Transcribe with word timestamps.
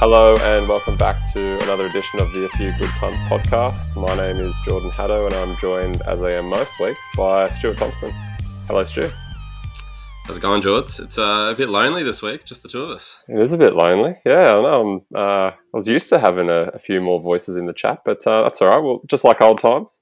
Hello 0.00 0.36
and 0.42 0.68
welcome 0.68 0.96
back 0.96 1.28
to 1.32 1.60
another 1.64 1.86
edition 1.86 2.20
of 2.20 2.32
the 2.32 2.44
A 2.44 2.48
Few 2.50 2.70
Good 2.78 2.88
Punts 3.00 3.18
podcast. 3.22 3.96
My 3.96 4.14
name 4.14 4.36
is 4.36 4.54
Jordan 4.64 4.92
Haddo 4.92 5.26
and 5.26 5.34
I'm 5.34 5.56
joined, 5.56 6.02
as 6.02 6.22
I 6.22 6.34
am 6.34 6.44
most 6.44 6.78
weeks, 6.78 7.04
by 7.16 7.48
Stuart 7.48 7.78
Thompson. 7.78 8.12
Hello, 8.68 8.84
Stu. 8.84 9.10
How's 10.24 10.36
it 10.36 10.40
going, 10.40 10.62
George? 10.62 11.00
It's 11.00 11.18
uh, 11.18 11.50
a 11.52 11.54
bit 11.56 11.68
lonely 11.68 12.04
this 12.04 12.22
week, 12.22 12.44
just 12.44 12.62
the 12.62 12.68
two 12.68 12.84
of 12.84 12.90
us. 12.90 13.18
It 13.26 13.40
is 13.40 13.52
a 13.52 13.58
bit 13.58 13.74
lonely. 13.74 14.14
Yeah, 14.24 14.58
I 14.58 14.62
know. 14.62 15.04
Uh, 15.12 15.18
I 15.50 15.54
was 15.72 15.88
used 15.88 16.08
to 16.10 16.20
having 16.20 16.48
a, 16.48 16.70
a, 16.74 16.78
few 16.78 17.00
more 17.00 17.20
voices 17.20 17.56
in 17.56 17.66
the 17.66 17.72
chat, 17.72 18.02
but 18.04 18.24
uh, 18.24 18.44
that's 18.44 18.62
all 18.62 18.68
right. 18.68 18.78
Well, 18.78 19.00
just 19.08 19.24
like 19.24 19.40
old 19.40 19.58
times. 19.58 20.00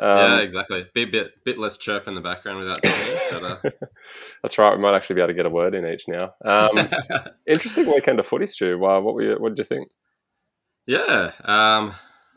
Um, 0.00 0.16
yeah, 0.16 0.38
exactly. 0.38 0.86
Be 0.94 1.02
a 1.02 1.06
bit, 1.06 1.44
bit 1.44 1.58
less 1.58 1.76
chirp 1.76 2.06
in 2.06 2.14
the 2.14 2.20
background 2.20 2.58
without. 2.58 2.80
But, 2.82 3.42
uh... 3.42 3.86
That's 4.42 4.56
right. 4.56 4.76
We 4.76 4.82
might 4.82 4.94
actually 4.94 5.14
be 5.14 5.22
able 5.22 5.28
to 5.28 5.34
get 5.34 5.46
a 5.46 5.50
word 5.50 5.74
in 5.74 5.86
each 5.86 6.06
now. 6.06 6.34
Um, 6.44 6.88
interesting 7.46 7.86
weekend 7.86 8.20
of 8.20 8.26
footy, 8.26 8.46
Stu. 8.46 8.78
Wow, 8.78 9.00
what 9.00 9.14
were 9.14 9.22
you, 9.22 9.34
what 9.34 9.50
did 9.50 9.58
you 9.58 9.64
think? 9.64 9.90
Yeah, 10.86 11.32
um, 11.44 11.92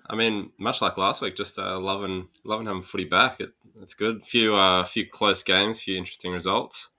I 0.09 0.16
mean, 0.16 0.52
much 0.58 0.81
like 0.81 0.98
last 0.98 1.22
week, 1.22 1.38
just 1.38 1.58
uh, 1.58 1.80
loving 1.80 2.28
loving 2.44 2.68
having 2.68 2.81
footy 2.81 3.06
back. 3.06 3.40
It, 3.40 3.53
it's 3.81 3.94
good. 3.94 4.25
Few 4.25 4.56
uh, 4.56 4.84
few 4.84 5.08
close 5.08 5.42
games, 5.42 5.80
few 5.80 5.96
interesting 5.96 6.34
results. 6.34 6.90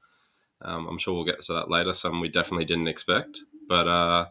Um, 0.63 0.87
I'm 0.89 0.97
sure 0.97 1.13
we'll 1.13 1.25
get 1.25 1.43
to 1.43 1.53
that 1.55 1.71
later. 1.71 1.93
Some 1.93 2.21
we 2.21 2.29
definitely 2.29 2.65
didn't 2.65 2.89
expect, 2.89 3.41
but 3.69 3.87
uh, 3.87 4.27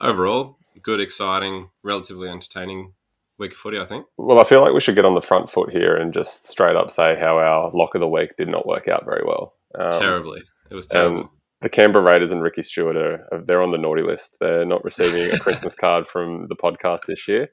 overall, 0.00 0.58
good, 0.82 1.00
exciting, 1.00 1.68
relatively 1.84 2.28
entertaining 2.28 2.94
week 3.40 3.52
of 3.52 3.58
footy, 3.58 3.78
I 3.80 3.86
think. 3.86 4.06
Well, 4.16 4.38
I 4.38 4.44
feel 4.44 4.60
like 4.60 4.72
we 4.72 4.80
should 4.80 4.94
get 4.94 5.04
on 5.04 5.14
the 5.14 5.22
front 5.22 5.50
foot 5.50 5.72
here 5.72 5.96
and 5.96 6.14
just 6.14 6.46
straight 6.46 6.76
up 6.76 6.90
say 6.90 7.18
how 7.18 7.38
our 7.38 7.72
lock 7.74 7.96
of 7.96 8.00
the 8.00 8.08
week 8.08 8.36
did 8.36 8.48
not 8.48 8.66
work 8.66 8.86
out 8.86 9.04
very 9.04 9.24
well. 9.26 9.54
Um, 9.76 9.90
Terribly. 9.98 10.42
It 10.70 10.74
was 10.74 10.86
terrible. 10.86 11.32
The 11.62 11.68
Canberra 11.68 12.04
Raiders 12.04 12.30
and 12.30 12.42
Ricky 12.42 12.62
Stewart 12.62 12.96
are 12.96 13.26
they're 13.44 13.62
on 13.62 13.72
the 13.72 13.78
naughty 13.78 14.02
list. 14.02 14.36
They're 14.40 14.64
not 14.64 14.84
receiving 14.84 15.32
a 15.32 15.38
Christmas 15.40 15.74
card 15.74 16.06
from 16.06 16.46
the 16.48 16.54
podcast 16.54 17.06
this 17.06 17.26
year. 17.26 17.48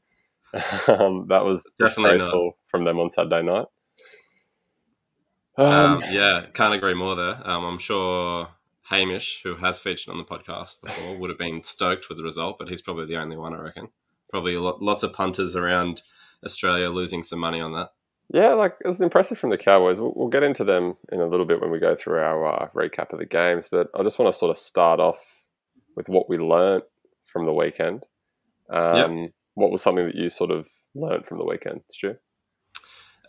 Um, 0.88 1.25
that 1.27 1.43
was 1.43 1.69
Definitely 1.77 2.13
disgraceful 2.19 2.45
not. 2.45 2.53
from 2.67 2.85
them 2.85 2.99
on 2.99 3.09
Saturday 3.09 3.43
night. 3.43 3.65
Um, 5.58 5.95
um, 5.95 6.03
yeah, 6.09 6.45
can't 6.53 6.73
agree 6.73 6.93
more 6.93 7.15
there. 7.17 7.41
Um, 7.43 7.65
I'm 7.65 7.80
sure 7.80 8.47
Hamish, 8.89 9.41
who 9.43 9.55
has 9.58 9.77
featured 9.77 10.13
on 10.13 10.17
the 10.17 10.23
podcast 10.23 10.81
before, 10.81 11.17
would 11.17 11.30
have 11.30 11.38
been 11.38 11.63
stoked 11.63 12.08
with 12.08 12.17
the 12.17 12.23
result, 12.23 12.58
but 12.58 12.69
he's 12.69 12.81
probably 12.81 13.05
the 13.05 13.17
only 13.17 13.35
one, 13.35 13.53
I 13.53 13.58
reckon 13.59 13.89
probably 14.30 14.58
lots 14.58 15.03
of 15.03 15.14
punters 15.14 15.56
around 15.56 16.02
Australia 16.45 16.89
losing 16.89 17.23
some 17.23 17.39
money 17.39 17.61
on 17.61 17.73
that. 17.73 17.89
Yeah, 18.30 18.53
like 18.53 18.75
it 18.83 18.88
was 18.88 19.00
impressive 19.00 19.39
from 19.39 19.52
the 19.52 19.58
Cowboys. 19.58 20.00
We'll, 20.00 20.14
we'll 20.16 20.28
get 20.28 20.44
into 20.44 20.66
them 20.66 20.97
in 21.11 21.22
a 21.22 21.28
little 21.28 21.45
bit 21.45 21.61
when 21.61 21.72
we 21.72 21.80
go 21.80 21.95
through 21.95 22.20
our 22.20 22.45
uh, 22.45 22.67
recap 22.75 23.14
of 23.14 23.20
the 23.20 23.25
games, 23.25 23.70
but 23.72 23.89
I 23.98 24.03
just 24.03 24.20
want 24.20 24.31
to 24.31 24.38
sort 24.38 24.50
of 24.50 24.58
start 24.58 25.00
off 25.00 25.44
with 25.95 26.09
what 26.09 26.30
we 26.30 26.38
learnt 26.38 26.83
from 27.25 27.45
the 27.45 27.53
weekend. 27.53 28.05
Um, 28.70 29.17
yep. 29.17 29.31
What 29.54 29.71
was 29.71 29.82
something 29.82 30.05
that 30.05 30.16
you 30.16 30.30
sort 30.30 30.52
of 30.52 30.67
learnt 30.93 31.26
from 31.26 31.37
the 31.37 31.45
weekend, 31.45 31.82
Stu? 31.89 32.16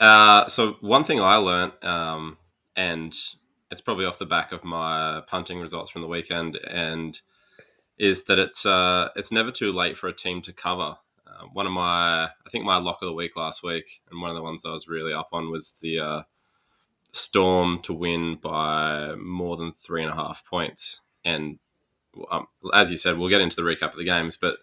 Uh, 0.00 0.46
so 0.48 0.76
one 0.80 1.04
thing 1.04 1.20
I 1.20 1.36
learnt, 1.36 1.82
um, 1.84 2.38
and 2.76 3.14
it's 3.70 3.80
probably 3.80 4.04
off 4.04 4.18
the 4.18 4.26
back 4.26 4.52
of 4.52 4.64
my 4.64 5.22
punting 5.26 5.60
results 5.60 5.90
from 5.90 6.02
the 6.02 6.08
weekend, 6.08 6.56
and 6.56 7.20
is 7.98 8.24
that 8.24 8.38
it's 8.38 8.64
uh, 8.64 9.08
it's 9.16 9.32
never 9.32 9.50
too 9.50 9.72
late 9.72 9.96
for 9.96 10.08
a 10.08 10.12
team 10.12 10.40
to 10.42 10.52
cover. 10.52 10.96
Uh, 11.26 11.46
one 11.52 11.66
of 11.66 11.72
my, 11.72 12.24
I 12.24 12.50
think 12.50 12.64
my 12.64 12.78
lock 12.78 13.02
of 13.02 13.08
the 13.08 13.14
week 13.14 13.36
last 13.36 13.62
week, 13.62 14.00
and 14.10 14.20
one 14.20 14.30
of 14.30 14.36
the 14.36 14.42
ones 14.42 14.64
I 14.64 14.72
was 14.72 14.88
really 14.88 15.12
up 15.12 15.28
on 15.32 15.50
was 15.50 15.72
the 15.80 15.98
uh, 15.98 16.22
Storm 17.12 17.80
to 17.82 17.92
win 17.92 18.36
by 18.36 19.14
more 19.16 19.56
than 19.56 19.72
three 19.72 20.02
and 20.02 20.12
a 20.12 20.14
half 20.14 20.44
points. 20.44 21.00
And 21.24 21.58
um, 22.30 22.46
as 22.74 22.90
you 22.90 22.96
said, 22.96 23.16
we'll 23.16 23.28
get 23.28 23.40
into 23.40 23.56
the 23.56 23.62
recap 23.62 23.92
of 23.92 23.96
the 23.96 24.04
games, 24.04 24.36
but 24.36 24.58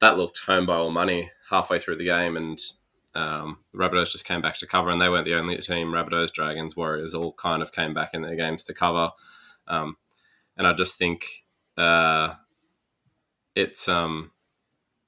that 0.00 0.16
looked 0.16 0.40
home 0.40 0.66
by 0.66 0.74
all 0.74 0.90
money 0.90 1.30
halfway 1.50 1.78
through 1.78 1.96
the 1.96 2.04
game, 2.04 2.36
and 2.36 2.60
um, 3.14 3.58
the 3.72 3.78
Rabbitohs 3.78 4.12
just 4.12 4.26
came 4.26 4.40
back 4.40 4.56
to 4.58 4.66
cover, 4.66 4.90
and 4.90 5.00
they 5.00 5.08
weren't 5.08 5.24
the 5.24 5.34
only 5.34 5.56
team. 5.58 5.88
Rabbitohs, 5.88 6.32
Dragons, 6.32 6.76
Warriors 6.76 7.14
all 7.14 7.32
kind 7.32 7.62
of 7.62 7.72
came 7.72 7.94
back 7.94 8.10
in 8.12 8.22
their 8.22 8.36
games 8.36 8.64
to 8.64 8.74
cover. 8.74 9.10
Um, 9.66 9.96
and 10.56 10.66
I 10.66 10.72
just 10.72 10.98
think 10.98 11.44
uh, 11.76 12.34
it's 13.58 13.88
um. 13.88 14.30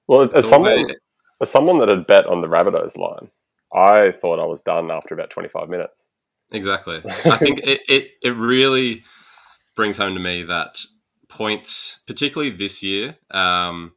Well, 0.08 0.30
as 0.34 0.48
someone 0.48 0.86
way... 0.86 0.96
as 1.40 1.50
someone 1.50 1.78
that 1.78 1.88
had 1.88 2.06
bet 2.06 2.26
on 2.26 2.40
the 2.40 2.48
Rabbitohs 2.48 2.96
line, 2.96 3.30
I 3.72 4.10
thought 4.10 4.40
I 4.40 4.46
was 4.46 4.60
done 4.60 4.90
after 4.90 5.14
about 5.14 5.30
twenty 5.30 5.48
five 5.48 5.68
minutes. 5.68 6.08
Exactly. 6.52 7.00
I 7.24 7.36
think 7.36 7.60
it, 7.64 7.80
it 7.88 8.10
it 8.22 8.36
really 8.36 9.04
brings 9.76 9.98
home 9.98 10.14
to 10.14 10.20
me 10.20 10.42
that 10.42 10.80
points, 11.28 12.00
particularly 12.06 12.50
this 12.50 12.82
year, 12.82 13.16
um, 13.30 13.92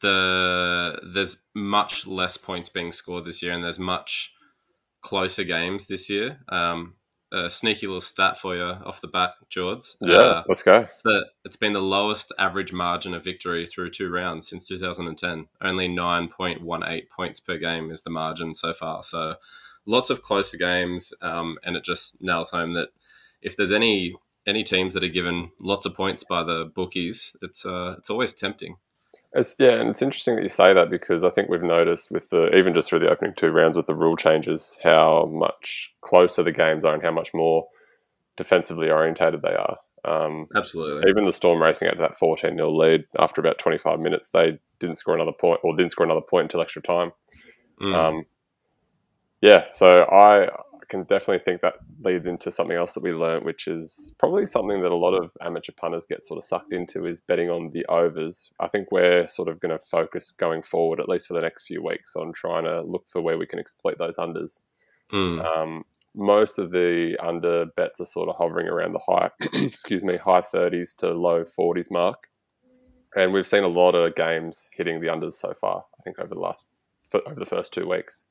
the 0.00 1.00
there's 1.02 1.42
much 1.54 2.06
less 2.06 2.36
points 2.36 2.68
being 2.68 2.92
scored 2.92 3.24
this 3.24 3.42
year, 3.42 3.52
and 3.52 3.64
there's 3.64 3.78
much 3.78 4.34
closer 5.00 5.44
games 5.44 5.86
this 5.86 6.10
year. 6.10 6.40
Um, 6.50 6.94
a 7.34 7.50
sneaky 7.50 7.86
little 7.86 8.00
stat 8.00 8.36
for 8.36 8.54
you 8.54 8.62
off 8.62 9.00
the 9.00 9.08
bat, 9.08 9.32
George. 9.48 9.84
Yeah, 10.00 10.16
uh, 10.16 10.44
let's 10.48 10.62
go. 10.62 10.80
It's, 10.80 11.02
the, 11.02 11.26
it's 11.44 11.56
been 11.56 11.72
the 11.72 11.82
lowest 11.82 12.32
average 12.38 12.72
margin 12.72 13.14
of 13.14 13.24
victory 13.24 13.66
through 13.66 13.90
two 13.90 14.10
rounds 14.10 14.48
since 14.48 14.68
2010. 14.68 15.46
Only 15.60 15.88
9.18 15.88 17.08
points 17.08 17.40
per 17.40 17.58
game 17.58 17.90
is 17.90 18.02
the 18.02 18.10
margin 18.10 18.54
so 18.54 18.72
far. 18.72 19.02
So 19.02 19.36
lots 19.86 20.10
of 20.10 20.22
closer 20.22 20.56
games, 20.56 21.12
um, 21.22 21.58
and 21.64 21.76
it 21.76 21.84
just 21.84 22.20
nails 22.22 22.50
home 22.50 22.74
that 22.74 22.90
if 23.42 23.56
there's 23.56 23.72
any 23.72 24.14
any 24.46 24.62
teams 24.62 24.92
that 24.92 25.02
are 25.02 25.08
given 25.08 25.50
lots 25.60 25.86
of 25.86 25.94
points 25.94 26.22
by 26.22 26.42
the 26.42 26.70
bookies, 26.74 27.36
it's 27.42 27.64
uh, 27.64 27.94
it's 27.98 28.10
always 28.10 28.32
tempting. 28.32 28.76
It's, 29.36 29.56
yeah, 29.58 29.80
and 29.80 29.90
it's 29.90 30.02
interesting 30.02 30.36
that 30.36 30.42
you 30.42 30.48
say 30.48 30.72
that 30.72 30.90
because 30.90 31.24
I 31.24 31.30
think 31.30 31.48
we've 31.48 31.62
noticed 31.62 32.10
with 32.12 32.28
the 32.30 32.56
even 32.56 32.72
just 32.72 32.88
through 32.88 33.00
the 33.00 33.10
opening 33.10 33.34
two 33.36 33.50
rounds 33.50 33.76
with 33.76 33.86
the 33.86 33.94
rule 33.94 34.16
changes 34.16 34.78
how 34.82 35.26
much 35.26 35.92
closer 36.02 36.44
the 36.44 36.52
games 36.52 36.84
are 36.84 36.94
and 36.94 37.02
how 37.02 37.10
much 37.10 37.34
more 37.34 37.66
defensively 38.36 38.90
orientated 38.90 39.42
they 39.42 39.54
are. 39.54 39.76
Um, 40.04 40.46
Absolutely. 40.54 41.10
Even 41.10 41.24
the 41.24 41.32
Storm 41.32 41.60
racing 41.60 41.88
out 41.88 41.94
to 41.94 42.00
that 42.00 42.16
14 42.16 42.56
0 42.56 42.70
lead 42.70 43.04
after 43.18 43.40
about 43.40 43.58
25 43.58 43.98
minutes, 43.98 44.30
they 44.30 44.58
didn't 44.78 44.96
score 44.96 45.14
another 45.14 45.32
point 45.32 45.60
or 45.64 45.74
didn't 45.74 45.92
score 45.92 46.06
another 46.06 46.20
point 46.20 46.44
until 46.44 46.60
extra 46.60 46.82
time. 46.82 47.10
Mm. 47.80 47.94
Um, 47.94 48.26
yeah, 49.40 49.66
so 49.72 50.02
I 50.02 50.48
can 50.88 51.04
definitely 51.04 51.38
think 51.38 51.60
that 51.60 51.74
leads 52.00 52.26
into 52.26 52.50
something 52.50 52.76
else 52.76 52.94
that 52.94 53.02
we 53.02 53.12
learned, 53.12 53.44
which 53.44 53.66
is 53.68 54.12
probably 54.18 54.46
something 54.46 54.82
that 54.82 54.92
a 54.92 54.96
lot 54.96 55.14
of 55.14 55.30
amateur 55.40 55.72
punters 55.76 56.06
get 56.06 56.22
sort 56.22 56.38
of 56.38 56.44
sucked 56.44 56.72
into 56.72 57.06
is 57.06 57.20
betting 57.20 57.50
on 57.50 57.70
the 57.72 57.84
overs. 57.86 58.50
I 58.60 58.68
think 58.68 58.90
we're 58.90 59.26
sort 59.26 59.48
of 59.48 59.60
going 59.60 59.76
to 59.76 59.84
focus 59.84 60.30
going 60.30 60.62
forward, 60.62 61.00
at 61.00 61.08
least 61.08 61.26
for 61.26 61.34
the 61.34 61.40
next 61.40 61.66
few 61.66 61.82
weeks, 61.82 62.16
on 62.16 62.32
trying 62.32 62.64
to 62.64 62.82
look 62.82 63.08
for 63.08 63.20
where 63.20 63.38
we 63.38 63.46
can 63.46 63.58
exploit 63.58 63.98
those 63.98 64.16
unders. 64.16 64.60
Mm. 65.12 65.44
Um, 65.44 65.84
most 66.14 66.58
of 66.58 66.70
the 66.70 67.16
under 67.22 67.66
bets 67.76 68.00
are 68.00 68.04
sort 68.04 68.28
of 68.28 68.36
hovering 68.36 68.68
around 68.68 68.92
the 68.92 69.00
high, 69.00 69.30
excuse 69.54 70.04
me, 70.04 70.16
high 70.16 70.40
30s 70.40 70.96
to 70.96 71.12
low 71.12 71.44
40s 71.44 71.90
mark. 71.90 72.28
And 73.16 73.32
we've 73.32 73.46
seen 73.46 73.62
a 73.64 73.68
lot 73.68 73.94
of 73.94 74.14
games 74.14 74.68
hitting 74.72 75.00
the 75.00 75.08
unders 75.08 75.34
so 75.34 75.52
far, 75.54 75.84
I 75.98 76.02
think, 76.02 76.18
over 76.18 76.34
the 76.34 76.40
last, 76.40 76.66
over 77.26 77.38
the 77.38 77.46
first 77.46 77.72
two 77.72 77.88
weeks. 77.88 78.24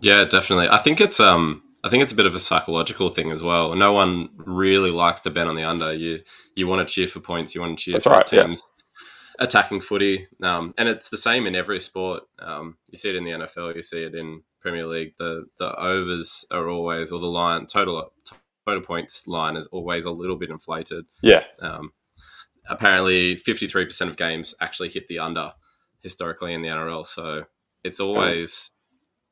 Yeah, 0.00 0.24
definitely. 0.24 0.68
I 0.68 0.78
think 0.78 1.00
it's 1.00 1.20
um 1.20 1.62
I 1.84 1.88
think 1.88 2.02
it's 2.02 2.12
a 2.12 2.16
bit 2.16 2.26
of 2.26 2.34
a 2.34 2.40
psychological 2.40 3.08
thing 3.08 3.30
as 3.30 3.42
well. 3.42 3.74
No 3.74 3.92
one 3.92 4.30
really 4.36 4.90
likes 4.90 5.20
to 5.22 5.30
bet 5.30 5.46
on 5.46 5.54
the 5.54 5.64
under. 5.64 5.92
You 5.92 6.20
you 6.54 6.66
want 6.66 6.86
to 6.86 6.92
cheer 6.92 7.08
for 7.08 7.20
points. 7.20 7.54
You 7.54 7.60
want 7.60 7.78
to 7.78 7.84
cheer 7.84 7.94
That's 7.94 8.04
for 8.04 8.12
right, 8.12 8.26
teams 8.26 8.70
yeah. 9.38 9.44
attacking 9.44 9.80
footy. 9.80 10.26
Um, 10.42 10.72
and 10.76 10.88
it's 10.88 11.08
the 11.08 11.16
same 11.16 11.46
in 11.46 11.54
every 11.54 11.80
sport. 11.80 12.24
Um, 12.40 12.78
you 12.90 12.98
see 12.98 13.10
it 13.10 13.16
in 13.16 13.24
the 13.24 13.30
NFL. 13.30 13.76
You 13.76 13.82
see 13.82 14.02
it 14.02 14.14
in 14.14 14.42
Premier 14.60 14.86
League. 14.86 15.14
The 15.18 15.46
the 15.58 15.72
overs 15.74 16.44
are 16.50 16.68
always 16.68 17.12
or 17.12 17.20
the 17.20 17.26
line 17.26 17.66
total 17.66 18.12
total 18.66 18.82
points 18.82 19.26
line 19.26 19.56
is 19.56 19.66
always 19.68 20.04
a 20.04 20.10
little 20.10 20.36
bit 20.36 20.50
inflated. 20.50 21.04
Yeah. 21.22 21.44
Um, 21.60 21.92
apparently, 22.68 23.36
fifty 23.36 23.68
three 23.68 23.84
percent 23.84 24.10
of 24.10 24.16
games 24.16 24.54
actually 24.60 24.88
hit 24.88 25.06
the 25.06 25.20
under 25.20 25.52
historically 26.00 26.54
in 26.54 26.62
the 26.62 26.68
NRL. 26.68 27.06
So 27.06 27.44
it's 27.84 28.00
always 28.00 28.72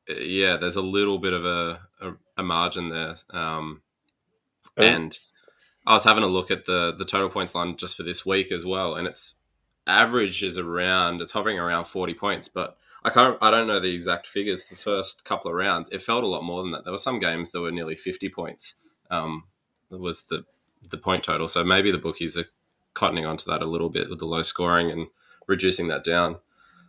yeah, 0.09 0.57
there's 0.57 0.75
a 0.75 0.81
little 0.81 1.19
bit 1.19 1.33
of 1.33 1.45
a, 1.45 1.81
a, 2.01 2.13
a 2.37 2.43
margin 2.43 2.89
there. 2.89 3.15
Um, 3.31 3.81
And 4.77 5.17
I 5.87 5.93
was 5.93 6.03
having 6.05 6.23
a 6.23 6.27
look 6.27 6.51
at 6.51 6.65
the 6.65 6.93
the 6.97 7.05
total 7.05 7.29
points 7.29 7.55
line 7.55 7.77
just 7.77 7.97
for 7.97 8.03
this 8.03 8.25
week 8.25 8.51
as 8.51 8.65
well, 8.65 8.95
and 8.95 9.07
its 9.07 9.35
average 9.87 10.43
is 10.43 10.57
around 10.57 11.21
it's 11.21 11.31
hovering 11.33 11.59
around 11.59 11.85
40 11.85 12.13
points, 12.13 12.47
but 12.47 12.77
I 13.03 13.09
can't 13.09 13.37
I 13.41 13.51
don't 13.51 13.67
know 13.67 13.79
the 13.79 13.93
exact 13.93 14.27
figures. 14.27 14.65
The 14.65 14.75
first 14.75 15.25
couple 15.25 15.49
of 15.51 15.57
rounds, 15.57 15.89
it 15.91 16.01
felt 16.01 16.23
a 16.23 16.27
lot 16.27 16.43
more 16.43 16.63
than 16.63 16.71
that. 16.73 16.83
There 16.83 16.93
were 16.93 16.97
some 16.99 17.19
games 17.19 17.51
that 17.51 17.61
were 17.61 17.71
nearly 17.71 17.95
50 17.95 18.29
points. 18.29 18.75
Um, 19.11 19.45
was 19.89 20.23
the 20.25 20.45
the 20.89 20.97
point 20.97 21.23
total. 21.23 21.47
So 21.47 21.63
maybe 21.63 21.91
the 21.91 21.97
bookies 21.97 22.37
are 22.37 22.45
cottoning 22.95 23.27
onto 23.29 23.49
that 23.51 23.61
a 23.61 23.65
little 23.65 23.89
bit 23.89 24.09
with 24.09 24.19
the 24.19 24.25
low 24.25 24.41
scoring 24.43 24.91
and 24.91 25.07
reducing 25.47 25.87
that 25.87 26.03
down. 26.03 26.37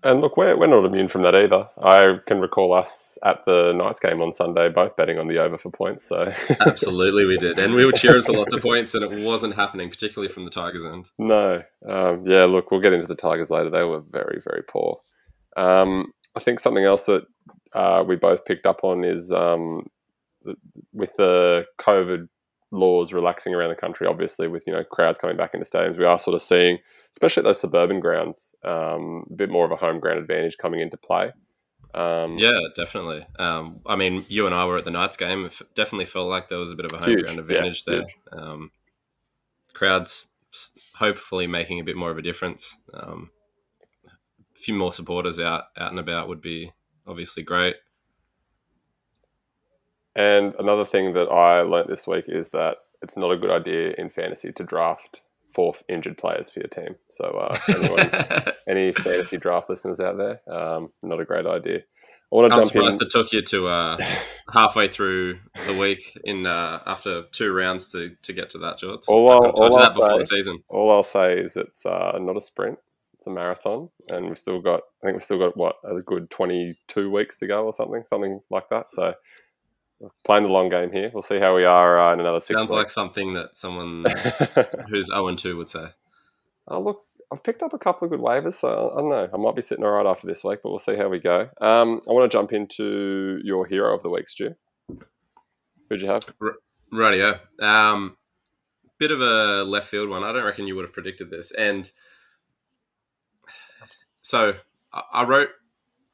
And 0.05 0.21
look, 0.21 0.37
we're, 0.37 0.57
we're 0.57 0.69
not 0.69 0.85
immune 0.85 1.09
from 1.09 1.23
that 1.23 1.35
either. 1.35 1.69
I 1.83 2.19
can 2.27 2.41
recall 2.41 2.73
us 2.73 3.19
at 3.25 3.45
the 3.47 3.73
Knights 3.73 3.99
game 3.99 4.23
on 4.23 4.33
Sunday 4.33 4.69
both 4.69 4.97
betting 4.97 5.19
on 5.19 5.27
the 5.27 5.39
over 5.39 5.59
for 5.59 5.71
points. 5.71 6.05
So 6.05 6.33
absolutely, 6.61 7.25
we 7.25 7.37
did, 7.37 7.59
and 7.59 7.75
we 7.75 7.85
were 7.85 7.93
cheering 7.93 8.23
for 8.23 8.33
lots 8.33 8.55
of 8.55 8.63
points, 8.63 8.95
and 8.95 9.05
it 9.05 9.25
wasn't 9.25 9.55
happening, 9.55 9.91
particularly 9.91 10.33
from 10.33 10.45
the 10.45 10.51
Tigers' 10.51 10.87
end. 10.87 11.09
No, 11.19 11.63
um, 11.87 12.25
yeah. 12.25 12.45
Look, 12.45 12.71
we'll 12.71 12.81
get 12.81 12.93
into 12.93 13.09
the 13.09 13.17
Tigers 13.17 13.51
later. 13.51 13.71
They 13.71 13.85
were 13.85 14.01
very, 14.01 14.41
very 14.41 14.63
poor. 14.63 15.01
Um, 15.57 16.13
I 16.37 16.41
think 16.41 16.61
something 16.61 16.85
else 16.85 17.07
that 17.07 17.27
uh, 17.73 18.05
we 18.07 18.17
both 18.17 18.45
picked 18.45 18.67
up 18.67 18.85
on 18.85 19.05
is 19.05 19.33
um, 19.33 19.89
with 20.93 21.15
the 21.15 21.67
COVID 21.81 22.29
laws 22.71 23.13
relaxing 23.13 23.55
around 23.55 23.71
the 23.71 23.77
country, 23.77 24.07
obviously 24.07 24.49
with 24.49 24.65
you 24.67 24.73
know 24.73 24.85
crowds 24.85 25.19
coming 25.19 25.37
back 25.37 25.55
into 25.55 25.69
stadiums, 25.69 25.99
we 25.99 26.05
are 26.05 26.19
sort 26.19 26.35
of 26.35 26.43
seeing, 26.43 26.79
especially 27.13 27.41
at 27.41 27.45
those 27.45 27.61
suburban 27.61 28.01
grounds, 28.01 28.55
um, 28.65 29.25
a 29.31 29.35
bit 29.35 29.51
more 29.51 29.65
of 29.65 29.71
a 29.71 29.77
home 29.77 30.01
ground 30.01 30.19
advantage 30.19 30.59
coming 30.59 30.81
into 30.81 30.97
play. 30.97 31.33
Um, 31.95 32.35
yeah, 32.37 32.61
definitely. 32.77 33.27
Um, 33.39 33.81
I 33.87 33.97
mean, 33.97 34.25
you 34.29 34.47
and 34.47 34.55
I 34.55 34.67
were 34.67 34.77
at 34.77 34.85
the 34.85 34.91
Knights 34.91 35.17
game. 35.17 35.47
It 35.47 35.59
definitely 35.75 36.05
felt 36.05 36.29
like 36.29 36.49
there 36.49 36.59
was 36.59 36.71
a 36.71 36.77
bit 36.77 36.85
of 36.85 36.93
a 36.93 36.99
home 36.99 37.11
huge, 37.11 37.25
ground 37.25 37.39
advantage 37.39 37.85
yeah, 37.87 38.01
there. 38.31 38.41
Um, 38.41 38.71
crowds 39.73 40.29
hopefully 40.97 41.47
making 41.47 41.81
a 41.81 41.85
bit 41.85 41.97
more 41.97 42.11
of 42.11 42.19
a 42.19 42.23
difference. 42.23 42.81
Um, 42.93 43.31
a 44.07 44.59
few 44.59 44.75
more 44.75 44.93
supporters 44.93 45.41
out 45.41 45.65
out 45.77 45.91
and 45.91 45.99
about 45.99 46.29
would 46.29 46.41
be 46.41 46.73
obviously 47.07 47.43
great. 47.43 47.77
And 50.19 50.57
another 50.59 50.85
thing 50.85 51.15
that 51.15 51.29
I 51.29 51.63
learnt 51.63 51.89
this 51.89 52.09
week 52.09 52.25
is 52.27 52.51
that 52.51 52.79
it's 53.03 53.17
not 53.17 53.31
a 53.31 53.39
good 53.39 53.53
idea 53.53 53.95
in 53.97 54.11
fantasy 54.11 54.51
to 54.53 54.65
draft 54.65 55.23
four 55.55 55.75
injured 55.89 56.19
players 56.19 56.51
for 56.51 56.59
your 56.59 56.69
team. 56.69 56.97
So, 57.09 57.25
uh, 57.25 57.57
anyone, 57.69 58.11
any 58.69 58.93
fantasy 58.93 59.37
draft 59.37 59.71
listeners 59.71 60.01
out 60.01 60.19
there, 60.19 60.41
um, 60.53 60.91
not 61.05 61.21
a 61.21 61.25
great 61.25 61.47
idea. 61.47 61.79
I 61.79 62.37
want 62.37 62.53
to 62.53 62.61
I'm 62.61 62.67
surprised 62.67 63.01
in. 63.01 63.07
it 63.07 63.11
took 63.13 63.33
you 63.33 63.43
to 63.43 63.69
uh, 63.69 63.99
halfway 64.53 64.89
through 64.89 65.39
the 65.69 65.79
week 65.79 66.19
in 66.25 66.47
uh, 66.47 66.83
after 66.85 67.23
two 67.31 67.53
rounds 67.53 67.93
to, 67.93 68.11
to 68.23 68.33
get 68.33 68.51
to 68.51 68.59
that, 68.59 68.79
George. 68.79 69.03
All 69.07 69.31
I'll, 69.31 69.51
all 69.51 69.73
I'll 69.73 69.79
that 69.79 69.95
before 69.95 70.15
say, 70.15 70.19
the 70.19 70.25
season. 70.25 70.59
All 70.69 70.91
I'll 70.91 71.05
say 71.05 71.39
is 71.39 71.57
it's 71.57 71.87
uh, 71.87 72.19
not 72.21 72.37
a 72.37 72.41
sprint; 72.41 72.81
it's 73.15 73.29
a 73.29 73.31
marathon, 73.31 73.89
and 74.11 74.27
we've 74.27 74.37
still 74.37 74.61
got. 74.61 74.81
I 75.03 75.07
think 75.07 75.15
we've 75.15 75.23
still 75.23 75.39
got 75.39 75.57
what 75.57 75.77
a 75.85 76.03
good 76.03 76.29
twenty-two 76.29 77.09
weeks 77.09 77.39
to 77.39 77.47
go, 77.47 77.65
or 77.65 77.73
something, 77.73 78.03
something 78.05 78.41
like 78.51 78.69
that. 78.71 78.91
So 78.91 79.15
playing 80.25 80.45
the 80.45 80.51
long 80.51 80.69
game 80.69 80.93
here. 80.93 81.11
We'll 81.13 81.23
see 81.23 81.39
how 81.39 81.55
we 81.55 81.65
are 81.65 81.99
uh, 81.99 82.13
in 82.13 82.21
another 82.21 82.41
six. 82.41 82.61
Sounds 82.61 82.71
like 82.71 82.91
something 82.91 83.35
that 83.35 83.57
someone 83.57 84.05
who's 84.89 85.07
zero 85.07 85.29
and 85.29 85.39
two 85.39 85.57
would 85.57 85.69
say. 85.69 85.87
Oh 86.69 86.81
look, 86.81 87.05
I've 87.33 87.43
picked 87.43 87.63
up 87.63 87.73
a 87.73 87.79
couple 87.79 88.07
of 88.07 88.11
good 88.11 88.21
waivers, 88.21 88.55
so 88.55 88.91
I 88.95 89.01
don't 89.01 89.11
know. 89.11 89.29
I 89.33 89.37
might 89.37 89.57
be 89.57 89.63
sitting 89.63 89.85
all 89.85 89.91
right 89.91 90.07
after 90.07 90.27
this 90.27 90.45
week, 90.45 90.61
but 90.63 90.71
we'll 90.71 90.79
see 90.79 90.97
how 90.97 91.09
we 91.09 91.19
go. 91.19 91.49
Um, 91.61 92.01
I 92.09 92.13
want 92.13 92.31
to 92.31 92.35
jump 92.35 92.53
into 92.53 93.41
your 93.43 93.67
hero 93.67 93.95
of 93.95 94.03
the 94.03 94.11
week, 94.11 94.29
Stu. 94.29 94.55
Who'd 95.89 96.01
you 96.01 96.09
have? 96.09 96.23
R- 96.41 96.57
Radio. 96.93 97.41
Um, 97.61 98.17
bit 98.99 99.11
of 99.11 99.21
a 99.21 99.65
left 99.65 99.89
field 99.89 100.09
one. 100.09 100.25
I 100.25 100.33
don't 100.33 100.45
reckon 100.45 100.67
you 100.67 100.77
would 100.77 100.85
have 100.85 100.93
predicted 100.93 101.31
this, 101.31 101.53
and 101.53 101.91
so 104.23 104.55
I 105.13 105.25
wrote 105.25 105.51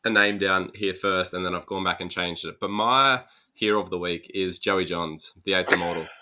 a 0.04 0.10
name 0.10 0.38
down 0.38 0.70
here 0.74 0.94
first, 0.94 1.34
and 1.34 1.44
then 1.44 1.54
I've 1.54 1.66
gone 1.66 1.84
back 1.84 2.00
and 2.00 2.10
changed 2.10 2.44
it. 2.44 2.56
But 2.60 2.70
my 2.70 3.22
hero 3.54 3.80
of 3.80 3.90
the 3.90 3.98
week 3.98 4.30
is 4.34 4.58
Joey 4.58 4.84
Johns, 4.84 5.32
the 5.44 5.54
eighth 5.54 5.72
immortal. 5.72 6.06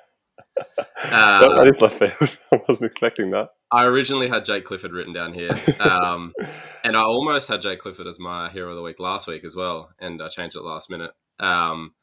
Uh, 1.05 1.57
that 1.57 1.67
is 1.67 1.81
left 1.81 1.99
field. 1.99 2.37
I 2.53 2.61
wasn't 2.69 2.91
expecting 2.91 3.31
that. 3.31 3.51
I 3.73 3.85
originally 3.85 4.29
had 4.29 4.45
Jake 4.45 4.65
Clifford 4.65 4.93
written 4.93 5.13
down 5.13 5.35
here, 5.35 5.51
um, 5.81 6.33
and 6.85 6.97
I 6.97 7.03
almost 7.03 7.49
had 7.49 7.61
Jake 7.61 7.81
Clifford 7.81 8.07
as 8.07 8.21
my 8.21 8.49
hero 8.51 8.71
of 8.71 8.77
the 8.77 8.83
week 8.83 9.01
last 9.01 9.27
week 9.27 9.45
as 9.45 9.57
well, 9.57 9.91
and 9.99 10.23
I 10.23 10.29
changed 10.29 10.57
it 10.57 10.63
last 10.63 10.91
minute. 10.91 11.11
Um, 11.41 11.95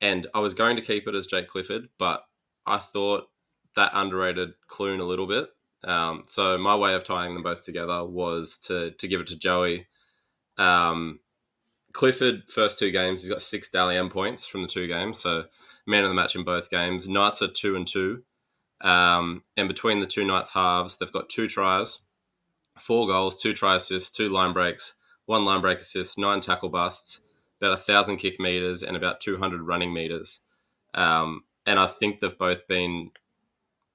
and 0.00 0.26
I 0.34 0.40
was 0.40 0.54
going 0.54 0.76
to 0.76 0.82
keep 0.82 1.06
it 1.06 1.14
as 1.14 1.26
Jake 1.26 1.48
Clifford, 1.48 1.88
but 1.98 2.24
I 2.66 2.78
thought 2.78 3.28
that 3.76 3.92
underrated 3.94 4.50
Clune 4.66 5.00
a 5.00 5.04
little 5.04 5.26
bit. 5.26 5.48
Um, 5.84 6.22
so 6.26 6.58
my 6.58 6.74
way 6.74 6.94
of 6.94 7.04
tying 7.04 7.34
them 7.34 7.42
both 7.42 7.62
together 7.62 8.04
was 8.04 8.58
to 8.64 8.90
to 8.92 9.08
give 9.08 9.20
it 9.20 9.28
to 9.28 9.38
Joey. 9.38 9.86
Um, 10.58 11.20
Clifford, 11.92 12.44
first 12.48 12.78
two 12.78 12.90
games, 12.90 13.22
he's 13.22 13.30
got 13.30 13.42
six 13.42 13.70
Dally 13.70 14.00
points 14.08 14.46
from 14.46 14.62
the 14.62 14.68
two 14.68 14.86
games. 14.86 15.18
So 15.18 15.44
man 15.86 16.04
of 16.04 16.10
the 16.10 16.14
match 16.14 16.36
in 16.36 16.44
both 16.44 16.70
games. 16.70 17.08
Knights 17.08 17.42
are 17.42 17.48
two 17.48 17.76
and 17.76 17.86
two. 17.86 18.22
Um, 18.80 19.42
and 19.56 19.68
between 19.68 20.00
the 20.00 20.06
two 20.06 20.24
Knights 20.24 20.52
halves, 20.52 20.96
they've 20.96 21.12
got 21.12 21.28
two 21.28 21.46
tries, 21.46 22.00
four 22.78 23.06
goals, 23.06 23.36
two 23.36 23.52
try 23.52 23.76
assists, 23.76 24.10
two 24.10 24.28
line 24.28 24.52
breaks, 24.52 24.96
one 25.26 25.44
line 25.44 25.60
break 25.60 25.80
assist, 25.80 26.18
nine 26.18 26.40
tackle 26.40 26.70
busts, 26.70 27.20
about 27.60 27.74
a 27.74 27.76
thousand 27.76 28.16
kick 28.16 28.40
meters, 28.40 28.82
and 28.82 28.96
about 28.96 29.20
200 29.20 29.60
running 29.62 29.92
meters. 29.92 30.40
Um, 30.94 31.44
and 31.66 31.78
I 31.78 31.86
think 31.86 32.20
they've 32.20 32.38
both 32.38 32.66
been 32.66 33.10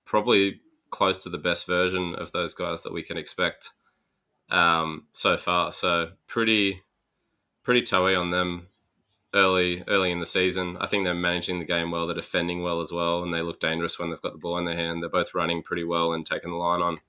probably 0.05 0.61
close 0.91 1.23
to 1.23 1.29
the 1.29 1.39
best 1.39 1.65
version 1.65 2.13
of 2.15 2.31
those 2.31 2.53
guys 2.53 2.83
that 2.83 2.93
we 2.93 3.01
can 3.01 3.17
expect 3.17 3.71
um, 4.49 5.07
so 5.11 5.35
far. 5.35 5.71
So 5.71 6.11
pretty 6.27 6.83
pretty 7.65 7.81
toey 7.81 8.15
on 8.15 8.29
them 8.29 8.67
early 9.33 9.83
early 9.87 10.11
in 10.11 10.19
the 10.21 10.25
season. 10.25 10.77
I 10.79 10.87
think 10.87 11.03
they're 11.03 11.13
managing 11.13 11.59
the 11.59 11.65
game 11.65 11.91
well. 11.91 12.07
They're 12.07 12.15
defending 12.15 12.63
well 12.63 12.79
as 12.79 12.93
well, 12.93 13.21
and 13.21 13.33
they 13.33 13.41
look 13.41 13.59
dangerous 13.59 13.99
when 13.99 14.09
they've 14.09 14.21
got 14.21 14.31
the 14.31 14.39
ball 14.39 14.57
in 14.57 14.65
their 14.65 14.77
hand. 14.77 15.03
They're 15.03 15.09
both 15.09 15.35
running 15.35 15.61
pretty 15.61 15.83
well 15.83 16.13
and 16.13 16.25
taking 16.25 16.51
the 16.51 16.57
line 16.57 16.81
on. 16.81 16.99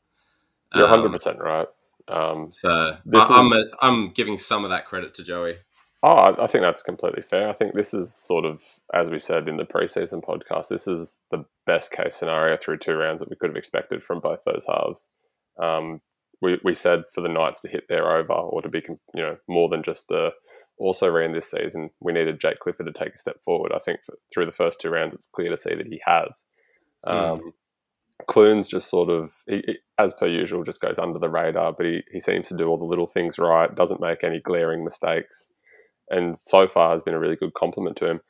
You're 0.74 0.88
100 0.88 1.06
um, 1.06 1.12
percent 1.12 1.38
right. 1.38 1.68
Um, 2.08 2.50
so 2.50 2.96
I, 3.14 3.40
am 3.40 3.52
a, 3.52 3.64
I'm 3.80 4.10
giving 4.10 4.38
some 4.38 4.64
of 4.64 4.70
that 4.70 4.86
credit 4.86 5.14
to 5.14 5.22
Joey. 5.22 5.56
Oh, 6.02 6.36
I 6.38 6.46
think 6.46 6.62
that's 6.62 6.82
completely 6.82 7.22
fair. 7.22 7.48
I 7.48 7.52
think 7.52 7.74
this 7.74 7.92
is 7.92 8.14
sort 8.14 8.44
of, 8.44 8.62
as 8.94 9.10
we 9.10 9.18
said 9.18 9.48
in 9.48 9.56
the 9.56 9.64
preseason 9.64 10.22
podcast, 10.22 10.68
this 10.68 10.86
is 10.86 11.18
the 11.30 11.44
best 11.64 11.90
case 11.90 12.14
scenario 12.14 12.54
through 12.56 12.78
two 12.78 12.94
rounds 12.94 13.20
that 13.20 13.30
we 13.30 13.34
could 13.34 13.50
have 13.50 13.56
expected 13.56 14.02
from 14.02 14.20
both 14.20 14.44
those 14.44 14.66
halves. 14.68 15.08
Um, 15.58 16.00
we, 16.40 16.60
we 16.62 16.74
said 16.74 17.04
for 17.12 17.22
the 17.22 17.28
Knights 17.28 17.60
to 17.62 17.68
hit 17.68 17.88
their 17.88 18.16
over 18.16 18.34
or 18.34 18.62
to 18.62 18.68
be, 18.68 18.84
you 19.14 19.22
know, 19.22 19.36
more 19.48 19.68
than 19.68 19.82
just 19.82 20.10
a 20.10 20.32
also 20.78 21.08
ran 21.10 21.32
this 21.32 21.50
season, 21.50 21.90
we 22.00 22.12
needed 22.12 22.40
Jake 22.40 22.58
Clifford 22.58 22.86
to 22.86 22.92
take 22.92 23.14
a 23.14 23.18
step 23.18 23.42
forward. 23.42 23.72
I 23.74 23.78
think 23.78 24.02
for, 24.02 24.14
through 24.32 24.46
the 24.46 24.52
first 24.52 24.80
two 24.80 24.90
rounds, 24.90 25.14
it's 25.14 25.26
clear 25.26 25.50
to 25.50 25.56
see 25.56 25.74
that 25.74 25.86
he 25.86 26.00
has. 26.04 26.44
Mm. 27.06 27.12
Um, 27.12 27.52
Clune's 28.26 28.68
just 28.68 28.88
sort 28.88 29.10
of, 29.10 29.34
he, 29.46 29.62
he, 29.66 29.78
as 29.98 30.14
per 30.14 30.26
usual, 30.26 30.64
just 30.64 30.80
goes 30.80 30.98
under 30.98 31.18
the 31.18 31.28
radar, 31.28 31.72
but 31.72 31.86
he, 31.86 32.02
he 32.10 32.20
seems 32.20 32.48
to 32.48 32.56
do 32.56 32.66
all 32.66 32.78
the 32.78 32.84
little 32.84 33.06
things 33.06 33.38
right, 33.38 33.74
doesn't 33.74 34.00
make 34.00 34.24
any 34.24 34.40
glaring 34.40 34.84
mistakes, 34.84 35.50
and 36.10 36.36
so 36.36 36.66
far 36.66 36.92
has 36.92 37.02
been 37.02 37.14
a 37.14 37.18
really 37.18 37.36
good 37.36 37.54
compliment 37.54 37.96
to 37.98 38.08
him 38.08 38.20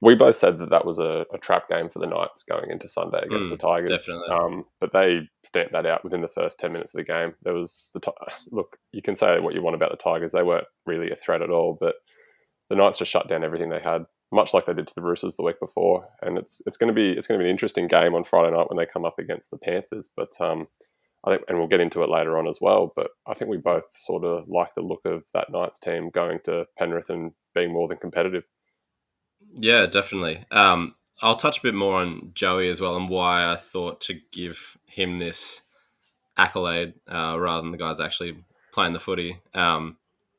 we 0.00 0.14
both 0.14 0.36
said 0.36 0.58
that 0.58 0.70
that 0.70 0.84
was 0.84 0.98
a, 0.98 1.24
a, 1.32 1.38
trap 1.38 1.68
game 1.68 1.88
for 1.88 1.98
the 1.98 2.06
Knights 2.06 2.42
going 2.42 2.70
into 2.70 2.88
Sunday 2.88 3.20
against 3.22 3.46
mm, 3.46 3.50
the 3.50 3.56
Tigers. 3.56 3.90
Definitely. 3.90 4.28
Um, 4.28 4.64
but 4.80 4.92
they 4.92 5.28
stamped 5.44 5.72
that 5.72 5.86
out 5.86 6.04
within 6.04 6.20
the 6.20 6.28
first 6.28 6.58
10 6.58 6.72
minutes 6.72 6.94
of 6.94 6.98
the 6.98 7.04
game. 7.04 7.34
There 7.42 7.54
was 7.54 7.88
the 7.94 8.00
look, 8.50 8.76
you 8.92 9.02
can 9.02 9.16
say 9.16 9.40
what 9.40 9.54
you 9.54 9.62
want 9.62 9.76
about 9.76 9.90
the 9.90 9.96
Tigers. 9.96 10.32
They 10.32 10.42
weren't 10.42 10.66
really 10.84 11.10
a 11.10 11.16
threat 11.16 11.42
at 11.42 11.50
all, 11.50 11.78
but 11.80 11.96
the 12.70 12.76
Knights 12.76 12.98
just 12.98 13.10
shut 13.10 13.28
down 13.28 13.44
everything 13.44 13.70
they 13.70 13.80
had, 13.80 14.04
much 14.32 14.52
like 14.52 14.66
they 14.66 14.74
did 14.74 14.88
to 14.88 14.94
the 14.94 15.02
Roosters 15.02 15.36
the 15.36 15.42
week 15.42 15.60
before. 15.60 16.06
And 16.22 16.38
it's 16.38 16.60
it's 16.66 16.76
going 16.76 16.88
to 16.88 16.94
be 16.94 17.12
it's 17.12 17.26
going 17.26 17.38
to 17.38 17.42
be 17.42 17.48
an 17.48 17.52
interesting 17.52 17.86
game 17.86 18.14
on 18.14 18.24
Friday 18.24 18.54
night 18.54 18.68
when 18.68 18.78
they 18.78 18.86
come 18.86 19.04
up 19.04 19.18
against 19.18 19.50
the 19.50 19.58
Panthers. 19.58 20.10
But 20.16 20.38
um, 20.40 20.66
I 21.26 21.30
think, 21.30 21.44
and 21.48 21.58
we'll 21.58 21.68
get 21.68 21.80
into 21.80 22.02
it 22.02 22.10
later 22.10 22.36
on 22.36 22.46
as 22.46 22.58
well. 22.60 22.92
But 22.94 23.10
I 23.26 23.34
think 23.34 23.50
we 23.50 23.56
both 23.56 23.84
sort 23.92 24.24
of 24.24 24.48
like 24.48 24.74
the 24.74 24.82
look 24.82 25.02
of 25.04 25.22
that 25.32 25.50
Knights 25.50 25.78
team 25.78 26.10
going 26.10 26.40
to 26.44 26.66
Penrith 26.78 27.10
and 27.10 27.32
being 27.54 27.72
more 27.72 27.88
than 27.88 27.98
competitive. 27.98 28.44
Yeah, 29.56 29.86
definitely. 29.86 30.44
Um, 30.50 30.94
I'll 31.22 31.36
touch 31.36 31.58
a 31.58 31.62
bit 31.62 31.74
more 31.74 32.00
on 32.00 32.32
Joey 32.34 32.68
as 32.68 32.80
well 32.80 32.96
and 32.96 33.08
why 33.08 33.50
I 33.50 33.56
thought 33.56 34.00
to 34.02 34.20
give 34.32 34.76
him 34.86 35.18
this 35.18 35.62
accolade 36.36 36.94
uh, 37.10 37.38
rather 37.38 37.62
than 37.62 37.70
the 37.70 37.78
guys 37.78 38.00
actually 38.00 38.44
playing 38.72 38.92
the 38.92 39.00
footy. 39.00 39.40
Um, 39.54 39.96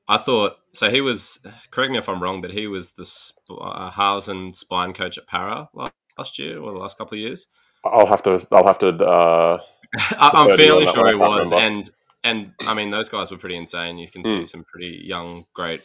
I 0.07 0.17
thought 0.17 0.57
so. 0.71 0.91
He 0.91 1.01
was 1.01 1.43
correct 1.71 1.91
me 1.91 1.97
if 1.97 2.07
I'm 2.07 2.21
wrong, 2.21 2.41
but 2.41 2.51
he 2.51 2.67
was 2.67 2.91
the 2.91 3.05
sp- 3.05 3.49
uh, 3.49 3.89
halves 3.89 4.27
and 4.27 4.55
spine 4.55 4.93
coach 4.93 5.17
at 5.17 5.25
Parra 5.25 5.69
last 5.73 6.37
year 6.37 6.59
or 6.59 6.71
the 6.71 6.77
last 6.77 6.97
couple 6.97 7.15
of 7.15 7.21
years. 7.21 7.47
I'll 7.83 8.05
have 8.05 8.21
to. 8.23 8.45
I'll 8.51 8.67
have 8.67 8.77
to. 8.79 8.89
Uh, 8.89 9.57
I'm 10.19 10.55
fairly 10.57 10.85
sure 10.87 11.09
he 11.09 11.15
was, 11.15 11.51
and 11.51 11.89
and 12.23 12.51
I 12.67 12.75
mean 12.75 12.91
those 12.91 13.09
guys 13.09 13.31
were 13.31 13.37
pretty 13.37 13.55
insane. 13.55 13.97
You 13.97 14.09
can 14.09 14.21
mm. 14.21 14.29
see 14.29 14.43
some 14.43 14.63
pretty 14.63 15.01
young, 15.03 15.45
great 15.53 15.81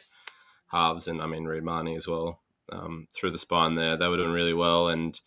halves, 0.70 1.08
and 1.08 1.22
I 1.22 1.26
mean 1.26 1.44
Reed 1.44 1.62
Mahoney 1.62 1.96
as 1.96 2.06
well 2.06 2.40
um, 2.73 3.07
through 3.15 3.31
the 3.31 3.39
spine 3.39 3.75
there. 3.75 3.97
They 3.97 4.09
were 4.09 4.17
doing 4.17 4.33
really 4.33 4.55
well 4.55 4.89
and 4.89 5.21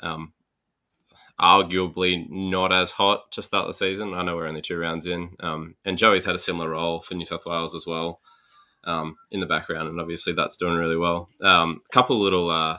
um, 0.00 0.32
arguably 1.40 2.26
not 2.28 2.72
as 2.72 2.92
hot 2.92 3.30
to 3.32 3.42
start 3.42 3.66
the 3.66 3.74
season. 3.74 4.14
I 4.14 4.22
know 4.22 4.36
we're 4.36 4.48
only 4.48 4.62
two 4.62 4.78
rounds 4.78 5.06
in. 5.06 5.30
Um, 5.40 5.76
and 5.84 5.98
Joey's 5.98 6.24
had 6.24 6.34
a 6.34 6.40
similar 6.40 6.70
role 6.70 7.00
for 7.00 7.14
New 7.14 7.24
South 7.24 7.46
Wales 7.46 7.74
as 7.74 7.86
well 7.86 8.20
um, 8.84 9.16
in 9.30 9.40
the 9.40 9.46
background. 9.46 9.88
And 9.88 10.00
obviously 10.00 10.32
that's 10.32 10.56
doing 10.56 10.76
really 10.76 10.96
well. 10.96 11.28
A 11.42 11.48
um, 11.48 11.82
couple 11.92 12.18
little 12.18 12.50
uh, 12.50 12.78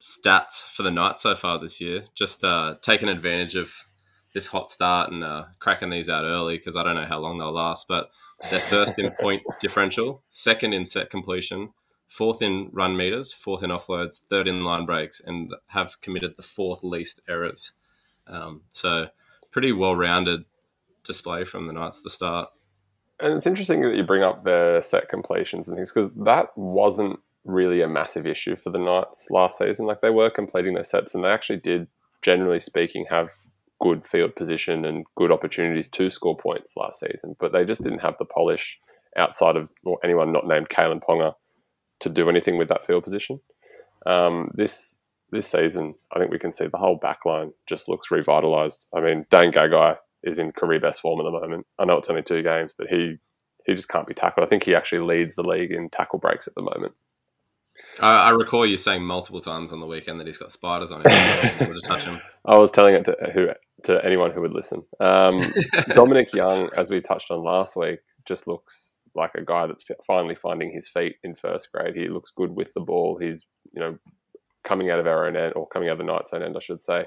stats 0.00 0.66
for 0.68 0.82
the 0.82 0.90
night 0.90 1.18
so 1.18 1.34
far 1.34 1.58
this 1.58 1.80
year. 1.80 2.04
Just 2.14 2.44
uh, 2.44 2.76
taking 2.82 3.08
advantage 3.08 3.54
of 3.54 3.72
this 4.34 4.48
hot 4.48 4.68
start 4.68 5.12
and 5.12 5.22
uh, 5.22 5.44
cracking 5.60 5.90
these 5.90 6.08
out 6.08 6.24
early 6.24 6.58
because 6.58 6.76
I 6.76 6.82
don't 6.82 6.96
know 6.96 7.06
how 7.06 7.20
long 7.20 7.38
they'll 7.38 7.52
last. 7.52 7.86
But 7.88 8.10
They're 8.50 8.60
first 8.60 8.98
in 8.98 9.10
point 9.20 9.42
differential, 9.60 10.24
second 10.28 10.72
in 10.72 10.84
set 10.84 11.08
completion, 11.08 11.72
fourth 12.08 12.42
in 12.42 12.68
run 12.72 12.96
meters, 12.96 13.32
fourth 13.32 13.62
in 13.62 13.70
offloads, 13.70 14.20
third 14.20 14.48
in 14.48 14.64
line 14.64 14.86
breaks, 14.86 15.20
and 15.20 15.52
have 15.68 16.00
committed 16.00 16.36
the 16.36 16.42
fourth 16.42 16.82
least 16.82 17.20
errors. 17.28 17.72
Um, 18.26 18.62
so 18.68 19.08
pretty 19.50 19.72
well 19.72 19.94
rounded 19.94 20.44
display 21.04 21.44
from 21.44 21.66
the 21.66 21.72
Knights 21.72 21.98
at 21.98 22.04
the 22.04 22.10
start. 22.10 22.48
And 23.20 23.34
it's 23.34 23.46
interesting 23.46 23.82
that 23.82 23.94
you 23.94 24.02
bring 24.02 24.22
up 24.22 24.44
the 24.44 24.80
set 24.80 25.08
completions 25.08 25.68
and 25.68 25.76
things 25.76 25.92
because 25.92 26.10
that 26.16 26.56
wasn't 26.56 27.20
really 27.44 27.82
a 27.82 27.88
massive 27.88 28.26
issue 28.26 28.56
for 28.56 28.70
the 28.70 28.78
Knights 28.78 29.28
last 29.30 29.58
season. 29.58 29.86
Like 29.86 30.00
they 30.00 30.10
were 30.10 30.30
completing 30.30 30.74
their 30.74 30.84
sets 30.84 31.14
and 31.14 31.22
they 31.22 31.28
actually 31.28 31.60
did, 31.60 31.86
generally 32.22 32.58
speaking, 32.58 33.06
have 33.10 33.30
good 33.80 34.06
field 34.06 34.34
position 34.34 34.84
and 34.84 35.04
good 35.14 35.30
opportunities 35.30 35.88
to 35.88 36.10
score 36.10 36.36
points 36.36 36.76
last 36.76 37.00
season, 37.00 37.36
but 37.38 37.52
they 37.52 37.64
just 37.64 37.82
didn't 37.82 37.98
have 38.00 38.16
the 38.18 38.24
polish 38.24 38.78
outside 39.16 39.56
of 39.56 39.68
anyone 40.02 40.32
not 40.32 40.46
named 40.46 40.68
Kalyn 40.68 41.02
Ponga 41.02 41.34
to 42.00 42.08
do 42.08 42.28
anything 42.28 42.58
with 42.58 42.68
that 42.68 42.84
field 42.84 43.04
position. 43.04 43.40
Um, 44.06 44.50
this 44.54 44.98
this 45.30 45.48
season, 45.48 45.94
I 46.12 46.18
think 46.18 46.30
we 46.30 46.38
can 46.38 46.52
see 46.52 46.66
the 46.66 46.78
whole 46.78 46.98
backline 46.98 47.52
just 47.66 47.88
looks 47.88 48.10
revitalized. 48.10 48.88
I 48.94 49.00
mean, 49.00 49.26
Dane 49.30 49.50
Gagai 49.50 49.96
is 50.22 50.38
in 50.38 50.52
career 50.52 50.80
best 50.80 51.00
form 51.00 51.20
at 51.20 51.24
the 51.24 51.30
moment. 51.30 51.66
I 51.78 51.84
know 51.84 51.96
it's 51.96 52.08
only 52.08 52.22
two 52.22 52.42
games, 52.42 52.74
but 52.76 52.88
he 52.88 53.18
he 53.66 53.74
just 53.74 53.88
can't 53.88 54.06
be 54.06 54.14
tackled. 54.14 54.46
I 54.46 54.48
think 54.48 54.64
he 54.64 54.74
actually 54.74 55.00
leads 55.00 55.34
the 55.34 55.42
league 55.42 55.72
in 55.72 55.88
tackle 55.88 56.18
breaks 56.18 56.46
at 56.46 56.54
the 56.54 56.62
moment. 56.62 56.94
I, 58.00 58.12
I 58.12 58.30
recall 58.30 58.66
you 58.66 58.76
saying 58.76 59.02
multiple 59.02 59.40
times 59.40 59.72
on 59.72 59.80
the 59.80 59.86
weekend 59.86 60.20
that 60.20 60.26
he's 60.26 60.38
got 60.38 60.52
spiders 60.52 60.92
on 60.92 61.02
his 61.02 61.12
to 61.58 61.80
touch 61.84 62.04
him. 62.04 62.20
I 62.44 62.56
was 62.56 62.70
telling 62.70 62.94
it 62.94 63.04
to 63.06 63.16
who 63.32 63.48
to 63.84 64.04
anyone 64.04 64.30
who 64.30 64.40
would 64.40 64.52
listen. 64.52 64.82
Um, 65.00 65.40
Dominic 65.88 66.32
Young, 66.32 66.70
as 66.76 66.88
we 66.88 67.00
touched 67.00 67.30
on 67.30 67.42
last 67.42 67.76
week, 67.76 68.00
just 68.24 68.46
looks 68.46 68.98
like 69.14 69.34
a 69.34 69.44
guy 69.44 69.66
that's 69.66 69.84
finally 70.06 70.34
finding 70.34 70.72
his 70.72 70.88
feet 70.88 71.16
in 71.22 71.34
first 71.34 71.70
grade. 71.72 71.94
He 71.96 72.08
looks 72.08 72.30
good 72.30 72.50
with 72.50 72.72
the 72.74 72.80
ball. 72.80 73.18
He's 73.20 73.46
you 73.72 73.80
know 73.80 73.98
coming 74.64 74.90
out 74.90 74.98
of 74.98 75.06
our 75.06 75.26
own 75.26 75.36
end 75.36 75.52
or 75.56 75.68
coming 75.68 75.88
out 75.88 75.92
of 75.92 75.98
the 75.98 76.04
Knights' 76.04 76.32
own 76.32 76.42
end, 76.42 76.56
I 76.56 76.60
should 76.60 76.80
say. 76.80 77.06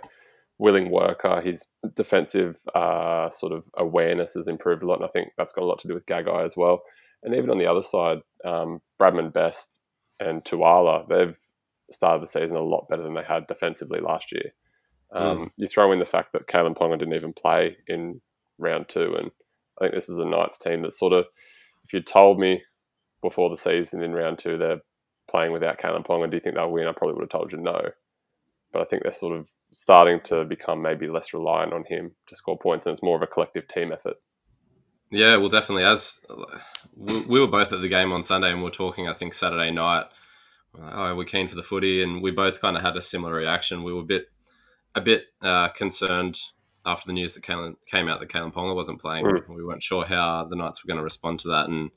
Willing 0.59 0.89
worker. 0.89 1.41
His 1.41 1.65
defensive 1.95 2.57
uh, 2.73 3.29
sort 3.29 3.51
of 3.51 3.65
awareness 3.77 4.33
has 4.33 4.47
improved 4.47 4.83
a 4.83 4.87
lot, 4.87 4.99
and 4.99 5.05
I 5.05 5.11
think 5.11 5.29
that's 5.37 5.53
got 5.53 5.63
a 5.63 5.65
lot 5.65 5.79
to 5.79 5.87
do 5.87 5.93
with 5.93 6.05
Gagai 6.05 6.45
as 6.45 6.57
well. 6.57 6.81
And 7.23 7.35
even 7.35 7.49
on 7.49 7.57
the 7.57 7.67
other 7.67 7.81
side, 7.81 8.19
um, 8.45 8.79
Bradman 8.99 9.33
Best 9.33 9.79
and 10.19 10.43
Tuala, 10.45 11.05
they've 11.09 11.35
started 11.91 12.21
the 12.21 12.27
season 12.27 12.57
a 12.57 12.61
lot 12.61 12.87
better 12.89 13.03
than 13.03 13.13
they 13.13 13.23
had 13.23 13.47
defensively 13.47 13.99
last 13.99 14.31
year. 14.31 14.51
Um, 15.13 15.37
mm. 15.37 15.49
You 15.57 15.67
throw 15.67 15.91
in 15.91 15.99
the 15.99 16.05
fact 16.05 16.33
that 16.33 16.47
Kalyn 16.47 16.75
Ponga 16.75 16.97
didn't 16.97 17.15
even 17.15 17.33
play 17.33 17.77
in 17.87 18.21
round 18.57 18.89
two, 18.89 19.15
and 19.15 19.31
I 19.79 19.85
think 19.85 19.95
this 19.95 20.09
is 20.09 20.17
a 20.17 20.25
Knights 20.25 20.57
team 20.57 20.81
that 20.81 20.93
sort 20.93 21.13
of, 21.13 21.25
if 21.87 21.93
you 21.93 22.01
told 22.01 22.37
me 22.37 22.61
before 23.21 23.49
the 23.49 23.57
season 23.57 24.03
in 24.03 24.13
round 24.13 24.37
two 24.37 24.57
they're 24.57 24.81
playing 25.29 25.53
without 25.53 25.79
Kalyn 25.79 26.05
Ponga, 26.05 26.29
do 26.29 26.35
you 26.35 26.41
think 26.41 26.55
they'll 26.55 26.71
win? 26.71 26.87
I 26.87 26.91
probably 26.91 27.15
would 27.15 27.23
have 27.23 27.29
told 27.29 27.51
you 27.51 27.57
no. 27.57 27.91
But 28.73 28.81
I 28.81 28.85
think 28.85 29.03
they're 29.03 29.11
sort 29.13 29.39
of 29.39 29.49
starting 29.71 30.19
to 30.25 30.43
become 30.43 30.81
maybe 30.81 31.07
less 31.07 31.33
reliant 31.33 31.73
on 31.73 31.85
him 31.85 32.11
to 32.27 32.35
score 32.35 32.57
points, 32.57 32.85
and 32.85 32.91
it's 32.91 33.03
more 33.03 33.15
of 33.15 33.21
a 33.21 33.27
collective 33.27 33.67
team 33.69 33.93
effort. 33.93 34.17
Yeah, 35.09 35.37
well, 35.37 35.47
definitely. 35.47 35.85
As 35.85 36.19
we 36.97 37.39
were 37.39 37.47
both 37.47 37.71
at 37.71 37.79
the 37.79 37.87
game 37.87 38.11
on 38.11 38.23
Sunday, 38.23 38.51
and 38.51 38.61
we 38.61 38.67
are 38.67 38.71
talking, 38.71 39.07
I 39.07 39.13
think 39.13 39.33
Saturday 39.33 39.71
night. 39.71 40.05
Oh, 40.77 41.15
we're 41.15 41.23
keen 41.23 41.47
for 41.47 41.55
the 41.55 41.63
footy, 41.63 42.03
and 42.03 42.21
we 42.21 42.31
both 42.31 42.59
kind 42.59 42.75
of 42.75 42.83
had 42.83 42.97
a 42.97 43.01
similar 43.01 43.33
reaction. 43.33 43.83
We 43.83 43.93
were 43.93 44.01
a 44.01 44.05
bit, 44.05 44.25
a 44.93 45.01
bit 45.01 45.27
uh, 45.41 45.69
concerned 45.69 46.39
after 46.87 47.05
the 47.05 47.13
news 47.13 47.33
that 47.33 47.43
Kalyn, 47.43 47.75
came 47.85 48.07
out 48.07 48.19
that 48.21 48.29
Kalyn 48.29 48.53
Ponga 48.53 48.73
wasn't 48.73 49.01
playing. 49.01 49.25
Mm. 49.25 49.49
We 49.49 49.63
weren't 49.63 49.83
sure 49.83 50.05
how 50.05 50.45
the 50.45 50.55
Knights 50.55 50.83
were 50.83 50.87
going 50.87 50.97
to 50.97 51.03
respond 51.03 51.39
to 51.41 51.49
that, 51.49 51.67
and 51.67 51.91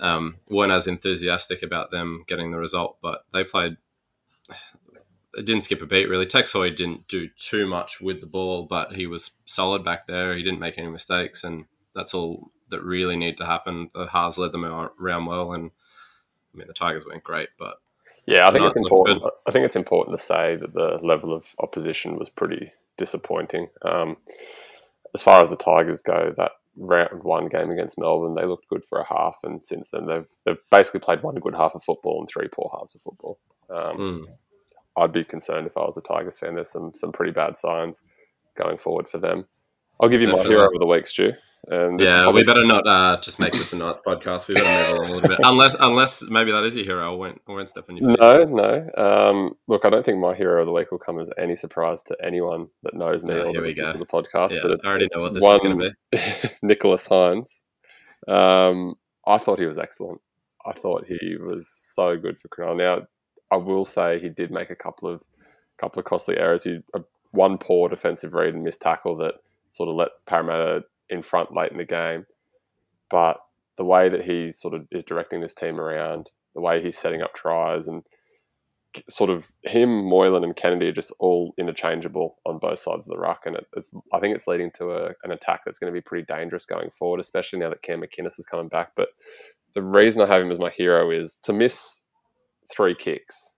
um, 0.00 0.36
weren't 0.48 0.72
as 0.72 0.86
enthusiastic 0.86 1.62
about 1.62 1.90
them 1.90 2.24
getting 2.28 2.52
the 2.52 2.58
result. 2.58 2.98
But 3.02 3.26
they 3.32 3.44
played. 3.44 3.76
It 5.34 5.46
didn't 5.46 5.62
skip 5.62 5.80
a 5.80 5.86
beat 5.86 6.10
really. 6.10 6.26
Tex 6.26 6.52
Hoy 6.52 6.68
didn't 6.68 7.08
do 7.08 7.26
too 7.26 7.66
much 7.66 8.02
with 8.02 8.20
the 8.20 8.26
ball, 8.26 8.64
but 8.64 8.92
he 8.92 9.06
was 9.06 9.30
solid 9.46 9.82
back 9.82 10.06
there. 10.06 10.36
He 10.36 10.42
didn't 10.42 10.60
make 10.60 10.76
any 10.76 10.90
mistakes, 10.90 11.42
and 11.42 11.64
that's 11.94 12.12
all 12.12 12.50
that 12.68 12.82
really 12.82 13.16
need 13.16 13.38
to 13.38 13.46
happen. 13.46 13.88
The 13.94 14.08
Haas 14.08 14.36
led 14.36 14.52
them 14.52 14.66
around 14.66 15.24
well, 15.24 15.54
and 15.54 15.70
I 16.52 16.58
mean 16.58 16.66
the 16.66 16.74
Tigers 16.74 17.06
went 17.06 17.24
great, 17.24 17.48
but 17.58 17.76
yeah, 18.26 18.46
I 18.46 18.52
think 18.52 18.66
it's 18.66 18.76
important. 18.76 19.22
I 19.46 19.50
think 19.50 19.64
it's 19.64 19.74
important 19.74 20.18
to 20.18 20.22
say 20.22 20.56
that 20.56 20.74
the 20.74 20.98
level 21.02 21.32
of 21.32 21.46
opposition 21.60 22.18
was 22.18 22.28
pretty 22.28 22.70
disappointing. 23.02 23.66
Um, 23.82 24.16
as 25.12 25.22
far 25.22 25.42
as 25.42 25.50
the 25.50 25.56
Tigers 25.56 26.02
go, 26.02 26.32
that 26.36 26.52
round 26.76 27.24
one 27.24 27.48
game 27.48 27.70
against 27.70 27.98
Melbourne, 27.98 28.36
they 28.36 28.46
looked 28.46 28.68
good 28.68 28.84
for 28.84 29.00
a 29.00 29.06
half, 29.06 29.38
and 29.42 29.62
since 29.62 29.90
then 29.90 30.06
they've 30.06 30.28
they've 30.44 30.64
basically 30.70 31.00
played 31.00 31.22
one 31.22 31.34
good 31.34 31.56
half 31.56 31.74
of 31.74 31.82
football 31.82 32.20
and 32.20 32.28
three 32.28 32.48
poor 32.52 32.70
halves 32.72 32.94
of 32.94 33.02
football. 33.02 33.38
Um, 33.68 33.96
mm. 33.98 34.24
I'd 34.96 35.12
be 35.12 35.24
concerned 35.24 35.66
if 35.66 35.76
I 35.76 35.80
was 35.80 35.96
a 35.96 36.00
Tigers 36.00 36.38
fan. 36.38 36.54
There's 36.54 36.70
some 36.70 36.92
some 36.94 37.10
pretty 37.10 37.32
bad 37.32 37.56
signs 37.56 38.04
going 38.56 38.78
forward 38.78 39.08
for 39.08 39.18
them. 39.18 39.46
I'll 40.00 40.08
give 40.08 40.20
you 40.20 40.26
Definitely. 40.26 40.50
my 40.50 40.56
hero 40.56 40.70
of 40.72 40.80
the 40.80 40.86
week, 40.86 41.06
Stu. 41.06 41.32
And 41.68 42.00
yeah, 42.00 42.28
we 42.28 42.42
better 42.42 42.64
not 42.64 42.88
uh, 42.88 43.20
just 43.20 43.38
make 43.38 43.52
this 43.52 43.72
a 43.72 43.76
Knights 43.76 44.02
podcast. 44.04 44.48
We 44.48 44.54
better 44.54 44.66
move 44.66 44.98
on 44.98 45.04
a 45.04 45.14
little 45.14 45.28
bit, 45.28 45.38
unless 45.44 45.76
unless 45.78 46.22
maybe 46.28 46.50
that 46.50 46.64
is 46.64 46.74
your 46.74 46.84
hero. 46.84 47.12
I 47.12 47.16
won't, 47.16 47.40
I 47.48 47.52
won't 47.52 47.68
step 47.68 47.84
on 47.88 47.96
your. 47.96 48.16
No, 48.18 48.38
no. 48.44 48.90
Um, 48.96 49.52
look, 49.68 49.84
I 49.84 49.90
don't 49.90 50.04
think 50.04 50.18
my 50.18 50.34
hero 50.34 50.60
of 50.62 50.66
the 50.66 50.72
week 50.72 50.90
will 50.90 50.98
come 50.98 51.20
as 51.20 51.30
any 51.38 51.54
surprise 51.54 52.02
to 52.04 52.16
anyone 52.20 52.66
that 52.82 52.94
knows 52.94 53.24
me 53.24 53.34
or 53.34 53.52
listens 53.52 53.92
to 53.92 53.98
the 53.98 54.06
podcast. 54.06 54.56
Yeah, 54.56 54.62
but 54.62 54.70
it's, 54.72 54.84
I 54.84 54.88
already 54.88 55.08
know 55.14 55.22
what 55.22 55.34
this 55.34 55.42
one, 55.42 55.54
is 55.54 55.60
going 55.60 55.78
to 55.78 55.94
be. 56.10 56.48
Nicholas 56.66 57.06
Hynes. 57.06 57.60
Um, 58.26 58.96
I 59.24 59.38
thought 59.38 59.60
he 59.60 59.66
was 59.66 59.78
excellent. 59.78 60.20
I 60.66 60.72
thought 60.72 61.06
he 61.06 61.36
was 61.36 61.68
so 61.68 62.16
good 62.16 62.40
for 62.40 62.48
Cronulla. 62.48 62.76
Now, 62.76 63.06
I 63.52 63.56
will 63.56 63.84
say 63.84 64.18
he 64.18 64.30
did 64.30 64.50
make 64.50 64.70
a 64.70 64.76
couple 64.76 65.08
of 65.08 65.22
couple 65.78 66.00
of 66.00 66.06
costly 66.06 66.38
errors. 66.38 66.64
He 66.64 66.80
uh, 66.92 67.00
one 67.30 67.56
poor 67.56 67.88
defensive 67.88 68.34
read 68.34 68.54
and 68.54 68.64
missed 68.64 68.80
tackle 68.80 69.16
that 69.18 69.36
sort 69.72 69.88
of 69.88 69.96
let 69.96 70.10
Parramatta 70.26 70.84
in 71.08 71.22
front 71.22 71.54
late 71.54 71.72
in 71.72 71.78
the 71.78 71.84
game. 71.84 72.24
But 73.10 73.38
the 73.76 73.84
way 73.84 74.08
that 74.08 74.24
he 74.24 74.50
sort 74.52 74.74
of 74.74 74.86
is 74.92 75.02
directing 75.02 75.40
this 75.40 75.54
team 75.54 75.80
around, 75.80 76.30
the 76.54 76.60
way 76.60 76.80
he's 76.80 76.98
setting 76.98 77.22
up 77.22 77.34
tries, 77.34 77.88
and 77.88 78.02
sort 79.08 79.30
of 79.30 79.50
him, 79.62 80.04
Moylan, 80.04 80.44
and 80.44 80.54
Kennedy 80.54 80.88
are 80.88 80.92
just 80.92 81.12
all 81.18 81.54
interchangeable 81.58 82.36
on 82.44 82.58
both 82.58 82.78
sides 82.78 83.06
of 83.06 83.12
the 83.12 83.18
ruck, 83.18 83.42
and 83.46 83.56
it's 83.74 83.92
I 84.12 84.20
think 84.20 84.36
it's 84.36 84.46
leading 84.46 84.70
to 84.72 84.92
a, 84.92 85.10
an 85.24 85.32
attack 85.32 85.62
that's 85.64 85.78
going 85.78 85.92
to 85.92 85.96
be 85.96 86.02
pretty 86.02 86.26
dangerous 86.26 86.66
going 86.66 86.90
forward, 86.90 87.20
especially 87.20 87.58
now 87.58 87.70
that 87.70 87.82
Cam 87.82 88.02
McInnes 88.02 88.38
is 88.38 88.46
coming 88.46 88.68
back. 88.68 88.92
But 88.94 89.08
the 89.74 89.82
reason 89.82 90.20
I 90.20 90.26
have 90.26 90.42
him 90.42 90.50
as 90.50 90.58
my 90.58 90.70
hero 90.70 91.10
is 91.10 91.38
to 91.44 91.52
miss 91.52 92.04
three 92.70 92.94
kicks 92.94 93.56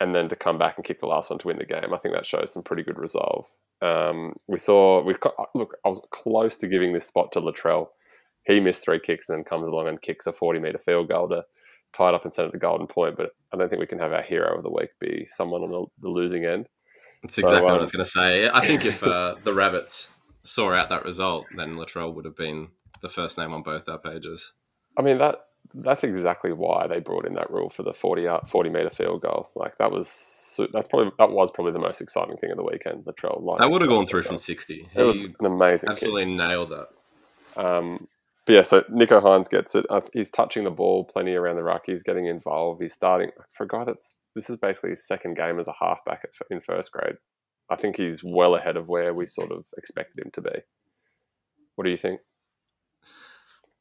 and 0.00 0.14
then 0.14 0.28
to 0.28 0.36
come 0.36 0.58
back 0.58 0.76
and 0.76 0.84
kick 0.84 1.00
the 1.00 1.06
last 1.06 1.30
one 1.30 1.38
to 1.38 1.46
win 1.46 1.58
the 1.58 1.66
game. 1.66 1.94
I 1.94 1.98
think 1.98 2.14
that 2.14 2.26
shows 2.26 2.52
some 2.52 2.62
pretty 2.62 2.82
good 2.82 2.98
resolve. 2.98 3.46
Um, 3.82 4.34
we 4.46 4.58
saw 4.58 5.02
we've 5.02 5.20
got, 5.20 5.34
look. 5.54 5.76
I 5.84 5.88
was 5.88 6.00
close 6.10 6.56
to 6.58 6.68
giving 6.68 6.92
this 6.92 7.06
spot 7.06 7.32
to 7.32 7.40
Latrell. 7.40 7.88
He 8.46 8.60
missed 8.60 8.84
three 8.84 9.00
kicks 9.00 9.28
and 9.28 9.38
then 9.38 9.44
comes 9.44 9.68
along 9.68 9.88
and 9.88 10.00
kicks 10.00 10.26
a 10.26 10.32
forty 10.32 10.60
meter 10.60 10.78
field 10.78 11.08
goal 11.08 11.28
to 11.28 11.44
tie 11.92 12.08
it 12.08 12.14
up 12.14 12.24
and 12.24 12.32
send 12.32 12.48
it 12.48 12.52
to 12.52 12.58
golden 12.58 12.86
point. 12.86 13.16
But 13.16 13.30
I 13.52 13.56
don't 13.56 13.68
think 13.68 13.80
we 13.80 13.86
can 13.86 13.98
have 13.98 14.12
our 14.12 14.22
hero 14.22 14.56
of 14.56 14.62
the 14.62 14.70
week 14.70 14.90
be 15.00 15.26
someone 15.28 15.62
on 15.62 15.70
the, 15.70 15.84
the 16.00 16.08
losing 16.08 16.44
end. 16.44 16.68
That's 17.22 17.38
exactly 17.38 17.60
so, 17.60 17.66
um, 17.66 17.72
what 17.72 17.78
I 17.78 17.80
was 17.80 17.92
going 17.92 18.04
to 18.04 18.10
say. 18.10 18.48
I 18.48 18.60
think 18.60 18.84
if 18.84 19.02
uh, 19.04 19.34
the 19.42 19.52
Rabbits 19.52 20.10
saw 20.44 20.72
out 20.72 20.88
that 20.88 21.04
result, 21.04 21.46
then 21.56 21.76
Latrell 21.76 22.14
would 22.14 22.24
have 22.24 22.36
been 22.36 22.68
the 23.00 23.08
first 23.08 23.36
name 23.36 23.52
on 23.52 23.62
both 23.62 23.88
our 23.88 23.98
pages. 23.98 24.54
I 24.96 25.02
mean 25.02 25.18
that 25.18 25.40
that's 25.74 26.04
exactly 26.04 26.52
why 26.52 26.86
they 26.86 27.00
brought 27.00 27.26
in 27.26 27.34
that 27.34 27.50
rule 27.50 27.68
for 27.68 27.82
the 27.82 27.92
40, 27.92 28.28
40 28.46 28.70
meter 28.70 28.90
field 28.90 29.22
goal. 29.22 29.50
Like 29.54 29.78
that 29.78 29.90
was 29.90 30.60
that's 30.72 30.88
probably 30.88 31.12
that 31.18 31.30
was 31.30 31.50
probably 31.50 31.72
the 31.72 31.78
most 31.78 32.00
exciting 32.00 32.36
thing 32.36 32.50
of 32.50 32.56
the 32.56 32.64
weekend. 32.64 33.04
The 33.04 33.12
trail 33.12 33.40
line. 33.42 33.58
That 33.58 33.70
would 33.70 33.82
have 33.82 33.90
gone 33.90 34.06
through 34.06 34.22
from 34.22 34.38
sixty. 34.38 34.88
It 34.94 35.02
was 35.02 35.24
an 35.24 35.46
amazing. 35.46 35.90
Absolutely 35.90 36.24
kick. 36.24 36.34
nailed 36.34 36.70
that. 36.70 37.62
Um, 37.62 38.08
but 38.44 38.52
yeah, 38.54 38.62
so 38.62 38.82
Nicho 38.82 39.22
Hynes 39.22 39.48
gets 39.48 39.74
it. 39.74 39.86
Uh, 39.88 40.00
he's 40.12 40.30
touching 40.30 40.64
the 40.64 40.70
ball 40.70 41.04
plenty 41.04 41.34
around 41.34 41.56
the 41.56 41.62
ruck. 41.62 41.82
He's 41.86 42.02
getting 42.02 42.26
involved. 42.26 42.82
He's 42.82 42.92
starting 42.92 43.30
for 43.54 43.64
a 43.64 43.68
guy 43.68 43.84
that's 43.84 44.16
this 44.34 44.50
is 44.50 44.56
basically 44.56 44.90
his 44.90 45.06
second 45.06 45.36
game 45.36 45.58
as 45.58 45.68
a 45.68 45.74
halfback 45.78 46.24
in 46.50 46.60
first 46.60 46.92
grade. 46.92 47.16
I 47.70 47.76
think 47.76 47.96
he's 47.96 48.22
well 48.24 48.54
ahead 48.54 48.76
of 48.76 48.88
where 48.88 49.14
we 49.14 49.26
sort 49.26 49.52
of 49.52 49.64
expected 49.78 50.24
him 50.24 50.30
to 50.32 50.40
be. 50.42 50.60
What 51.76 51.84
do 51.84 51.90
you 51.90 51.96
think? 51.96 52.20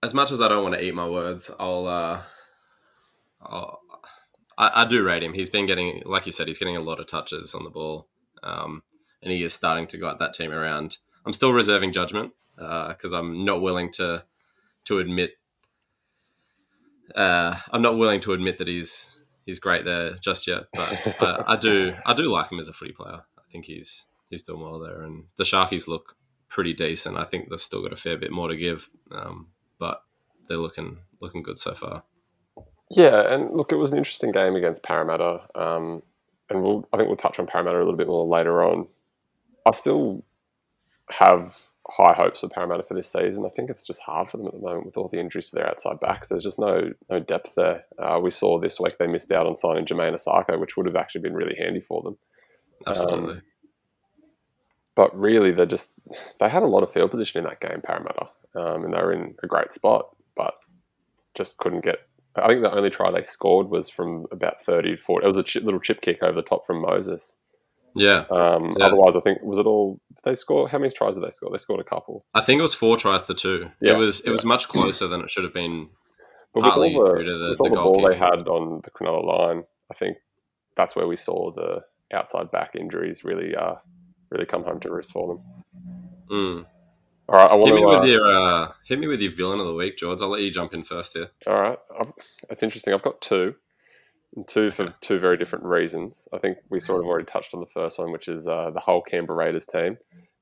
As 0.03 0.13
much 0.13 0.31
as 0.31 0.41
I 0.41 0.47
don't 0.47 0.63
want 0.63 0.75
to 0.75 0.83
eat 0.83 0.95
my 0.95 1.07
words, 1.07 1.51
I'll, 1.59 1.87
uh, 1.87 2.21
I'll 3.41 3.79
I, 4.57 4.83
I, 4.83 4.85
do 4.85 5.03
rate 5.03 5.23
him. 5.23 5.33
He's 5.33 5.49
been 5.49 5.65
getting, 5.65 6.03
like 6.05 6.25
you 6.25 6.31
said, 6.31 6.47
he's 6.47 6.59
getting 6.59 6.77
a 6.77 6.81
lot 6.81 6.99
of 6.99 7.07
touches 7.07 7.55
on 7.55 7.63
the 7.63 7.69
ball, 7.69 8.07
um, 8.43 8.83
and 9.21 9.31
he 9.31 9.43
is 9.43 9.53
starting 9.53 9.87
to 9.87 9.97
guide 9.97 10.19
that 10.19 10.33
team 10.33 10.51
around. 10.51 10.97
I'm 11.25 11.33
still 11.33 11.51
reserving 11.51 11.93
judgment 11.93 12.33
because 12.55 13.13
uh, 13.13 13.17
I'm 13.17 13.43
not 13.43 13.61
willing 13.61 13.91
to 13.93 14.23
to 14.85 14.99
admit. 14.99 15.31
Uh, 17.15 17.57
I'm 17.71 17.81
not 17.81 17.97
willing 17.97 18.19
to 18.21 18.33
admit 18.33 18.57
that 18.59 18.67
he's 18.67 19.19
he's 19.45 19.59
great 19.59 19.83
there 19.85 20.13
just 20.15 20.47
yet, 20.47 20.63
but 20.73 21.17
I, 21.21 21.53
I 21.53 21.55
do 21.55 21.95
I 22.05 22.13
do 22.13 22.31
like 22.31 22.51
him 22.51 22.59
as 22.59 22.67
a 22.67 22.73
footy 22.73 22.93
player. 22.93 23.21
I 23.37 23.43
think 23.51 23.65
he's 23.65 24.05
he's 24.29 24.43
doing 24.43 24.61
well 24.61 24.79
there, 24.79 25.01
and 25.01 25.25
the 25.37 25.43
Sharkies 25.43 25.87
look 25.87 26.15
pretty 26.49 26.73
decent. 26.73 27.17
I 27.17 27.23
think 27.23 27.49
they've 27.49 27.59
still 27.59 27.81
got 27.81 27.93
a 27.93 27.97
fair 27.97 28.17
bit 28.17 28.31
more 28.31 28.49
to 28.49 28.57
give. 28.57 28.89
Um, 29.11 29.47
but 29.81 30.03
they're 30.47 30.57
looking 30.57 30.99
looking 31.19 31.43
good 31.43 31.59
so 31.59 31.73
far. 31.73 32.03
Yeah, 32.91 33.33
and 33.33 33.55
look, 33.55 33.71
it 33.71 33.77
was 33.77 33.91
an 33.91 33.97
interesting 33.97 34.31
game 34.31 34.55
against 34.55 34.83
Parramatta, 34.83 35.41
um, 35.55 36.03
and 36.49 36.61
we'll, 36.61 36.87
I 36.93 36.97
think 36.97 37.07
we'll 37.07 37.17
touch 37.17 37.39
on 37.39 37.47
Parramatta 37.47 37.77
a 37.77 37.79
little 37.79 37.97
bit 37.97 38.07
more 38.07 38.25
later 38.25 38.63
on. 38.63 38.87
I 39.65 39.71
still 39.71 40.23
have 41.09 41.57
high 41.89 42.13
hopes 42.13 42.41
for 42.41 42.49
Parramatta 42.49 42.83
for 42.83 42.93
this 42.93 43.11
season. 43.11 43.45
I 43.45 43.49
think 43.49 43.69
it's 43.69 43.85
just 43.85 44.01
hard 44.01 44.29
for 44.29 44.37
them 44.37 44.47
at 44.47 44.53
the 44.53 44.59
moment 44.59 44.85
with 44.85 44.97
all 44.97 45.07
the 45.07 45.19
injuries 45.19 45.49
to 45.49 45.55
their 45.55 45.67
outside 45.67 45.99
backs. 45.99 46.29
There's 46.29 46.43
just 46.43 46.59
no 46.59 46.91
no 47.09 47.19
depth 47.19 47.55
there. 47.55 47.85
Uh, 47.97 48.19
we 48.21 48.29
saw 48.29 48.59
this 48.59 48.79
week 48.79 48.97
they 48.97 49.07
missed 49.07 49.31
out 49.31 49.47
on 49.47 49.55
signing 49.55 49.85
Jamayne 49.85 50.13
Isaako, 50.13 50.59
which 50.59 50.77
would 50.77 50.85
have 50.85 50.95
actually 50.95 51.21
been 51.21 51.33
really 51.33 51.55
handy 51.55 51.79
for 51.79 52.01
them. 52.03 52.17
Absolutely. 52.85 53.33
Um, 53.35 53.41
but 54.95 55.17
really, 55.17 55.51
they 55.51 55.65
just 55.65 55.93
they 56.39 56.49
had 56.49 56.63
a 56.63 56.67
lot 56.67 56.83
of 56.83 56.91
field 56.91 57.11
position 57.11 57.39
in 57.39 57.45
that 57.45 57.61
game, 57.61 57.81
Parramatta, 57.81 58.27
um, 58.55 58.83
and 58.85 58.93
they 58.93 58.97
were 58.97 59.13
in 59.13 59.35
a 59.43 59.47
great 59.47 59.71
spot, 59.71 60.15
but 60.35 60.53
just 61.35 61.57
couldn't 61.57 61.83
get. 61.83 61.99
I 62.35 62.47
think 62.47 62.61
the 62.61 62.73
only 62.73 62.89
try 62.89 63.11
they 63.11 63.23
scored 63.23 63.69
was 63.69 63.89
from 63.89 64.25
about 64.31 64.61
30 64.61 64.95
to 64.95 65.01
40. 65.01 65.25
It 65.25 65.27
was 65.27 65.37
a 65.37 65.43
chip, 65.43 65.63
little 65.63 65.79
chip 65.81 66.01
kick 66.01 66.23
over 66.23 66.33
the 66.35 66.41
top 66.41 66.65
from 66.65 66.81
Moses. 66.81 67.35
Yeah. 67.93 68.23
Um, 68.31 68.71
Yeah. 68.77 68.85
Otherwise, 68.85 69.17
I 69.17 69.19
think 69.19 69.39
was 69.41 69.57
it 69.57 69.65
all? 69.65 69.99
Did 70.15 70.23
they 70.23 70.35
score? 70.35 70.69
How 70.69 70.77
many 70.77 70.91
tries 70.91 71.15
did 71.15 71.25
they 71.25 71.29
score? 71.29 71.49
They 71.51 71.57
scored 71.57 71.81
a 71.81 71.83
couple. 71.83 72.25
I 72.33 72.39
think 72.41 72.59
it 72.59 72.61
was 72.61 72.73
four 72.73 72.95
tries 72.95 73.23
to 73.23 73.33
two. 73.33 73.69
Yeah, 73.81 73.93
it 73.93 73.97
was 73.97 74.21
it 74.21 74.27
yeah. 74.27 74.31
was 74.31 74.45
much 74.45 74.69
closer 74.69 75.07
than 75.07 75.21
it 75.21 75.29
should 75.29 75.43
have 75.43 75.53
been. 75.53 75.89
But 76.53 76.63
with 76.63 76.65
all 76.65 76.71
Partly 76.71 76.93
the, 76.93 77.13
due 77.17 77.23
to 77.31 77.37
the- 77.37 77.49
with 77.49 77.59
all 77.61 77.69
the 77.69 77.75
goal 77.75 77.93
ball 77.95 78.07
they 78.09 78.15
had 78.17 78.47
on 78.47 78.81
the 78.83 78.91
Cronulla 78.91 79.25
line, 79.25 79.63
I 79.89 79.93
think 79.93 80.17
that's 80.75 80.95
where 80.95 81.07
we 81.07 81.15
saw 81.17 81.51
the 81.51 81.81
outside 82.13 82.49
back 82.51 82.75
injuries 82.75 83.23
really, 83.23 83.55
uh, 83.55 83.75
really 84.29 84.45
come 84.45 84.63
home 84.63 84.79
to 84.81 84.89
roost 84.91 85.11
for 85.11 85.27
them. 85.27 85.41
Mm. 86.29 86.65
All 87.31 87.37
right, 87.39 87.49
I 87.51 87.55
want 87.55 87.67
Hit 87.67 87.75
me 87.75 87.81
to. 87.81 87.87
with 87.87 87.97
Uh, 87.99 88.03
your 88.05 88.27
uh, 88.31 88.71
hit 88.85 88.99
me 88.99 89.07
with 89.07 89.21
your 89.21 89.31
villain 89.31 89.59
of 89.61 89.67
the 89.67 89.73
week, 89.73 89.97
George. 89.97 90.21
I'll 90.21 90.27
let 90.29 90.41
you 90.41 90.51
jump 90.51 90.73
in 90.73 90.83
first 90.83 91.13
here. 91.13 91.29
all 91.47 91.61
right, 91.61 91.77
I've, 91.99 92.11
it's 92.49 92.61
interesting. 92.61 92.93
I've 92.93 93.01
got 93.03 93.21
two, 93.21 93.55
and 94.35 94.45
two 94.47 94.69
for 94.71 94.87
two 94.99 95.17
very 95.17 95.37
different 95.37 95.63
reasons. 95.63 96.27
I 96.33 96.39
think 96.39 96.57
we 96.69 96.81
sort 96.81 96.99
of 96.99 97.05
already 97.07 97.25
touched 97.25 97.53
on 97.53 97.61
the 97.61 97.65
first 97.67 97.97
one, 97.99 98.11
which 98.11 98.27
is 98.27 98.47
uh, 98.47 98.71
the 98.71 98.81
whole 98.81 99.01
Canberra 99.01 99.37
Raiders 99.45 99.65
team. 99.65 99.97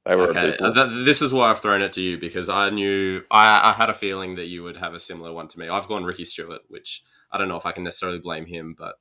They 0.05 0.15
were 0.15 0.29
Okay, 0.29 0.55
uh, 0.57 0.73
th- 0.73 1.05
this 1.05 1.21
is 1.21 1.31
why 1.31 1.51
I've 1.51 1.59
thrown 1.59 1.81
it 1.83 1.93
to 1.93 2.01
you 2.01 2.17
because 2.17 2.49
I 2.49 2.71
knew 2.71 3.21
I, 3.29 3.69
I 3.69 3.73
had 3.73 3.89
a 3.91 3.93
feeling 3.93 4.35
that 4.37 4.47
you 4.47 4.63
would 4.63 4.77
have 4.77 4.93
a 4.95 4.99
similar 4.99 5.31
one 5.31 5.47
to 5.49 5.59
me. 5.59 5.69
I've 5.69 5.87
gone 5.87 6.05
Ricky 6.05 6.25
Stewart, 6.25 6.61
which 6.69 7.03
I 7.31 7.37
don't 7.37 7.49
know 7.49 7.57
if 7.57 7.65
I 7.67 7.71
can 7.73 7.83
necessarily 7.83 8.17
blame 8.17 8.47
him, 8.47 8.73
but 8.75 8.95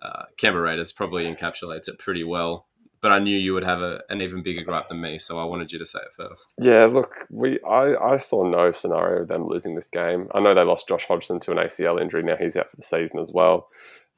uh, 0.00 0.22
Canberra 0.38 0.64
Raiders 0.64 0.92
probably 0.92 1.24
encapsulates 1.24 1.88
it 1.88 1.98
pretty 1.98 2.24
well. 2.24 2.68
But 3.04 3.12
I 3.12 3.18
knew 3.18 3.36
you 3.36 3.52
would 3.52 3.64
have 3.64 3.82
a, 3.82 4.02
an 4.08 4.22
even 4.22 4.42
bigger 4.42 4.64
gripe 4.64 4.88
than 4.88 5.02
me, 5.02 5.18
so 5.18 5.38
I 5.38 5.44
wanted 5.44 5.70
you 5.70 5.78
to 5.78 5.84
say 5.84 5.98
it 5.98 6.14
first. 6.16 6.54
Yeah, 6.58 6.86
look, 6.86 7.26
we 7.28 7.60
I, 7.60 8.14
I 8.14 8.18
saw 8.18 8.48
no 8.48 8.72
scenario 8.72 9.20
of 9.20 9.28
them 9.28 9.46
losing 9.46 9.74
this 9.74 9.88
game. 9.88 10.28
I 10.34 10.40
know 10.40 10.54
they 10.54 10.62
lost 10.62 10.88
Josh 10.88 11.04
Hodgson 11.04 11.38
to 11.40 11.50
an 11.50 11.58
ACL 11.58 12.00
injury. 12.00 12.22
Now 12.22 12.36
he's 12.36 12.56
out 12.56 12.70
for 12.70 12.76
the 12.76 12.82
season 12.82 13.20
as 13.20 13.30
well. 13.30 13.68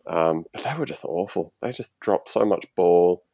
Um, 0.07 0.45
but 0.53 0.63
they 0.63 0.73
were 0.79 0.87
just 0.87 1.05
awful. 1.05 1.53
They 1.61 1.73
just 1.73 1.99
dropped 1.99 2.29
so 2.29 2.45
much 2.45 2.65
ball. 2.77 3.25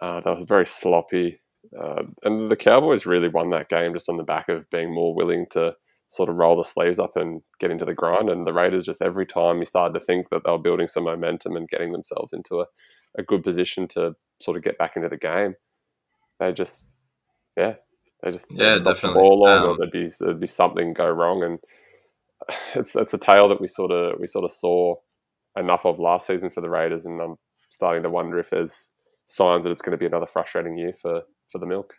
Uh, 0.00 0.20
they 0.20 0.30
were 0.30 0.46
very 0.46 0.64
sloppy. 0.64 1.38
Uh, 1.78 2.04
and 2.22 2.50
the 2.50 2.56
Cowboys 2.56 3.04
really 3.04 3.28
won 3.28 3.50
that 3.50 3.68
game 3.68 3.92
just 3.92 4.08
on 4.08 4.16
the 4.16 4.24
back 4.24 4.48
of 4.48 4.70
being 4.70 4.90
more 4.90 5.14
willing 5.14 5.44
to 5.50 5.76
sort 6.06 6.30
of 6.30 6.36
roll 6.36 6.56
the 6.56 6.64
sleeves 6.64 6.98
up 6.98 7.14
and 7.18 7.42
get 7.60 7.70
into 7.70 7.84
the 7.84 7.92
grind. 7.92 8.30
And 8.30 8.46
the 8.46 8.54
Raiders 8.54 8.86
just 8.86 9.02
every 9.02 9.26
time 9.26 9.58
you 9.58 9.66
started 9.66 9.98
to 9.98 10.04
think 10.06 10.30
that 10.30 10.44
they 10.46 10.50
were 10.50 10.56
building 10.56 10.88
some 10.88 11.04
momentum 11.04 11.56
and 11.56 11.68
getting 11.68 11.92
themselves 11.92 12.32
into 12.32 12.60
a, 12.60 12.66
a 13.18 13.22
good 13.22 13.44
position 13.44 13.86
to 13.88 14.16
sort 14.40 14.56
of 14.56 14.62
get 14.62 14.78
back 14.78 14.96
into 14.96 15.08
the 15.08 15.16
game, 15.16 15.54
they 16.38 16.52
just, 16.52 16.86
yeah, 17.56 17.74
they 18.22 18.30
just 18.30 18.46
Yeah, 18.50 18.78
definitely. 18.78 19.20
The 19.20 19.20
ball 19.20 19.48
on, 19.48 19.62
or 19.62 19.70
Um, 19.70 19.76
there'd 19.78 19.92
be 19.92 20.08
there'd 20.20 20.40
be 20.40 20.46
something 20.46 20.92
go 20.92 21.08
wrong, 21.08 21.42
and 21.42 21.58
it's 22.74 22.96
it's 22.96 23.14
a 23.14 23.18
tale 23.18 23.48
that 23.48 23.60
we 23.60 23.68
sort 23.68 23.90
of 23.90 24.18
we 24.20 24.26
sort 24.26 24.44
of 24.44 24.50
saw 24.50 24.96
enough 25.56 25.84
of 25.84 26.00
last 26.00 26.26
season 26.26 26.50
for 26.50 26.60
the 26.60 26.70
Raiders, 26.70 27.06
and 27.06 27.20
I'm 27.20 27.36
starting 27.70 28.02
to 28.02 28.10
wonder 28.10 28.38
if 28.38 28.50
there's 28.50 28.90
signs 29.26 29.64
that 29.64 29.70
it's 29.70 29.82
going 29.82 29.92
to 29.92 29.98
be 29.98 30.06
another 30.06 30.26
frustrating 30.26 30.76
year 30.76 30.92
for 30.92 31.22
for 31.50 31.58
the 31.58 31.66
Milk. 31.66 31.94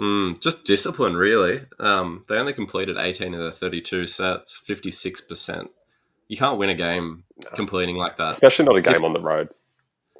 Mm, 0.00 0.40
just 0.40 0.64
discipline, 0.64 1.16
really. 1.16 1.62
Um, 1.78 2.24
they 2.28 2.36
only 2.36 2.54
completed 2.54 2.96
18 2.96 3.34
of 3.34 3.40
their 3.40 3.50
32 3.52 4.06
sets, 4.06 4.60
56%. 4.66 5.68
You 6.28 6.36
can't 6.36 6.58
win 6.58 6.70
a 6.70 6.74
game 6.74 7.24
completing 7.54 7.96
like 7.96 8.16
that. 8.16 8.30
Especially 8.30 8.64
not 8.64 8.76
a 8.76 8.80
game 8.80 9.04
on 9.04 9.12
the 9.12 9.20
road. 9.20 9.50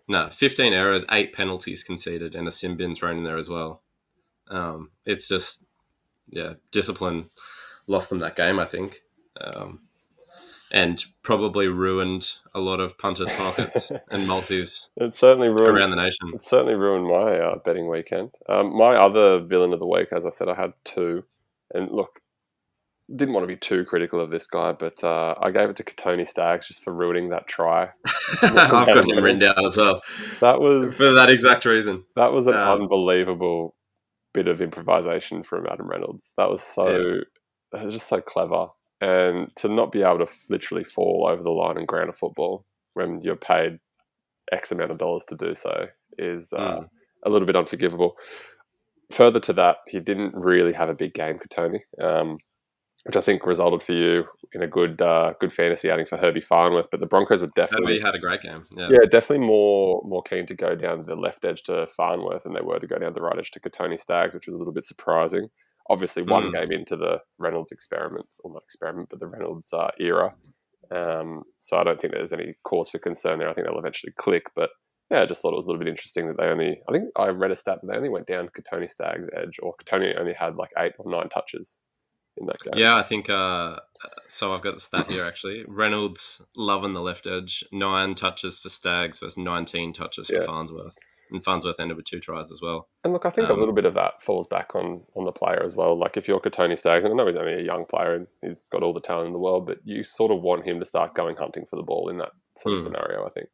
No, 0.09 0.29
15 0.31 0.73
errors, 0.73 1.05
eight 1.11 1.33
penalties 1.33 1.85
conceded, 1.85 2.35
and 2.35 2.49
a 2.49 2.51
sin 2.51 2.77
bin 2.77 2.95
thrown 2.95 3.19
in 3.19 3.25
there 3.25 3.39
as 3.39 3.49
well. 3.49 3.83
Um, 4.49 4.91
it's 5.05 5.29
just, 5.29 5.65
yeah, 6.29 6.55
discipline 6.71 7.31
lost 7.87 8.11
them 8.11 8.19
that 8.19 8.37
game, 8.37 8.59
I 8.59 8.65
think. 8.65 9.03
Um, 9.41 9.81
and 10.73 11.05
probably 11.23 11.69
ruined 11.69 12.33
a 12.55 12.61
lot 12.61 12.81
of 12.81 12.97
punters' 12.97 13.31
pockets 13.31 13.93
and 14.11 14.27
multis 14.27 14.91
It 14.97 15.15
certainly 15.15 15.49
ruined 15.49 15.77
around 15.77 15.91
the 15.91 15.97
nation. 15.97 16.31
It 16.35 16.41
certainly 16.41 16.75
ruined 16.75 17.07
my 17.07 17.39
uh, 17.39 17.59
betting 17.59 17.89
weekend. 17.89 18.31
Um, 18.49 18.75
my 18.75 18.97
other 18.97 19.41
villain 19.41 19.75
of 19.75 19.81
the 19.81 19.87
week, 19.87 20.09
as 20.13 20.25
I 20.25 20.31
said, 20.31 20.49
I 20.49 20.55
had 20.55 20.73
two, 20.85 21.25
and 21.75 21.91
look, 21.91 22.22
didn't 23.15 23.35
want 23.35 23.45
to 23.45 23.49
be 23.49 23.57
too 23.57 23.85
critical 23.85 24.21
of 24.21 24.31
this 24.31 24.47
guy, 24.47 24.73
but 24.73 25.03
uh, 25.05 25.35
I 25.41 25.51
gave 25.51 25.69
it 25.71 25.77
to 25.77 25.85
Katoni 25.85 26.27
Staggs 26.27 26.69
just 26.69 26.83
for 26.85 26.93
ruining 26.93 27.29
that 27.31 27.47
try. 27.47 27.91
I've 28.43 28.87
got 28.87 29.09
him 29.09 29.23
written 29.23 29.39
down 29.41 29.65
as 29.65 29.77
well 29.77 30.01
That 30.41 30.61
was 30.61 30.97
for 30.97 31.13
that 31.13 31.29
exact 31.31 31.65
reason. 31.65 32.05
that 32.17 32.33
was 32.33 32.47
an 32.47 32.55
Um, 32.55 32.83
unbelievable 32.83 33.75
bit 34.35 34.49
of 34.49 34.61
improvisation 34.63 35.43
from 35.43 35.67
Adam 35.67 35.87
Reynolds. 35.89 36.33
That 36.39 36.49
was 36.49 36.63
so 36.63 37.21
that 37.73 37.85
was 37.85 37.93
just 37.95 38.09
so 38.09 38.21
clever, 38.21 38.69
and 39.01 39.49
to 39.57 39.69
not 39.69 39.93
be 39.93 40.03
able 40.03 40.19
to 40.19 40.25
f- 40.25 40.45
literally 40.51 40.85
fall 40.85 41.27
over 41.29 41.43
the 41.43 41.51
line 41.51 41.77
and 41.79 41.87
ground 41.89 42.09
a 42.11 42.13
football 42.13 42.65
when 42.95 43.21
you're 43.23 43.37
paid 43.37 43.79
X 44.53 44.73
amount 44.73 44.91
of 44.91 44.99
dollars 44.99 45.25
to 45.27 45.37
do 45.37 45.55
so 45.55 45.87
is 46.19 46.53
uh, 46.53 46.59
Mm. 46.81 46.89
a 47.25 47.31
little 47.31 47.47
bit 47.47 47.57
unforgivable. 47.57 48.15
Further 49.13 49.41
to 49.41 49.53
that, 49.55 49.77
he 49.87 50.01
didn't 50.01 50.35
really 50.35 50.73
have 50.73 50.89
a 50.89 50.95
big 50.95 51.13
game, 51.15 51.39
Katoni, 51.39 51.81
um, 52.01 52.39
which 53.05 53.17
I 53.17 53.21
think 53.21 53.45
resulted 53.47 53.83
for 53.83 53.93
you 53.95 54.25
in 54.53 54.63
a 54.63 54.67
good 54.67 55.03
uh, 55.03 55.35
good 55.41 55.53
fantasy 55.53 55.91
outing 55.91 56.07
for 56.07 56.17
Herbie 56.17 56.41
Farnworth. 56.41 56.91
But 56.91 57.01
the 57.01 57.07
Broncos 57.07 57.41
were 57.41 57.49
definitely 57.57 57.95
Herbie 57.95 58.05
had 58.07 58.15
a 58.15 58.19
great 58.19 58.43
game. 58.43 58.63
Yeah. 58.77 58.89
yeah, 58.91 59.07
definitely 59.11 59.47
more 59.47 60.03
more 60.05 60.23
keen 60.23 60.47
to 60.47 60.55
go 60.55 60.75
down 60.75 61.05
the 61.07 61.17
left 61.17 61.45
edge 61.45 61.63
to 61.65 61.87
Farnworth 61.89 62.45
than 62.45 62.55
they 62.55 62.61
were 62.61 62.79
to 62.79 62.87
go 62.87 62.99
down 62.99 63.13
the 63.13 63.23
right 63.23 63.39
edge 63.39 63.51
to 63.53 63.61
Katoni 63.61 63.99
Staggs, 63.99 64.35
which 64.35 64.47
was 64.47 64.55
a 64.55 64.59
little 64.59 64.73
bit 64.73 64.85
surprising. 64.85 65.49
Obviously, 65.91 66.23
one 66.23 66.45
Mm. 66.45 66.53
game 66.53 66.73
into 66.73 66.97
the 66.97 67.19
Reynolds 67.39 67.73
experiment, 67.73 68.27
or 68.45 68.53
not 68.53 68.63
experiment, 68.63 69.09
but 69.11 69.19
the 69.19 69.27
Reynolds 69.27 69.73
uh, 69.73 69.91
era. 69.99 70.33
Um, 70.93 71.43
so 71.59 71.79
I 71.79 71.85
don't 71.85 72.01
think 72.01 72.13
there's 72.13 72.33
any 72.33 72.55
cause 72.65 72.91
for 72.91 72.99
concern 72.99 73.39
there. 73.39 73.49
I 73.49 73.55
think 73.55 73.67
they'll 73.67 73.79
eventually 73.79 74.13
click. 74.17 74.45
But 74.55 74.71
yeah, 75.11 75.23
I 75.23 75.27
just 75.27 75.43
thought 75.43 75.53
it 75.53 75.57
was 75.57 75.65
a 75.65 75.69
little 75.69 75.81
bit 75.81 75.89
interesting 75.89 76.29
that 76.29 76.37
they 76.37 76.45
only, 76.45 76.81
I 76.89 76.93
think 76.93 77.09
I 77.17 77.29
read 77.29 77.51
a 77.51 77.57
stat 77.57 77.79
that 77.83 77.89
they 77.91 77.97
only 77.97 78.11
went 78.11 78.27
down 78.27 78.49
Katoni 78.57 78.89
Staggs' 78.89 79.29
edge, 79.37 79.59
or 79.63 79.75
Katoni 79.83 80.19
only 80.19 80.35
had 80.35 80.55
like 80.57 80.71
eight 80.79 80.93
or 80.99 81.11
nine 81.11 81.29
touches 81.31 81.79
in 82.37 82.47
that 82.47 82.59
game. 82.61 82.75
Yeah, 82.77 82.97
I 82.97 83.03
think 83.03 83.29
uh, 83.31 83.77
so. 84.29 84.55
I've 84.55 84.63
got 84.63 84.75
the 84.75 84.81
stat 84.81 85.11
here 85.11 85.25
actually. 85.25 85.65
Reynolds 85.69 86.43
love 86.57 86.85
on 86.85 86.95
the 86.95 87.01
left 87.03 87.27
edge, 87.27 87.65
nine 87.73 88.15
touches 88.15 88.59
for 88.61 88.69
Staggs 88.69 89.19
versus 89.19 89.37
19 89.39 89.93
touches 89.93 90.29
for 90.29 90.41
Farnworth. 90.41 90.97
And 91.31 91.43
Farnworth 91.43 91.81
ended 91.81 91.97
with 91.97 92.05
two 92.05 92.21
tries 92.21 92.51
as 92.53 92.61
well. 92.61 92.89
And 93.05 93.13
look, 93.15 93.25
I 93.25 93.31
think 93.31 93.49
Um, 93.49 93.57
a 93.57 93.59
little 93.59 93.75
bit 93.75 93.87
of 93.87 93.95
that 93.95 94.23
falls 94.23 94.47
back 94.47 94.75
on 94.75 95.03
on 95.17 95.25
the 95.25 95.33
player 95.33 95.63
as 95.65 95.75
well. 95.75 95.99
Like 95.99 96.17
if 96.19 96.29
you're 96.29 96.41
Katoni 96.41 96.79
Staggs, 96.79 97.05
and 97.05 97.13
I 97.13 97.17
know 97.17 97.27
he's 97.27 97.37
only 97.37 97.55
a 97.55 97.63
young 97.63 97.87
player 97.87 98.15
and 98.15 98.27
he's 98.43 98.69
got 98.69 98.83
all 98.83 98.93
the 98.93 99.01
talent 99.01 99.29
in 99.29 99.33
the 99.33 99.39
world, 99.39 99.67
but 99.67 99.79
you 99.85 100.05
sort 100.05 100.31
of 100.31 100.43
want 100.43 100.67
him 100.67 100.79
to 100.81 100.85
start 100.85 101.15
going 101.15 101.37
hunting 101.37 101.65
for 101.69 101.77
the 101.77 101.83
ball 101.83 102.09
in 102.11 102.19
that 102.19 102.33
sort 102.57 102.75
of 102.75 102.81
Hmm. 102.81 102.87
scenario. 102.89 103.25
I 103.27 103.31
think. 103.31 103.49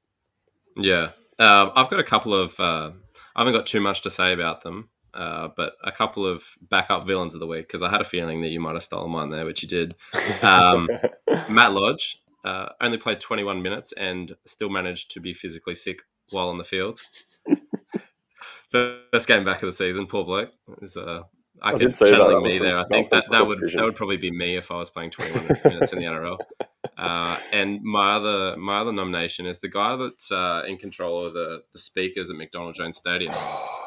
Yeah, 0.76 1.10
um, 1.38 1.72
I've 1.74 1.88
got 1.90 2.00
a 2.00 2.04
couple 2.04 2.34
of. 2.34 2.58
Uh, 2.58 2.90
I 3.36 3.40
haven't 3.40 3.54
got 3.54 3.66
too 3.66 3.80
much 3.80 4.02
to 4.02 4.10
say 4.10 4.32
about 4.32 4.62
them, 4.62 4.88
uh, 5.18 5.48
but 5.56 5.74
a 5.82 5.90
couple 5.90 6.24
of 6.24 6.56
backup 6.70 7.04
villains 7.04 7.34
of 7.34 7.40
the 7.40 7.46
week 7.46 7.66
because 7.66 7.82
I 7.82 7.90
had 7.90 8.00
a 8.00 8.04
feeling 8.04 8.40
that 8.42 8.50
you 8.50 8.60
might 8.60 8.74
have 8.74 8.84
stolen 8.84 9.10
mine 9.10 9.30
there, 9.30 9.44
which 9.44 9.64
you 9.64 9.68
did. 9.68 9.94
Um, 10.42 10.88
Matt 11.50 11.72
Lodge 11.72 12.22
uh, 12.44 12.68
only 12.80 12.98
played 12.98 13.18
21 13.18 13.60
minutes 13.60 13.92
and 13.92 14.36
still 14.46 14.70
managed 14.70 15.10
to 15.10 15.20
be 15.20 15.34
physically 15.34 15.74
sick 15.74 16.02
while 16.30 16.48
on 16.48 16.58
the 16.58 16.64
field. 16.64 17.00
First 18.68 19.26
game 19.26 19.44
back 19.44 19.56
of 19.56 19.66
the 19.66 19.72
season, 19.72 20.06
poor 20.06 20.24
bloke. 20.24 20.52
Is 20.82 20.96
uh, 20.96 21.22
I, 21.60 21.70
I 21.70 21.72
can 21.72 21.80
did 21.80 21.96
see 21.96 22.04
that. 22.04 22.10
channeling 22.12 22.44
me 22.44 22.58
there. 22.58 22.78
I 22.78 22.84
think 22.84 23.10
that, 23.10 23.24
that 23.32 23.44
would 23.44 23.58
that 23.60 23.82
would 23.82 23.96
probably 23.96 24.18
be 24.18 24.30
me 24.30 24.56
if 24.56 24.70
I 24.70 24.76
was 24.76 24.88
playing 24.88 25.10
21 25.10 25.60
minutes 25.64 25.92
in 25.92 25.98
the 25.98 26.04
NRL. 26.04 26.38
Uh, 26.96 27.38
and 27.52 27.80
my 27.82 28.14
other 28.14 28.56
my 28.56 28.78
other 28.78 28.92
nomination 28.92 29.46
is 29.46 29.60
the 29.60 29.68
guy 29.68 29.94
that's 29.94 30.32
uh, 30.32 30.64
in 30.66 30.76
control 30.76 31.24
of 31.24 31.32
the 31.32 31.62
the 31.72 31.78
speakers 31.78 32.28
at 32.28 32.36
McDonald 32.36 32.74
Jones 32.74 32.96
Stadium. 32.96 33.32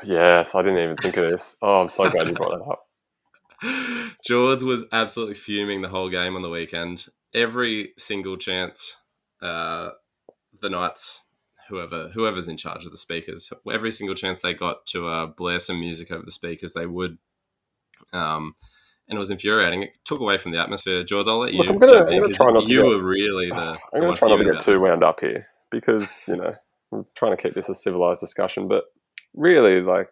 Yes, 0.03 0.55
I 0.55 0.61
didn't 0.61 0.79
even 0.83 0.97
think 0.97 1.17
of 1.17 1.29
this. 1.29 1.55
Oh, 1.61 1.81
I'm 1.81 1.89
so 1.89 2.09
glad 2.09 2.27
you 2.27 2.33
brought 2.33 2.57
that 2.59 2.69
up. 2.69 2.87
George 4.25 4.63
was 4.63 4.85
absolutely 4.91 5.35
fuming 5.35 5.81
the 5.81 5.89
whole 5.89 6.09
game 6.09 6.35
on 6.35 6.41
the 6.41 6.49
weekend. 6.49 7.07
Every 7.33 7.93
single 7.97 8.37
chance, 8.37 9.01
uh, 9.41 9.91
the 10.61 10.69
Knights, 10.69 11.21
whoever 11.69 12.09
whoever's 12.09 12.47
in 12.47 12.57
charge 12.57 12.85
of 12.85 12.91
the 12.91 12.97
speakers, 12.97 13.51
every 13.71 13.91
single 13.91 14.15
chance 14.15 14.41
they 14.41 14.53
got 14.53 14.85
to 14.87 15.07
uh, 15.07 15.25
blare 15.27 15.59
some 15.59 15.79
music 15.79 16.11
over 16.11 16.23
the 16.25 16.31
speakers, 16.31 16.73
they 16.73 16.85
would. 16.85 17.17
Um, 18.13 18.55
and 19.07 19.17
it 19.17 19.19
was 19.19 19.29
infuriating. 19.31 19.83
It 19.83 19.97
took 20.05 20.19
away 20.19 20.37
from 20.37 20.51
the 20.51 20.59
atmosphere. 20.59 21.03
George, 21.03 21.27
I'll 21.27 21.39
let 21.39 21.53
you. 21.53 21.59
Look, 21.59 21.69
I'm 21.69 21.79
gonna, 21.79 21.99
I'm 21.99 22.05
gonna 22.07 22.21
'cause 22.27 22.37
try 22.37 22.51
not 22.51 22.65
to 22.67 22.73
you 22.73 22.81
get- 22.81 22.87
were 22.87 23.03
really 23.03 23.49
the. 23.49 23.55
I'm 23.71 23.77
the 23.93 23.99
gonna 24.01 24.15
try 24.15 24.27
not 24.29 24.37
to 24.37 24.43
get 24.45 24.59
too 24.59 24.81
wound 24.81 25.03
up 25.03 25.19
here 25.19 25.47
because 25.69 26.09
you 26.27 26.35
know 26.35 26.53
I'm 26.91 27.05
trying 27.15 27.35
to 27.35 27.41
keep 27.41 27.53
this 27.53 27.69
a 27.69 27.75
civilized 27.75 28.19
discussion, 28.21 28.67
but 28.67 28.85
really, 29.33 29.81
like, 29.81 30.09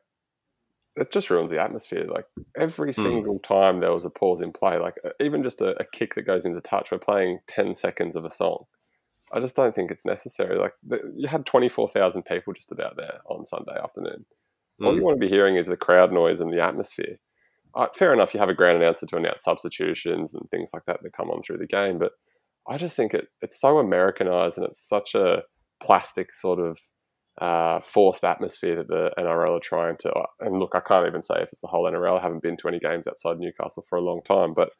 it 0.95 1.11
just 1.11 1.29
ruins 1.29 1.49
the 1.49 1.61
atmosphere. 1.61 2.03
Like 2.03 2.25
every 2.57 2.93
Hmm. 2.95 3.03
single 3.03 3.39
time 3.39 3.79
there 3.79 3.93
was 3.93 4.05
a 4.05 4.09
pause 4.09 4.41
in 4.41 4.51
play, 4.51 4.77
like 4.77 4.95
even 5.19 5.43
just 5.43 5.61
a, 5.61 5.79
a 5.81 5.85
kick 5.85 6.15
that 6.15 6.23
goes 6.23 6.45
into 6.45 6.61
touch, 6.61 6.91
we're 6.91 6.97
playing 6.99 7.39
ten 7.47 7.73
seconds 7.73 8.15
of 8.15 8.25
a 8.25 8.29
song. 8.29 8.65
I 9.31 9.39
just 9.39 9.55
don't 9.55 9.73
think 9.75 9.91
it's 9.91 10.05
necessary. 10.05 10.57
Like 10.57 10.73
the, 10.85 10.99
you 11.15 11.27
had 11.27 11.45
twenty 11.45 11.69
four 11.69 11.87
thousand 11.87 12.23
people 12.23 12.53
just 12.53 12.71
about 12.71 12.97
there 12.97 13.19
on 13.27 13.45
Sunday 13.45 13.77
afternoon. 13.81 14.25
All 14.83 14.95
you 14.95 15.01
Mm. 15.01 15.05
want 15.05 15.21
to 15.21 15.25
be 15.25 15.29
hearing 15.29 15.55
is 15.55 15.67
the 15.67 15.77
crowd 15.77 16.11
noise 16.11 16.41
and 16.41 16.51
the 16.53 16.63
atmosphere. 16.63 17.17
Uh, 17.75 17.87
fair 17.95 18.13
enough, 18.13 18.33
you 18.33 18.39
have 18.39 18.49
a 18.49 18.53
ground 18.53 18.81
announcer 18.81 19.05
to 19.05 19.17
announce 19.17 19.43
substitutions 19.43 20.33
and 20.33 20.49
things 20.49 20.71
like 20.73 20.85
that 20.85 21.01
that 21.03 21.13
come 21.13 21.29
on 21.29 21.41
through 21.41 21.57
the 21.57 21.67
game, 21.67 21.99
but 21.99 22.13
I 22.67 22.77
just 22.77 22.95
think 22.95 23.13
it, 23.13 23.27
it's 23.41 23.59
so 23.59 23.77
Americanized 23.79 24.57
and 24.57 24.65
it's 24.67 24.87
such 24.87 25.15
a 25.15 25.43
plastic 25.81 26.33
sort 26.33 26.59
of 26.59 26.79
uh, 27.39 27.79
forced 27.79 28.23
atmosphere 28.23 28.75
that 28.75 28.87
the 28.87 29.11
NRL 29.17 29.57
are 29.57 29.61
trying 29.61 29.97
to. 29.97 30.11
And 30.41 30.59
look, 30.59 30.71
I 30.75 30.81
can't 30.81 31.07
even 31.07 31.21
say 31.21 31.35
if 31.37 31.49
it's 31.51 31.61
the 31.61 31.67
whole 31.67 31.89
NRL. 31.89 32.19
I 32.19 32.21
haven't 32.21 32.43
been 32.43 32.57
to 32.57 32.67
any 32.67 32.79
games 32.79 33.07
outside 33.07 33.39
Newcastle 33.39 33.85
for 33.87 33.97
a 33.97 34.01
long 34.01 34.21
time, 34.23 34.53
but 34.53 34.71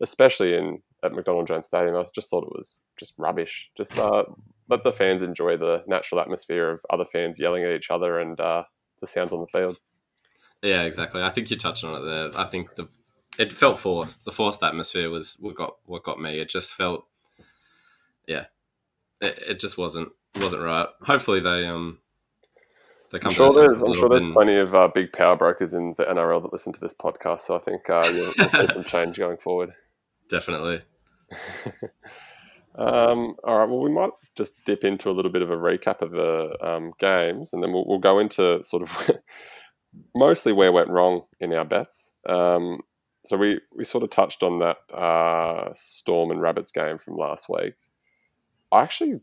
especially 0.00 0.54
in 0.54 0.82
at 1.04 1.12
McDonald 1.12 1.48
Jones 1.48 1.66
Stadium, 1.66 1.96
I 1.96 2.04
just 2.14 2.30
thought 2.30 2.44
it 2.44 2.52
was 2.52 2.82
just 2.96 3.14
rubbish. 3.18 3.70
Just 3.76 3.98
uh, 3.98 4.24
let 4.68 4.84
the 4.84 4.92
fans 4.92 5.22
enjoy 5.22 5.56
the 5.56 5.82
natural 5.86 6.20
atmosphere 6.20 6.70
of 6.70 6.80
other 6.90 7.04
fans 7.04 7.40
yelling 7.40 7.64
at 7.64 7.72
each 7.72 7.90
other 7.90 8.20
and 8.20 8.38
uh, 8.38 8.64
the 9.00 9.06
sounds 9.06 9.32
on 9.32 9.40
the 9.40 9.46
field. 9.46 9.78
Yeah, 10.62 10.82
exactly. 10.82 11.22
I 11.22 11.30
think 11.30 11.50
you 11.50 11.56
touched 11.56 11.82
on 11.82 12.00
it 12.00 12.04
there. 12.04 12.40
I 12.40 12.44
think 12.44 12.76
the 12.76 12.88
it 13.38 13.52
felt 13.52 13.78
forced. 13.78 14.24
The 14.24 14.32
forced 14.32 14.62
atmosphere 14.62 15.10
was 15.10 15.36
what 15.40 15.56
got 15.56 15.76
what 15.86 16.04
got 16.04 16.20
me. 16.20 16.38
It 16.38 16.48
just 16.48 16.74
felt, 16.74 17.06
yeah, 18.28 18.44
it, 19.20 19.38
it 19.48 19.60
just 19.60 19.76
wasn't 19.78 20.12
wasn't 20.36 20.62
right. 20.62 20.86
Hopefully 21.02 21.40
they 21.40 21.66
um 21.66 21.98
come 23.18 23.30
I'm 23.30 23.34
sure 23.34 23.50
there's, 23.50 23.82
I'm 23.82 23.94
sure 23.94 24.08
there's 24.08 24.20
bit 24.20 24.26
and- 24.26 24.32
plenty 24.32 24.56
of 24.56 24.74
uh, 24.74 24.88
big 24.94 25.12
power 25.12 25.36
brokers 25.36 25.74
in 25.74 25.94
the 25.96 26.04
NRL 26.04 26.42
that 26.42 26.52
listen 26.52 26.72
to 26.72 26.80
this 26.80 26.94
podcast, 26.94 27.40
so 27.40 27.56
I 27.56 27.60
think 27.60 27.88
uh, 27.90 28.04
you'll, 28.06 28.32
you'll 28.36 28.48
see 28.48 28.66
some 28.72 28.84
change 28.84 29.18
going 29.18 29.36
forward. 29.36 29.72
definitely. 30.30 30.82
Um, 32.74 33.36
all 33.44 33.58
right. 33.58 33.68
Well, 33.68 33.80
we 33.80 33.90
might 33.90 34.12
just 34.36 34.54
dip 34.64 34.84
into 34.84 35.10
a 35.10 35.12
little 35.12 35.30
bit 35.30 35.42
of 35.42 35.50
a 35.50 35.56
recap 35.56 36.00
of 36.00 36.12
the 36.12 36.56
um, 36.66 36.92
games, 36.98 37.52
and 37.52 37.62
then 37.62 37.72
we'll, 37.72 37.86
we'll 37.86 37.98
go 37.98 38.18
into 38.18 38.62
sort 38.62 38.82
of 38.82 39.10
mostly 40.14 40.52
where 40.52 40.72
went 40.72 40.88
wrong 40.88 41.22
in 41.40 41.52
our 41.52 41.64
bets. 41.64 42.14
Um, 42.26 42.80
so 43.24 43.36
we 43.36 43.60
we 43.76 43.84
sort 43.84 44.04
of 44.04 44.10
touched 44.10 44.42
on 44.42 44.58
that 44.60 44.78
uh, 44.92 45.70
Storm 45.74 46.30
and 46.30 46.40
Rabbits 46.40 46.72
game 46.72 46.98
from 46.98 47.16
last 47.16 47.48
week. 47.48 47.74
I 48.72 48.82
actually, 48.82 49.20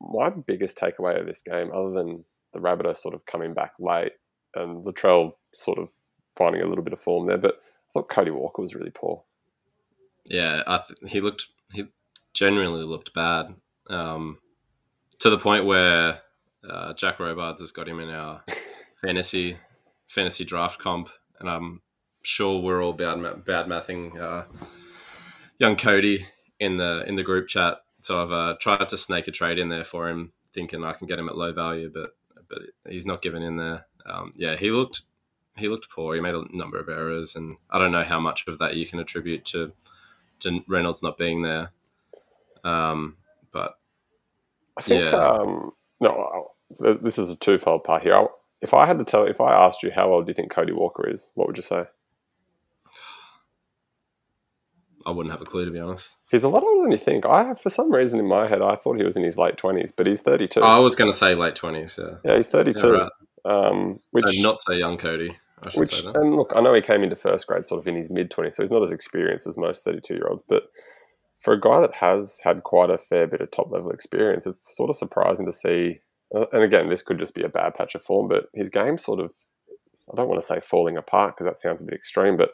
my 0.00 0.30
biggest 0.30 0.78
takeaway 0.78 1.18
of 1.18 1.26
this 1.26 1.42
game, 1.42 1.72
other 1.74 1.90
than 1.90 2.24
the 2.54 2.60
Rabbitohs 2.60 2.96
sort 2.96 3.14
of 3.14 3.26
coming 3.26 3.52
back 3.52 3.72
late 3.78 4.12
and 4.54 4.84
Latrell 4.84 5.32
sort 5.52 5.78
of 5.78 5.88
finding 6.36 6.62
a 6.62 6.66
little 6.66 6.84
bit 6.84 6.92
of 6.92 7.00
form 7.00 7.26
there, 7.26 7.38
but 7.38 7.56
I 7.56 7.92
thought 7.92 8.08
Cody 8.08 8.30
Walker 8.30 8.62
was 8.62 8.74
really 8.74 8.90
poor. 8.90 9.24
Yeah, 10.24 10.62
I 10.66 10.78
th- 10.78 11.12
he 11.12 11.20
looked 11.20 11.48
he 11.72 11.86
genuinely 12.32 12.84
looked 12.84 13.12
bad. 13.14 13.54
Um, 13.90 14.38
to 15.20 15.30
the 15.30 15.38
point 15.38 15.66
where 15.66 16.20
uh, 16.68 16.94
Jack 16.94 17.20
Robards 17.20 17.60
has 17.60 17.72
got 17.72 17.88
him 17.88 18.00
in 18.00 18.08
our 18.08 18.42
fantasy 19.02 19.58
fantasy 20.06 20.44
draft 20.44 20.78
comp, 20.78 21.08
and 21.38 21.48
I'm 21.48 21.82
sure 22.22 22.60
we're 22.60 22.82
all 22.82 22.92
bad 22.92 23.44
bad 23.44 23.66
mathing 23.66 24.18
uh, 24.18 24.44
young 25.58 25.76
Cody 25.76 26.26
in 26.58 26.78
the 26.78 27.04
in 27.06 27.16
the 27.16 27.22
group 27.22 27.48
chat. 27.48 27.78
So 28.00 28.22
I've 28.22 28.32
uh, 28.32 28.54
tried 28.60 28.88
to 28.90 28.96
snake 28.96 29.28
a 29.28 29.30
trade 29.30 29.58
in 29.58 29.68
there 29.70 29.84
for 29.84 30.08
him, 30.08 30.32
thinking 30.52 30.84
I 30.84 30.92
can 30.92 31.06
get 31.06 31.18
him 31.18 31.28
at 31.28 31.36
low 31.36 31.52
value, 31.52 31.90
but 31.92 32.14
but 32.54 32.92
he's 32.92 33.06
not 33.06 33.22
given 33.22 33.42
in 33.42 33.56
there. 33.56 33.86
Um, 34.06 34.30
yeah, 34.36 34.56
he 34.56 34.70
looked 34.70 35.02
he 35.56 35.68
looked 35.68 35.88
poor. 35.90 36.14
He 36.14 36.20
made 36.20 36.34
a 36.34 36.44
number 36.56 36.78
of 36.78 36.88
errors, 36.88 37.36
and 37.36 37.56
I 37.70 37.78
don't 37.78 37.92
know 37.92 38.04
how 38.04 38.20
much 38.20 38.46
of 38.48 38.58
that 38.58 38.76
you 38.76 38.86
can 38.86 38.98
attribute 39.00 39.44
to 39.46 39.72
to 40.40 40.60
Reynolds 40.68 41.02
not 41.02 41.16
being 41.18 41.42
there. 41.42 41.72
Um, 42.64 43.16
but 43.52 43.74
I 44.76 44.82
think 44.82 45.04
Yeah. 45.04 45.10
um, 45.16 45.72
no. 46.00 46.52
th- 46.80 47.00
This 47.00 47.18
is 47.18 47.30
a 47.30 47.36
twofold 47.36 47.84
part 47.84 48.02
here. 48.02 48.16
I- 48.16 48.26
If 48.62 48.74
I 48.74 48.86
had 48.86 48.98
to 48.98 49.04
tell, 49.04 49.24
if 49.26 49.40
I 49.40 49.52
asked 49.54 49.82
you 49.82 49.90
how 49.90 50.10
old 50.12 50.26
do 50.26 50.30
you 50.30 50.34
think 50.34 50.50
Cody 50.50 50.72
Walker 50.72 51.06
is, 51.08 51.30
what 51.34 51.46
would 51.46 51.56
you 51.58 51.62
say? 51.62 51.86
I 55.06 55.10
wouldn't 55.10 55.32
have 55.32 55.42
a 55.42 55.44
clue 55.44 55.64
to 55.64 55.70
be 55.70 55.80
honest. 55.80 56.16
He's 56.30 56.44
a 56.44 56.48
lot 56.48 56.62
older 56.62 56.82
than 56.82 56.92
you 56.92 56.98
think. 56.98 57.26
I, 57.26 57.44
have, 57.44 57.60
for 57.60 57.70
some 57.70 57.92
reason, 57.92 58.18
in 58.18 58.26
my 58.26 58.46
head, 58.46 58.62
I 58.62 58.76
thought 58.76 58.96
he 58.96 59.04
was 59.04 59.16
in 59.16 59.22
his 59.22 59.36
late 59.38 59.56
twenties, 59.56 59.92
but 59.92 60.06
he's 60.06 60.22
thirty-two. 60.22 60.62
I 60.62 60.78
was 60.78 60.94
going 60.94 61.10
to 61.10 61.16
say 61.16 61.34
late 61.34 61.54
twenties. 61.54 61.98
Yeah, 62.02 62.16
yeah, 62.24 62.36
he's 62.36 62.48
thirty-two. 62.48 62.92
Yeah, 62.94 63.08
right. 63.44 63.68
um, 63.68 64.00
which, 64.12 64.24
so 64.28 64.42
not 64.42 64.60
say 64.60 64.78
young 64.78 64.96
Cody. 64.96 65.36
I 65.62 65.70
should 65.70 65.80
which, 65.80 65.94
say 65.94 66.02
that. 66.02 66.16
and 66.16 66.36
look, 66.36 66.52
I 66.54 66.60
know 66.60 66.74
he 66.74 66.82
came 66.82 67.02
into 67.02 67.16
first 67.16 67.46
grade 67.46 67.66
sort 67.66 67.80
of 67.80 67.86
in 67.86 67.96
his 67.96 68.10
mid 68.10 68.30
twenties, 68.30 68.56
so 68.56 68.62
he's 68.62 68.70
not 68.72 68.82
as 68.82 68.92
experienced 68.92 69.46
as 69.46 69.56
most 69.56 69.84
thirty-two-year-olds. 69.84 70.42
But 70.48 70.64
for 71.38 71.52
a 71.54 71.60
guy 71.60 71.80
that 71.80 71.94
has 71.94 72.40
had 72.42 72.62
quite 72.62 72.90
a 72.90 72.98
fair 72.98 73.26
bit 73.26 73.40
of 73.40 73.50
top-level 73.50 73.90
experience, 73.90 74.46
it's 74.46 74.76
sort 74.76 74.90
of 74.90 74.96
surprising 74.96 75.46
to 75.46 75.52
see. 75.52 76.00
uh, 76.34 76.46
And 76.52 76.62
again, 76.62 76.88
this 76.88 77.02
could 77.02 77.18
just 77.18 77.34
be 77.34 77.42
a 77.42 77.48
bad 77.48 77.74
patch 77.74 77.94
of 77.94 78.04
form, 78.04 78.28
but 78.28 78.46
his 78.54 78.70
game 78.70 78.98
sort 78.98 79.20
of 79.20 79.32
I 80.12 80.16
don't 80.16 80.28
want 80.28 80.40
to 80.40 80.46
say 80.46 80.60
falling 80.60 80.96
apart 80.96 81.34
because 81.34 81.46
that 81.46 81.58
sounds 81.58 81.80
a 81.80 81.84
bit 81.84 81.94
extreme, 81.94 82.36
but 82.36 82.52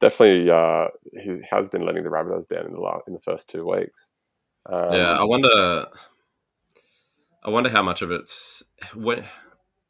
definitely 0.00 0.50
uh, 0.50 0.88
he 1.20 1.40
has 1.50 1.68
been 1.68 1.84
letting 1.84 2.04
the 2.04 2.10
Rabbitohs 2.10 2.48
down 2.48 2.66
in 2.66 2.72
the 2.72 2.80
last, 2.80 3.06
in 3.06 3.14
the 3.14 3.20
first 3.20 3.48
two 3.48 3.68
weeks. 3.68 4.10
Um, 4.70 4.92
yeah, 4.92 5.12
I 5.12 5.24
wonder. 5.24 5.86
I 7.44 7.50
wonder 7.50 7.70
how 7.70 7.82
much 7.82 8.02
of 8.02 8.10
it's 8.10 8.64
when. 8.94 9.24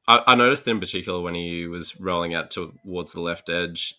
I, 0.09 0.23
I 0.27 0.35
noticed 0.35 0.69
in 0.69 0.79
particular 0.79 1.21
when 1.21 1.35
he 1.35 1.67
was 1.67 1.99
rolling 1.99 2.35
out 2.35 2.51
towards 2.51 3.13
the 3.13 3.21
left 3.21 3.49
edge, 3.49 3.95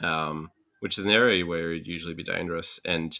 um, 0.00 0.50
which 0.80 0.98
is 0.98 1.04
an 1.04 1.10
area 1.10 1.46
where 1.46 1.72
he'd 1.72 1.86
usually 1.86 2.14
be 2.14 2.24
dangerous, 2.24 2.80
and 2.84 3.18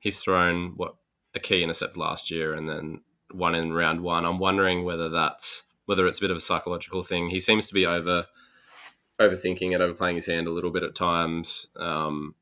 he's 0.00 0.20
thrown 0.20 0.72
what 0.76 0.96
a 1.34 1.38
key 1.38 1.62
intercept 1.62 1.96
last 1.96 2.30
year, 2.30 2.54
and 2.54 2.68
then 2.68 3.02
one 3.30 3.54
in 3.54 3.72
round 3.72 4.00
one. 4.00 4.24
I'm 4.24 4.38
wondering 4.38 4.84
whether 4.84 5.08
that's 5.08 5.64
whether 5.84 6.06
it's 6.06 6.18
a 6.18 6.22
bit 6.22 6.30
of 6.30 6.36
a 6.36 6.40
psychological 6.40 7.02
thing. 7.02 7.28
He 7.28 7.40
seems 7.40 7.66
to 7.68 7.74
be 7.74 7.86
over 7.86 8.26
overthinking 9.20 9.72
and 9.74 9.82
overplaying 9.82 10.16
his 10.16 10.26
hand 10.26 10.46
a 10.46 10.50
little 10.50 10.70
bit 10.70 10.82
at 10.82 10.94
times, 10.94 11.68
um, 11.76 12.34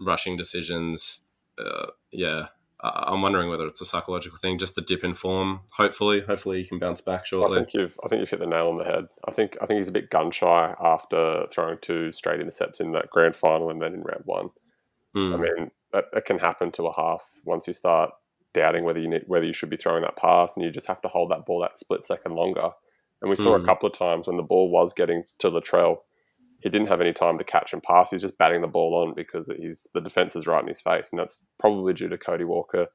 rushing 0.00 0.36
decisions. 0.36 1.26
Uh, 1.58 1.86
yeah, 2.10 2.48
I- 2.82 3.04
I'm 3.08 3.22
wondering 3.22 3.48
whether 3.48 3.66
it's 3.66 3.80
a 3.80 3.86
psychological 3.86 4.38
thing, 4.38 4.58
just 4.58 4.74
the 4.74 4.82
dip 4.82 5.04
in 5.04 5.14
form. 5.14 5.60
Hopefully, 5.72 6.20
hopefully 6.20 6.62
he 6.62 6.68
can 6.68 6.78
bounce 6.78 7.00
back 7.00 7.20
I 7.20 7.24
shortly. 7.24 7.58
think 7.58 7.74
you've 7.74 7.98
I 8.04 8.08
think 8.08 8.20
you've 8.20 8.30
hit 8.30 8.40
the 8.40 8.46
nail 8.46 8.68
on 8.68 8.78
the 8.78 8.84
head. 8.84 9.06
I 9.26 9.30
think 9.30 9.56
I 9.60 9.66
think 9.66 9.78
he's 9.78 9.88
a 9.88 9.92
bit 9.92 10.10
gun 10.10 10.30
shy 10.30 10.74
after 10.80 11.46
throwing 11.50 11.78
two 11.80 12.12
straight 12.12 12.40
intercepts 12.40 12.80
in 12.80 12.92
that 12.92 13.10
grand 13.10 13.34
final 13.36 13.70
and 13.70 13.80
then 13.80 13.94
in 13.94 14.02
round 14.02 14.22
one. 14.24 14.50
Hmm. 15.14 15.32
I 15.34 15.36
mean, 15.38 15.70
that, 15.92 16.04
that 16.12 16.26
can 16.26 16.38
happen 16.38 16.70
to 16.72 16.86
a 16.88 16.92
half 16.94 17.26
once 17.44 17.66
you 17.66 17.72
start 17.72 18.10
doubting 18.52 18.84
whether 18.84 19.00
you 19.00 19.08
need, 19.08 19.22
whether 19.26 19.46
you 19.46 19.52
should 19.54 19.70
be 19.70 19.76
throwing 19.76 20.02
that 20.02 20.16
pass, 20.16 20.56
and 20.56 20.64
you 20.64 20.70
just 20.70 20.86
have 20.86 21.00
to 21.02 21.08
hold 21.08 21.30
that 21.30 21.46
ball 21.46 21.60
that 21.60 21.78
split 21.78 22.04
second 22.04 22.34
longer. 22.34 22.70
And 23.22 23.30
we 23.30 23.36
saw 23.36 23.54
a 23.54 23.60
Mm. 23.60 23.64
couple 23.66 23.88
of 23.88 23.96
times 23.96 24.26
when 24.26 24.36
the 24.36 24.42
ball 24.42 24.70
was 24.70 24.92
getting 24.92 25.24
to 25.38 25.50
Latrell, 25.50 25.98
he 26.60 26.68
didn't 26.68 26.88
have 26.88 27.00
any 27.00 27.12
time 27.12 27.38
to 27.38 27.44
catch 27.44 27.72
and 27.72 27.82
pass. 27.82 28.10
He's 28.10 28.22
just 28.22 28.38
batting 28.38 28.60
the 28.60 28.66
ball 28.66 28.94
on 28.94 29.14
because 29.14 29.46
he's 29.58 29.86
the 29.94 30.00
defense 30.00 30.36
is 30.36 30.46
right 30.46 30.60
in 30.62 30.68
his 30.68 30.80
face, 30.80 31.10
and 31.10 31.18
that's 31.18 31.44
probably 31.58 31.92
due 31.94 32.08
to 32.08 32.18
Cody 32.18 32.44
Walker 32.44 32.88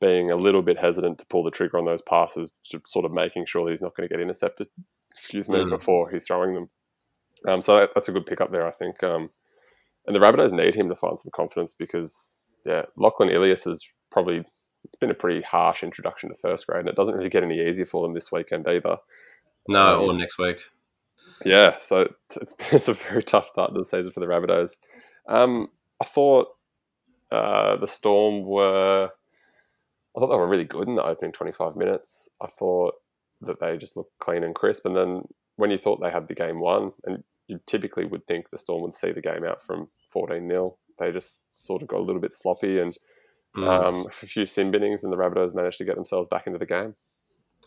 being 0.00 0.30
a 0.30 0.36
little 0.36 0.62
bit 0.62 0.78
hesitant 0.78 1.18
to 1.18 1.26
pull 1.26 1.42
the 1.44 1.50
trigger 1.50 1.76
on 1.78 1.84
those 1.84 2.00
passes, 2.02 2.50
sort 2.86 3.04
of 3.04 3.12
making 3.12 3.44
sure 3.44 3.64
that 3.64 3.70
he's 3.70 3.82
not 3.82 3.94
going 3.94 4.08
to 4.08 4.12
get 4.14 4.22
intercepted. 4.22 4.66
Excuse 5.10 5.48
me, 5.48 5.58
Mm. 5.58 5.70
before 5.70 6.08
he's 6.10 6.26
throwing 6.26 6.54
them. 6.54 6.70
Um, 7.46 7.60
so 7.60 7.76
that, 7.76 7.90
that's 7.94 8.08
a 8.08 8.12
good 8.12 8.24
pickup 8.26 8.50
there, 8.50 8.66
I 8.66 8.70
think. 8.70 9.02
Um, 9.02 9.30
and 10.06 10.16
the 10.16 10.20
Rabbitohs 10.20 10.52
need 10.52 10.74
him 10.74 10.88
to 10.88 10.96
find 10.96 11.18
some 11.18 11.30
confidence 11.34 11.74
because, 11.74 12.40
yeah, 12.64 12.86
Lachlan 12.96 13.28
Ilias 13.28 13.64
has 13.64 13.84
probably 14.10 14.38
it's 14.84 14.96
been 14.98 15.10
a 15.10 15.14
pretty 15.14 15.42
harsh 15.42 15.82
introduction 15.82 16.30
to 16.30 16.36
first 16.40 16.66
grade, 16.66 16.80
and 16.80 16.88
it 16.88 16.96
doesn't 16.96 17.14
really 17.14 17.28
get 17.28 17.42
any 17.44 17.60
easier 17.60 17.84
for 17.84 18.02
them 18.02 18.14
this 18.14 18.32
weekend 18.32 18.66
either. 18.66 18.96
No, 19.68 20.00
um, 20.00 20.10
or 20.10 20.12
next 20.14 20.38
week. 20.38 20.60
Yeah, 21.44 21.76
so 21.80 22.12
it's, 22.36 22.54
it's, 22.72 22.88
a 22.88 22.94
very 22.94 23.22
tough 23.22 23.48
start 23.48 23.72
to 23.72 23.78
the 23.78 23.84
season 23.84 24.12
for 24.12 24.20
the 24.20 24.26
Rabbitohs. 24.26 24.76
Um, 25.28 25.68
I 26.00 26.04
thought 26.04 26.48
uh, 27.30 27.76
the 27.76 27.86
Storm 27.86 28.44
were, 28.44 29.10
I 30.16 30.20
thought 30.20 30.30
they 30.30 30.36
were 30.36 30.48
really 30.48 30.64
good 30.64 30.88
in 30.88 30.94
the 30.94 31.04
opening 31.04 31.32
25 31.32 31.76
minutes. 31.76 32.28
I 32.40 32.46
thought 32.46 32.94
that 33.42 33.60
they 33.60 33.76
just 33.76 33.96
looked 33.96 34.18
clean 34.18 34.44
and 34.44 34.54
crisp. 34.54 34.84
And 34.84 34.96
then 34.96 35.22
when 35.56 35.70
you 35.70 35.78
thought 35.78 36.00
they 36.00 36.10
had 36.10 36.28
the 36.28 36.34
game 36.34 36.60
won, 36.60 36.92
and 37.04 37.22
you 37.46 37.58
typically 37.66 38.04
would 38.04 38.26
think 38.26 38.50
the 38.50 38.58
Storm 38.58 38.82
would 38.82 38.94
see 38.94 39.12
the 39.12 39.22
game 39.22 39.44
out 39.44 39.60
from 39.60 39.88
14 40.12 40.46
0, 40.46 40.76
they 40.98 41.12
just 41.12 41.40
sort 41.54 41.82
of 41.82 41.88
got 41.88 42.00
a 42.00 42.02
little 42.04 42.20
bit 42.20 42.34
sloppy 42.34 42.78
and 42.78 42.96
Hmm. 43.54 43.64
um, 43.64 44.06
a 44.06 44.10
few 44.10 44.46
sin 44.46 44.70
binnings, 44.70 45.02
and 45.02 45.12
the 45.12 45.16
Rabbitohs 45.16 45.54
managed 45.54 45.78
to 45.78 45.84
get 45.84 45.96
themselves 45.96 46.28
back 46.28 46.46
into 46.46 46.58
the 46.58 46.66
game. 46.66 46.94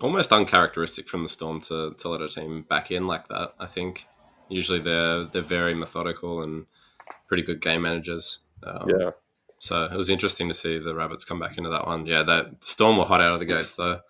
Almost 0.02 0.32
uncharacteristic 0.32 1.08
from 1.08 1.24
the 1.24 1.30
Storm 1.30 1.62
to, 1.62 1.94
to 1.98 2.10
let 2.10 2.22
a 2.22 2.28
team 2.28 2.64
back 2.64 2.92
in 2.92 3.08
like 3.08 3.28
that. 3.28 3.54
I 3.60 3.68
think 3.68 4.08
usually 4.50 4.80
they're 4.80 5.26
they're 5.26 5.42
very 5.42 5.74
methodical 5.74 6.42
and 6.42 6.66
pretty 7.28 7.44
good 7.44 7.62
game 7.62 7.84
managers. 7.84 8.40
Um, 8.64 8.90
yeah. 8.90 9.12
So 9.60 9.86
it 9.86 9.96
was 9.96 10.10
interesting 10.10 10.50
to 10.50 10.54
see 10.54 10.78
the 10.78 10.96
Rabbits 10.96 11.24
come 11.24 11.40
back 11.40 11.58
into 11.58 11.70
that 11.70 11.88
one. 11.88 12.06
Yeah, 12.06 12.24
that 12.24 12.64
Storm 12.64 12.98
were 12.98 13.06
hot 13.06 13.22
out 13.22 13.34
of 13.34 13.40
the 13.40 13.46
gates 13.46 13.76
though. 13.76 14.02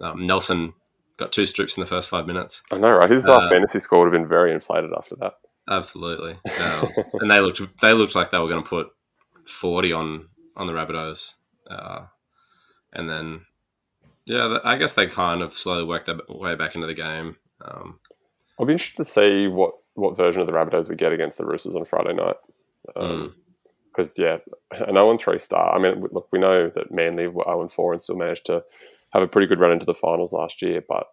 Um, 0.00 0.22
Nelson 0.22 0.72
got 1.18 1.32
two 1.32 1.46
strips 1.46 1.76
in 1.76 1.82
the 1.82 1.86
first 1.86 2.08
five 2.08 2.26
minutes. 2.26 2.62
I 2.72 2.78
know, 2.78 2.92
right? 2.92 3.10
His 3.10 3.28
uh, 3.28 3.46
fantasy 3.48 3.78
score 3.78 4.00
would 4.00 4.12
have 4.12 4.20
been 4.20 4.28
very 4.28 4.52
inflated 4.52 4.90
after 4.96 5.16
that. 5.16 5.34
Absolutely, 5.68 6.38
um, 6.60 6.88
and 7.20 7.30
they 7.30 7.40
looked 7.40 7.60
they 7.80 7.92
looked 7.92 8.14
like 8.14 8.30
they 8.30 8.38
were 8.38 8.48
going 8.48 8.62
to 8.62 8.68
put 8.68 8.88
forty 9.46 9.92
on 9.92 10.28
on 10.56 10.66
the 10.66 10.72
Rabbitohs, 10.72 11.34
uh, 11.70 12.06
and 12.92 13.08
then 13.08 13.42
yeah, 14.26 14.58
I 14.64 14.76
guess 14.76 14.94
they 14.94 15.06
kind 15.06 15.42
of 15.42 15.52
slowly 15.52 15.84
worked 15.84 16.06
their 16.06 16.18
way 16.28 16.54
back 16.54 16.74
into 16.74 16.86
the 16.86 16.94
game. 16.94 17.36
Um, 17.64 17.94
I'll 18.58 18.66
be 18.66 18.72
interested 18.72 18.98
to 18.98 19.04
see 19.04 19.46
what 19.46 19.74
what 19.94 20.16
version 20.16 20.40
of 20.40 20.46
the 20.46 20.52
Rabbitohs 20.52 20.88
we 20.88 20.96
get 20.96 21.12
against 21.12 21.38
the 21.38 21.44
Roosters 21.44 21.76
on 21.76 21.84
Friday 21.84 22.14
night. 22.14 22.36
Because 22.86 23.18
um, 23.18 23.34
mm. 23.98 24.18
yeah, 24.18 24.38
an 24.86 24.94
0 24.94 25.16
3 25.18 25.38
start. 25.38 25.74
I 25.74 25.82
mean, 25.82 26.04
look, 26.12 26.28
we 26.32 26.38
know 26.38 26.70
that 26.70 26.92
Manly 26.92 27.28
were 27.28 27.44
0 27.44 27.68
4 27.68 27.92
and 27.92 28.02
still 28.02 28.16
managed 28.16 28.46
to 28.46 28.62
have 29.12 29.22
a 29.22 29.28
pretty 29.28 29.46
good 29.46 29.60
run 29.60 29.72
into 29.72 29.86
the 29.86 29.94
finals 29.94 30.32
last 30.32 30.62
year, 30.62 30.82
but 30.88 31.06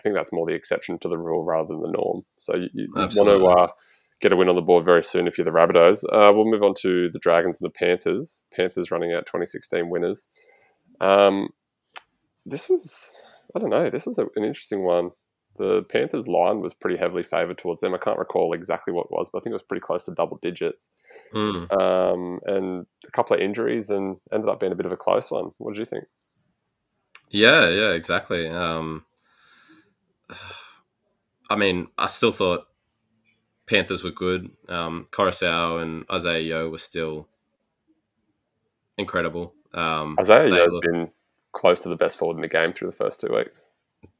I 0.00 0.02
think 0.02 0.14
that's 0.14 0.32
more 0.32 0.46
the 0.46 0.54
exception 0.54 0.98
to 1.00 1.08
the 1.08 1.18
rule 1.18 1.44
rather 1.44 1.68
than 1.68 1.82
the 1.82 1.92
norm. 1.92 2.22
So 2.38 2.56
you, 2.56 2.68
you 2.72 2.88
want 2.94 3.12
to 3.12 3.46
uh, 3.46 3.68
get 4.20 4.32
a 4.32 4.36
win 4.36 4.48
on 4.48 4.56
the 4.56 4.62
board 4.62 4.84
very 4.84 5.02
soon 5.02 5.26
if 5.26 5.38
you're 5.38 5.44
the 5.44 5.50
Rabbitohs. 5.50 6.04
Uh, 6.04 6.32
we'll 6.32 6.50
move 6.50 6.62
on 6.62 6.74
to 6.80 7.10
the 7.10 7.18
Dragons 7.18 7.60
and 7.60 7.68
the 7.68 7.78
Panthers. 7.78 8.44
Panthers 8.50 8.90
running 8.90 9.12
out 9.12 9.26
2016 9.26 9.88
winners. 9.88 10.28
Um, 11.00 11.50
this 12.46 12.68
was, 12.68 13.14
I 13.54 13.58
don't 13.58 13.70
know, 13.70 13.90
this 13.90 14.06
was 14.06 14.18
a, 14.18 14.24
an 14.36 14.44
interesting 14.44 14.84
one. 14.84 15.10
The 15.56 15.82
Panthers 15.84 16.26
line 16.26 16.60
was 16.60 16.74
pretty 16.74 16.96
heavily 16.96 17.22
favoured 17.22 17.58
towards 17.58 17.80
them. 17.80 17.94
I 17.94 17.98
can't 17.98 18.18
recall 18.18 18.52
exactly 18.52 18.92
what 18.92 19.06
it 19.06 19.10
was, 19.10 19.28
but 19.30 19.38
I 19.38 19.40
think 19.42 19.52
it 19.52 19.54
was 19.54 19.62
pretty 19.62 19.82
close 19.82 20.04
to 20.06 20.14
double 20.14 20.38
digits. 20.40 20.88
Mm. 21.34 21.70
Um, 21.72 22.40
and 22.46 22.86
a 23.06 23.10
couple 23.10 23.36
of 23.36 23.42
injuries 23.42 23.90
and 23.90 24.16
ended 24.32 24.48
up 24.48 24.60
being 24.60 24.72
a 24.72 24.76
bit 24.76 24.86
of 24.86 24.92
a 24.92 24.96
close 24.96 25.30
one. 25.30 25.50
What 25.58 25.74
did 25.74 25.80
you 25.80 25.84
think? 25.84 26.04
Yeah, 27.30 27.68
yeah, 27.68 27.90
exactly. 27.90 28.48
Um, 28.48 29.04
I 31.50 31.56
mean, 31.56 31.88
I 31.98 32.06
still 32.06 32.32
thought 32.32 32.66
Panthers 33.66 34.02
were 34.02 34.10
good. 34.10 34.50
Um, 34.68 35.06
Koroisau 35.12 35.82
and 35.82 36.04
Isaiah 36.10 36.40
Yeo 36.40 36.70
were 36.70 36.78
still 36.78 37.28
incredible. 38.96 39.54
Um, 39.74 40.16
Isaiah 40.20 40.48
Yeo's 40.48 40.72
look, 40.72 40.82
been 40.82 41.10
close 41.52 41.80
to 41.80 41.88
the 41.88 41.96
best 41.96 42.18
forward 42.18 42.36
in 42.36 42.42
the 42.42 42.48
game 42.48 42.72
through 42.72 42.90
the 42.90 42.96
first 42.96 43.20
two 43.20 43.34
weeks. 43.34 43.68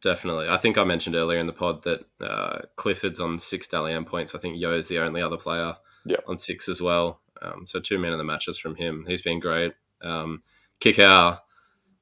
Definitely. 0.02 0.48
I 0.48 0.56
think 0.56 0.76
I 0.76 0.84
mentioned 0.84 1.16
earlier 1.16 1.38
in 1.38 1.46
the 1.46 1.52
pod 1.52 1.82
that 1.84 2.04
uh, 2.20 2.60
Clifford's 2.76 3.20
on 3.20 3.38
six 3.38 3.68
Dally 3.68 3.92
M 3.92 4.04
points. 4.04 4.34
I 4.34 4.38
think 4.38 4.56
Yeo 4.56 4.76
is 4.76 4.88
the 4.88 4.98
only 4.98 5.22
other 5.22 5.36
player 5.36 5.76
yep. 6.04 6.24
on 6.26 6.36
six 6.36 6.68
as 6.68 6.82
well. 6.82 7.20
Um, 7.42 7.66
so 7.66 7.80
two 7.80 7.98
men 7.98 8.12
of 8.12 8.18
the 8.18 8.24
matches 8.24 8.58
from 8.58 8.76
him. 8.76 9.04
He's 9.06 9.22
been 9.22 9.40
great. 9.40 9.72
Um, 10.02 10.42
Kikau 10.80 11.38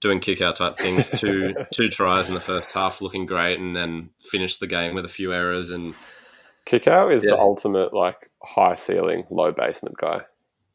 doing 0.00 0.20
kick 0.20 0.40
out 0.40 0.56
type 0.56 0.76
things. 0.76 1.10
Two 1.20 1.54
two 1.72 1.88
tries 1.88 2.28
in 2.28 2.34
the 2.34 2.40
first 2.40 2.72
half, 2.72 3.00
looking 3.00 3.26
great, 3.26 3.58
and 3.58 3.74
then 3.74 4.10
finished 4.20 4.60
the 4.60 4.66
game 4.66 4.94
with 4.94 5.04
a 5.04 5.08
few 5.08 5.32
errors. 5.32 5.70
And 5.70 5.94
Kikau 6.66 7.12
is 7.12 7.24
yeah. 7.24 7.30
the 7.30 7.38
ultimate 7.38 7.92
like 7.92 8.30
high 8.42 8.74
ceiling, 8.74 9.24
low 9.30 9.52
basement 9.52 9.96
guy. 9.96 10.22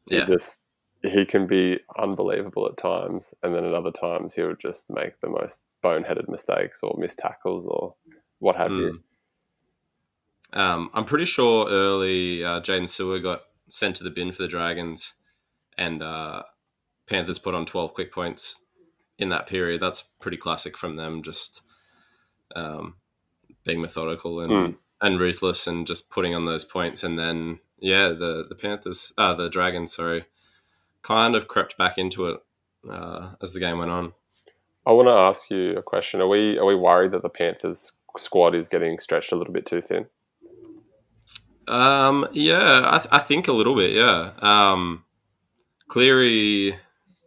He 0.08 0.16
yeah. 0.16 0.26
just 0.26 0.60
he 1.04 1.24
can 1.24 1.46
be 1.46 1.80
unbelievable 1.98 2.66
at 2.66 2.76
times, 2.76 3.34
and 3.42 3.54
then 3.54 3.64
at 3.64 3.74
other 3.74 3.90
times 3.90 4.34
he'll 4.34 4.56
just 4.56 4.90
make 4.90 5.20
the 5.20 5.28
most 5.28 5.64
boneheaded 5.82 6.28
mistakes 6.28 6.82
or 6.82 6.96
missed 6.98 7.18
tackles 7.18 7.66
or 7.66 7.94
what 8.38 8.56
have 8.56 8.70
mm. 8.70 8.78
you. 8.78 9.00
Um, 10.58 10.90
I'm 10.94 11.04
pretty 11.04 11.24
sure 11.24 11.68
early 11.68 12.44
uh, 12.44 12.60
Jaydn 12.60 12.84
Su'A 12.84 13.22
got 13.22 13.42
sent 13.68 13.96
to 13.96 14.04
the 14.04 14.10
bin 14.10 14.32
for 14.32 14.42
the 14.42 14.48
Dragons, 14.48 15.14
and 15.76 16.02
uh, 16.02 16.44
Panthers 17.06 17.38
put 17.38 17.54
on 17.54 17.66
12 17.66 17.92
quick 17.92 18.12
points 18.12 18.62
in 19.18 19.28
that 19.28 19.46
period. 19.46 19.80
That's 19.80 20.02
pretty 20.20 20.36
classic 20.36 20.76
from 20.76 20.96
them, 20.96 21.22
just 21.22 21.62
um, 22.56 22.96
being 23.64 23.80
methodical 23.80 24.40
and 24.40 24.52
mm. 24.52 24.76
and 25.02 25.20
ruthless, 25.20 25.66
and 25.66 25.86
just 25.86 26.08
putting 26.08 26.34
on 26.34 26.46
those 26.46 26.64
points. 26.64 27.04
And 27.04 27.18
then 27.18 27.58
yeah, 27.78 28.08
the 28.08 28.46
the 28.48 28.54
Panthers, 28.54 29.12
uh, 29.18 29.34
the 29.34 29.50
Dragons, 29.50 29.92
sorry, 29.92 30.24
kind 31.04 31.36
of 31.36 31.46
crept 31.46 31.78
back 31.78 31.98
into 31.98 32.26
it 32.26 32.40
uh, 32.90 33.30
as 33.40 33.52
the 33.52 33.60
game 33.60 33.78
went 33.78 33.90
on. 33.90 34.12
I 34.86 34.92
want 34.92 35.08
to 35.08 35.12
ask 35.12 35.50
you 35.50 35.76
a 35.76 35.82
question. 35.82 36.20
Are 36.20 36.28
we 36.28 36.58
are 36.58 36.66
we 36.66 36.74
worried 36.74 37.12
that 37.12 37.22
the 37.22 37.30
Panthers 37.30 37.92
squad 38.18 38.54
is 38.54 38.68
getting 38.68 38.98
stretched 38.98 39.32
a 39.32 39.36
little 39.36 39.54
bit 39.54 39.66
too 39.66 39.80
thin? 39.80 40.06
Um, 41.66 42.26
yeah, 42.32 42.82
I, 42.84 42.98
th- 42.98 43.08
I 43.10 43.18
think 43.18 43.48
a 43.48 43.52
little 43.52 43.74
bit. 43.74 43.92
Yeah. 43.92 44.32
Um, 44.38 45.04
Cleary 45.88 46.74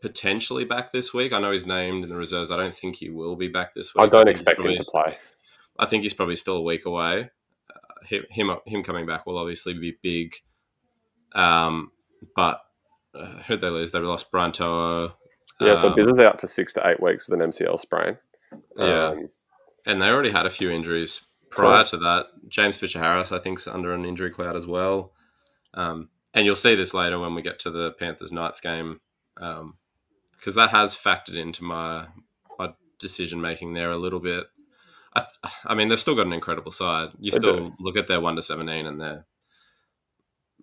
potentially 0.02 0.64
back 0.66 0.92
this 0.92 1.14
week. 1.14 1.34
I 1.34 1.40
know 1.40 1.52
he's 1.52 1.66
named 1.66 2.04
in 2.04 2.10
the 2.10 2.16
reserves. 2.16 2.52
I 2.52 2.58
don't 2.58 2.76
think 2.76 2.98
he 2.98 3.10
will 3.10 3.36
be 3.36 3.48
back 3.48 3.74
this 3.74 3.96
week. 3.96 4.04
I 4.04 4.08
don't 4.08 4.28
I 4.28 4.32
expect 4.32 4.64
him 4.64 4.76
to 4.76 4.86
play. 4.92 5.18
I 5.80 5.88
think 5.88 6.04
he's 6.04 6.14
probably 6.14 6.36
still 6.36 6.58
a 6.58 6.62
week 6.62 6.86
away. 6.86 7.32
Uh, 7.70 8.06
him, 8.06 8.24
him, 8.30 8.56
him 8.66 8.84
coming 8.84 9.08
back 9.08 9.26
will 9.26 9.40
obviously 9.40 9.74
be 9.74 9.98
big. 10.04 10.36
Um, 11.34 11.92
but 12.36 12.62
uh, 13.18 13.42
who'd 13.44 13.62
they 13.62 13.70
lose? 13.70 13.92
They 13.92 14.00
lost 14.00 14.32
Brian 14.32 14.52
To'o. 14.52 15.12
Yeah, 15.60 15.76
so 15.76 15.90
um, 15.90 16.00
is 16.00 16.20
out 16.20 16.40
for 16.40 16.48
six 16.48 16.74
to 16.74 16.88
eight 16.88 17.02
weeks 17.02 17.28
with 17.28 17.42
an 17.42 17.50
MCL 17.50 17.80
sprain. 17.80 18.18
Yeah, 18.78 19.08
um, 19.08 19.30
and 19.86 20.02
they 20.02 20.10
already 20.10 20.32
had 20.32 20.46
a 20.46 20.52
few 20.52 20.70
injuries 20.70 21.22
prior 21.50 21.84
to 21.86 21.98
that. 21.98 22.28
James 22.48 22.78
Fisher 22.78 23.00
Harris, 23.00 23.32
I 23.32 23.40
think, 23.40 23.60
is 23.60 23.68
under 23.68 23.94
an 23.94 24.06
injury 24.06 24.30
cloud 24.30 24.56
as 24.56 24.68
well. 24.68 25.14
Um, 25.74 26.10
and 26.34 26.46
you'll 26.46 26.56
see 26.56 26.76
this 26.76 26.94
later 26.94 27.18
when 27.18 27.34
we 27.34 27.42
get 27.42 27.58
to 27.60 27.72
the 27.72 27.92
Panthers 27.92 28.32
Knights 28.32 28.62
game. 28.62 29.00
Um, 29.38 29.78
because 30.38 30.56
that 30.56 30.70
has 30.70 30.96
factored 30.96 31.36
into 31.36 31.64
my 31.64 32.08
my 32.60 32.74
decision 33.00 33.42
making 33.42 33.74
there 33.74 33.92
a 33.92 33.98
little 33.98 34.20
bit. 34.20 34.46
I, 35.16 35.26
I, 35.66 35.74
mean, 35.74 35.88
they've 35.88 36.00
still 36.00 36.16
got 36.16 36.28
an 36.28 36.34
incredible 36.34 36.72
side. 36.72 37.10
You 37.20 37.32
still 37.32 37.58
do. 37.58 37.74
look 37.80 37.98
at 37.98 38.08
their 38.08 38.22
one 38.22 38.36
to 38.36 38.42
seventeen, 38.42 38.86
and 38.86 39.02
they're 39.02 39.26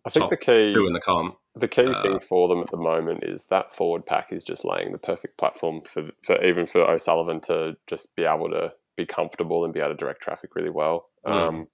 I 0.05 0.11
think 0.11 0.31
the 0.31 0.37
key 0.37 0.73
two 0.73 0.87
in 0.87 0.93
the 0.93 1.01
comp. 1.01 1.37
The 1.57 1.69
key 1.69 1.87
uh, 1.87 2.03
thing 2.03 2.21
for 2.21 2.49
them 2.49 2.61
at 2.61 2.71
the 2.71 2.77
moment 2.77 3.23
is 3.23 3.45
that 3.45 3.73
forward 3.73 4.07
pack 4.07 4.33
is 4.33 4.43
just 4.43 4.65
laying 4.65 4.93
the 4.93 4.99
perfect 4.99 5.39
platform 5.39 5.83
for, 5.83 6.11
for 6.23 6.43
even 6.45 6.67
for 6.67 6.81
O'Sullivan 6.81 7.41
to 7.43 7.77
just 7.87 8.17
be 8.17 8.25
able 8.25 8.51
to 8.51 8.73
be 8.97 9.07
comfortable 9.07 9.65
and 9.65 9.73
be 9.73 9.81
able 9.81 9.91
to 9.91 9.97
direct 9.97 10.21
traffic 10.21 10.55
really 10.57 10.71
well. 10.71 11.07
Mm. 11.27 11.49
Um, 11.49 11.67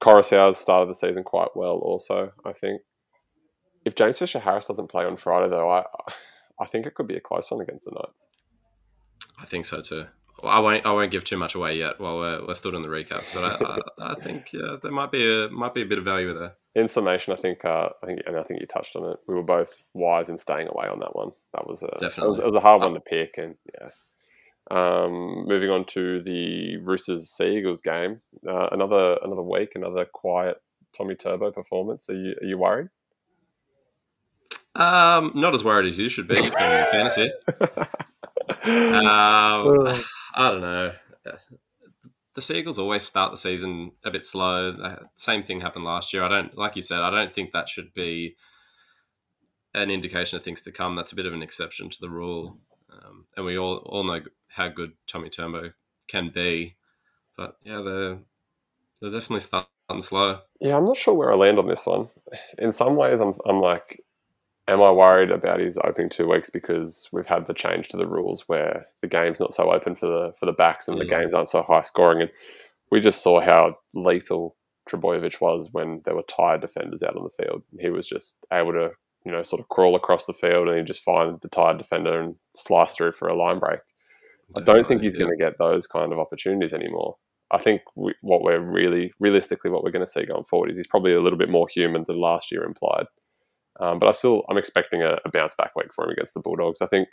Koroisau's 0.00 0.58
started 0.58 0.90
the 0.90 0.94
season 0.94 1.22
quite 1.22 1.50
well, 1.54 1.76
also. 1.76 2.32
I 2.44 2.52
think 2.52 2.82
if 3.84 3.94
James 3.94 4.18
Fisher 4.18 4.40
Harris 4.40 4.66
doesn't 4.66 4.88
play 4.88 5.04
on 5.04 5.16
Friday, 5.16 5.48
though, 5.48 5.70
I 5.70 5.84
I 6.60 6.66
think 6.66 6.86
it 6.86 6.94
could 6.94 7.06
be 7.06 7.16
a 7.16 7.20
close 7.20 7.50
one 7.50 7.60
against 7.60 7.84
the 7.84 7.92
Knights. 7.92 8.28
I 9.38 9.44
think 9.44 9.64
so 9.64 9.80
too. 9.80 10.06
Well, 10.42 10.52
I 10.52 10.58
won't. 10.58 10.84
I 10.84 10.92
won't 10.92 11.12
give 11.12 11.22
too 11.22 11.36
much 11.36 11.54
away 11.54 11.76
yet 11.78 12.00
while 12.00 12.18
we're, 12.18 12.46
we're 12.46 12.54
still 12.54 12.72
doing 12.72 12.82
the 12.82 12.88
recaps, 12.88 13.32
but 13.32 13.44
I, 13.44 13.64
I, 14.04 14.12
I, 14.12 14.14
think 14.20 14.52
yeah, 14.52 14.76
there 14.82 14.90
might 14.90 15.12
be 15.12 15.24
a 15.24 15.48
might 15.48 15.72
be 15.72 15.82
a 15.82 15.86
bit 15.86 15.98
of 15.98 16.04
value 16.04 16.36
there. 16.36 16.54
In 16.74 16.88
summation, 16.88 17.32
I 17.32 17.36
think 17.36 17.64
uh, 17.64 17.90
I 18.02 18.06
think 18.06 18.22
and 18.26 18.36
I 18.36 18.42
think 18.42 18.60
you 18.60 18.66
touched 18.66 18.96
on 18.96 19.08
it. 19.12 19.18
We 19.28 19.36
were 19.36 19.44
both 19.44 19.84
wise 19.94 20.28
in 20.28 20.36
staying 20.36 20.66
away 20.66 20.88
on 20.88 20.98
that 20.98 21.14
one. 21.14 21.30
That 21.54 21.68
was 21.68 21.84
a 21.84 21.96
definitely 22.00 22.24
it 22.24 22.28
was, 22.28 22.38
it 22.40 22.46
was 22.46 22.56
a 22.56 22.60
hard 22.60 22.82
one 22.82 22.94
to 22.94 23.00
pick, 23.00 23.38
and 23.38 23.54
yeah. 23.72 23.90
Um, 24.70 25.44
moving 25.46 25.70
on 25.70 25.84
to 25.86 26.22
the 26.22 26.76
Roosters 26.78 27.30
Sea 27.30 27.58
Eagles 27.58 27.80
game, 27.80 28.20
uh, 28.46 28.68
another 28.72 29.18
another 29.22 29.42
week, 29.42 29.72
another 29.74 30.06
quiet 30.06 30.56
Tommy 30.96 31.14
Turbo 31.14 31.52
performance. 31.52 32.08
Are 32.10 32.14
you 32.14 32.34
are 32.42 32.46
you 32.46 32.58
worried? 32.58 32.88
Um, 34.74 35.32
not 35.34 35.54
as 35.54 35.62
worried 35.62 35.86
as 35.88 35.98
you 35.98 36.08
should 36.08 36.26
be 36.26 36.34
if 36.34 36.46
you're 36.46 36.86
fantasy. 36.86 37.30
Um, 38.64 40.02
I 40.34 40.50
don't 40.50 40.60
know. 40.60 40.92
The 42.34 42.40
Seagulls 42.40 42.78
always 42.78 43.04
start 43.04 43.30
the 43.30 43.36
season 43.36 43.92
a 44.04 44.10
bit 44.10 44.24
slow. 44.24 44.74
same 45.16 45.42
thing 45.42 45.60
happened 45.60 45.84
last 45.84 46.12
year. 46.12 46.22
I 46.22 46.28
don't, 46.28 46.56
like 46.56 46.76
you 46.76 46.82
said, 46.82 47.00
I 47.00 47.10
don't 47.10 47.34
think 47.34 47.52
that 47.52 47.68
should 47.68 47.92
be 47.92 48.36
an 49.74 49.90
indication 49.90 50.38
of 50.38 50.44
things 50.44 50.62
to 50.62 50.72
come. 50.72 50.96
That's 50.96 51.12
a 51.12 51.16
bit 51.16 51.26
of 51.26 51.34
an 51.34 51.42
exception 51.42 51.90
to 51.90 52.00
the 52.00 52.08
rule. 52.10 52.58
Um, 52.90 53.26
and 53.36 53.44
we 53.44 53.58
all, 53.58 53.76
all 53.86 54.04
know 54.04 54.20
how 54.50 54.68
good 54.68 54.92
Tommy 55.06 55.28
Turbo 55.28 55.72
can 56.08 56.30
be. 56.30 56.76
But 57.36 57.56
yeah, 57.64 57.82
they're, 57.82 58.18
they're 59.00 59.10
definitely 59.10 59.40
starting 59.40 59.68
slow. 60.00 60.40
Yeah, 60.60 60.76
I'm 60.76 60.86
not 60.86 60.96
sure 60.96 61.14
where 61.14 61.32
I 61.32 61.36
land 61.36 61.58
on 61.58 61.66
this 61.66 61.86
one. 61.86 62.08
In 62.58 62.72
some 62.72 62.96
ways, 62.96 63.20
I'm, 63.20 63.34
I'm 63.46 63.60
like, 63.60 64.02
am 64.68 64.82
I 64.82 64.90
worried 64.90 65.30
about 65.30 65.60
his 65.60 65.78
opening 65.84 66.08
two 66.08 66.28
weeks 66.28 66.50
because 66.50 67.08
we've 67.12 67.26
had 67.26 67.46
the 67.46 67.54
change 67.54 67.88
to 67.88 67.96
the 67.96 68.06
rules 68.06 68.48
where 68.48 68.86
the 69.00 69.08
game's 69.08 69.40
not 69.40 69.54
so 69.54 69.72
open 69.72 69.94
for 69.94 70.06
the 70.06 70.32
for 70.38 70.46
the 70.46 70.52
backs 70.52 70.88
and 70.88 70.96
mm. 70.96 71.00
the 71.00 71.08
games 71.08 71.34
aren't 71.34 71.48
so 71.48 71.62
high 71.62 71.82
scoring 71.82 72.20
and 72.20 72.30
we 72.90 73.00
just 73.00 73.22
saw 73.22 73.40
how 73.40 73.76
lethal 73.94 74.56
Trbojevic 74.88 75.40
was 75.40 75.70
when 75.72 76.02
there 76.04 76.14
were 76.14 76.24
tired 76.24 76.60
defenders 76.60 77.02
out 77.02 77.16
on 77.16 77.24
the 77.24 77.44
field. 77.44 77.62
He 77.80 77.88
was 77.88 78.06
just 78.06 78.44
able 78.52 78.72
to, 78.72 78.90
you 79.24 79.32
know, 79.32 79.42
sort 79.42 79.60
of 79.60 79.68
crawl 79.68 79.94
across 79.94 80.26
the 80.26 80.32
field 80.32 80.68
and 80.68 80.78
he 80.78 80.84
just 80.84 81.02
find 81.02 81.40
the 81.40 81.48
tired 81.48 81.78
defender 81.78 82.20
and 82.20 82.34
slice 82.54 82.94
through 82.94 83.12
for 83.12 83.28
a 83.28 83.36
line 83.36 83.58
break. 83.58 83.80
Definitely, 84.48 84.62
I 84.62 84.74
don't 84.74 84.88
think 84.88 85.02
he's 85.02 85.14
yeah. 85.14 85.20
going 85.20 85.38
to 85.38 85.42
get 85.42 85.58
those 85.58 85.86
kind 85.86 86.12
of 86.12 86.18
opportunities 86.18 86.74
anymore. 86.74 87.16
I 87.50 87.58
think 87.58 87.82
we, 87.96 88.14
what 88.22 88.42
we're 88.42 88.60
really, 88.60 89.12
realistically, 89.20 89.70
what 89.70 89.84
we're 89.84 89.90
going 89.90 90.04
to 90.04 90.10
see 90.10 90.26
going 90.26 90.44
forward 90.44 90.70
is 90.70 90.76
he's 90.76 90.86
probably 90.86 91.14
a 91.14 91.20
little 91.20 91.38
bit 91.38 91.50
more 91.50 91.68
human 91.68 92.04
than 92.06 92.20
last 92.20 92.50
year 92.50 92.64
implied 92.64 93.06
Um, 93.82 93.98
but 93.98 94.08
I 94.08 94.12
still 94.12 94.44
I'm 94.48 94.58
expecting 94.58 95.02
a, 95.02 95.18
a, 95.24 95.30
bounce 95.30 95.54
back 95.56 95.74
week 95.74 95.92
for 95.92 96.04
him 96.04 96.10
against 96.10 96.34
the 96.34 96.40
Bulldogs. 96.40 96.80
I 96.80 96.86
think 96.86 97.08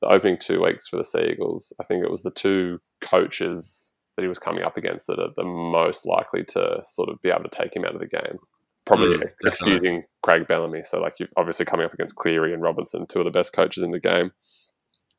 the 0.00 0.08
opening 0.08 0.38
two 0.40 0.62
weeks 0.62 0.88
for 0.88 0.96
the 0.96 1.04
Sea 1.04 1.32
Eagles, 1.32 1.74
I 1.78 1.84
think 1.84 2.02
it 2.02 2.10
was 2.10 2.22
the 2.22 2.30
two 2.30 2.80
coaches 3.02 3.92
that 4.16 4.22
he 4.22 4.28
was 4.28 4.38
coming 4.38 4.64
up 4.64 4.78
against 4.78 5.06
that 5.06 5.18
are 5.18 5.28
the 5.36 5.44
most 5.44 6.06
likely 6.06 6.42
to 6.44 6.82
sort 6.86 7.10
of 7.10 7.20
be 7.20 7.28
able 7.28 7.42
to 7.42 7.50
take 7.50 7.76
him 7.76 7.84
out 7.84 7.94
of 7.94 8.00
the 8.00 8.06
game. 8.06 8.38
Probably 8.86 9.18
mm, 9.18 9.30
excusing 9.44 10.04
Craig 10.22 10.46
Bellamy. 10.46 10.84
So 10.84 11.00
like 11.00 11.18
you're 11.18 11.28
obviously 11.36 11.66
coming 11.66 11.84
up 11.84 11.92
against 11.92 12.16
Cleary 12.16 12.54
and 12.54 12.62
Robinson, 12.62 13.06
two 13.06 13.18
of 13.18 13.26
the 13.26 13.30
best 13.30 13.52
coaches 13.52 13.82
in 13.82 13.90
the 13.90 14.00
game. 14.00 14.32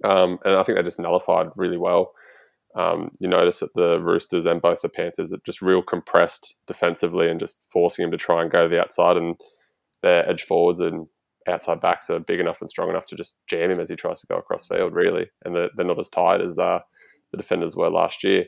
Um, 0.03 0.39
and 0.43 0.55
I 0.55 0.63
think 0.63 0.77
they 0.77 0.83
just 0.83 0.99
nullified 0.99 1.49
really 1.57 1.77
well. 1.77 2.13
Um, 2.75 3.11
you 3.19 3.27
notice 3.27 3.59
that 3.59 3.75
the 3.75 4.01
Roosters 4.01 4.47
and 4.47 4.61
both 4.61 4.81
the 4.81 4.89
Panthers 4.89 5.31
are 5.31 5.41
just 5.45 5.61
real 5.61 5.83
compressed 5.83 6.55
defensively 6.65 7.29
and 7.29 7.39
just 7.39 7.67
forcing 7.71 8.05
him 8.05 8.11
to 8.11 8.17
try 8.17 8.41
and 8.41 8.49
go 8.49 8.63
to 8.63 8.69
the 8.69 8.81
outside. 8.81 9.17
And 9.17 9.35
their 10.01 10.27
edge 10.29 10.43
forwards 10.43 10.79
and 10.79 11.07
outside 11.47 11.81
backs 11.81 12.09
are 12.09 12.19
big 12.19 12.39
enough 12.39 12.61
and 12.61 12.69
strong 12.69 12.89
enough 12.89 13.05
to 13.07 13.15
just 13.15 13.35
jam 13.47 13.71
him 13.71 13.79
as 13.79 13.89
he 13.89 13.95
tries 13.95 14.21
to 14.21 14.27
go 14.27 14.37
across 14.37 14.67
field, 14.67 14.93
really. 14.93 15.27
And 15.43 15.55
they're, 15.55 15.69
they're 15.75 15.85
not 15.85 15.99
as 15.99 16.09
tight 16.09 16.41
as 16.41 16.59
uh, 16.59 16.79
the 17.31 17.37
defenders 17.37 17.75
were 17.75 17.89
last 17.89 18.23
year. 18.23 18.45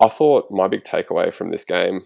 I 0.00 0.08
thought 0.08 0.50
my 0.50 0.68
big 0.68 0.84
takeaway 0.84 1.32
from 1.32 1.50
this 1.50 1.64
game 1.64 2.00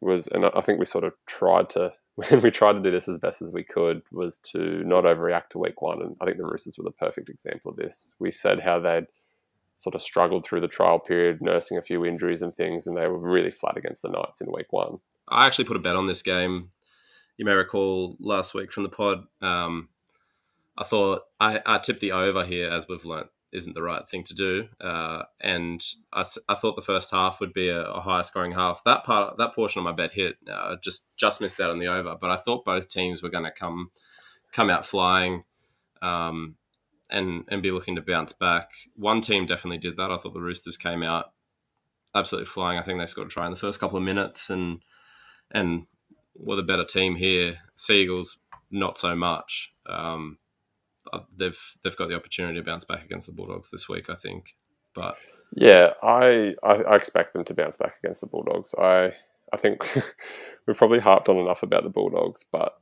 was, 0.00 0.26
and 0.28 0.46
I 0.46 0.60
think 0.60 0.78
we 0.78 0.86
sort 0.86 1.04
of 1.04 1.12
tried 1.26 1.70
to, 1.70 1.92
we 2.42 2.50
tried 2.50 2.74
to 2.74 2.82
do 2.82 2.90
this 2.90 3.08
as 3.08 3.18
best 3.18 3.42
as 3.42 3.52
we 3.52 3.62
could, 3.62 4.02
was 4.10 4.38
to 4.52 4.82
not 4.84 5.04
overreact 5.04 5.50
to 5.50 5.58
week 5.58 5.82
one. 5.82 6.00
And 6.02 6.16
I 6.20 6.24
think 6.24 6.38
the 6.38 6.44
Roosters 6.44 6.78
were 6.78 6.84
the 6.84 6.90
perfect 6.90 7.28
example 7.28 7.70
of 7.70 7.76
this. 7.76 8.14
We 8.18 8.32
said 8.32 8.60
how 8.60 8.80
they'd 8.80 9.06
sort 9.72 9.94
of 9.94 10.00
struggled 10.00 10.44
through 10.44 10.62
the 10.62 10.68
trial 10.68 10.98
period, 10.98 11.42
nursing 11.42 11.76
a 11.76 11.82
few 11.82 12.04
injuries 12.04 12.40
and 12.40 12.54
things, 12.54 12.86
and 12.86 12.96
they 12.96 13.06
were 13.06 13.18
really 13.18 13.50
flat 13.50 13.76
against 13.76 14.02
the 14.02 14.08
Knights 14.08 14.40
in 14.40 14.50
week 14.50 14.72
one. 14.72 14.98
I 15.28 15.46
actually 15.46 15.66
put 15.66 15.76
a 15.76 15.80
bet 15.80 15.96
on 15.96 16.06
this 16.06 16.22
game. 16.22 16.70
You 17.36 17.44
may 17.44 17.52
recall 17.52 18.16
last 18.18 18.54
week 18.54 18.72
from 18.72 18.82
the 18.82 18.88
pod. 18.88 19.24
Um, 19.40 19.88
I 20.78 20.84
thought 20.84 21.22
I, 21.40 21.60
I 21.64 21.78
tipped 21.78 22.00
the 22.00 22.12
over 22.12 22.44
here, 22.44 22.70
as 22.70 22.86
we've 22.88 23.04
learnt 23.04 23.28
isn't 23.52 23.74
the 23.74 23.82
right 23.82 24.06
thing 24.06 24.22
to 24.24 24.34
do. 24.34 24.68
Uh, 24.80 25.22
and 25.40 25.82
I, 26.12 26.24
I 26.48 26.54
thought 26.54 26.76
the 26.76 26.82
first 26.82 27.10
half 27.10 27.40
would 27.40 27.54
be 27.54 27.68
a, 27.68 27.84
a, 27.84 28.00
higher 28.00 28.22
scoring 28.22 28.52
half. 28.52 28.82
That 28.84 29.04
part, 29.04 29.38
that 29.38 29.54
portion 29.54 29.80
of 29.80 29.84
my 29.84 29.92
bet 29.92 30.12
hit. 30.12 30.36
Uh, 30.50 30.76
just 30.82 31.06
just 31.16 31.40
missed 31.40 31.60
out 31.60 31.70
on 31.70 31.78
the 31.78 31.86
over. 31.86 32.16
But 32.20 32.30
I 32.30 32.36
thought 32.36 32.64
both 32.64 32.88
teams 32.88 33.22
were 33.22 33.30
going 33.30 33.44
to 33.44 33.50
come 33.50 33.90
come 34.52 34.68
out 34.68 34.84
flying. 34.84 35.44
Um, 36.02 36.56
and 37.10 37.44
and 37.48 37.62
be 37.62 37.70
looking 37.70 37.96
to 37.96 38.02
bounce 38.02 38.32
back. 38.32 38.70
One 38.96 39.20
team 39.20 39.46
definitely 39.46 39.78
did 39.78 39.96
that. 39.96 40.10
I 40.10 40.16
thought 40.16 40.34
the 40.34 40.40
Roosters 40.40 40.76
came 40.76 41.02
out 41.02 41.32
absolutely 42.14 42.46
flying. 42.46 42.78
I 42.78 42.82
think 42.82 42.98
they 42.98 43.06
scored 43.06 43.28
a 43.28 43.30
try 43.30 43.46
in 43.46 43.52
the 43.52 43.56
first 43.56 43.80
couple 43.80 43.96
of 43.96 44.02
minutes 44.04 44.50
and 44.50 44.80
and 45.50 45.86
were 46.38 46.56
the 46.56 46.62
better 46.62 46.84
team 46.84 47.16
here. 47.16 47.58
Seagulls 47.74 48.38
not 48.70 48.98
so 48.98 49.14
much. 49.14 49.72
Um, 49.86 50.38
uh, 51.12 51.20
they've 51.36 51.58
they've 51.82 51.96
got 51.96 52.08
the 52.08 52.16
opportunity 52.16 52.58
to 52.58 52.64
bounce 52.64 52.84
back 52.84 53.04
against 53.04 53.26
the 53.26 53.32
Bulldogs 53.32 53.70
this 53.70 53.88
week, 53.88 54.10
I 54.10 54.14
think. 54.14 54.56
But 54.94 55.16
yeah, 55.54 55.92
I, 56.02 56.54
I, 56.62 56.82
I 56.82 56.96
expect 56.96 57.32
them 57.32 57.44
to 57.44 57.54
bounce 57.54 57.76
back 57.76 57.94
against 58.02 58.20
the 58.20 58.26
Bulldogs. 58.26 58.74
I 58.74 59.12
I 59.52 59.56
think 59.56 59.82
we've 60.66 60.76
probably 60.76 60.98
harped 60.98 61.28
on 61.28 61.36
enough 61.36 61.62
about 61.62 61.84
the 61.84 61.90
Bulldogs, 61.90 62.44
but 62.50 62.72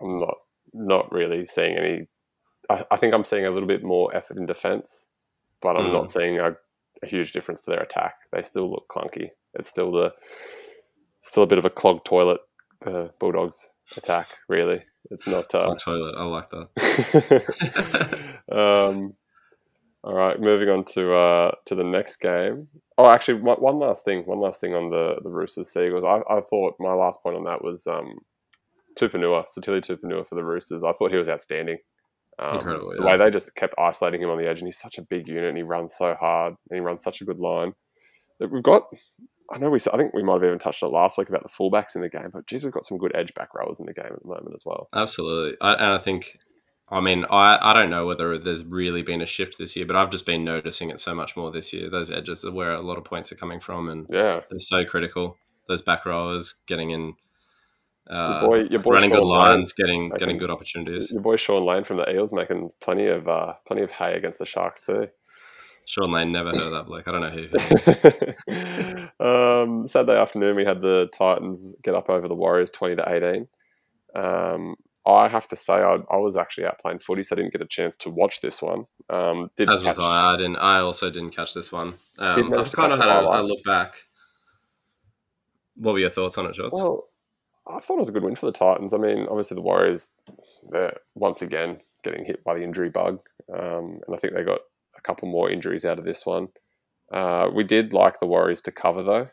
I'm 0.00 0.18
not 0.18 0.36
not 0.74 1.12
really 1.12 1.46
seeing 1.46 1.76
any 1.76 2.06
I, 2.70 2.84
I, 2.90 2.96
think 2.96 3.14
I'm 3.14 3.24
seeing 3.24 3.46
a 3.46 3.50
little 3.50 3.68
bit 3.68 3.82
more 3.82 4.14
effort 4.14 4.36
in 4.36 4.46
defence, 4.46 5.06
but 5.60 5.76
I'm 5.76 5.86
mm. 5.86 5.92
not 5.92 6.10
seeing 6.10 6.38
a, 6.38 6.52
a, 7.02 7.06
huge 7.06 7.32
difference 7.32 7.62
to 7.62 7.70
their 7.70 7.82
attack. 7.82 8.14
They 8.32 8.42
still 8.42 8.70
look 8.70 8.88
clunky. 8.88 9.30
It's 9.54 9.68
still 9.68 9.92
the 9.92 10.12
still 11.20 11.42
a 11.42 11.46
bit 11.46 11.58
of 11.58 11.64
a 11.64 11.70
clogged 11.70 12.04
toilet. 12.04 12.40
The 12.84 13.12
Bulldogs 13.18 13.72
attack 13.96 14.28
really. 14.48 14.84
It's 15.10 15.26
not 15.26 15.54
uh, 15.54 15.74
toilet. 15.74 16.14
I 16.16 16.24
like 16.24 16.48
that. 16.50 18.34
um, 18.52 19.14
all 20.04 20.14
right, 20.14 20.40
moving 20.40 20.68
on 20.68 20.84
to 20.84 21.14
uh, 21.14 21.52
to 21.66 21.74
the 21.74 21.84
next 21.84 22.16
game. 22.16 22.68
Oh, 22.98 23.08
actually, 23.08 23.40
one, 23.40 23.58
one, 23.58 23.78
last 23.78 24.04
thing. 24.04 24.22
One 24.24 24.40
last 24.40 24.60
thing 24.60 24.74
on 24.74 24.90
the 24.90 25.16
the 25.22 25.30
Roosters 25.30 25.72
Seagulls. 25.72 26.04
I, 26.04 26.20
I 26.28 26.40
thought 26.40 26.74
my 26.78 26.94
last 26.94 27.22
point 27.22 27.36
on 27.36 27.44
that 27.44 27.62
was 27.62 27.86
um, 27.86 28.18
Tupouniua, 28.98 29.44
Sitili 29.46 29.80
Tupouniua 29.80 30.26
for 30.26 30.34
the 30.34 30.44
Roosters. 30.44 30.84
I 30.84 30.92
thought 30.92 31.10
he 31.10 31.18
was 31.18 31.28
outstanding. 31.28 31.78
Um, 32.38 32.56
Incredible. 32.56 32.94
The 32.96 33.04
way 33.04 33.16
they 33.16 33.30
just 33.30 33.54
kept 33.54 33.74
isolating 33.78 34.22
him 34.22 34.30
on 34.30 34.38
the 34.38 34.48
edge, 34.48 34.60
and 34.60 34.66
he's 34.66 34.78
such 34.78 34.98
a 34.98 35.02
big 35.02 35.28
unit, 35.28 35.48
and 35.48 35.56
he 35.56 35.62
runs 35.62 35.94
so 35.94 36.14
hard, 36.14 36.54
and 36.70 36.76
he 36.76 36.80
runs 36.80 37.02
such 37.02 37.20
a 37.20 37.24
good 37.24 37.40
line. 37.40 37.72
We've 38.40 38.62
got, 38.62 38.84
I 39.52 39.58
know 39.58 39.70
we, 39.70 39.78
I 39.92 39.96
think 39.96 40.14
we 40.14 40.22
might 40.22 40.34
have 40.34 40.44
even 40.44 40.58
touched 40.58 40.82
on 40.82 40.90
it 40.90 40.92
last 40.92 41.18
week 41.18 41.28
about 41.28 41.42
the 41.42 41.48
fullbacks 41.48 41.94
in 41.94 42.02
the 42.02 42.08
game, 42.08 42.30
but 42.32 42.46
geez, 42.46 42.64
we've 42.64 42.72
got 42.72 42.84
some 42.84 42.98
good 42.98 43.12
edge 43.14 43.34
back 43.34 43.54
rowers 43.54 43.80
in 43.80 43.86
the 43.86 43.92
game 43.92 44.10
at 44.10 44.22
the 44.22 44.28
moment 44.28 44.54
as 44.54 44.64
well. 44.64 44.88
Absolutely, 44.94 45.56
I, 45.60 45.74
and 45.74 45.92
I 45.92 45.98
think, 45.98 46.38
I 46.88 47.00
mean, 47.00 47.24
I, 47.30 47.58
I 47.60 47.72
don't 47.74 47.90
know 47.90 48.06
whether 48.06 48.38
there's 48.38 48.64
really 48.64 49.02
been 49.02 49.20
a 49.20 49.26
shift 49.26 49.58
this 49.58 49.76
year, 49.76 49.86
but 49.86 49.96
I've 49.96 50.10
just 50.10 50.26
been 50.26 50.44
noticing 50.44 50.90
it 50.90 51.00
so 51.00 51.14
much 51.14 51.36
more 51.36 51.50
this 51.50 51.72
year. 51.72 51.90
Those 51.90 52.10
edges 52.10 52.44
are 52.44 52.52
where 52.52 52.72
a 52.72 52.80
lot 52.80 52.98
of 52.98 53.04
points 53.04 53.30
are 53.30 53.36
coming 53.36 53.60
from, 53.60 53.88
and 53.88 54.06
yeah, 54.08 54.40
they're 54.48 54.58
so 54.58 54.84
critical. 54.84 55.36
Those 55.68 55.82
back 55.82 56.06
rowers 56.06 56.54
getting 56.66 56.90
in 56.90 57.14
uh, 58.10 58.40
your 58.40 58.50
boy, 58.50 58.68
your 58.68 58.80
boy 58.80 58.94
running 58.94 59.10
Shaun 59.10 59.20
good 59.20 59.26
lines, 59.26 59.74
Lane, 59.78 59.86
getting 59.86 60.02
making, 60.02 60.18
getting 60.18 60.38
good 60.38 60.50
opportunities. 60.50 61.12
Your 61.12 61.22
boy 61.22 61.36
Shaun 61.36 61.64
Lane 61.64 61.84
from 61.84 61.98
the 61.98 62.10
Eels 62.10 62.32
making 62.32 62.70
plenty 62.80 63.06
of 63.06 63.28
uh, 63.28 63.54
plenty 63.66 63.82
of 63.82 63.90
hay 63.90 64.14
against 64.14 64.38
the 64.38 64.46
Sharks 64.46 64.84
too. 64.84 65.08
Shaun 65.86 66.12
Lane 66.12 66.32
never 66.32 66.50
heard 66.50 66.62
of 66.62 66.70
that 66.72 66.86
bloke. 66.86 67.08
I 67.08 67.12
don't 67.12 67.20
know 67.20 67.30
who. 69.18 69.24
um, 69.24 69.86
Saturday 69.86 70.18
afternoon, 70.18 70.56
we 70.56 70.64
had 70.64 70.80
the 70.80 71.08
Titans 71.12 71.74
get 71.82 71.94
up 71.94 72.08
over 72.08 72.28
the 72.28 72.34
Warriors, 72.34 72.70
twenty 72.70 72.96
to 72.96 73.12
eighteen. 73.12 73.48
Um, 74.14 74.76
I 75.04 75.28
have 75.28 75.48
to 75.48 75.56
say, 75.56 75.74
I, 75.74 75.98
I, 76.10 76.16
was 76.16 76.36
actually 76.36 76.66
out 76.66 76.78
playing 76.78 77.00
footy, 77.00 77.24
so 77.24 77.34
I 77.34 77.36
didn't 77.36 77.52
get 77.52 77.60
a 77.62 77.66
chance 77.66 77.96
to 77.96 78.10
watch 78.10 78.40
this 78.40 78.62
one. 78.62 78.84
Um, 79.10 79.50
As 79.58 79.82
was 79.82 79.98
I. 79.98 80.34
I 80.34 80.36
didn't. 80.36 80.56
I 80.56 80.78
also 80.78 81.10
didn't 81.10 81.34
catch 81.34 81.54
this 81.54 81.72
one. 81.72 81.94
Um, 82.18 82.54
I've 82.54 82.70
kind 82.70 82.92
of 82.92 83.00
had 83.00 83.08
a, 83.08 83.40
a, 83.40 83.42
look 83.42 83.64
back. 83.64 83.94
What 85.74 85.94
were 85.94 85.98
your 85.98 86.10
thoughts 86.10 86.38
on 86.38 86.46
it, 86.46 86.54
George? 86.54 86.72
Well, 86.72 87.08
I 87.66 87.80
thought 87.80 87.94
it 87.94 88.00
was 88.00 88.08
a 88.08 88.12
good 88.12 88.22
win 88.22 88.36
for 88.36 88.46
the 88.46 88.52
Titans. 88.52 88.94
I 88.94 88.98
mean, 88.98 89.26
obviously 89.28 89.56
the 89.56 89.62
Warriors, 89.62 90.12
they're 90.70 90.96
once 91.16 91.42
again 91.42 91.78
getting 92.04 92.24
hit 92.24 92.44
by 92.44 92.54
the 92.54 92.62
injury 92.62 92.90
bug, 92.90 93.20
um, 93.52 94.00
and 94.06 94.14
I 94.14 94.18
think 94.18 94.34
they 94.34 94.44
got 94.44 94.60
a 95.02 95.06
couple 95.06 95.28
more 95.28 95.50
injuries 95.50 95.84
out 95.84 95.98
of 95.98 96.04
this 96.04 96.24
one. 96.24 96.48
Uh, 97.12 97.48
we 97.54 97.64
did 97.64 97.92
like 97.92 98.20
the 98.20 98.26
Warriors 98.26 98.62
to 98.62 98.72
cover 98.72 99.02
though, 99.02 99.28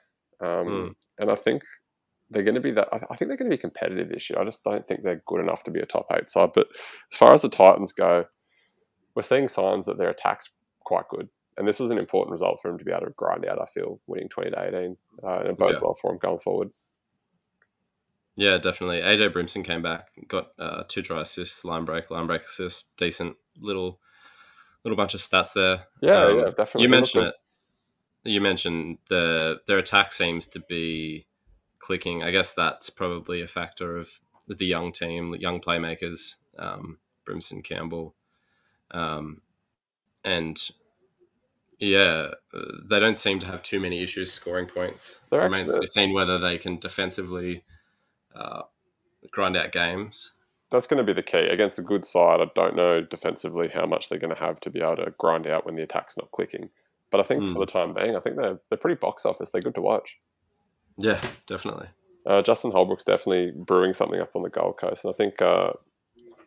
um, 0.45 0.67
mm. 0.67 0.95
and 1.17 1.32
I 1.32 1.36
think 1.36 1.63
they're 2.29 2.43
going 2.43 2.55
to 2.55 2.62
be 2.62 2.71
that. 2.71 2.89
I 2.91 3.15
think 3.15 3.29
they're 3.29 3.38
going 3.38 3.49
to 3.49 3.58
be 3.58 3.62
competitive 3.62 4.10
this 4.10 4.29
year. 4.29 4.39
I 4.39 4.45
just 4.45 4.63
don't 4.63 4.88
think 4.88 5.03
they're 5.03 5.23
good 5.25 5.39
enough 5.39 5.63
to 5.63 5.71
be 5.71 5.79
a 5.79 5.86
top 5.86 6.08
eight 6.12 6.29
side. 6.29 6.51
But 6.53 6.67
as 7.12 7.17
far 7.17 7.34
as 7.34 7.41
the 7.41 7.49
Titans 7.49 7.93
go, 7.93 8.25
we're 9.15 9.23
seeing 9.23 9.47
signs 9.47 9.86
that 9.86 9.97
their 9.97 10.10
attack's 10.10 10.49
quite 10.84 11.08
good. 11.10 11.29
And 11.58 11.67
this 11.67 11.79
was 11.79 11.91
an 11.91 11.97
important 11.97 12.32
result 12.32 12.62
for 12.62 12.69
them 12.69 12.77
to 12.77 12.86
be 12.86 12.91
able 12.91 13.08
to 13.08 13.13
grind 13.17 13.45
out. 13.45 13.62
I 13.62 13.65
feel 13.65 13.99
winning 14.08 14.29
twenty 14.29 14.51
to 14.51 14.63
eighteen, 14.63 14.97
uh, 15.23 15.39
and 15.39 15.49
it 15.49 15.58
bodes 15.58 15.79
yeah. 15.79 15.86
well 15.86 15.95
for 15.95 16.12
them 16.12 16.19
going 16.19 16.39
forward. 16.39 16.69
Yeah, 18.36 18.58
definitely. 18.58 19.01
AJ 19.01 19.34
Brimson 19.34 19.65
came 19.65 19.82
back, 19.82 20.08
got 20.27 20.51
uh, 20.58 20.84
two 20.88 21.01
try 21.01 21.21
assists, 21.21 21.65
line 21.65 21.84
break, 21.84 22.10
line 22.10 22.27
break 22.27 22.43
assist, 22.43 22.86
decent 22.95 23.36
little 23.58 23.99
little 24.83 24.97
bunch 24.97 25.13
of 25.13 25.19
stats 25.19 25.54
there. 25.54 25.85
Yeah, 26.01 26.25
um, 26.25 26.37
yeah, 26.37 26.45
definitely. 26.45 26.83
You 26.83 26.89
mentioned 26.89 27.27
it. 27.27 27.35
You 28.23 28.41
mentioned 28.41 28.97
the 29.10 29.62
their 29.67 29.77
attack 29.77 30.12
seems 30.12 30.47
to 30.47 30.60
be 30.60 31.25
clicking. 31.79 32.23
I 32.23 32.31
guess 32.31 32.54
that's 32.54 32.89
probably 32.89 33.41
a 33.41 33.47
factor 33.47 33.97
of 33.97 34.19
the 34.47 34.65
young 34.65 34.91
team, 34.91 35.31
the 35.31 35.39
young 35.39 35.62
playmakers, 35.62 36.35
um, 36.58 36.99
Brimson, 37.25 37.63
Campbell, 37.63 38.15
um, 38.91 39.41
and 40.23 40.60
yeah, 41.79 42.31
they 42.89 42.99
don't 42.99 43.15
seem 43.15 43.39
to 43.39 43.47
have 43.47 43.63
too 43.63 43.79
many 43.79 44.04
issues 44.04 44.33
scoring 44.33 44.65
points. 44.65 45.21
They're 45.29 45.41
Remains 45.41 45.69
actually, 45.69 45.75
to 45.75 45.81
be 45.81 45.87
seen 45.87 46.13
whether 46.13 46.37
they 46.37 46.58
can 46.58 46.77
defensively 46.77 47.63
uh, 48.35 48.63
grind 49.31 49.56
out 49.56 49.71
games. 49.71 50.33
That's 50.71 50.87
going 50.87 50.99
to 50.99 51.03
be 51.03 51.13
the 51.13 51.23
key 51.23 51.37
against 51.37 51.79
a 51.79 51.81
good 51.81 52.05
side. 52.05 52.41
I 52.41 52.45
don't 52.55 52.75
know 52.75 53.01
defensively 53.01 53.69
how 53.69 53.85
much 53.85 54.09
they're 54.09 54.19
going 54.19 54.35
to 54.35 54.39
have 54.39 54.59
to 54.61 54.69
be 54.69 54.81
able 54.81 54.97
to 54.97 55.13
grind 55.17 55.47
out 55.47 55.65
when 55.65 55.75
the 55.75 55.83
attack's 55.83 56.17
not 56.17 56.31
clicking. 56.31 56.69
But 57.09 57.21
I 57.21 57.23
think 57.23 57.41
mm. 57.41 57.47
for 57.47 57.53
hmm. 57.53 57.59
the 57.61 57.65
time 57.65 57.93
being, 57.93 58.15
I 58.15 58.19
think 58.19 58.35
they're 58.35 58.59
they're 58.69 58.77
pretty 58.77 58.99
box 58.99 59.25
office. 59.25 59.49
They're 59.49 59.61
good 59.61 59.75
to 59.75 59.81
watch. 59.81 60.17
Yeah, 60.97 61.19
definitely. 61.47 61.87
Uh, 62.25 62.41
Justin 62.41 62.71
Holbrook's 62.71 63.03
definitely 63.03 63.51
brewing 63.55 63.93
something 63.93 64.19
up 64.19 64.35
on 64.35 64.43
the 64.43 64.49
Gold 64.49 64.77
Coast, 64.77 65.05
and 65.05 65.13
I 65.13 65.17
think 65.17 65.41
uh, 65.41 65.71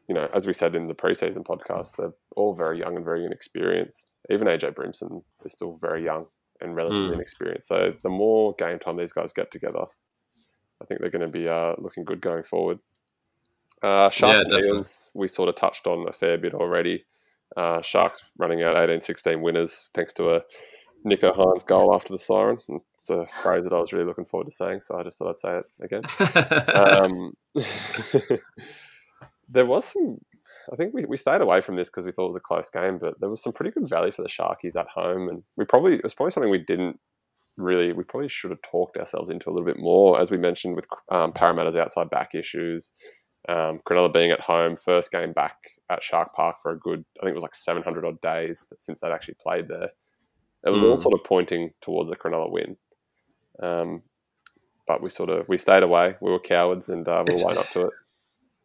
you 0.09 0.15
know, 0.15 0.29
as 0.35 0.47
we 0.47 0.53
said 0.53 0.75
in 0.75 0.87
the 0.87 0.95
preseason 0.95 1.45
podcast, 1.45 1.97
they're 1.97 2.13
all 2.37 2.55
very 2.55 2.79
young 2.79 2.97
and 2.97 3.05
very 3.05 3.25
inexperienced. 3.25 4.13
Even 4.31 4.47
AJ 4.47 4.75
Brimson 4.75 5.23
is 5.45 5.53
still 5.53 5.79
very 5.81 6.05
young 6.05 6.27
and 6.61 6.77
relatively 6.77 7.11
mm. 7.11 7.15
inexperienced. 7.15 7.69
So 7.69 7.95
the 8.03 8.09
more 8.09 8.55
game 8.59 8.79
time 8.79 8.97
these 8.97 9.13
guys 9.13 9.33
get 9.33 9.51
together, 9.51 9.85
I 10.81 10.85
think 10.85 11.01
they're 11.01 11.11
going 11.11 11.27
to 11.27 11.33
be 11.33 11.49
uh, 11.49 11.75
looking 11.79 12.05
good 12.05 12.21
going 12.21 12.43
forward. 12.43 12.79
Uh, 13.83 14.11
Sharks 14.11 15.11
yeah, 15.15 15.21
we 15.21 15.27
sort 15.27 15.49
of 15.49 15.57
touched 15.57 15.87
on 15.87 16.07
a 16.09 16.13
fair 16.13 16.39
bit 16.39 16.55
already. 16.55 17.05
Uh, 17.57 17.83
Sharks 17.83 18.25
running 18.39 18.63
out 18.63 18.77
18-16 18.77 19.41
winners 19.43 19.91
thanks 19.95 20.13
to 20.15 20.37
a 20.37 20.43
Nicho 21.07 21.35
Hynes 21.35 21.67
goal 21.67 21.95
after 21.95 22.13
the 22.13 22.19
siren. 22.19 22.57
It's 22.95 23.11
a 23.11 23.27
phrase 23.43 23.65
that 23.65 23.73
I 23.73 23.81
was 23.81 23.93
really 23.93 24.05
looking 24.05 24.25
forward 24.25 24.47
to 24.47 24.53
saying, 24.53 24.83
so 24.83 24.97
I 24.97 25.03
just 25.03 25.19
thought 25.19 25.31
I'd 25.31 25.39
say 25.39 25.59
it 25.59 25.65
again. 25.83 26.03
um, 26.75 27.33
there 29.49 29.67
was 29.67 29.87
some. 29.87 30.19
I 30.73 30.77
think 30.77 30.95
we, 30.95 31.05
we 31.07 31.17
stayed 31.17 31.41
away 31.41 31.61
from 31.61 31.75
this 31.75 31.91
because 31.91 32.05
we 32.05 32.13
thought 32.13 32.27
it 32.27 32.35
was 32.35 32.37
a 32.37 32.41
close 32.41 32.71
game, 32.71 32.99
but 32.99 33.19
there 33.19 33.29
was 33.29 33.43
some 33.43 33.53
pretty 33.53 33.73
good 33.73 33.89
value 33.89 34.13
for 34.13 34.23
the 34.23 34.29
Sharkies 34.29 34.79
at 34.79 34.87
home, 34.87 35.29
and 35.29 35.43
we 35.57 35.65
probably 35.65 35.95
it 35.95 36.05
was 36.05 36.15
probably 36.15 36.31
something 36.31 36.51
we 36.51 36.65
didn't 36.65 37.01
really. 37.57 37.93
We 37.93 38.05
probably 38.05 38.29
should 38.29 38.51
have 38.51 38.63
talked 38.63 38.97
ourselves 38.97 39.29
into 39.29 39.51
a 39.51 39.53
little 39.53 39.67
bit 39.67 39.81
more, 39.81 40.21
as 40.21 40.31
we 40.31 40.39
mentioned 40.39 40.77
with 40.77 40.87
um, 41.11 41.33
Parramatta's 41.33 41.77
outside 41.77 42.11
back 42.11 42.37
issues, 42.37 42.93
um, 43.49 43.81
Cronulla 43.85 44.13
being 44.13 44.31
at 44.31 44.41
home, 44.41 44.77
first 44.77 45.11
game 45.11 45.33
back 45.33 45.57
at 45.91 46.03
Shark 46.03 46.33
Park 46.33 46.57
for 46.61 46.73
a 46.73 46.79
good. 46.79 47.05
I 47.21 47.25
think 47.25 47.33
it 47.33 47.35
was 47.35 47.43
like 47.43 47.55
seven 47.55 47.83
hundred 47.83 48.05
odd 48.05 48.21
days 48.21 48.69
since 48.79 49.01
they'd 49.01 49.13
actually 49.13 49.37
played 49.43 49.69
there. 49.69 49.91
It 50.65 50.71
was 50.71 50.81
mm. 50.81 50.91
all 50.91 50.97
sort 50.97 51.15
of 51.15 51.25
pointing 51.25 51.73
towards 51.81 52.11
a 52.11 52.17
Cronulla 52.17 52.51
win. 52.51 52.77
Um, 53.61 54.03
but 54.87 55.03
we 55.03 55.11
sort 55.11 55.31
of 55.31 55.49
we 55.49 55.59
stayed 55.59 55.83
away. 55.83 56.17
We 56.21 56.31
were 56.31 56.39
cowards, 56.39 56.89
and 56.89 57.07
uh, 57.07 57.25
we 57.27 57.35
were 57.35 57.59
up 57.59 57.71
to 57.71 57.83
it. 57.83 57.93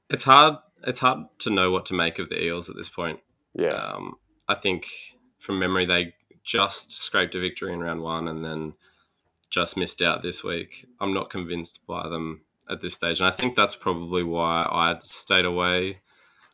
It's 0.09 0.23
hard. 0.23 0.55
It's 0.85 0.99
hard 0.99 1.25
to 1.39 1.49
know 1.49 1.71
what 1.71 1.85
to 1.87 1.93
make 1.93 2.19
of 2.19 2.29
the 2.29 2.43
Eels 2.43 2.69
at 2.69 2.75
this 2.75 2.89
point. 2.89 3.19
Yeah, 3.53 3.73
um, 3.73 4.15
I 4.47 4.55
think 4.55 4.87
from 5.39 5.59
memory 5.59 5.85
they 5.85 6.13
just 6.43 6.91
scraped 6.91 7.35
a 7.35 7.39
victory 7.39 7.73
in 7.73 7.79
round 7.79 8.01
one, 8.01 8.27
and 8.27 8.45
then 8.45 8.73
just 9.49 9.77
missed 9.77 10.01
out 10.01 10.21
this 10.21 10.43
week. 10.43 10.85
I'm 10.99 11.13
not 11.13 11.29
convinced 11.29 11.85
by 11.87 12.07
them 12.07 12.41
at 12.69 12.81
this 12.81 12.95
stage, 12.95 13.19
and 13.19 13.27
I 13.27 13.31
think 13.31 13.55
that's 13.55 13.75
probably 13.75 14.23
why 14.23 14.63
I 14.63 14.97
stayed 15.03 15.45
away 15.45 16.01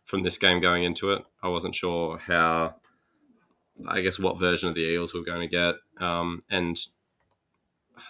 from 0.05 0.24
this 0.24 0.38
game 0.38 0.59
going 0.59 0.84
into 0.84 1.11
it. 1.11 1.24
I 1.41 1.47
wasn't 1.47 1.76
sure 1.76 2.18
how, 2.18 2.76
I 3.88 4.01
guess, 4.01 4.20
what 4.20 4.39
version 4.39 4.70
of 4.70 4.76
the 4.76 4.82
Eels 4.82 5.14
we 5.14 5.22
are 5.22 5.26
going 5.26 5.41
to 5.41 5.47
get, 5.47 5.76
um, 6.05 6.41
and 6.49 6.78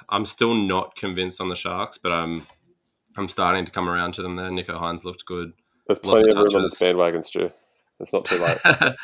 I'm 0.10 0.26
still 0.26 0.54
not 0.54 0.95
convinced 0.95 1.41
on 1.41 1.49
the 1.49 1.56
Sharks, 1.56 1.97
but 1.97 2.12
I'm 2.12 2.47
I'm 3.18 3.28
starting 3.28 3.66
to 3.66 3.72
come 3.72 3.88
around 3.88 4.14
to 4.16 4.22
them 4.22 4.36
there. 4.36 4.49
Nicho 4.49 4.80
Hynes 4.80 5.06
looked 5.06 5.26
good. 5.26 5.54
There's 5.88 5.99
plenty 5.99 6.30
of, 6.30 6.38
of 6.38 6.43
room 6.43 6.56
on 6.56 6.62
the 6.64 6.76
bandwagon, 6.80 7.24
Stu. 7.24 7.51
It's 7.99 8.14
not 8.14 8.26
too 8.26 8.39
late. 8.39 8.58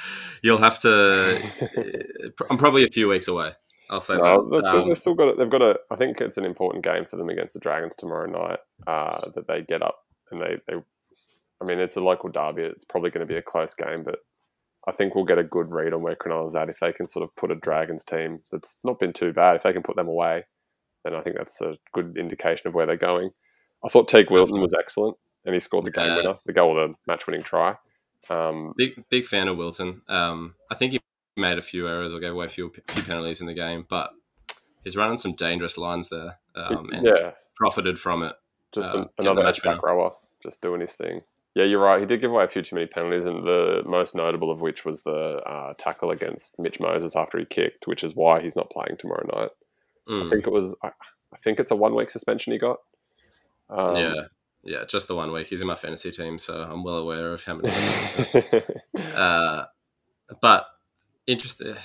You'll 0.44 0.58
have 0.58 0.80
to. 0.82 2.34
I'm 2.50 2.58
probably 2.58 2.84
a 2.84 2.88
few 2.88 3.08
weeks 3.08 3.28
away. 3.28 3.52
I'll 3.90 4.02
say 4.02 4.18
no, 4.18 4.50
that. 4.50 4.66
Um, 4.66 4.88
they've 4.88 4.98
still 4.98 5.16
got. 5.16 5.30
it. 5.30 5.38
They've 5.38 5.50
got 5.50 5.62
a. 5.62 5.80
I 5.90 5.96
think 5.96 6.22
it's 6.22 6.38
an 6.38 6.46
important 6.46 6.84
game 6.84 7.06
for 7.06 7.18
them 7.18 7.30
against 7.30 7.54
the 7.54 7.60
Dragons 7.60 7.96
tomorrow 7.96 8.30
night. 8.30 8.60
Uh, 8.88 9.30
that 9.32 9.48
they 9.48 9.62
get 9.62 9.82
up 9.82 10.00
and 10.32 10.42
they, 10.42 10.58
they. 10.68 10.76
I 11.62 11.66
mean, 11.66 11.80
it's 11.80 11.98
a 11.98 12.02
local 12.02 12.30
derby. 12.30 12.64
It's 12.64 12.86
probably 12.86 13.10
going 13.10 13.28
to 13.28 13.32
be 13.32 13.38
a 13.38 13.42
close 13.42 13.74
game, 13.74 14.04
but 14.04 14.20
I 14.88 14.92
think 14.92 15.14
we'll 15.14 15.26
get 15.26 15.38
a 15.38 15.44
good 15.44 15.72
read 15.72 15.94
on 15.94 16.02
where 16.02 16.16
Cronulla's 16.16 16.56
at 16.56 16.70
if 16.70 16.80
they 16.80 16.94
can 16.94 17.08
sort 17.08 17.24
of 17.24 17.36
put 17.36 17.52
a 17.52 17.56
Dragons 17.56 18.04
team 18.04 18.40
that's 18.52 18.80
not 18.84 19.00
been 19.00 19.14
too 19.14 19.34
bad. 19.34 19.56
If 19.56 19.64
they 19.64 19.74
can 19.74 19.84
put 19.84 19.96
them 19.96 20.08
away, 20.08 20.46
then 21.04 21.16
I 21.16 21.22
think 21.22 21.36
that's 21.36 21.60
a 21.62 21.78
good 21.94 22.18
indication 22.18 22.68
of 22.68 22.74
where 22.74 22.86
they're 22.86 22.96
going. 22.96 23.30
I 23.84 23.90
thought 23.90 24.10
Teig 24.10 24.32
Wilton 24.32 24.62
was 24.62 24.74
excellent, 24.74 25.18
and 25.46 25.54
he 25.54 25.60
scored 25.60 25.86
the 25.86 25.92
game 25.92 26.16
winner, 26.16 26.38
the 26.46 26.54
goal 26.54 26.76
the 26.76 26.94
match-winning 27.08 27.44
try. 27.44 27.76
Um, 28.30 28.74
big 28.78 29.04
big 29.10 29.26
fan 29.26 29.48
of 29.48 29.58
Wilton. 29.58 30.02
Um, 30.08 30.56
I 30.70 30.76
think 30.76 30.92
he 30.92 31.00
made 31.40 31.58
a 31.58 31.62
few 31.62 31.88
errors 31.88 32.14
or 32.14 32.20
gave 32.20 32.32
away 32.32 32.46
a 32.46 32.50
few, 32.50 32.72
few 32.88 33.04
penalties 33.04 33.42
in 33.42 33.48
the 33.48 33.54
game, 33.54 33.86
but 33.90 34.12
he's 34.84 34.96
running 34.96 35.18
some 35.18 35.34
dangerous 35.34 35.78
lines 35.78 36.10
there, 36.10 36.40
um, 36.56 36.90
and 36.92 37.06
yeah. 37.06 37.32
profited 37.56 38.00
from 38.00 38.24
it. 38.24 38.36
Just 38.72 38.94
uh, 38.94 39.06
another 39.18 39.44
match 39.44 39.64
back 39.64 39.82
rower, 39.82 40.14
just 40.44 40.62
doing 40.62 40.82
his 40.82 40.94
thing. 40.94 41.22
Yeah, 41.56 41.64
you're 41.64 41.82
right. 41.82 42.00
He 42.00 42.06
did 42.06 42.22
give 42.22 42.32
away 42.32 42.44
a 42.44 42.48
few 42.48 42.62
too 42.62 42.76
many 42.76 42.88
penalties, 42.88 43.26
and 43.26 43.46
the 43.46 43.84
most 43.86 44.16
notable 44.16 44.52
of 44.52 44.62
which 44.62 44.86
was 44.86 45.02
the 45.02 45.42
uh, 45.46 45.74
tackle 45.78 46.12
against 46.12 46.60
Mitch 46.60 46.80
Moses 46.80 47.16
after 47.16 47.40
he 47.40 47.46
kicked, 47.46 47.88
which 47.88 48.04
is 48.04 48.16
why 48.16 48.40
he's 48.40 48.56
not 48.56 48.70
playing 48.70 48.98
tomorrow 48.98 49.26
night. 49.36 49.50
Mm. 50.08 50.28
I 50.28 50.30
think 50.30 50.48
it 50.48 50.54
was. 50.54 50.76
I, 50.84 50.92
I 51.34 51.38
think 51.38 51.60
it's 51.60 51.72
a 51.72 51.76
one 51.76 51.96
week 51.96 52.10
suspension 52.10 52.54
he 52.54 52.60
got. 52.60 52.78
Um, 53.70 53.96
yeah, 53.96 54.14
yeah, 54.64 54.84
just 54.86 55.08
the 55.08 55.16
one 55.16 55.32
week. 55.32 55.48
He's 55.48 55.62
in 55.62 55.68
my 55.68 55.76
fantasy 55.76 56.12
team, 56.12 56.38
so 56.38 56.62
I'm 56.62 56.84
well 56.84 56.98
aware 56.98 57.34
of 57.34 57.44
how 57.44 57.56
many. 57.56 57.74
uh, 59.16 59.66
but 60.42 60.68
interesting. 61.32 61.76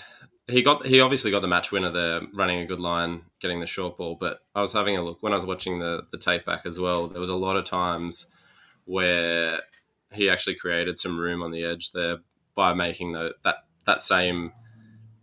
He 0.46 0.62
got 0.62 0.86
he 0.86 1.00
obviously 1.00 1.30
got 1.30 1.40
the 1.40 1.48
match 1.48 1.72
winner 1.72 1.90
there, 1.90 2.20
running 2.34 2.60
a 2.60 2.66
good 2.66 2.80
line, 2.80 3.22
getting 3.40 3.60
the 3.60 3.66
short 3.66 3.96
ball. 3.96 4.16
But 4.18 4.40
I 4.54 4.60
was 4.60 4.72
having 4.72 4.96
a 4.96 5.02
look 5.02 5.22
when 5.22 5.32
I 5.32 5.36
was 5.36 5.46
watching 5.46 5.78
the 5.78 6.02
the 6.10 6.18
tape 6.18 6.44
back 6.44 6.66
as 6.66 6.78
well. 6.78 7.08
There 7.08 7.20
was 7.20 7.30
a 7.30 7.34
lot 7.34 7.56
of 7.56 7.64
times 7.64 8.26
where 8.84 9.60
he 10.12 10.28
actually 10.28 10.56
created 10.56 10.98
some 10.98 11.18
room 11.18 11.42
on 11.42 11.50
the 11.50 11.64
edge 11.64 11.92
there 11.92 12.18
by 12.54 12.74
making 12.74 13.12
the, 13.12 13.34
that 13.44 13.56
that 13.86 14.00
same 14.00 14.52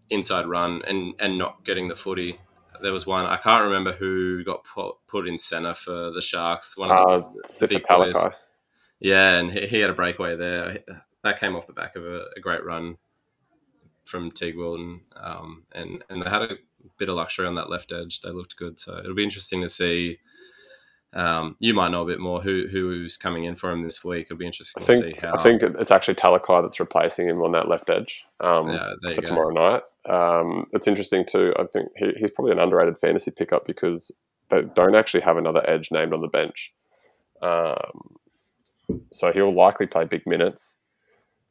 inside 0.09 0.47
run 0.47 0.81
and 0.87 1.13
and 1.19 1.37
not 1.37 1.63
getting 1.63 1.87
the 1.87 1.95
footy 1.95 2.39
there 2.81 2.91
was 2.91 3.05
one 3.05 3.25
I 3.25 3.37
can't 3.37 3.63
remember 3.63 3.93
who 3.93 4.43
got 4.43 4.63
put, 4.63 4.95
put 5.07 5.27
in 5.27 5.37
center 5.37 5.73
for 5.73 6.11
the 6.11 6.21
Sharks. 6.21 6.77
One 6.77 6.91
of 6.91 7.33
the, 7.33 7.65
uh, 7.65 7.67
big 7.67 7.83
boys. 7.87 8.17
Yeah, 8.99 9.37
and 9.37 9.51
he, 9.51 9.67
he, 9.67 9.79
had 9.79 9.89
a 9.89 9.93
breakaway 9.93 10.35
there. 10.35 10.79
That 11.23 11.39
came 11.39 11.55
off 11.55 11.67
the 11.67 11.73
back 11.73 11.95
of 11.95 12.05
a, 12.05 12.25
a 12.35 12.39
great 12.39 12.63
run 12.63 12.97
from 14.03 14.31
Teig 14.31 14.55
Wilton, 14.55 15.01
um, 15.15 15.63
and 15.73 16.03
and 16.09 16.21
they 16.21 16.29
had 16.29 16.43
a 16.43 16.57
bit 16.97 17.09
of 17.09 17.15
luxury 17.15 17.47
on 17.47 17.55
that 17.55 17.69
left 17.69 17.91
edge. 17.91 18.21
They 18.21 18.31
looked 18.31 18.55
good, 18.55 18.79
so 18.79 18.97
it'll 18.97 19.15
be 19.15 19.23
interesting 19.23 19.61
to 19.61 19.69
see. 19.69 20.19
Um, 21.13 21.57
you 21.59 21.73
might 21.73 21.91
know 21.91 22.03
a 22.03 22.05
bit 22.05 22.21
more 22.21 22.41
who 22.41 22.67
who's 22.71 23.17
coming 23.17 23.43
in 23.43 23.55
for 23.55 23.69
him 23.69 23.81
this 23.81 24.03
week. 24.03 24.27
It'll 24.27 24.37
be 24.37 24.45
interesting 24.45 24.81
I 24.81 24.85
think, 24.85 25.03
to 25.03 25.11
see 25.11 25.19
how. 25.19 25.33
I 25.33 25.43
think 25.43 25.61
it's 25.61 25.91
actually 25.91 26.15
Talakai 26.15 26.61
that's 26.61 26.79
replacing 26.79 27.27
him 27.27 27.41
on 27.41 27.51
that 27.51 27.67
left 27.67 27.89
edge 27.89 28.23
um, 28.39 28.69
yeah, 28.69 28.93
for 29.13 29.21
tomorrow 29.21 29.49
night. 29.49 29.83
Um, 30.05 30.67
it's 30.71 30.87
interesting 30.87 31.25
too. 31.25 31.53
I 31.59 31.65
think 31.73 31.89
he, 31.97 32.11
he's 32.17 32.31
probably 32.31 32.53
an 32.53 32.59
underrated 32.59 32.97
fantasy 32.97 33.31
pickup 33.31 33.65
because 33.65 34.11
they 34.49 34.63
don't 34.75 34.95
actually 34.95 35.21
have 35.21 35.37
another 35.37 35.63
edge 35.67 35.91
named 35.91 36.13
on 36.13 36.21
the 36.21 36.27
bench. 36.27 36.73
Um, 37.41 38.17
so 39.11 39.31
he'll 39.31 39.53
likely 39.53 39.87
play 39.87 40.05
big 40.05 40.25
minutes. 40.25 40.77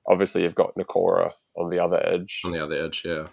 Obviously, 0.09 0.43
you've 0.43 0.55
got 0.55 0.75
Nikora 0.77 1.33
on 1.57 1.71
the 1.71 1.79
other 1.79 2.05
edge. 2.07 2.43
On 2.45 2.51
the 2.51 2.63
other 2.63 2.85
edge, 2.85 3.03
yeah. 3.05 3.29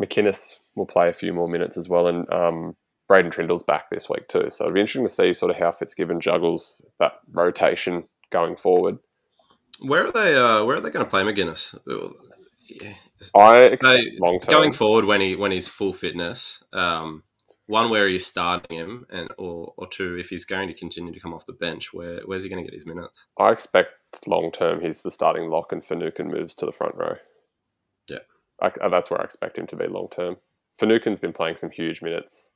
McInnes 0.00 0.54
will 0.76 0.86
play 0.86 1.08
a 1.08 1.12
few 1.12 1.32
more 1.32 1.48
minutes 1.48 1.76
as 1.76 1.88
well, 1.88 2.06
and 2.06 2.32
um, 2.32 2.76
Braydon 3.08 3.30
Trindall's 3.30 3.62
back 3.62 3.90
this 3.90 4.08
week 4.08 4.28
too. 4.28 4.50
So 4.50 4.64
it'll 4.64 4.74
be 4.74 4.80
interesting 4.80 5.06
to 5.06 5.12
see 5.12 5.34
sort 5.34 5.50
of 5.50 5.56
how 5.56 5.72
Fitzgibbon 5.72 6.20
juggles 6.20 6.86
that 7.00 7.14
rotation 7.32 8.04
going 8.30 8.56
forward. 8.56 8.98
Where 9.80 10.06
are 10.06 10.12
they? 10.12 10.36
Uh, 10.36 10.64
where 10.64 10.76
are 10.76 10.80
they 10.80 10.90
going 10.90 11.04
to 11.04 11.10
play 11.10 11.22
McInnes? 11.22 11.78
I 13.34 13.60
expect 13.60 14.04
long 14.20 14.40
term 14.40 14.50
going 14.50 14.72
forward 14.72 15.04
when 15.04 15.20
he 15.20 15.36
when 15.36 15.52
he's 15.52 15.68
full 15.68 15.92
fitness. 15.92 16.62
Um, 16.72 17.22
one 17.68 17.90
where 17.90 18.08
he's 18.08 18.26
starting 18.26 18.76
him, 18.76 19.06
and 19.10 19.28
or, 19.38 19.74
or 19.76 19.86
two 19.86 20.16
if 20.18 20.30
he's 20.30 20.44
going 20.44 20.68
to 20.68 20.74
continue 20.74 21.12
to 21.12 21.20
come 21.20 21.32
off 21.32 21.46
the 21.46 21.52
bench. 21.52 21.92
Where 21.92 22.20
where's 22.24 22.42
he 22.42 22.50
going 22.50 22.64
to 22.64 22.68
get 22.68 22.74
his 22.74 22.86
minutes? 22.86 23.26
I 23.38 23.52
expect 23.52 23.92
long 24.26 24.50
term 24.50 24.80
he's 24.80 25.02
the 25.02 25.10
starting 25.10 25.48
lock, 25.50 25.72
and 25.72 25.84
Finucane 25.84 26.28
moves 26.28 26.54
to 26.56 26.66
the 26.66 26.72
front 26.72 26.96
row. 26.96 27.16
Yeah, 28.08 28.18
I, 28.60 28.70
that's 28.88 29.10
where 29.10 29.20
I 29.20 29.24
expect 29.24 29.58
him 29.58 29.66
to 29.68 29.76
be 29.76 29.86
long 29.86 30.08
term. 30.10 30.36
Finucane's 30.78 31.20
been 31.20 31.32
playing 31.32 31.56
some 31.56 31.70
huge 31.70 32.02
minutes 32.02 32.52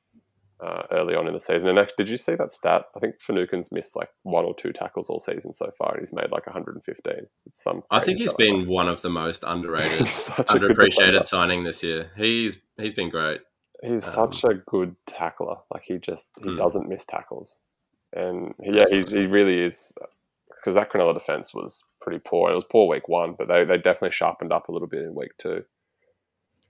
uh, 0.63 0.83
early 0.93 1.15
on 1.15 1.27
in 1.27 1.33
the 1.33 1.41
season. 1.41 1.69
And 1.69 1.79
actually, 1.79 1.97
did 1.99 2.09
you 2.09 2.17
see 2.17 2.35
that 2.37 2.53
stat? 2.53 2.85
I 2.97 3.01
think 3.01 3.21
Finucane's 3.21 3.73
missed 3.73 3.97
like 3.97 4.11
one 4.23 4.45
or 4.45 4.55
two 4.55 4.73
tackles 4.73 5.11
all 5.11 5.19
season 5.19 5.53
so 5.53 5.71
far, 5.77 5.93
and 5.93 6.01
he's 6.01 6.13
made 6.13 6.31
like 6.31 6.47
115. 6.47 7.13
It's 7.47 7.63
some. 7.63 7.83
I 7.91 8.01
think 8.01 8.19
he's 8.19 8.33
been 8.33 8.69
one 8.69 8.89
of 8.89 9.03
the 9.03 9.11
most 9.11 9.45
underrated, 9.47 10.07
underappreciated 10.07 11.25
signing 11.25 11.65
this 11.65 11.83
year. 11.83 12.13
He's 12.17 12.59
he's 12.79 12.95
been 12.95 13.11
great. 13.11 13.41
He's 13.83 14.07
um, 14.17 14.33
such 14.33 14.45
a 14.45 14.55
good 14.55 14.95
tackler. 15.07 15.57
Like 15.73 15.83
he 15.85 15.99
just 15.99 16.31
he 16.39 16.51
hmm. 16.51 16.57
doesn't 16.57 16.89
miss 16.89 17.05
tackles, 17.05 17.61
and 18.13 18.55
he, 18.63 18.77
yeah, 18.77 18.85
he's 18.89 19.09
he 19.11 19.27
really 19.27 19.61
is. 19.61 19.93
Because 20.49 20.75
that 20.77 20.93
Cronulla 20.93 21.15
defense 21.15 21.53
was 21.53 21.83
pretty 22.01 22.21
poor. 22.21 22.53
It 22.53 22.55
was 22.55 22.65
poor 22.65 22.87
week 22.87 23.09
one, 23.09 23.35
but 23.37 23.49
they, 23.49 23.65
they 23.65 23.79
definitely 23.79 24.13
sharpened 24.13 24.53
up 24.53 24.69
a 24.69 24.73
little 24.73 24.87
bit 24.87 25.03
in 25.03 25.13
week 25.13 25.33
two. 25.37 25.65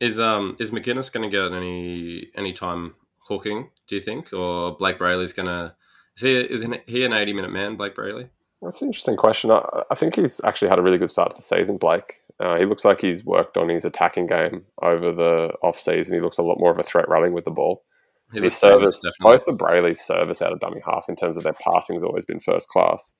Is 0.00 0.18
um 0.18 0.56
is 0.58 0.70
McInnes 0.70 1.12
going 1.12 1.30
to 1.30 1.36
get 1.36 1.52
any 1.52 2.30
any 2.34 2.52
time 2.52 2.94
hooking? 3.28 3.70
Do 3.86 3.94
you 3.94 4.00
think, 4.00 4.32
or 4.32 4.76
Blayke 4.76 4.98
Brailey's 4.98 5.34
going 5.34 5.46
to? 5.46 5.74
Is 6.16 6.22
he 6.22 6.36
is 6.36 6.66
he 6.86 7.04
an 7.04 7.12
eighty 7.12 7.34
minute 7.34 7.52
man, 7.52 7.76
Blayke 7.76 7.94
Brailey? 7.94 8.30
That's 8.62 8.80
an 8.80 8.88
interesting 8.88 9.16
question. 9.16 9.50
I, 9.50 9.82
I, 9.90 9.96
think 9.96 10.14
he's 10.14 10.40
actually 10.44 10.68
had 10.68 10.78
a 10.78 10.82
really 10.82 10.98
good 10.98 11.10
start 11.10 11.32
to 11.32 11.36
the 11.36 11.42
season, 11.42 11.80
Blayke. 11.80 12.12
Uh, 12.40 12.58
he 12.58 12.64
looks 12.64 12.84
like 12.84 13.00
he's 13.00 13.24
worked 13.24 13.56
on 13.56 13.68
his 13.68 13.84
attacking 13.84 14.26
game 14.26 14.64
over 14.80 15.12
the 15.12 15.54
off 15.62 15.78
season. 15.78 16.16
He 16.16 16.20
looks 16.20 16.38
a 16.38 16.42
lot 16.42 16.58
more 16.58 16.70
of 16.70 16.78
a 16.78 16.82
threat 16.82 17.08
running 17.08 17.32
with 17.32 17.44
the 17.44 17.50
ball. 17.50 17.84
He 18.32 18.40
his 18.40 18.56
service, 18.56 19.02
both 19.20 19.44
the 19.44 19.52
Brailey's 19.52 20.00
service 20.00 20.40
out 20.40 20.52
of 20.52 20.60
dummy 20.60 20.80
half 20.84 21.06
in 21.08 21.16
terms 21.16 21.36
of 21.36 21.42
their 21.42 21.52
passing 21.52 21.96
has 21.96 22.02
always 22.02 22.24
been 22.24 22.38
first 22.38 22.68
class, 22.68 23.12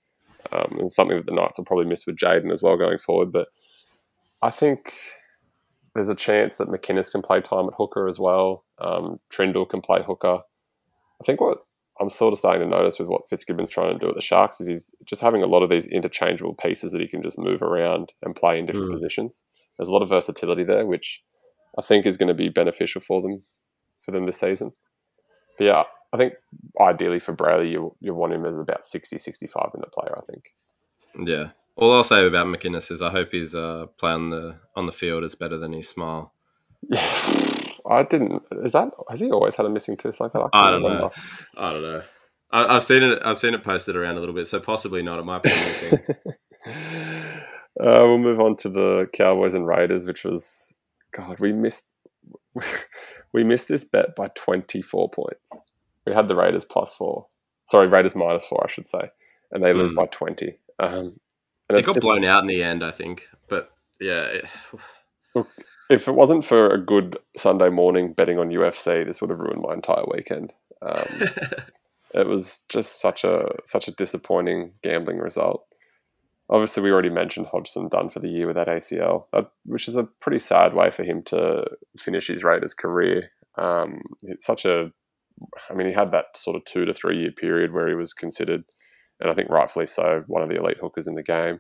um, 0.53 0.79
and 0.81 0.91
something 0.91 1.19
that 1.19 1.27
the 1.27 1.35
Knights 1.35 1.59
will 1.59 1.67
probably 1.67 1.85
miss 1.85 2.07
with 2.07 2.17
Jayden 2.17 2.51
as 2.51 2.63
well 2.63 2.79
going 2.79 2.99
forward. 2.99 3.31
But 3.31 3.49
I 4.41 4.51
think 4.51 4.95
there's 5.95 6.09
a 6.09 6.15
chance 6.15 6.57
that 6.57 6.69
McInnes 6.69 7.13
can 7.13 7.21
play 7.21 7.43
time 7.43 7.67
at 7.67 7.75
hooker 7.77 8.09
as 8.09 8.19
well. 8.19 8.65
Um, 8.79 9.21
Trindall 9.31 9.69
can 9.69 9.83
play 9.83 10.03
hooker. 10.03 10.39
I 11.21 11.25
think 11.25 11.41
what 11.41 11.59
I'm 12.03 12.11
sort 12.11 12.33
of 12.33 12.39
starting 12.39 12.63
to 12.63 12.69
notice 12.69 12.99
with 12.99 13.07
what 13.07 13.29
Fitzgibbon's 13.29 13.71
trying 13.71 13.93
to 13.93 13.99
do 13.99 14.09
at 14.09 14.17
the 14.17 14.21
Sharks 14.21 14.61
is 14.61 14.67
he's 14.67 14.95
just 15.07 15.23
having 15.23 15.45
a 15.45 15.47
lot 15.47 15.63
of 15.63 15.71
these 15.71 15.87
interchangeable 15.87 16.55
pieces 16.55 16.91
that 16.91 17.01
he 17.01 17.07
can 17.07 17.23
just 17.23 17.39
move 17.39 17.63
around 17.63 18.13
and 18.23 18.35
play 18.35 18.59
in 18.59 18.67
different 18.67 18.89
mm. 18.89 18.93
positions. 18.93 19.45
There's 19.79 19.89
a 19.89 19.93
lot 19.93 20.03
of 20.03 20.09
versatility 20.09 20.65
there, 20.65 20.85
which 20.85 21.23
I 21.79 21.83
think 21.83 22.05
is 22.05 22.17
going 22.17 22.27
to 22.27 22.35
be 22.35 22.49
beneficial 22.49 23.01
for 23.01 23.23
them 23.23 23.41
for 24.05 24.11
them 24.11 24.27
this 24.27 24.41
season. 24.41 24.73
But 25.57 25.65
yeah, 25.65 25.83
I 26.13 26.17
think 26.17 26.33
ideally 26.81 27.21
for 27.21 27.37
Brailey, 27.37 27.71
you 27.71 27.95
you 28.01 28.15
want 28.15 28.33
him 28.33 28.45
as 28.47 28.59
about 28.59 28.85
60, 28.85 29.17
65 29.17 29.71
minute 29.73 29.93
player, 29.93 30.19
I 30.19 30.23
think. 30.29 30.43
Yeah, 31.29 31.51
All 31.77 31.95
I'll 31.95 32.03
say 32.03 32.27
about 32.27 32.49
McInnes 32.49 32.91
is 32.91 33.01
I 33.01 33.11
hope 33.11 33.31
his 33.31 33.55
uh, 33.55 33.87
play 33.97 34.11
on 34.11 34.31
the 34.31 34.59
on 34.75 34.87
the 34.87 34.93
field 34.93 35.23
is 35.23 35.37
better 35.37 35.57
than 35.57 35.73
his 35.73 35.89
smile. 35.89 36.35
I 37.89 38.03
didn't. 38.03 38.43
Is 38.65 38.73
that 38.73 38.91
has 39.11 39.21
he 39.21 39.31
always 39.31 39.57
had 39.57 39.67
a 39.67 39.71
missing 39.71 39.97
tooth 39.97 40.21
like 40.21 40.33
that? 40.33 40.49
I, 40.53 40.69
I 40.69 40.71
don't 40.71 40.83
remember. 40.83 41.05
know. 41.05 41.13
I 41.57 41.73
don't 41.73 41.83
know. 41.83 42.03
I, 42.51 42.75
have 42.75 42.85
seen 42.85 43.03
it. 43.03 43.19
I've 43.25 43.39
seen 43.39 43.55
it 43.55 43.65
posted 43.65 43.97
around 43.97 44.17
a 44.17 44.21
little 44.21 44.35
bit, 44.35 44.47
so 44.47 44.61
possibly 44.61 45.03
not. 45.03 45.19
It 45.19 45.25
might 45.25 45.43
be. 45.43 45.51
uh, 47.81 48.05
we'll 48.05 48.19
move 48.19 48.41
on 48.41 48.57
to 48.59 48.69
the 48.69 49.09
Cowboys 49.13 49.55
and 49.55 49.67
Raiders, 49.67 50.07
which 50.07 50.25
was 50.25 50.73
God. 51.13 51.41
We 51.41 51.53
missed. 51.53 51.89
We 53.35 53.45
missed 53.45 53.69
this 53.69 53.83
bet 53.83 54.15
by 54.15 54.29
twenty 54.35 54.83
four 54.83 55.09
points. 55.09 55.53
We 56.07 56.13
had 56.13 56.29
the 56.29 56.37
Raiders 56.37 56.67
plus 56.67 56.95
four. 56.95 57.29
Sorry, 57.67 57.87
Raiders 57.87 58.15
minus 58.15 58.45
four, 58.45 58.63
I 58.63 58.71
should 58.71 58.87
say, 58.87 59.11
and 59.51 59.65
they 59.65 59.73
lose 59.73 59.93
mm. 59.93 59.97
by 59.97 60.05
twenty. 60.05 60.59
Um, 60.79 61.17
it 61.71 61.87
got 61.87 61.95
just, 61.95 62.05
blown 62.05 62.25
out 62.25 62.43
in 62.43 62.49
the 62.49 62.63
end, 62.63 62.85
I 62.85 62.91
think. 62.91 63.29
But 63.49 63.71
yeah. 64.01 64.25
It, 64.25 64.51
look, 65.35 65.49
if 65.91 66.09
it 66.09 66.15
wasn't 66.15 66.45
for 66.45 66.71
a 66.71 66.81
good 66.81 67.19
Sunday 67.37 67.71
morning 67.71 68.13
betting 68.13 68.39
on 68.39 68.51
UFC, 68.51 69.05
this 69.05 69.21
would 69.21 69.31
have 69.31 69.41
ruined 69.41 69.63
my 69.63 69.75
entire 69.75 70.05
weekend. 70.11 70.53
Um, 70.81 71.05
it 72.15 72.27
was 72.27 72.65
just 72.69 73.01
such 73.01 73.25
a 73.25 73.49
such 73.65 73.89
a 73.89 73.93
disappointing 73.93 74.73
gambling 74.83 75.19
result. 75.19 75.67
Obviously, 76.51 76.83
we 76.83 76.91
already 76.91 77.09
mentioned 77.09 77.47
Hodgson 77.47 77.89
done 77.89 78.09
for 78.09 78.19
the 78.19 78.29
year 78.29 78.47
with 78.47 78.57
that 78.57 78.69
ACL, 78.69 79.25
uh, 79.33 79.45
which 79.65 79.89
is 79.89 79.97
a 79.97 80.05
pretty 80.05 80.39
sad 80.39 80.75
way 80.75 80.91
for 80.91 81.03
him 81.03 81.23
to 81.25 81.65
finish 81.97 82.27
his 82.27 82.45
Raiders 82.45 82.75
career. 82.75 83.31
Um, 83.57 84.03
it's 84.23 84.45
such 84.45 84.65
a, 84.65 84.93
I 85.71 85.75
mean, 85.75 85.87
he 85.87 85.93
had 85.93 86.13
that 86.13 86.37
sort 86.37 86.57
of 86.57 86.65
two 86.65 86.85
to 86.85 86.93
three 86.93 87.19
year 87.19 87.33
period 87.33 87.73
where 87.73 87.89
he 87.89 87.95
was 87.95 88.13
considered, 88.13 88.65
and 89.21 89.31
I 89.31 89.35
think 89.35 89.49
rightfully 89.49 89.87
so, 89.87 90.25
one 90.27 90.43
of 90.43 90.49
the 90.49 90.57
elite 90.57 90.79
hookers 90.79 91.07
in 91.07 91.15
the 91.15 91.23
game. 91.23 91.59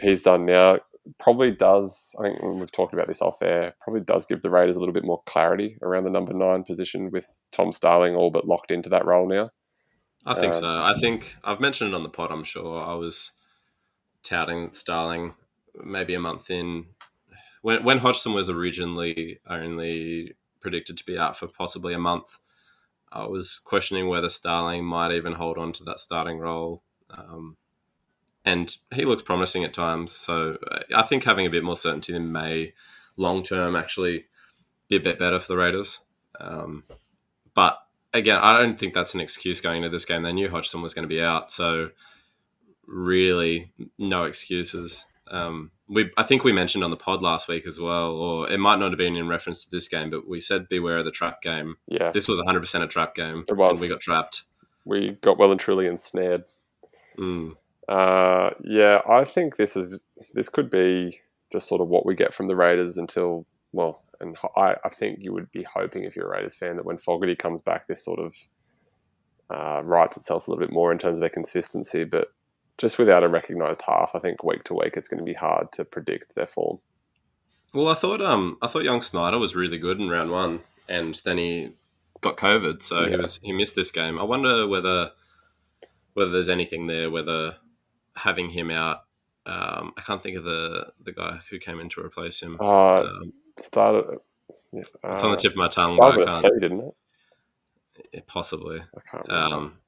He's 0.00 0.22
done 0.22 0.44
now 0.44 0.78
probably 1.18 1.50
does. 1.50 2.14
I 2.18 2.24
think 2.24 2.42
we've 2.42 2.72
talked 2.72 2.94
about 2.94 3.08
this 3.08 3.22
off 3.22 3.42
air. 3.42 3.74
Probably 3.80 4.02
does 4.02 4.26
give 4.26 4.42
the 4.42 4.50
Raiders 4.50 4.76
a 4.76 4.78
little 4.78 4.92
bit 4.92 5.04
more 5.04 5.22
clarity 5.26 5.78
around 5.82 6.04
the 6.04 6.10
number 6.10 6.32
nine 6.32 6.62
position 6.62 7.10
with 7.10 7.26
Tom 7.50 7.72
Starling 7.72 8.14
all 8.14 8.30
but 8.30 8.46
locked 8.46 8.70
into 8.70 8.88
that 8.90 9.04
role 9.04 9.28
now. 9.28 9.50
I 10.24 10.34
think 10.34 10.54
um, 10.54 10.60
so. 10.60 10.68
I 10.68 10.94
think 10.94 11.36
I've 11.44 11.60
mentioned 11.60 11.92
it 11.92 11.96
on 11.96 12.02
the 12.02 12.08
pod. 12.08 12.30
I'm 12.30 12.44
sure 12.44 12.82
I 12.82 12.94
was 12.94 13.32
touting 14.22 14.72
Starling 14.72 15.34
maybe 15.82 16.14
a 16.14 16.20
month 16.20 16.50
in 16.50 16.86
when 17.62 17.82
when 17.84 17.98
Hodgson 17.98 18.32
was 18.32 18.48
originally 18.48 19.40
only 19.48 20.34
predicted 20.60 20.96
to 20.96 21.04
be 21.04 21.18
out 21.18 21.36
for 21.36 21.48
possibly 21.48 21.94
a 21.94 21.98
month. 21.98 22.38
I 23.10 23.26
was 23.26 23.58
questioning 23.58 24.08
whether 24.08 24.28
Starling 24.28 24.84
might 24.84 25.12
even 25.12 25.34
hold 25.34 25.58
on 25.58 25.72
to 25.72 25.84
that 25.84 25.98
starting 25.98 26.38
role. 26.38 26.82
Um, 27.10 27.56
and 28.44 28.76
he 28.94 29.04
looks 29.04 29.22
promising 29.22 29.64
at 29.64 29.72
times. 29.72 30.12
So 30.12 30.58
uh, 30.70 30.80
I 30.94 31.02
think 31.02 31.24
having 31.24 31.46
a 31.46 31.50
bit 31.50 31.64
more 31.64 31.76
certainty 31.76 32.14
in 32.14 32.32
may 32.32 32.72
long 33.16 33.42
term 33.42 33.76
actually 33.76 34.26
be 34.88 34.96
a 34.96 35.00
bit 35.00 35.18
better 35.18 35.38
for 35.38 35.52
the 35.52 35.56
Raiders. 35.56 36.00
Um, 36.40 36.84
but 37.54 37.78
again, 38.12 38.38
I 38.42 38.58
don't 38.58 38.78
think 38.78 38.94
that's 38.94 39.14
an 39.14 39.20
excuse 39.20 39.60
going 39.60 39.78
into 39.78 39.90
this 39.90 40.04
game. 40.04 40.22
They 40.22 40.32
knew 40.32 40.50
Hodgson 40.50 40.82
was 40.82 40.94
going 40.94 41.08
to 41.08 41.14
be 41.14 41.22
out, 41.22 41.50
so 41.50 41.90
really 42.86 43.72
no 43.98 44.24
excuses. 44.24 45.06
Um, 45.30 45.70
we 45.88 46.10
I 46.16 46.22
think 46.22 46.44
we 46.44 46.52
mentioned 46.52 46.84
on 46.84 46.90
the 46.90 46.96
pod 46.96 47.22
last 47.22 47.48
week 47.48 47.66
as 47.66 47.78
well, 47.78 48.10
or 48.12 48.50
it 48.50 48.58
might 48.58 48.78
not 48.78 48.90
have 48.90 48.98
been 48.98 49.16
in 49.16 49.28
reference 49.28 49.64
to 49.64 49.70
this 49.70 49.88
game, 49.88 50.10
but 50.10 50.28
we 50.28 50.40
said 50.40 50.68
beware 50.68 50.98
of 50.98 51.04
the 51.04 51.10
trap 51.10 51.42
game. 51.42 51.76
Yeah, 51.86 52.10
this 52.10 52.28
was 52.28 52.38
100 52.38 52.60
percent 52.60 52.84
a 52.84 52.88
trap 52.88 53.14
game. 53.14 53.44
It 53.48 53.56
was. 53.56 53.80
we 53.80 53.88
got 53.88 54.00
trapped. 54.00 54.42
We 54.84 55.12
got 55.20 55.38
well 55.38 55.52
and 55.52 55.60
truly 55.60 55.86
ensnared. 55.86 56.44
Mm. 57.18 57.56
Uh, 57.88 58.50
yeah, 58.62 59.00
I 59.08 59.24
think 59.24 59.56
this 59.56 59.76
is 59.76 60.00
this 60.34 60.48
could 60.48 60.70
be 60.70 61.20
just 61.50 61.68
sort 61.68 61.80
of 61.80 61.88
what 61.88 62.06
we 62.06 62.14
get 62.14 62.32
from 62.32 62.48
the 62.48 62.56
Raiders 62.56 62.96
until 62.96 63.46
well, 63.72 64.02
and 64.20 64.36
I, 64.56 64.76
I 64.84 64.88
think 64.88 65.18
you 65.20 65.32
would 65.32 65.50
be 65.50 65.64
hoping 65.64 66.04
if 66.04 66.14
you're 66.14 66.26
a 66.26 66.36
Raiders 66.36 66.54
fan 66.54 66.76
that 66.76 66.84
when 66.84 66.98
Fogarty 66.98 67.34
comes 67.34 67.60
back, 67.60 67.86
this 67.86 68.04
sort 68.04 68.20
of 68.20 68.36
uh, 69.50 69.82
writes 69.82 70.16
itself 70.16 70.46
a 70.46 70.50
little 70.50 70.64
bit 70.64 70.72
more 70.72 70.92
in 70.92 70.98
terms 70.98 71.18
of 71.18 71.20
their 71.20 71.28
consistency. 71.28 72.04
But 72.04 72.32
just 72.78 72.98
without 72.98 73.24
a 73.24 73.28
recognised 73.28 73.82
half, 73.82 74.12
I 74.14 74.18
think 74.18 74.44
week 74.44 74.64
to 74.64 74.74
week 74.74 74.96
it's 74.96 75.08
going 75.08 75.18
to 75.18 75.24
be 75.24 75.34
hard 75.34 75.72
to 75.72 75.84
predict 75.84 76.34
their 76.34 76.46
form. 76.46 76.78
Well, 77.74 77.88
I 77.88 77.94
thought 77.94 78.20
um 78.20 78.58
I 78.62 78.66
thought 78.66 78.84
young 78.84 79.00
Schneider 79.00 79.38
was 79.38 79.56
really 79.56 79.78
good 79.78 79.98
in 79.98 80.08
round 80.08 80.30
one, 80.30 80.60
and 80.88 81.20
then 81.24 81.38
he 81.38 81.72
got 82.20 82.36
COVID, 82.36 82.82
so 82.82 83.02
yeah. 83.02 83.10
he 83.10 83.16
was 83.16 83.40
he 83.42 83.52
missed 83.52 83.76
this 83.76 83.90
game. 83.90 84.18
I 84.18 84.24
wonder 84.24 84.66
whether 84.66 85.12
whether 86.14 86.30
there's 86.30 86.50
anything 86.50 86.86
there, 86.86 87.10
whether 87.10 87.56
having 88.16 88.50
him 88.50 88.70
out. 88.70 89.04
Um, 89.44 89.92
I 89.96 90.02
can't 90.02 90.22
think 90.22 90.36
of 90.36 90.44
the 90.44 90.92
the 91.02 91.12
guy 91.12 91.40
who 91.50 91.58
came 91.58 91.80
in 91.80 91.88
to 91.90 92.00
replace 92.00 92.40
him. 92.40 92.56
Uh, 92.60 93.00
um, 93.00 93.32
started. 93.58 94.18
Yeah, 94.72 94.82
uh, 95.04 95.12
it's 95.12 95.24
on 95.24 95.32
the 95.32 95.36
tip 95.36 95.52
of 95.52 95.58
my 95.58 95.68
tongue. 95.68 96.00
I 96.00 96.16
can't. 96.16 96.30
Say, 96.30 96.50
didn't 96.60 96.80
it? 96.80 96.94
Yeah, 98.12 98.20
possibly. 98.26 98.80
I 98.80 99.00
can't. 99.10 99.30
Um, 99.30 99.78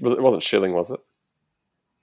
was 0.00 0.12
it, 0.12 0.18
it 0.18 0.22
wasn't 0.22 0.42
Schilling, 0.42 0.72
was 0.72 0.90
it? 0.90 1.00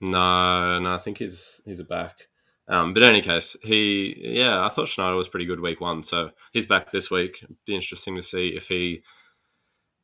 No, 0.00 0.78
no. 0.78 0.94
I 0.94 0.98
think 0.98 1.18
he's 1.18 1.60
he's 1.64 1.80
a 1.80 1.84
back. 1.84 2.28
Um, 2.66 2.94
but 2.94 3.02
in 3.02 3.10
any 3.10 3.20
case, 3.20 3.56
he 3.62 4.14
yeah, 4.18 4.64
I 4.64 4.68
thought 4.68 4.88
Schneider 4.88 5.16
was 5.16 5.28
pretty 5.28 5.46
good 5.46 5.60
week 5.60 5.80
one, 5.80 6.02
so 6.02 6.30
he's 6.52 6.66
back 6.66 6.92
this 6.92 7.10
week. 7.10 7.40
It'd 7.42 7.56
be 7.66 7.74
interesting 7.74 8.16
to 8.16 8.22
see 8.22 8.48
if 8.48 8.68
he 8.68 9.02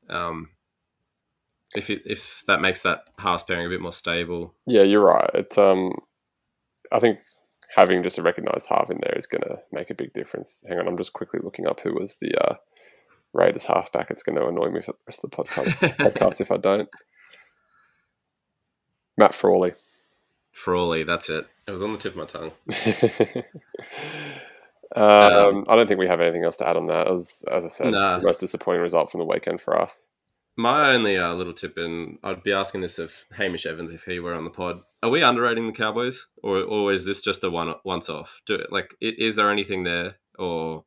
um, 0.08 0.50
if 1.74 1.90
it, 1.90 2.02
if 2.04 2.42
that 2.46 2.60
makes 2.60 2.82
that 2.82 3.04
house 3.18 3.42
pairing 3.42 3.66
a 3.66 3.68
bit 3.68 3.80
more 3.80 3.92
stable. 3.92 4.54
Yeah, 4.66 4.82
you're 4.82 5.04
right. 5.04 5.30
It's 5.34 5.58
um, 5.58 5.92
I 6.92 7.00
think 7.00 7.20
having 7.74 8.02
just 8.02 8.18
a 8.18 8.22
recognised 8.22 8.66
half 8.68 8.90
in 8.90 8.98
there 9.02 9.14
is 9.16 9.26
going 9.26 9.42
to 9.42 9.58
make 9.72 9.90
a 9.90 9.94
big 9.94 10.12
difference. 10.12 10.64
Hang 10.68 10.78
on, 10.78 10.88
I'm 10.88 10.96
just 10.96 11.12
quickly 11.12 11.40
looking 11.42 11.66
up 11.66 11.80
who 11.80 11.94
was 11.94 12.16
the 12.16 12.34
uh, 12.36 12.56
Raiders 13.32 13.64
halfback. 13.64 14.10
It's 14.10 14.22
going 14.22 14.36
to 14.36 14.46
annoy 14.46 14.70
me 14.70 14.80
for 14.82 14.92
the 14.92 14.98
rest 15.06 15.24
of 15.24 15.30
the 15.30 15.36
podcast, 15.36 15.96
podcast 15.96 16.40
if 16.40 16.50
I 16.50 16.56
don't. 16.56 16.88
Matt 19.16 19.34
Frawley. 19.34 19.72
Frawley, 20.52 21.04
that's 21.04 21.30
it. 21.30 21.46
It 21.66 21.70
was 21.70 21.82
on 21.82 21.92
the 21.92 21.98
tip 21.98 22.16
of 22.16 22.18
my 22.18 22.24
tongue. 22.24 22.52
um, 24.96 25.58
um, 25.58 25.64
I 25.68 25.76
don't 25.76 25.86
think 25.86 26.00
we 26.00 26.08
have 26.08 26.20
anything 26.20 26.44
else 26.44 26.56
to 26.56 26.68
add 26.68 26.76
on 26.76 26.86
that. 26.88 27.08
As 27.08 27.44
as 27.50 27.64
I 27.64 27.68
said, 27.68 27.92
nah. 27.92 28.18
the 28.18 28.24
most 28.24 28.40
disappointing 28.40 28.82
result 28.82 29.10
from 29.10 29.20
the 29.20 29.26
weekend 29.26 29.60
for 29.60 29.80
us. 29.80 30.10
My 30.60 30.90
only 30.90 31.16
uh, 31.16 31.32
little 31.32 31.54
tip, 31.54 31.78
and 31.78 32.18
I'd 32.22 32.42
be 32.42 32.52
asking 32.52 32.82
this 32.82 32.98
of 32.98 33.24
Hamish 33.34 33.64
Evans 33.64 33.92
if 33.92 34.04
he 34.04 34.20
were 34.20 34.34
on 34.34 34.44
the 34.44 34.50
pod. 34.50 34.80
Are 35.02 35.08
we 35.08 35.22
underrating 35.22 35.66
the 35.66 35.72
Cowboys, 35.72 36.26
or 36.42 36.58
or 36.58 36.92
is 36.92 37.06
this 37.06 37.22
just 37.22 37.42
a 37.42 37.50
one 37.50 37.74
once 37.82 38.10
off? 38.10 38.42
Do 38.44 38.62
like 38.70 38.94
is 39.00 39.36
there 39.36 39.50
anything 39.50 39.84
there, 39.84 40.16
or 40.38 40.84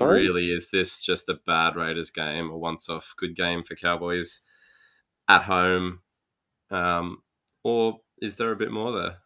really 0.00 0.50
is 0.50 0.70
this 0.72 1.00
just 1.00 1.28
a 1.28 1.38
bad 1.46 1.76
Raiders 1.76 2.10
game, 2.10 2.50
a 2.50 2.58
once 2.58 2.88
off 2.88 3.14
good 3.16 3.36
game 3.36 3.62
for 3.62 3.76
Cowboys 3.76 4.40
at 5.28 5.42
home, 5.42 6.00
um, 6.72 7.22
or 7.62 8.00
is 8.20 8.36
there 8.36 8.50
a 8.50 8.56
bit 8.56 8.72
more 8.72 8.90
there? 8.90 9.18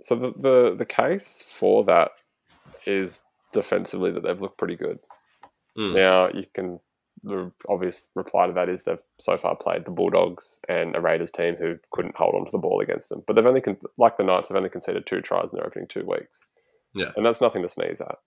So 0.00 0.16
the 0.16 0.32
the, 0.36 0.74
the 0.76 0.86
case 0.86 1.42
for 1.58 1.82
that 1.84 2.10
is 2.84 3.22
defensively 3.54 4.10
that 4.10 4.22
they've 4.22 4.40
looked 4.40 4.58
pretty 4.58 4.76
good. 4.76 4.98
Mm. 5.78 5.94
Now 5.94 6.28
you 6.28 6.44
can 6.54 6.80
the 7.24 7.50
obvious 7.68 8.10
reply 8.14 8.46
to 8.46 8.52
that 8.52 8.68
is 8.68 8.84
they've 8.84 9.02
so 9.18 9.36
far 9.36 9.56
played 9.56 9.84
the 9.84 9.90
Bulldogs 9.90 10.58
and 10.68 10.94
a 10.94 11.00
Raiders 11.00 11.30
team 11.30 11.56
who 11.56 11.76
couldn't 11.90 12.16
hold 12.16 12.34
on 12.34 12.44
to 12.44 12.52
the 12.52 12.58
ball 12.58 12.80
against 12.80 13.08
them. 13.08 13.22
But 13.26 13.34
they've 13.34 13.46
only, 13.46 13.62
con- 13.62 13.78
like 13.96 14.16
the 14.16 14.24
Knights, 14.24 14.48
have 14.48 14.56
only 14.56 14.68
conceded 14.68 15.06
two 15.06 15.20
tries 15.20 15.52
in 15.52 15.56
their 15.56 15.66
opening 15.66 15.88
two 15.88 16.04
weeks. 16.06 16.52
Yeah. 16.94 17.12
And 17.16 17.24
that's 17.24 17.40
nothing 17.40 17.62
to 17.62 17.68
sneeze 17.68 18.00
at. 18.00 18.18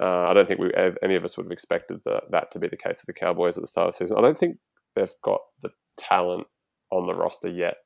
Uh, 0.00 0.28
I 0.28 0.34
don't 0.34 0.46
think 0.46 0.60
we 0.60 0.72
any 1.02 1.14
of 1.14 1.24
us 1.24 1.36
would 1.36 1.46
have 1.46 1.52
expected 1.52 2.00
the, 2.04 2.22
that 2.30 2.50
to 2.52 2.58
be 2.58 2.68
the 2.68 2.76
case 2.76 3.00
for 3.00 3.06
the 3.06 3.12
Cowboys 3.12 3.58
at 3.58 3.62
the 3.62 3.66
start 3.66 3.88
of 3.88 3.94
the 3.94 3.98
season. 3.98 4.16
I 4.18 4.22
don't 4.22 4.38
think 4.38 4.58
they've 4.94 5.12
got 5.22 5.40
the 5.62 5.70
talent 5.98 6.46
on 6.90 7.06
the 7.06 7.14
roster 7.14 7.48
yet 7.48 7.76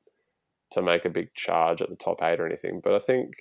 to 0.73 0.83
make 0.83 1.05
a 1.05 1.11
big 1.11 1.35
charge 1.35 1.83
at 1.83 1.89
the 1.89 1.97
top 1.97 2.23
eight 2.23 2.41
or 2.41 2.47
anything. 2.47 2.81
But 2.83 2.95
I 2.95 2.99
think, 2.99 3.33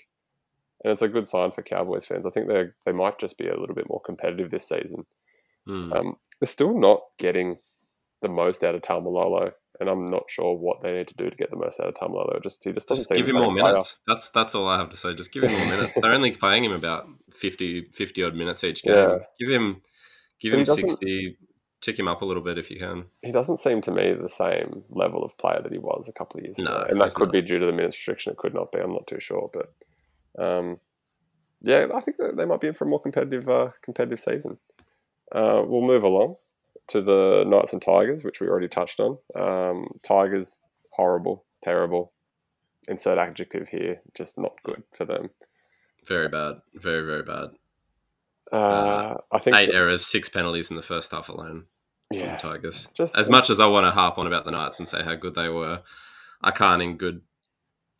and 0.83 0.91
it's 0.91 1.01
a 1.01 1.07
good 1.07 1.27
sign 1.27 1.51
for 1.51 1.61
Cowboys 1.61 2.05
fans. 2.05 2.25
I 2.25 2.31
think 2.31 2.47
they 2.47 2.65
they 2.85 2.91
might 2.91 3.19
just 3.19 3.37
be 3.37 3.47
a 3.47 3.59
little 3.59 3.75
bit 3.75 3.89
more 3.89 4.01
competitive 4.01 4.49
this 4.49 4.67
season. 4.67 5.05
Mm. 5.67 5.95
Um, 5.95 6.17
they're 6.39 6.47
still 6.47 6.77
not 6.77 7.01
getting 7.17 7.57
the 8.21 8.29
most 8.29 8.63
out 8.63 8.75
of 8.75 8.81
Taumalolo, 8.81 9.51
and 9.79 9.89
I'm 9.89 10.09
not 10.09 10.29
sure 10.29 10.55
what 10.55 10.81
they 10.81 10.93
need 10.93 11.07
to 11.07 11.13
do 11.15 11.29
to 11.29 11.35
get 11.35 11.51
the 11.51 11.57
most 11.57 11.79
out 11.79 11.87
of 11.87 11.95
Taumalolo. 11.95 12.41
Just 12.41 12.63
he 12.63 12.71
just 12.71 12.87
doesn't 12.87 13.09
just 13.09 13.15
give 13.15 13.27
him 13.27 13.41
more 13.41 13.51
minutes. 13.51 13.99
That's 14.07 14.29
that's 14.29 14.55
all 14.55 14.67
I 14.67 14.77
have 14.77 14.89
to 14.89 14.97
say. 14.97 15.13
Just 15.13 15.31
give 15.31 15.43
him 15.43 15.51
more 15.51 15.77
minutes. 15.77 15.97
They're 16.01 16.13
only 16.13 16.31
paying 16.31 16.63
him 16.63 16.71
about 16.71 17.07
50, 17.31 17.89
50 17.93 18.23
odd 18.23 18.35
minutes 18.35 18.63
each 18.63 18.83
game. 18.83 18.93
Yeah. 18.93 19.17
Give 19.39 19.49
him 19.49 19.81
give 20.39 20.53
him 20.53 20.65
sixty. 20.65 21.37
Tick 21.81 21.99
him 21.99 22.07
up 22.07 22.21
a 22.21 22.25
little 22.25 22.41
bit 22.41 22.57
if 22.57 22.71
you 22.71 22.79
can. 22.79 23.07
He 23.21 23.33
doesn't 23.33 23.59
seem 23.59 23.81
to 23.81 23.91
me 23.91 24.13
the 24.13 24.29
same 24.29 24.85
level 24.89 25.21
of 25.21 25.37
player 25.37 25.59
that 25.61 25.71
he 25.71 25.77
was 25.77 26.07
a 26.07 26.13
couple 26.13 26.39
of 26.39 26.45
years 26.45 26.57
no, 26.57 26.71
ago, 26.71 26.85
and 26.89 27.01
that 27.01 27.13
could 27.13 27.25
not. 27.25 27.33
be 27.33 27.41
due 27.41 27.59
to 27.59 27.65
the 27.65 27.73
minutes 27.73 27.97
restriction. 27.97 28.31
It 28.31 28.37
could 28.37 28.53
not 28.53 28.71
be. 28.71 28.79
I'm 28.79 28.93
not 28.93 29.05
too 29.05 29.19
sure, 29.19 29.51
but 29.51 30.41
um, 30.41 30.79
yeah, 31.61 31.87
I 31.93 31.99
think 31.99 32.17
they 32.35 32.45
might 32.45 32.61
be 32.61 32.67
in 32.67 32.73
for 32.73 32.85
a 32.85 32.87
more 32.87 33.01
competitive 33.01 33.49
uh, 33.49 33.71
competitive 33.81 34.21
season. 34.21 34.59
Uh, 35.33 35.63
we'll 35.65 35.81
move 35.81 36.03
along 36.03 36.35
to 36.87 37.01
the 37.01 37.43
Knights 37.47 37.73
and 37.73 37.81
Tigers, 37.81 38.23
which 38.23 38.39
we 38.39 38.47
already 38.47 38.67
touched 38.67 38.99
on. 38.99 39.17
Um, 39.35 39.87
Tigers, 40.03 40.61
horrible, 40.91 41.45
terrible. 41.63 42.13
insert 42.87 43.17
adjective 43.17 43.67
here, 43.69 44.01
just 44.15 44.37
not 44.37 44.53
good 44.63 44.83
for 44.91 45.05
them. 45.05 45.29
Very 46.05 46.27
bad. 46.29 46.55
Very 46.75 47.05
very 47.05 47.23
bad. 47.23 47.49
Uh, 48.51 49.15
I 49.31 49.39
think 49.39 49.55
Eight 49.55 49.73
errors, 49.73 50.05
six 50.05 50.29
penalties 50.29 50.69
in 50.69 50.75
the 50.75 50.83
first 50.83 51.11
half 51.11 51.29
alone 51.29 51.65
yeah, 52.13 52.37
Tigers. 52.37 52.87
just 52.93 53.17
As 53.17 53.29
much 53.29 53.49
as 53.49 53.59
I 53.59 53.67
want 53.67 53.85
to 53.85 53.91
harp 53.91 54.17
on 54.17 54.27
about 54.27 54.45
the 54.45 54.51
Knights 54.51 54.79
and 54.79 54.87
say 54.87 55.03
how 55.03 55.15
good 55.15 55.35
they 55.35 55.49
were, 55.49 55.81
I 56.41 56.51
can't 56.51 56.81
in 56.81 56.97
good 56.97 57.21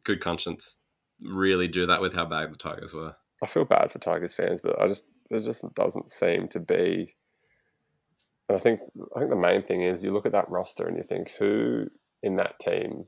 good 0.03 0.19
conscience 0.19 0.79
really 1.21 1.67
do 1.67 1.85
that 1.85 2.01
with 2.01 2.13
how 2.13 2.25
bad 2.25 2.51
the 2.51 2.57
Tigers 2.57 2.93
were. 2.93 3.15
I 3.41 3.47
feel 3.47 3.65
bad 3.65 3.91
for 3.91 3.99
Tigers 3.99 4.35
fans, 4.35 4.61
but 4.61 4.79
I 4.79 4.87
just 4.87 5.05
there 5.29 5.39
just 5.39 5.65
doesn't 5.73 6.11
seem 6.11 6.47
to 6.49 6.59
be. 6.59 7.15
And 8.49 8.57
I 8.57 8.61
think 8.61 8.81
I 9.15 9.19
think 9.19 9.29
the 9.29 9.35
main 9.37 9.63
thing 9.63 9.81
is 9.83 10.03
you 10.03 10.11
look 10.11 10.25
at 10.25 10.31
that 10.33 10.49
roster 10.49 10.85
and 10.87 10.97
you 10.97 11.03
think 11.03 11.31
who 11.39 11.87
in 12.21 12.35
that 12.37 12.59
team, 12.59 13.05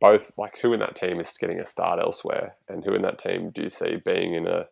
both 0.00 0.30
like 0.36 0.58
who 0.60 0.72
in 0.72 0.80
that 0.80 0.96
team 0.96 1.20
is 1.20 1.32
getting 1.38 1.60
a 1.60 1.66
start 1.66 2.00
elsewhere, 2.00 2.54
and 2.68 2.84
who 2.84 2.94
in 2.94 3.02
that 3.02 3.18
team 3.18 3.50
do 3.50 3.62
you 3.62 3.70
see 3.70 3.96
being 4.04 4.34
in 4.34 4.46
a 4.46 4.66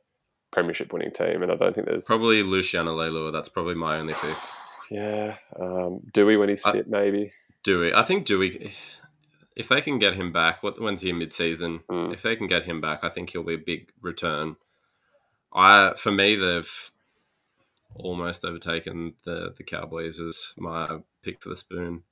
premiership 0.51 0.93
winning 0.93 1.13
team? 1.13 1.43
And 1.43 1.51
I 1.51 1.57
don't 1.57 1.75
think 1.75 1.87
there's 1.89 2.05
Probably 2.05 2.43
Luciano 2.43 2.97
Leilua. 2.97 3.33
That's 3.33 3.49
probably 3.49 3.75
my 3.75 3.97
only 3.97 4.15
pick. 4.15 4.37
yeah 4.91 5.37
um, 5.59 6.01
Dewey 6.13 6.37
when 6.37 6.49
he's 6.51 6.65
I- 6.65 6.73
fit 6.73 6.89
maybe. 6.89 7.33
Dewey. 7.63 7.95
I 7.95 8.03
think 8.03 8.27
Dewey. 8.27 8.73
If 9.55 9.69
they 9.69 9.81
can 9.83 9.99
get 9.99 10.15
him 10.15 10.33
back, 10.33 10.63
what 10.63 10.81
when's 10.81 11.03
he 11.03 11.11
in 11.11 11.19
mid 11.19 11.33
season? 11.33 11.81
Mm. 11.91 12.13
If 12.15 12.23
they 12.23 12.37
can 12.37 12.47
get 12.47 12.65
him 12.65 12.81
back, 12.81 13.01
I 13.05 13.09
think 13.09 13.31
he'll 13.31 13.43
be 13.43 13.55
a 13.55 13.59
big 13.59 13.91
return. 14.01 14.57
I 15.55 15.93
for 15.97 16.11
me, 16.11 16.37
they've 16.37 16.91
almost 17.95 18.45
overtaken 18.45 19.15
the 19.25 19.53
the 19.57 19.65
Cowboys 19.65 20.21
as 20.21 20.53
my 20.57 20.99
pick 21.23 21.43
for 21.43 21.49
the 21.49 21.57
spoon. 21.57 22.03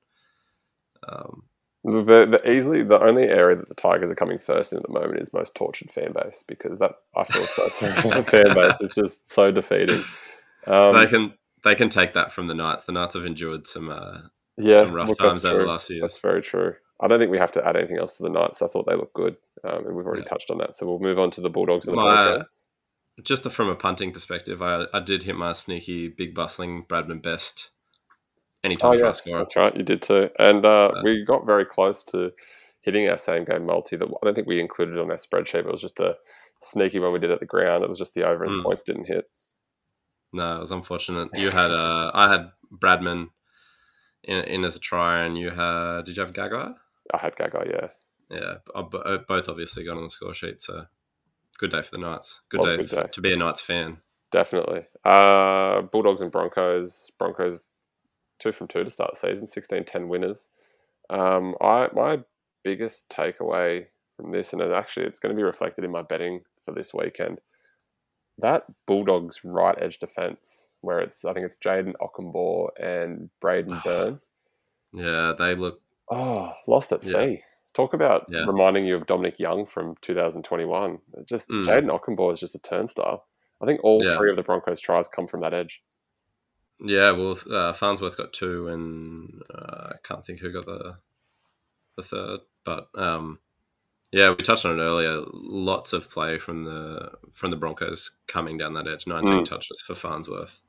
Um, 1.08 1.44
The, 1.82 2.02
the 2.26 2.50
easily 2.50 2.82
the 2.82 3.02
only 3.02 3.24
area 3.24 3.56
that 3.56 3.68
the 3.68 3.74
Tigers 3.74 4.10
are 4.10 4.14
coming 4.14 4.38
first 4.38 4.72
in 4.72 4.78
at 4.78 4.86
the 4.86 4.92
moment 4.92 5.20
is 5.20 5.32
most 5.32 5.54
tortured 5.54 5.90
fan 5.90 6.12
base 6.12 6.44
because 6.46 6.78
that 6.78 6.92
I 7.16 7.24
feel 7.24 7.46
so 7.46 7.68
sorry 7.70 7.92
for 7.94 8.08
the 8.14 8.22
fan 8.24 8.54
base. 8.54 8.74
It's 8.80 8.94
just 8.94 9.30
so 9.30 9.50
defeating. 9.50 10.02
Um, 10.66 10.92
they 10.92 11.06
can 11.06 11.32
they 11.64 11.74
can 11.74 11.88
take 11.88 12.12
that 12.14 12.32
from 12.32 12.46
the 12.48 12.54
Knights. 12.54 12.84
The 12.84 12.92
Knights 12.92 13.14
have 13.14 13.24
endured 13.24 13.66
some 13.66 13.88
uh, 13.88 14.18
yeah, 14.58 14.80
some 14.80 14.92
rough 14.92 15.08
look, 15.08 15.18
times 15.18 15.44
over 15.44 15.62
the 15.62 15.68
last 15.68 15.86
few 15.86 16.00
That's 16.00 16.20
very 16.20 16.42
true. 16.42 16.74
I 17.02 17.08
don't 17.08 17.18
think 17.18 17.30
we 17.30 17.38
have 17.38 17.52
to 17.52 17.66
add 17.66 17.76
anything 17.78 17.96
else 17.98 18.18
to 18.18 18.24
the 18.24 18.28
Knights. 18.28 18.60
I 18.60 18.66
thought 18.66 18.86
they 18.86 18.94
looked 18.94 19.14
good, 19.14 19.36
um, 19.64 19.86
and 19.86 19.96
we've 19.96 20.04
already 20.04 20.20
Yeah. 20.20 20.28
touched 20.28 20.50
on 20.50 20.58
that. 20.58 20.74
So 20.74 20.84
we'll 20.86 20.98
move 20.98 21.18
on 21.18 21.30
to 21.30 21.40
the 21.40 21.48
Bulldogs 21.48 21.88
and 21.88 21.96
the 21.96 22.02
My- 22.02 22.26
Broncos. 22.28 22.62
Just 23.22 23.48
from 23.50 23.68
a 23.68 23.74
punting 23.76 24.12
perspective, 24.12 24.62
I, 24.62 24.86
I 24.92 25.00
did 25.00 25.22
hit 25.24 25.36
my 25.36 25.52
sneaky 25.52 26.08
big 26.08 26.34
bustling 26.34 26.84
Bradman 26.88 27.22
Best 27.22 27.70
anytime 28.62 28.92
Oh 28.92 28.96
try 28.98 29.08
yes, 29.08 29.22
score. 29.24 29.38
that's 29.38 29.56
right. 29.56 29.76
You 29.76 29.82
did 29.82 30.02
too, 30.02 30.30
and 30.38 30.64
uh, 30.64 30.92
Uh, 30.96 31.00
we 31.04 31.24
got 31.24 31.46
very 31.46 31.64
close 31.64 32.02
to 32.04 32.32
hitting 32.82 33.08
our 33.08 33.18
same 33.18 33.44
game 33.44 33.66
multi. 33.66 33.96
That 33.96 34.08
I 34.08 34.24
don't 34.24 34.34
think 34.34 34.46
we 34.46 34.60
included 34.60 34.98
on 34.98 35.10
our 35.10 35.16
spreadsheet. 35.16 35.64
But 35.64 35.70
it 35.70 35.72
was 35.72 35.82
just 35.82 36.00
a 36.00 36.16
sneaky 36.60 36.98
one 36.98 37.12
we 37.12 37.18
did 37.18 37.30
at 37.30 37.40
the 37.40 37.46
ground. 37.46 37.84
It 37.84 37.90
was 37.90 37.98
just 37.98 38.14
the 38.14 38.26
over 38.26 38.44
and 38.44 38.52
Mm. 38.52 38.58
the 38.58 38.62
points 38.62 38.82
didn't 38.82 39.06
hit. 39.06 39.24
No, 40.32 40.56
it 40.56 40.60
was 40.60 40.72
unfortunate. 40.72 41.30
You 41.34 41.50
had 41.50 41.70
uh, 41.70 42.10
I 42.14 42.30
had 42.30 42.52
Bradman 42.72 43.30
in, 44.22 44.38
in 44.44 44.64
as 44.64 44.76
a 44.76 44.80
try, 44.80 45.24
and 45.24 45.36
you 45.36 45.50
had 45.50 46.04
did 46.04 46.16
you 46.16 46.22
have 46.22 46.32
Gagai? 46.32 46.74
I 47.12 47.18
had 47.18 47.34
Gagai, 47.34 47.70
yeah. 47.70 47.88
Yeah, 48.30 48.54
uh, 48.74 49.18
both 49.26 49.48
obviously 49.48 49.84
got 49.84 49.96
on 49.96 50.04
the 50.04 50.10
score 50.10 50.32
sheet. 50.34 50.62
So 50.62 50.84
good 51.60 51.70
day 51.70 51.82
for 51.82 51.90
the 51.92 51.98
Knights. 51.98 52.40
Good, 52.48 52.62
day, 52.62 52.76
good 52.78 52.88
day. 52.88 53.06
to 53.12 53.20
be 53.20 53.32
a 53.32 53.36
Knights 53.36 53.60
fan. 53.60 53.98
Definitely. 54.32 54.86
Uh, 55.04 55.82
Bulldogs 55.82 56.22
and 56.22 56.32
Broncos. 56.32 57.10
Broncos 57.18 57.68
two 58.38 58.52
from 58.52 58.66
two 58.66 58.82
to 58.82 58.90
start 58.90 59.10
the 59.12 59.20
season, 59.28 59.46
16-10 59.46 60.08
winners. 60.08 60.48
Um, 61.10 61.54
I 61.60 61.88
my 61.94 62.20
biggest 62.64 63.08
takeaway 63.10 63.86
from 64.16 64.32
this, 64.32 64.52
and 64.52 64.62
it 64.62 64.72
actually 64.72 65.06
it's 65.06 65.20
going 65.20 65.34
to 65.34 65.36
be 65.36 65.42
reflected 65.44 65.84
in 65.84 65.90
my 65.90 66.02
betting 66.02 66.40
for 66.64 66.72
this 66.72 66.94
weekend. 66.94 67.40
That 68.38 68.64
Bulldogs 68.86 69.40
right 69.44 69.76
edge 69.80 69.98
defense, 69.98 70.68
where 70.80 71.00
it's 71.00 71.24
I 71.24 71.32
think 71.34 71.44
it's 71.46 71.58
Jayden 71.58 71.92
Okunbor 72.00 72.68
and 72.80 73.28
Braidon 73.44 73.82
Burns. 73.84 74.30
Yeah, 74.92 75.34
they 75.38 75.54
look. 75.54 75.80
Oh, 76.10 76.52
lost 76.66 76.92
at 76.92 77.04
Yeah. 77.04 77.12
sea. 77.20 77.42
Talk 77.74 77.94
about 77.94 78.26
Yeah. 78.28 78.44
reminding 78.46 78.86
you 78.86 78.96
of 78.96 79.06
Dominic 79.06 79.38
Young 79.38 79.64
from 79.64 79.94
2021. 80.02 80.98
Just 81.24 81.48
Mm. 81.50 81.64
Jayden 81.64 81.90
Okunbor 81.90 82.32
is 82.32 82.40
just 82.40 82.54
a 82.54 82.58
turnstile. 82.58 83.26
I 83.60 83.66
think 83.66 83.80
all 83.84 84.02
Yeah. 84.04 84.16
three 84.16 84.30
of 84.30 84.36
the 84.36 84.42
Broncos' 84.42 84.80
tries 84.80 85.06
come 85.08 85.26
from 85.26 85.40
that 85.42 85.54
edge. 85.54 85.82
Yeah, 86.80 87.10
well, 87.12 87.36
uh, 87.50 87.72
Farnworth 87.74 88.16
got 88.16 88.32
two, 88.32 88.68
and 88.68 89.42
uh, 89.54 89.90
I 89.92 89.96
can't 90.02 90.24
think 90.24 90.40
who 90.40 90.50
got 90.52 90.66
the 90.66 90.98
the 91.96 92.02
third. 92.02 92.40
But 92.64 92.88
um, 92.94 93.38
yeah, 94.12 94.30
we 94.30 94.36
touched 94.42 94.64
on 94.64 94.78
it 94.78 94.82
earlier. 94.82 95.22
Lots 95.32 95.92
of 95.92 96.08
play 96.10 96.38
from 96.38 96.64
the 96.64 97.12
from 97.32 97.50
the 97.50 97.56
Broncos 97.58 98.12
coming 98.26 98.56
down 98.56 98.72
that 98.74 98.88
edge. 98.88 99.06
Nineteen 99.06 99.40
Mm. 99.40 99.44
touches 99.44 99.82
for 99.82 99.94
Farnworth. 99.94 100.62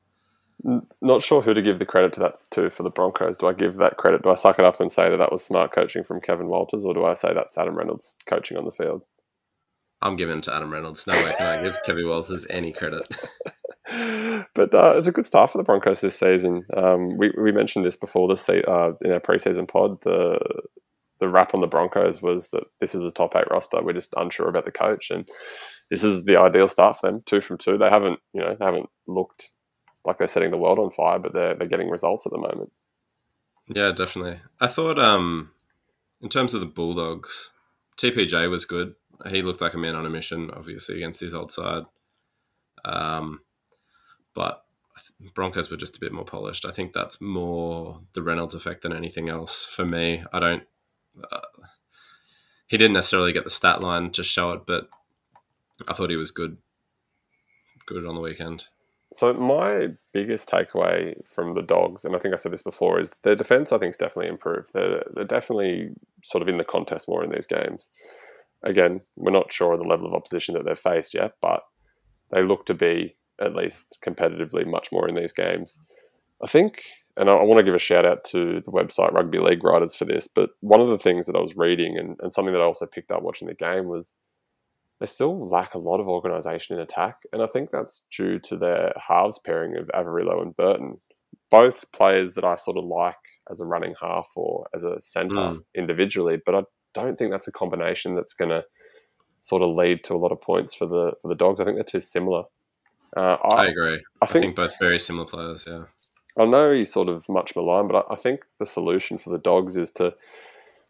Not 1.00 1.22
sure 1.22 1.42
who 1.42 1.54
to 1.54 1.62
give 1.62 1.78
the 1.78 1.86
credit 1.86 2.12
to 2.14 2.20
that 2.20 2.42
to 2.52 2.70
for 2.70 2.82
the 2.82 2.90
Broncos. 2.90 3.36
Do 3.36 3.46
I 3.46 3.52
give 3.52 3.76
that 3.76 3.96
credit? 3.96 4.22
Do 4.22 4.30
I 4.30 4.34
suck 4.34 4.58
it 4.58 4.64
up 4.64 4.80
and 4.80 4.92
say 4.92 5.10
that 5.10 5.16
that 5.16 5.32
was 5.32 5.44
smart 5.44 5.72
coaching 5.72 6.04
from 6.04 6.20
Kevin 6.20 6.46
Walters, 6.46 6.84
or 6.84 6.94
do 6.94 7.04
I 7.04 7.14
say 7.14 7.34
that's 7.34 7.58
Adam 7.58 7.74
Reynolds 7.74 8.16
coaching 8.26 8.56
on 8.56 8.64
the 8.64 8.70
field? 8.70 9.02
I'm 10.02 10.16
giving 10.16 10.38
it 10.38 10.44
to 10.44 10.54
Adam 10.54 10.72
Reynolds. 10.72 11.06
No 11.06 11.14
way 11.14 11.34
can 11.38 11.46
I 11.46 11.62
give 11.62 11.78
Kevin 11.84 12.08
Walters 12.08 12.46
any 12.50 12.72
credit. 12.72 13.02
but 14.54 14.74
uh, 14.74 14.94
it's 14.96 15.06
a 15.06 15.12
good 15.12 15.26
start 15.26 15.50
for 15.50 15.58
the 15.58 15.64
Broncos 15.64 16.00
this 16.00 16.18
season. 16.18 16.64
Um, 16.76 17.16
we, 17.16 17.32
we 17.36 17.52
mentioned 17.52 17.84
this 17.84 17.96
before 17.96 18.28
the 18.28 18.36
se- 18.36 18.64
uh, 18.66 18.92
in 19.04 19.12
our 19.12 19.20
preseason 19.20 19.66
pod. 19.66 20.00
The 20.02 20.38
the 21.18 21.28
wrap 21.28 21.54
on 21.54 21.60
the 21.60 21.68
Broncos 21.68 22.20
was 22.20 22.50
that 22.50 22.64
this 22.80 22.96
is 22.96 23.04
a 23.04 23.12
top 23.12 23.36
eight 23.36 23.48
roster. 23.48 23.80
We're 23.80 23.92
just 23.92 24.12
unsure 24.16 24.48
about 24.48 24.64
the 24.64 24.72
coach, 24.72 25.10
and 25.10 25.28
this 25.88 26.02
is 26.02 26.24
the 26.24 26.38
ideal 26.38 26.68
start 26.68 26.98
for 26.98 27.10
them. 27.10 27.22
Two 27.26 27.40
from 27.40 27.58
two. 27.58 27.78
They 27.78 27.88
haven't 27.88 28.18
you 28.32 28.40
know 28.40 28.56
they 28.58 28.64
haven't 28.64 28.88
looked 29.06 29.50
like 30.04 30.18
they're 30.18 30.28
setting 30.28 30.50
the 30.50 30.58
world 30.58 30.78
on 30.78 30.90
fire, 30.90 31.18
but 31.18 31.32
they're 31.32 31.54
they're 31.54 31.68
getting 31.68 31.90
results 31.90 32.26
at 32.26 32.32
the 32.32 32.38
moment. 32.38 32.72
Yeah, 33.68 33.92
definitely. 33.92 34.40
I 34.60 34.66
thought, 34.66 34.98
um, 34.98 35.50
in 36.20 36.28
terms 36.28 36.54
of 36.54 36.60
the 36.60 36.66
Bulldogs, 36.66 37.52
TPJ 37.96 38.50
was 38.50 38.64
good. 38.64 38.94
He 39.28 39.42
looked 39.42 39.60
like 39.60 39.74
a 39.74 39.78
man 39.78 39.94
on 39.94 40.06
a 40.06 40.10
mission, 40.10 40.50
obviously 40.52 40.96
against 40.96 41.20
his 41.20 41.34
old 41.34 41.52
side. 41.52 41.84
Um, 42.84 43.40
but 44.34 44.64
Broncos 45.34 45.70
were 45.70 45.76
just 45.76 45.96
a 45.96 46.00
bit 46.00 46.12
more 46.12 46.24
polished. 46.24 46.66
I 46.66 46.70
think 46.70 46.92
that's 46.92 47.20
more 47.20 48.00
the 48.14 48.22
Reynolds 48.22 48.54
effect 48.54 48.82
than 48.82 48.92
anything 48.92 49.28
else 49.28 49.64
for 49.66 49.84
me. 49.84 50.24
I 50.32 50.40
don't. 50.40 50.64
Uh, 51.30 51.40
he 52.66 52.76
didn't 52.78 52.94
necessarily 52.94 53.32
get 53.32 53.44
the 53.44 53.50
stat 53.50 53.82
line 53.82 54.10
to 54.12 54.24
show 54.24 54.52
it, 54.52 54.62
but 54.66 54.88
I 55.86 55.92
thought 55.92 56.10
he 56.10 56.16
was 56.16 56.30
good. 56.30 56.56
Good 57.86 58.06
on 58.06 58.14
the 58.14 58.20
weekend. 58.20 58.64
So 59.12 59.32
my 59.34 59.88
biggest 60.12 60.48
takeaway 60.48 61.14
from 61.26 61.54
the 61.54 61.62
dogs, 61.62 62.04
and 62.04 62.16
I 62.16 62.18
think 62.18 62.32
I 62.32 62.38
said 62.38 62.52
this 62.52 62.62
before, 62.62 62.98
is 62.98 63.14
their 63.22 63.36
defense. 63.36 63.70
I 63.70 63.78
think 63.78 63.90
is 63.90 63.98
definitely 63.98 64.30
improved. 64.30 64.70
They're 64.72 65.04
they're 65.14 65.24
definitely 65.24 65.90
sort 66.22 66.42
of 66.42 66.48
in 66.48 66.56
the 66.56 66.64
contest 66.64 67.08
more 67.08 67.22
in 67.22 67.30
these 67.30 67.46
games. 67.46 67.90
Again, 68.62 69.00
we're 69.16 69.32
not 69.32 69.52
sure 69.52 69.74
of 69.74 69.80
the 69.80 69.86
level 69.86 70.06
of 70.06 70.14
opposition 70.14 70.54
that 70.54 70.64
they've 70.64 70.78
faced 70.78 71.14
yet, 71.14 71.32
but 71.42 71.62
they 72.30 72.42
look 72.42 72.64
to 72.66 72.74
be 72.74 73.16
at 73.40 73.54
least 73.54 73.98
competitively 74.04 74.66
much 74.66 74.90
more 74.92 75.08
in 75.08 75.14
these 75.14 75.32
games. 75.32 75.78
I 76.42 76.46
think, 76.46 76.82
and 77.16 77.28
I, 77.28 77.34
I 77.34 77.42
want 77.42 77.58
to 77.58 77.64
give 77.64 77.74
a 77.74 77.78
shout 77.78 78.06
out 78.06 78.24
to 78.26 78.60
the 78.64 78.72
website 78.72 79.12
Rugby 79.12 79.38
League 79.38 79.64
writers 79.64 79.94
for 79.94 80.04
this. 80.04 80.26
But 80.26 80.50
one 80.60 80.80
of 80.80 80.88
the 80.88 80.98
things 80.98 81.26
that 81.26 81.36
I 81.36 81.40
was 81.40 81.56
reading, 81.56 81.98
and, 81.98 82.16
and 82.20 82.32
something 82.32 82.52
that 82.52 82.62
I 82.62 82.64
also 82.64 82.86
picked 82.86 83.10
up 83.10 83.22
watching 83.22 83.48
the 83.48 83.54
game, 83.54 83.86
was 83.86 84.16
they 85.02 85.06
still 85.06 85.48
lack 85.48 85.74
a 85.74 85.78
lot 85.78 85.98
of 85.98 86.06
organisation 86.06 86.76
in 86.76 86.80
attack, 86.80 87.16
and 87.32 87.42
I 87.42 87.46
think 87.48 87.70
that's 87.72 88.04
due 88.16 88.38
to 88.38 88.56
their 88.56 88.92
halves 88.96 89.40
pairing 89.40 89.76
of 89.76 89.88
Averillo 89.88 90.40
and 90.40 90.56
Burton. 90.56 91.00
Both 91.50 91.90
players 91.90 92.34
that 92.36 92.44
I 92.44 92.54
sort 92.54 92.76
of 92.76 92.84
like 92.84 93.16
as 93.50 93.60
a 93.60 93.66
running 93.66 93.96
half 94.00 94.28
or 94.36 94.64
as 94.72 94.84
a 94.84 95.00
centre 95.00 95.34
Mm. 95.34 95.64
individually, 95.74 96.40
but 96.46 96.54
I 96.54 96.62
don't 96.94 97.18
think 97.18 97.32
that's 97.32 97.48
a 97.48 97.52
combination 97.52 98.14
that's 98.14 98.32
going 98.32 98.50
to 98.50 98.64
sort 99.40 99.62
of 99.62 99.74
lead 99.74 100.04
to 100.04 100.14
a 100.14 100.18
lot 100.18 100.30
of 100.30 100.40
points 100.40 100.72
for 100.72 100.86
the 100.86 101.16
for 101.20 101.26
the 101.28 101.34
dogs. 101.34 101.60
I 101.60 101.64
think 101.64 101.78
they're 101.78 101.82
too 101.82 102.00
similar. 102.00 102.44
Uh, 103.16 103.38
I 103.42 103.64
I, 103.64 103.66
agree. 103.66 103.96
I 103.96 103.98
I 104.22 104.26
think 104.26 104.42
think 104.44 104.56
both 104.56 104.78
very 104.78 105.00
similar 105.00 105.26
players. 105.26 105.66
Yeah. 105.66 105.86
I 106.38 106.44
know 106.44 106.70
he's 106.72 106.92
sort 106.92 107.08
of 107.08 107.28
much 107.28 107.56
maligned, 107.56 107.88
but 107.88 108.06
I, 108.08 108.14
I 108.14 108.16
think 108.16 108.44
the 108.60 108.66
solution 108.66 109.18
for 109.18 109.30
the 109.30 109.38
dogs 109.38 109.76
is 109.76 109.90
to 109.92 110.14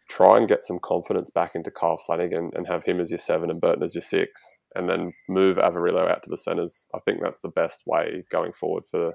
try 0.09 0.37
and 0.37 0.47
get 0.47 0.63
some 0.63 0.79
confidence 0.79 1.29
back 1.29 1.55
into 1.55 1.71
Kyle 1.71 1.97
Flanagan 1.97 2.51
and 2.53 2.67
have 2.67 2.83
him 2.83 2.99
as 2.99 3.09
your 3.09 3.17
seven 3.17 3.49
and 3.49 3.61
Burton 3.61 3.83
as 3.83 3.95
your 3.95 4.01
six, 4.01 4.43
and 4.75 4.89
then 4.89 5.13
move 5.29 5.57
Averillo 5.57 6.09
out 6.09 6.23
to 6.23 6.29
the 6.29 6.37
centres. 6.37 6.87
I 6.93 6.99
think 6.99 7.21
that's 7.21 7.41
the 7.41 7.49
best 7.49 7.83
way 7.87 8.23
going 8.31 8.53
forward 8.53 8.85
for 8.89 9.13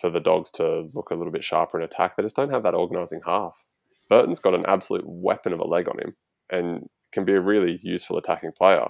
for 0.00 0.10
the 0.10 0.20
dogs 0.20 0.50
to 0.50 0.88
look 0.94 1.10
a 1.10 1.14
little 1.14 1.32
bit 1.32 1.44
sharper 1.44 1.78
in 1.78 1.84
attack. 1.84 2.16
They 2.16 2.24
just 2.24 2.36
don't 2.36 2.50
have 2.50 2.64
that 2.64 2.74
organising 2.74 3.20
half. 3.24 3.64
Burton's 4.10 4.40
got 4.40 4.54
an 4.54 4.66
absolute 4.66 5.04
weapon 5.06 5.52
of 5.52 5.60
a 5.60 5.64
leg 5.64 5.88
on 5.88 5.98
him 6.00 6.14
and 6.50 6.88
can 7.12 7.24
be 7.24 7.34
a 7.34 7.40
really 7.40 7.78
useful 7.82 8.18
attacking 8.18 8.52
player, 8.52 8.86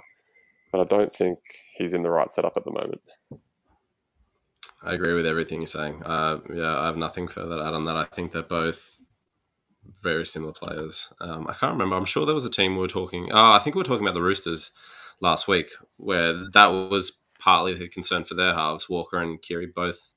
but 0.72 0.80
I 0.80 0.84
don't 0.84 1.14
think 1.14 1.38
he's 1.74 1.92
in 1.92 2.02
the 2.02 2.10
right 2.10 2.30
setup 2.30 2.56
at 2.56 2.64
the 2.64 2.72
moment. 2.72 3.02
I 4.82 4.92
agree 4.92 5.14
with 5.14 5.26
everything 5.26 5.60
you're 5.60 5.66
saying. 5.66 6.02
Uh, 6.04 6.40
yeah, 6.52 6.78
I 6.80 6.86
have 6.86 6.96
nothing 6.96 7.28
further 7.28 7.56
to 7.56 7.62
add 7.62 7.74
on 7.74 7.84
that. 7.86 7.96
I 7.96 8.04
think 8.04 8.32
they're 8.32 8.42
both 8.42 8.98
very 10.02 10.24
similar 10.24 10.52
players. 10.52 11.12
Um, 11.20 11.46
I 11.48 11.54
can't 11.54 11.72
remember. 11.72 11.96
I'm 11.96 12.04
sure 12.04 12.26
there 12.26 12.34
was 12.34 12.44
a 12.44 12.50
team 12.50 12.74
we 12.74 12.80
were 12.80 12.88
talking. 12.88 13.30
Oh, 13.32 13.52
I 13.52 13.58
think 13.58 13.74
we 13.74 13.80
were 13.80 13.84
talking 13.84 14.06
about 14.06 14.14
the 14.14 14.22
Roosters 14.22 14.72
last 15.20 15.48
week, 15.48 15.70
where 15.96 16.48
that 16.52 16.66
was 16.66 17.20
partly 17.38 17.74
the 17.74 17.88
concern 17.88 18.24
for 18.24 18.34
their 18.34 18.54
halves. 18.54 18.88
Walker 18.88 19.18
and 19.18 19.40
Keary 19.40 19.66
both 19.66 20.14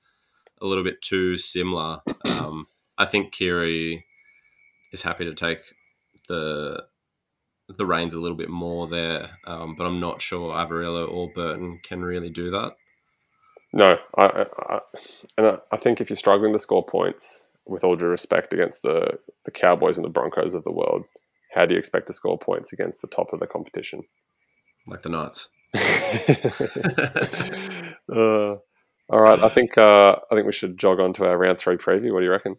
a 0.61 0.65
little 0.65 0.83
bit 0.83 1.01
too 1.01 1.37
similar. 1.37 1.99
Um, 2.25 2.65
I 2.97 3.05
think 3.05 3.31
Keary 3.31 4.05
is 4.91 5.01
happy 5.01 5.25
to 5.25 5.33
take 5.33 5.59
the 6.27 6.83
the 7.69 7.85
reins 7.85 8.13
a 8.13 8.19
little 8.19 8.37
bit 8.37 8.49
more 8.49 8.87
there, 8.87 9.31
um, 9.45 9.75
but 9.75 9.85
I'm 9.85 9.99
not 9.99 10.21
sure 10.21 10.53
Averillo 10.53 11.11
or 11.11 11.29
Burton 11.33 11.79
can 11.83 12.03
really 12.03 12.29
do 12.29 12.49
that. 12.51 12.77
No, 13.73 13.97
I, 14.17 14.45
I, 14.57 14.79
and 15.37 15.59
I 15.71 15.77
think 15.77 15.99
if 15.99 16.09
you're 16.09 16.15
struggling 16.15 16.53
to 16.53 16.59
score 16.59 16.85
points, 16.85 17.46
with 17.67 17.83
all 17.83 17.95
due 17.95 18.07
respect, 18.07 18.53
against 18.53 18.81
the 18.81 19.19
the 19.45 19.51
Cowboys 19.51 19.97
and 19.97 20.05
the 20.05 20.09
Broncos 20.09 20.53
of 20.53 20.63
the 20.63 20.71
world, 20.71 21.03
how 21.53 21.65
do 21.65 21.73
you 21.73 21.79
expect 21.79 22.07
to 22.07 22.13
score 22.13 22.37
points 22.37 22.73
against 22.73 23.01
the 23.01 23.07
top 23.07 23.33
of 23.33 23.39
the 23.39 23.47
competition? 23.47 24.03
Like 24.87 25.01
the 25.01 25.09
Knights. 25.09 25.49
uh, 28.13 28.55
all 29.09 29.21
right, 29.21 29.39
I 29.39 29.49
think 29.49 29.77
uh, 29.77 30.15
I 30.31 30.35
think 30.35 30.45
we 30.45 30.53
should 30.53 30.77
jog 30.77 30.99
on 30.99 31.13
to 31.13 31.25
our 31.25 31.37
round 31.37 31.59
three 31.59 31.77
preview. 31.77 32.13
What 32.13 32.19
do 32.19 32.25
you 32.25 32.31
reckon? 32.31 32.55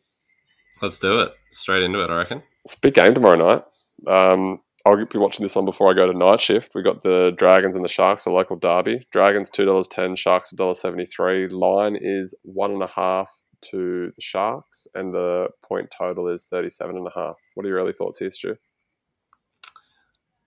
Let's 0.80 0.98
do 0.98 1.20
it. 1.20 1.32
Straight 1.50 1.82
into 1.82 2.02
it, 2.02 2.10
I 2.10 2.16
reckon. 2.16 2.42
It's 2.64 2.74
a 2.74 2.80
big 2.80 2.94
game 2.94 3.14
tomorrow 3.14 3.36
night. 3.36 3.62
Um, 4.06 4.60
I'll 4.86 5.04
be 5.04 5.18
watching 5.18 5.44
this 5.44 5.56
one 5.56 5.64
before 5.64 5.90
I 5.90 5.94
go 5.94 6.10
to 6.10 6.16
night 6.16 6.40
shift. 6.40 6.72
We 6.74 6.82
got 6.82 7.02
the 7.02 7.32
Dragons 7.36 7.74
and 7.74 7.84
the 7.84 7.88
Sharks, 7.88 8.26
a 8.26 8.30
local 8.30 8.56
derby. 8.56 9.06
Dragons 9.12 9.50
two 9.50 9.64
dollars 9.64 9.88
ten, 9.88 10.16
Sharks 10.16 10.52
dollar 10.52 10.74
seventy 10.74 11.04
three. 11.04 11.48
Line 11.48 11.96
is 12.00 12.34
one 12.42 12.70
and 12.70 12.82
a 12.82 12.86
half 12.86 13.30
to 13.62 14.12
the 14.14 14.22
Sharks, 14.22 14.86
and 14.94 15.12
the 15.12 15.48
point 15.62 15.90
total 15.96 16.28
is 16.28 16.44
thirty 16.44 16.70
seven 16.70 16.96
and 16.96 17.06
a 17.06 17.12
half. 17.14 17.36
What 17.54 17.66
are 17.66 17.68
your 17.68 17.78
early 17.78 17.92
thoughts 17.92 18.18
here, 18.18 18.30
Stu? 18.30 18.56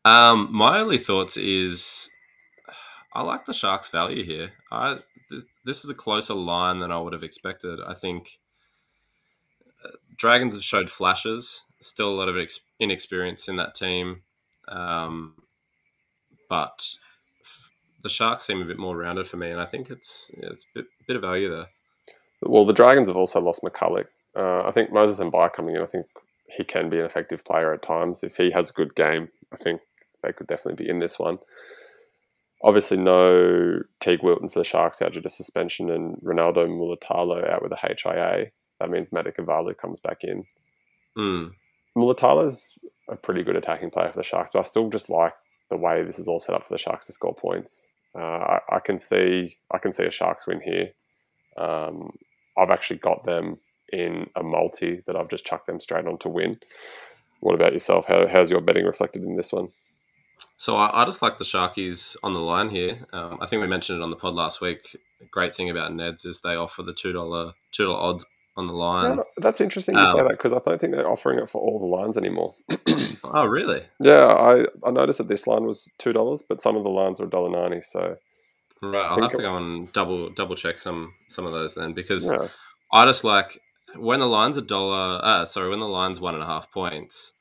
Um, 0.03 0.49
my 0.51 0.79
early 0.79 0.97
thoughts 0.97 1.37
is 1.37 2.09
I 3.13 3.23
like 3.23 3.45
the 3.45 3.53
Sharks' 3.53 3.89
value 3.89 4.23
here. 4.23 4.53
I 4.71 4.97
this, 5.29 5.45
this 5.65 5.83
is 5.83 5.89
a 5.89 5.95
closer 5.95 6.33
line 6.33 6.79
than 6.79 6.91
I 6.91 6.99
would 6.99 7.13
have 7.13 7.23
expected. 7.23 7.79
I 7.85 7.93
think 7.93 8.39
uh, 9.85 9.91
Dragons 10.17 10.53
have 10.55 10.63
showed 10.63 10.89
flashes. 10.89 11.65
Still 11.81 12.09
a 12.09 12.17
lot 12.17 12.29
of 12.29 12.37
ex- 12.37 12.65
inexperience 12.79 13.47
in 13.47 13.55
that 13.55 13.73
team, 13.73 14.21
um, 14.67 15.35
but 16.47 16.93
f- 17.41 17.71
the 18.03 18.09
Sharks 18.09 18.45
seem 18.45 18.61
a 18.61 18.65
bit 18.65 18.77
more 18.77 18.95
rounded 18.95 19.27
for 19.27 19.37
me, 19.37 19.49
and 19.49 19.59
I 19.59 19.65
think 19.65 19.89
it's 19.89 20.31
it's 20.37 20.63
a 20.63 20.67
bit, 20.75 20.85
bit 21.07 21.15
of 21.15 21.23
value 21.23 21.49
there. 21.49 21.67
Well, 22.41 22.65
the 22.65 22.73
Dragons 22.73 23.07
have 23.07 23.17
also 23.17 23.39
lost 23.39 23.61
McCullough. 23.63 24.07
Uh, 24.35 24.63
I 24.63 24.71
think 24.71 24.91
Moses 24.91 25.19
Mbye 25.19 25.53
coming 25.53 25.75
in. 25.75 25.81
I 25.81 25.85
think 25.85 26.07
he 26.47 26.63
can 26.63 26.89
be 26.89 26.99
an 26.99 27.05
effective 27.05 27.45
player 27.45 27.73
at 27.73 27.81
times 27.81 28.23
if 28.23 28.37
he 28.37 28.51
has 28.51 28.69
a 28.69 28.73
good 28.73 28.95
game. 28.95 29.29
I 29.53 29.57
think 29.57 29.81
they 30.23 30.31
could 30.31 30.47
definitely 30.47 30.83
be 30.83 30.89
in 30.89 30.99
this 30.99 31.19
one. 31.19 31.39
Obviously, 32.63 32.97
no 32.97 33.81
Teig 33.99 34.23
Wilton 34.23 34.49
for 34.49 34.59
the 34.59 34.65
Sharks 34.65 35.01
out 35.01 35.13
due 35.13 35.21
to 35.21 35.29
suspension, 35.29 35.89
and 35.89 36.15
Ronaldo 36.17 36.67
Mulitalo 36.67 37.49
out 37.49 37.63
with 37.63 37.71
a 37.71 37.75
HIA. 37.75 38.51
That 38.79 38.89
means 38.89 39.11
Matt 39.11 39.25
Ikuvalu 39.25 39.77
comes 39.77 39.99
back 39.99 40.23
in. 40.23 40.45
Mm. 41.17 41.51
Mulitalo's 41.97 42.73
a 43.09 43.15
pretty 43.15 43.43
good 43.43 43.55
attacking 43.55 43.89
player 43.89 44.11
for 44.11 44.17
the 44.17 44.23
Sharks, 44.23 44.51
but 44.53 44.59
I 44.59 44.63
still 44.63 44.89
just 44.89 45.09
like 45.09 45.33
the 45.69 45.77
way 45.77 46.03
this 46.03 46.19
is 46.19 46.27
all 46.27 46.39
set 46.39 46.55
up 46.55 46.63
for 46.63 46.73
the 46.73 46.77
Sharks 46.77 47.07
to 47.07 47.13
score 47.13 47.33
points. 47.33 47.87
Uh, 48.15 48.19
I, 48.19 48.59
I, 48.73 48.79
can 48.79 48.99
see 48.99 49.57
I 49.71 49.77
can 49.77 49.91
see 49.91 50.03
a 50.03 50.11
Sharks 50.11 50.45
win 50.45 50.61
here. 50.61 50.91
Um, 51.57 52.11
I've 52.57 52.69
actually 52.69 52.99
got 52.99 53.23
them 53.23 53.57
in 53.91 54.29
a 54.35 54.43
multi 54.43 55.01
that 55.05 55.15
I've 55.15 55.29
just 55.29 55.45
chucked 55.45 55.67
them 55.67 55.79
straight 55.79 56.05
on 56.05 56.17
to 56.19 56.29
win. 56.29 56.57
What 57.39 57.55
about 57.55 57.73
yourself? 57.73 58.07
How, 58.07 58.27
how's 58.27 58.51
your 58.51 58.61
betting 58.61 58.85
reflected 58.85 59.23
in 59.23 59.35
this 59.35 59.51
one? 59.51 59.69
So 60.57 60.75
I, 60.75 61.01
I 61.01 61.05
just 61.05 61.21
like 61.21 61.37
the 61.37 61.43
Sharkies 61.43 62.15
on 62.23 62.31
the 62.33 62.39
line 62.39 62.69
here. 62.69 63.05
Um, 63.13 63.37
I 63.41 63.45
think 63.45 63.61
we 63.61 63.67
mentioned 63.67 63.99
it 63.99 64.03
on 64.03 64.09
the 64.09 64.15
pod 64.15 64.35
last 64.35 64.61
week. 64.61 64.95
great 65.29 65.55
thing 65.55 65.69
about 65.69 65.91
Neds 65.91 66.25
is 66.25 66.41
they 66.41 66.55
offer 66.55 66.83
the 66.83 66.93
two 66.93 67.11
dollar 67.11 67.53
two 67.71 67.85
dollar 67.85 67.99
odds 67.99 68.25
on 68.57 68.67
the 68.67 68.73
line. 68.73 69.17
Yeah, 69.17 69.23
that's 69.37 69.61
interesting 69.61 69.95
you 69.95 70.01
um, 70.01 70.17
say 70.17 70.23
that 70.23 70.31
because 70.31 70.53
I 70.53 70.59
don't 70.59 70.79
think 70.79 70.93
they're 70.93 71.09
offering 71.09 71.39
it 71.39 71.49
for 71.49 71.61
all 71.61 71.79
the 71.79 71.85
lines 71.85 72.17
anymore. 72.17 72.53
oh, 73.33 73.45
really? 73.45 73.83
Yeah, 73.99 74.25
I, 74.27 74.65
I 74.83 74.91
noticed 74.91 75.19
that 75.19 75.27
this 75.27 75.47
line 75.47 75.65
was 75.65 75.89
two 75.97 76.13
dollars, 76.13 76.41
but 76.47 76.61
some 76.61 76.75
of 76.75 76.83
the 76.83 76.89
lines 76.89 77.19
were 77.19 77.27
dollar 77.27 77.49
ninety. 77.49 77.81
So 77.81 78.17
right, 78.81 79.05
I'll 79.05 79.21
have 79.21 79.31
to 79.31 79.41
go 79.41 79.55
and 79.57 79.91
double 79.93 80.29
double 80.29 80.55
check 80.55 80.79
some 80.79 81.13
some 81.29 81.45
of 81.45 81.51
those 81.51 81.75
then 81.75 81.93
because 81.93 82.31
yeah. 82.31 82.47
I 82.91 83.05
just 83.05 83.23
like 83.23 83.61
when 83.95 84.19
the 84.19 84.27
line's 84.27 84.57
a 84.57 84.61
dollar. 84.61 85.19
Uh, 85.23 85.45
sorry, 85.45 85.69
when 85.69 85.79
the 85.79 85.87
line's 85.87 86.21
one 86.21 86.33
and 86.33 86.43
a 86.43 86.47
half 86.47 86.71
points, 86.71 87.33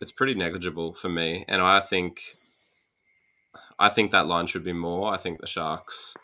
it's 0.00 0.12
pretty 0.12 0.34
negligible 0.34 0.94
for 0.94 1.08
me, 1.08 1.44
and 1.48 1.62
I 1.62 1.80
think 1.80 2.20
I 3.78 3.88
think 3.88 4.10
that 4.10 4.26
line 4.26 4.46
should 4.46 4.64
be 4.64 4.72
more. 4.72 5.12
I 5.12 5.16
think 5.16 5.40
the 5.40 5.46
Sharks 5.46 6.16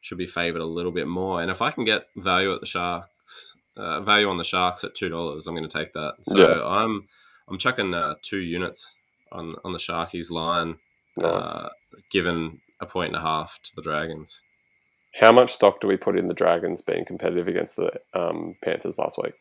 should 0.00 0.18
be 0.18 0.26
favoured 0.26 0.60
a 0.60 0.66
little 0.66 0.92
bit 0.92 1.06
more, 1.06 1.40
and 1.40 1.50
if 1.50 1.62
I 1.62 1.70
can 1.70 1.84
get 1.84 2.06
value 2.16 2.52
at 2.52 2.60
the 2.60 2.66
Sharks 2.66 3.56
uh, 3.76 4.00
value 4.00 4.28
on 4.28 4.38
the 4.38 4.44
Sharks 4.44 4.84
at 4.84 4.94
two 4.94 5.08
dollars. 5.08 5.46
I'm 5.46 5.54
going 5.54 5.68
to 5.68 5.78
take 5.78 5.92
that. 5.94 6.16
So 6.22 6.38
yeah. 6.38 6.64
I'm 6.64 7.08
I'm 7.48 7.58
chucking 7.58 7.94
uh, 7.94 8.14
two 8.22 8.38
units 8.38 8.94
on 9.30 9.54
on 9.64 9.72
the 9.72 9.78
Sharkies 9.78 10.30
line, 10.30 10.76
nice. 11.16 11.48
uh, 11.48 11.68
given 12.10 12.60
a 12.82 12.86
point 12.86 13.08
and 13.08 13.16
a 13.16 13.20
half 13.20 13.58
to 13.62 13.74
the 13.74 13.82
Dragons. 13.82 14.42
How 15.14 15.32
much 15.32 15.52
stock 15.52 15.80
do 15.80 15.86
we 15.86 15.96
put 15.96 16.18
in 16.18 16.26
the 16.26 16.34
Dragons 16.34 16.82
being 16.82 17.04
competitive 17.04 17.48
against 17.48 17.76
the 17.76 17.92
um, 18.12 18.56
Panthers 18.62 18.98
last 18.98 19.18
week? 19.22 19.34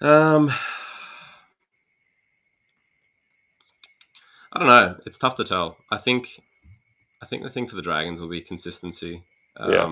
Um, 0.00 0.52
I 4.52 4.58
don't 4.58 4.68
know. 4.68 4.96
It's 5.06 5.18
tough 5.18 5.36
to 5.36 5.44
tell. 5.44 5.78
I 5.90 5.98
think, 5.98 6.42
I 7.22 7.26
think 7.26 7.42
the 7.42 7.50
thing 7.50 7.66
for 7.66 7.76
the 7.76 7.82
Dragons 7.82 8.20
will 8.20 8.28
be 8.28 8.40
consistency. 8.40 9.22
Um, 9.56 9.72
yeah. 9.72 9.84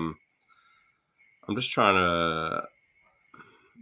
I'm 1.47 1.55
just 1.55 1.71
trying 1.71 1.95
to 1.95 2.67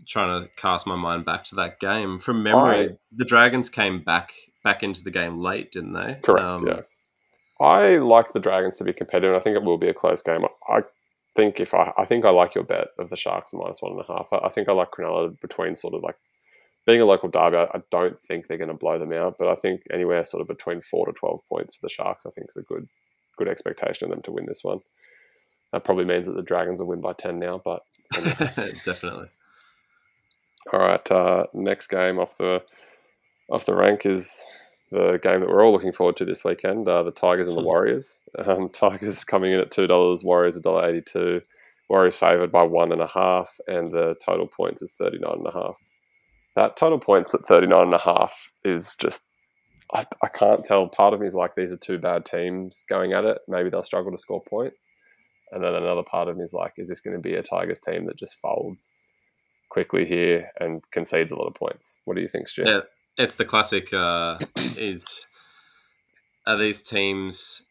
trying 0.08 0.42
to 0.42 0.50
cast 0.56 0.88
my 0.88 0.96
mind 0.96 1.26
back 1.26 1.44
to 1.44 1.56
that 1.56 1.80
game 1.80 2.18
from 2.18 2.42
memory. 2.42 2.90
I, 2.90 2.98
the 3.12 3.26
Dragons 3.26 3.70
came 3.70 4.02
back 4.02 4.34
back 4.64 4.84
into 4.84 5.04
the 5.04 5.12
game 5.12 5.40
late, 5.40 5.72
didn't 5.72 5.94
they? 5.94 6.20
Correct. 6.22 6.44
Um, 6.44 6.68
yeah. 6.68 6.82
I 7.60 7.98
like 7.98 8.34
the 8.34 8.40
Dragons 8.40 8.78
to 8.78 8.84
be 8.84 8.94
competitive. 8.94 9.36
I 9.36 9.40
think 9.40 9.56
it 9.56 9.64
will 9.64 9.78
be 9.78 9.90
a 9.90 9.94
close 9.94 10.22
game. 10.22 10.46
I 10.68 10.82
think 11.36 11.60
if 11.60 11.74
I, 11.74 11.94
I 11.98 12.06
think 12.06 12.26
I 12.26 12.32
like 12.32 12.56
your 12.56 12.64
bet 12.64 12.88
of 12.98 13.10
the 13.10 13.18
Sharks 13.18 13.54
minus 13.54 13.82
one 13.82 13.94
and 13.94 14.02
a 14.02 14.12
half. 14.12 14.30
I, 14.32 14.46
I 14.46 14.50
think 14.50 14.68
I 14.68 14.74
like 14.74 14.92
Cronulla 14.92 15.40
between 15.40 15.76
sort 15.76 15.94
of 15.94 16.02
like 16.02 16.16
being 16.86 17.02
a 17.02 17.06
local 17.06 17.30
derby. 17.30 17.58
I, 17.58 17.64
I 17.66 17.82
don't 17.92 18.20
think 18.20 18.48
they're 18.48 18.58
going 18.58 18.70
to 18.70 18.74
blow 18.74 18.98
them 18.98 19.14
out, 19.14 19.36
but 19.38 19.48
I 19.48 19.56
think 19.56 19.84
anywhere 19.92 20.24
sort 20.24 20.42
of 20.42 20.48
between 20.48 20.82
four 20.82 21.06
to 21.06 21.12
twelve 21.12 21.42
points 21.50 21.76
for 21.76 21.82
the 21.84 21.90
Sharks, 21.90 22.26
I 22.26 22.32
think 22.32 22.48
is 22.50 22.58
a 22.58 22.64
good 22.64 22.88
good 23.38 23.48
expectation 23.48 24.06
of 24.06 24.12
them 24.12 24.22
to 24.24 24.32
win 24.32 24.46
this 24.46 24.64
one. 24.64 24.80
That 25.72 25.84
probably 25.84 26.06
means 26.06 26.28
that 26.28 26.36
the 26.36 26.42
Dragons 26.42 26.80
will 26.80 26.88
win 26.88 27.02
by 27.02 27.14
10 27.14 27.40
now, 27.40 27.62
but. 27.64 27.84
Definitely. 28.84 29.28
All 30.74 30.80
right. 30.80 31.12
Uh, 31.12 31.46
next 31.54 31.88
game 31.88 32.20
off 32.20 32.38
the 32.38 32.62
off 33.52 33.66
the 33.66 33.76
rank 33.76 34.06
is 34.06 34.44
the 34.92 35.20
game 35.22 35.40
that 35.42 35.50
we're 35.50 35.64
all 35.66 35.72
looking 35.72 35.94
forward 35.94 36.18
to 36.18 36.26
this 36.26 36.44
weekend 36.44 36.88
uh, 36.88 37.04
the 37.04 37.12
Tigers 37.12 37.48
and 37.48 37.58
the 37.58 37.62
Warriors. 37.72 38.20
Um, 38.40 38.70
Tigers 38.74 39.24
coming 39.24 39.52
in 39.52 39.60
at 39.60 39.72
$2, 39.72 40.24
Warriors 40.24 40.60
$1.82. 40.60 41.42
Warriors 41.90 42.16
favoured 42.16 42.52
by 42.52 42.64
one 42.64 42.92
and 42.92 43.02
a 43.02 43.08
half, 43.08 43.54
and 43.68 43.92
the 43.92 44.16
total 44.24 44.48
points 44.48 44.82
is 44.82 44.94
39 44.94 45.32
and 45.34 45.48
a. 45.48 45.74
That 46.56 46.78
total 46.78 47.00
points 47.00 47.34
at 47.34 47.42
39 47.42 47.82
and 47.82 47.94
a 47.94 48.30
is 48.64 48.96
just 48.96 49.26
I, 49.94 50.06
I 50.24 50.28
can't 50.30 50.64
tell. 50.64 50.88
Part 50.88 51.14
of 51.14 51.20
me 51.20 51.28
is 51.28 51.36
like 51.36 51.56
these 51.56 51.74
are 51.74 51.78
two 51.78 51.98
bad 52.00 52.26
teams 52.26 52.84
going 52.88 53.14
at 53.14 53.26
it. 53.26 53.40
Maybe 53.48 53.70
they'll 53.70 53.84
struggle 53.84 54.12
to 54.12 54.18
score 54.18 54.42
points. 54.42 54.88
And 55.52 55.64
then 55.64 55.74
another 55.74 56.04
part 56.04 56.30
of 56.30 56.38
me 56.38 56.44
is 56.44 56.54
like, 56.54 56.74
is 56.78 56.88
this 56.88 57.02
going 57.02 57.16
to 57.16 57.22
be 57.22 57.36
a 57.36 57.44
Tigers 57.44 57.82
team 57.82 58.06
that 58.06 58.18
just 58.18 58.40
folds 58.40 58.92
quickly 59.70 60.06
here 60.06 60.50
and 60.60 60.82
concedes 60.92 61.34
a 61.34 61.36
lot 61.36 61.48
of 61.48 61.56
points? 61.56 61.98
What 62.06 62.16
do 62.16 62.22
you 62.22 62.30
think, 62.30 62.48
Stu? 62.48 62.64
Yeah, 62.66 62.82
it's 63.22 63.36
the 63.36 63.46
classic. 63.46 63.94
Uh, 63.94 64.38
is 64.78 65.28
are 66.46 66.58
these 66.58 66.82
teams 66.82 67.64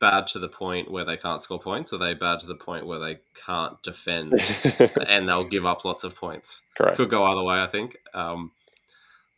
bad 0.00 0.26
to 0.28 0.38
the 0.38 0.48
point 0.48 0.90
where 0.90 1.04
they 1.04 1.16
can't 1.16 1.42
score 1.42 1.60
points, 1.60 1.92
or 1.92 1.96
are 1.96 1.98
they 1.98 2.14
bad 2.14 2.40
to 2.40 2.46
the 2.46 2.54
point 2.54 2.86
where 2.86 2.98
they 2.98 3.18
can't 3.46 3.80
defend 3.82 4.34
and 5.06 5.28
they'll 5.28 5.48
give 5.48 5.64
up 5.64 5.84
lots 5.84 6.04
of 6.04 6.16
points? 6.16 6.62
Correct. 6.76 6.96
Could 6.96 7.10
go 7.10 7.24
either 7.24 7.42
way. 7.42 7.60
I 7.60 7.66
think. 7.66 7.96
Um, 8.14 8.52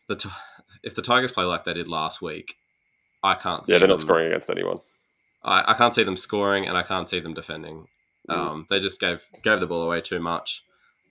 the 0.09 0.17
t- 0.17 0.29
if 0.83 0.95
the 0.95 1.03
Tigers 1.03 1.33
play 1.33 1.45
like 1.45 1.65
they 1.65 1.75
did 1.75 1.87
last 1.87 2.21
week, 2.21 2.57
I 3.23 3.35
can't. 3.35 3.63
yeah, 3.69 3.79
they're 3.79 3.89
not 3.89 4.01
scoring 4.01 4.27
against 4.27 4.51
anyone. 4.51 4.79
I, 5.43 5.73
I 5.73 5.75
can't 5.75 5.95
see 5.95 6.03
them 6.03 6.17
scoring 6.17 6.67
and 6.67 6.77
I 6.77 6.83
can't 6.83 7.09
see 7.09 7.21
them 7.21 7.33
defending. 7.33 7.87
Mm. 8.29 8.37
Um, 8.37 8.67
they 8.69 8.81
just 8.81 9.01
gave 9.01 9.25
gave 9.43 9.61
the 9.61 9.67
ball 9.67 9.83
away 9.83 10.01
too 10.01 10.21
much, 10.21 10.63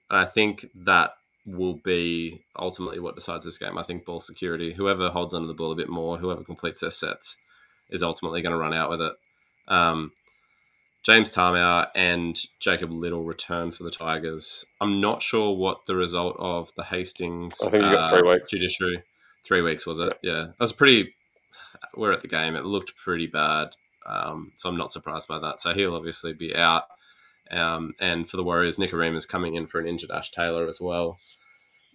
and 0.10 0.20
I 0.20 0.26
think 0.26 0.66
that 0.76 1.12
will 1.45 1.75
be 1.83 2.43
ultimately 2.57 2.99
what 2.99 3.15
decides 3.15 3.45
this 3.45 3.57
game. 3.57 3.77
I 3.77 3.83
think 3.83 4.05
ball 4.05 4.19
security, 4.19 4.73
whoever 4.73 5.09
holds 5.09 5.33
onto 5.33 5.47
the 5.47 5.53
ball 5.53 5.71
a 5.71 5.75
bit 5.75 5.89
more, 5.89 6.17
whoever 6.17 6.43
completes 6.43 6.81
their 6.81 6.91
sets, 6.91 7.37
is 7.89 8.03
ultimately 8.03 8.41
going 8.41 8.51
to 8.51 8.57
run 8.57 8.73
out 8.73 8.89
with 8.89 9.01
it. 9.01 9.13
Um, 9.67 10.11
James 11.03 11.33
Tamou 11.33 11.87
and 11.95 12.37
Jacob 12.59 12.91
Liddle 12.91 13.23
return 13.23 13.71
for 13.71 13.83
the 13.83 13.89
Tigers. 13.89 14.65
I'm 14.81 14.99
not 14.99 15.21
sure 15.21 15.55
what 15.55 15.85
the 15.87 15.95
result 15.95 16.35
of 16.39 16.73
the 16.75 16.83
Hastings 16.83 17.59
I 17.65 17.69
think 17.69 17.83
you 17.83 17.91
got 17.91 18.09
three 18.09 18.27
uh, 18.27 18.33
weeks. 18.33 18.49
judiciary. 18.49 19.03
Three 19.43 19.61
weeks 19.61 19.87
was 19.87 19.99
it? 19.99 20.13
Yeah, 20.21 20.49
it 20.49 20.59
was 20.59 20.73
pretty. 20.73 21.15
We're 21.95 22.11
at 22.11 22.21
the 22.21 22.27
game. 22.27 22.55
It 22.55 22.65
looked 22.65 22.95
pretty 22.97 23.27
bad, 23.27 23.69
um, 24.05 24.51
so 24.55 24.69
I'm 24.69 24.77
not 24.77 24.91
surprised 24.91 25.27
by 25.27 25.39
that. 25.39 25.61
So 25.61 25.73
he'll 25.73 25.95
obviously 25.95 26.33
be 26.33 26.53
out. 26.55 26.83
Um, 27.51 27.93
and 27.99 28.29
for 28.29 28.37
the 28.37 28.43
Warriors, 28.43 28.77
Nick 28.77 28.93
is 28.93 29.25
coming 29.25 29.55
in 29.55 29.67
for 29.67 29.79
an 29.79 29.87
injured 29.87 30.11
Ash 30.11 30.29
Taylor 30.31 30.67
as 30.67 30.79
well. 30.79 31.17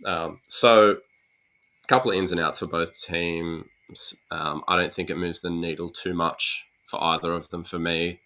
Um, 0.04 0.40
so 0.46 0.90
a 0.92 1.86
couple 1.86 2.10
of 2.10 2.16
ins 2.16 2.32
and 2.32 2.40
outs 2.40 2.58
for 2.58 2.66
both 2.66 3.00
teams. 3.00 4.14
Um, 4.30 4.64
I 4.66 4.76
don't 4.76 4.92
think 4.92 5.10
it 5.10 5.16
moves 5.16 5.40
the 5.40 5.50
needle 5.50 5.90
too 5.90 6.14
much 6.14 6.64
for 6.86 7.02
either 7.02 7.32
of 7.32 7.50
them 7.50 7.64
for 7.64 7.78
me. 7.78 8.20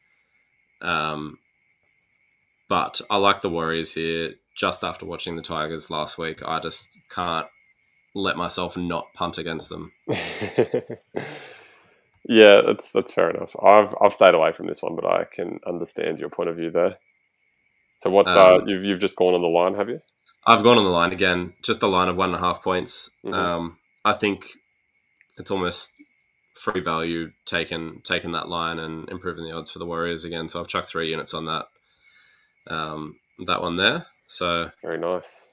Um, 0.81 1.39
but 2.69 3.01
I 3.11 3.17
like 3.17 3.43
the 3.43 3.51
Warriors 3.51 3.95
here. 3.95 4.35
Just 4.57 4.83
after 4.83 5.07
watching 5.07 5.37
the 5.37 5.43
Tigers 5.43 5.91
last 5.91 6.19
week, 6.19 6.43
I 6.45 6.59
just 6.61 6.89
can't 7.11 7.47
let 8.15 8.37
myself 8.37 8.77
not 8.77 9.07
punt 9.15 9.39
against 9.39 9.69
them. 9.69 9.93
yeah, 12.29 12.63
that's 12.67 12.91
that's 12.91 13.13
fair 13.13 13.31
enough. 13.31 13.55
I've 13.63 13.95
I've 14.01 14.13
stayed 14.13 14.35
away 14.35 14.53
from 14.53 14.67
this 14.67 14.83
one, 14.83 14.97
but 14.97 15.05
I 15.07 15.25
can 15.25 15.61
understand 15.67 16.19
your 16.19 16.31
point 16.31 16.49
of 16.49 16.57
view 16.57 16.71
there. 16.71 16.99
So 17.99 18.11
what 18.11 18.27
uh, 18.27 18.57
Um, 18.57 18.69
you've 18.69 18.85
you've 18.85 19.01
just 19.01 19.17
gone 19.17 19.35
on 19.35 19.43
the 19.43 19.49
line, 19.49 19.75
have 19.75 19.89
you? 19.89 20.01
I've 20.47 20.63
gone 20.63 20.79
on 20.79 20.85
the 20.85 20.91
line 20.91 21.13
again, 21.13 21.53
just 21.63 21.83
a 21.83 21.87
line 21.87 22.09
of 22.09 22.17
one 22.17 22.31
and 22.31 22.37
a 22.37 22.39
half 22.39 22.63
points. 22.63 23.11
Mhm. 23.25 23.35
Um, 23.35 23.79
I 24.05 24.13
think 24.15 24.47
it's 25.37 25.51
almost 25.51 25.93
free 26.55 26.81
value 26.81 27.31
taking 27.45 28.01
taking 28.03 28.33
that 28.33 28.49
line 28.49 28.79
and 28.79 29.09
improving 29.11 29.45
the 29.45 29.53
odds 29.53 29.71
for 29.71 29.79
the 29.79 29.87
Warriors 29.87 30.25
again. 30.25 30.49
So 30.49 30.61
I've 30.61 30.69
chucked 30.69 30.89
three 30.89 31.11
units 31.11 31.35
on 31.35 31.45
that 31.47 31.67
um, 32.69 33.17
that 33.47 33.61
one 33.63 33.77
there. 33.77 34.07
So 34.29 34.71
Very 34.83 34.99
nice. 34.99 35.53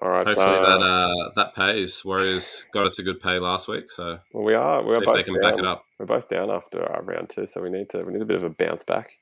All 0.00 0.08
right. 0.08 0.26
hopefully 0.26 0.46
uh, 0.46 0.78
that 0.78 0.82
uh, 0.84 1.30
that 1.36 1.54
pays. 1.54 2.04
Warriors 2.04 2.64
got 2.72 2.84
us 2.86 2.98
a 2.98 3.02
good 3.02 3.20
pay 3.20 3.38
last 3.38 3.68
week, 3.68 3.90
so 3.90 4.18
well, 4.32 4.44
we 4.44 4.54
are 4.54 4.82
we're 4.84 5.00
both 5.00 5.14
they 5.14 5.22
can 5.22 5.34
down. 5.34 5.42
back 5.42 5.58
it 5.58 5.64
up. 5.64 5.84
We're 5.98 6.06
both 6.06 6.28
down 6.28 6.50
after 6.50 6.82
our 6.82 7.02
round 7.02 7.30
two, 7.30 7.46
so 7.46 7.62
we 7.62 7.70
need 7.70 7.88
to 7.90 8.02
we 8.02 8.12
need 8.12 8.22
a 8.22 8.26
bit 8.26 8.36
of 8.36 8.42
a 8.44 8.50
bounce 8.50 8.84
back. 8.84 9.12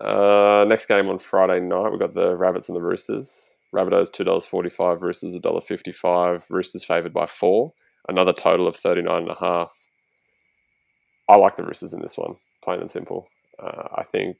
Uh, 0.00 0.64
next 0.68 0.86
game 0.86 1.08
on 1.08 1.18
Friday 1.18 1.60
night, 1.60 1.90
we've 1.90 2.00
got 2.00 2.14
the 2.14 2.36
Rabbits 2.36 2.68
and 2.68 2.76
the 2.76 2.82
Roosters. 2.82 3.56
Rabbitohs 3.74 4.12
two 4.12 4.24
dollars 4.24 4.46
forty 4.46 4.70
five, 4.70 5.02
Roosters 5.02 5.34
a 5.34 5.40
dollar 5.40 5.60
fifty 5.60 5.92
five. 5.92 6.44
Roosters 6.50 6.84
favoured 6.84 7.12
by 7.12 7.26
four. 7.26 7.72
Another 8.08 8.32
total 8.32 8.66
of 8.66 8.76
thirty 8.76 9.02
nine 9.02 9.22
and 9.22 9.30
a 9.30 9.38
half. 9.38 9.72
I 11.28 11.36
like 11.36 11.56
the 11.56 11.64
Roosters 11.64 11.92
in 11.92 12.00
this 12.00 12.18
one, 12.18 12.34
plain 12.64 12.80
and 12.80 12.90
simple. 12.90 13.28
Uh, 13.62 13.88
I 13.96 14.02
think 14.02 14.36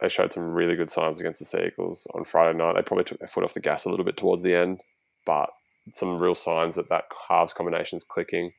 they 0.00 0.08
showed 0.08 0.32
some 0.32 0.50
really 0.50 0.76
good 0.76 0.90
signs 0.90 1.20
against 1.20 1.38
the 1.38 1.46
Sea 1.46 1.66
Eagles 1.68 2.06
on 2.14 2.24
Friday 2.24 2.58
night. 2.58 2.74
They 2.74 2.82
probably 2.82 3.04
took 3.04 3.20
their 3.20 3.28
foot 3.28 3.44
off 3.44 3.54
the 3.54 3.60
gas 3.60 3.84
a 3.84 3.90
little 3.90 4.04
bit 4.04 4.16
towards 4.16 4.42
the 4.42 4.54
end, 4.54 4.82
but 5.24 5.48
some 5.94 6.18
real 6.18 6.34
signs 6.34 6.74
that 6.76 6.88
that 6.90 7.04
halves 7.28 7.54
combination 7.54 7.96
is 7.96 8.04
clicking. 8.04 8.52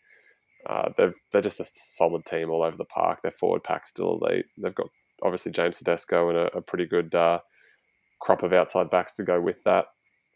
Uh, 0.65 0.89
they're 0.97 1.13
they're 1.31 1.41
just 1.41 1.59
a 1.59 1.65
solid 1.65 2.25
team 2.25 2.49
all 2.49 2.63
over 2.63 2.77
the 2.77 2.85
park. 2.85 3.21
Their 3.21 3.31
forward 3.31 3.63
pack's 3.63 3.89
still 3.89 4.17
elite. 4.21 4.45
They've 4.57 4.73
got 4.73 4.87
obviously 5.25 5.51
James 5.51 5.79
Tedesco 5.79 6.29
and 6.29 6.37
a, 6.37 6.57
a 6.57 6.61
pretty 6.61 6.85
good 6.85 7.13
uh, 7.15 7.39
crop 8.19 8.43
of 8.43 8.53
outside 8.53 8.89
backs 8.89 9.13
to 9.13 9.23
go 9.23 9.41
with 9.41 9.63
that. 9.63 9.87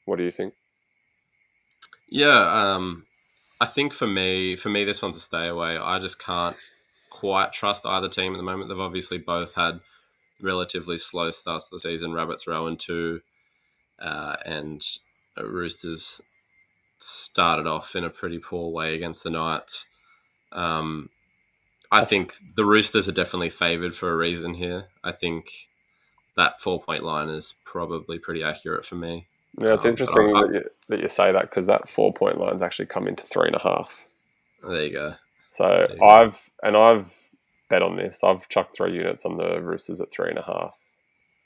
What 0.06 0.18
do 0.18 0.24
you 0.24 0.32
think? 0.32 0.54
Yeah, 2.10 2.74
um, 2.74 3.06
I 3.62 3.66
think 3.68 3.94
for 3.94 4.08
me, 4.08 4.56
for 4.56 4.70
me, 4.70 4.84
this 4.84 5.02
one's 5.02 5.18
a 5.18 5.20
stay 5.20 5.48
away. 5.48 5.78
I 5.78 6.00
just 6.00 6.24
can't 6.24 6.56
quite 7.10 7.54
trust 7.54 7.86
either 7.86 8.10
team 8.10 8.34
at 8.34 8.38
the 8.38 8.44
moment. 8.44 8.70
They've 8.70 8.80
obviously 8.80 9.20
both 9.20 9.56
had 9.56 9.80
relatively 10.42 10.98
slow 10.98 11.30
starts 11.32 11.70
to 11.70 11.76
the 11.76 11.80
season. 11.80 12.14
Rabbits 12.14 12.48
row 12.48 12.66
and 12.66 12.80
two, 12.80 13.22
uh, 14.02 14.38
and 14.46 14.84
Roosters 15.38 16.22
started 16.98 17.68
off 17.68 17.96
in 17.96 18.04
a 18.04 18.10
pretty 18.10 18.40
poor 18.40 18.72
way 18.72 18.96
against 18.96 19.24
the 19.24 19.30
Knights. 19.30 19.86
Um, 20.52 21.10
I 21.92 22.06
think 22.06 22.34
the 22.56 22.66
Roosters 22.66 23.10
are 23.10 23.14
definitely 23.14 23.50
favoured 23.50 23.96
for 23.96 24.12
a 24.12 24.16
reason 24.16 24.54
here. 24.54 24.86
I 25.04 25.12
think 25.12 25.70
that 26.36 26.62
four 26.62 26.82
point 26.82 27.04
line 27.04 27.30
is 27.30 27.56
probably 27.66 28.20
pretty 28.20 28.44
accurate 28.44 28.86
for 28.86 28.96
me. 28.96 29.28
Yeah, 29.58 29.74
it's 29.74 29.86
Um, 29.86 29.92
interesting 29.92 30.34
that, 30.34 30.50
you, 30.54 30.64
that 30.90 31.00
you 31.02 31.08
say 31.08 31.32
that 31.32 31.50
because 31.50 31.66
that 31.66 31.90
four 31.90 32.14
point 32.14 32.38
line's 32.38 32.62
actually 32.62 32.86
come 32.86 33.08
into 33.08 33.24
three 33.24 33.48
and 33.48 33.56
a 33.56 33.62
half. 33.64 34.06
There 34.64 34.84
you 34.86 34.92
go. 34.94 35.14
So 35.48 35.88
Yeah. 35.96 36.04
I've 36.06 36.50
and 36.62 36.78
I've 36.78 37.12
bet 37.70 37.82
on 37.82 37.96
this. 37.98 38.24
I've 38.24 38.48
chucked 38.50 38.76
three 38.76 38.94
units 38.94 39.26
on 39.26 39.38
the 39.38 39.60
Roosters 39.62 40.00
at 40.02 40.12
three 40.12 40.30
and 40.30 40.38
a 40.38 40.44
half, 40.44 40.80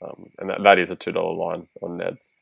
um, 0.02 0.30
and 0.38 0.50
that, 0.50 0.62
that 0.62 0.78
is 0.78 0.90
a 0.90 0.96
two 0.96 1.12
dollar 1.12 1.34
line 1.34 1.66
on 1.82 1.98
Neds. 1.98 2.32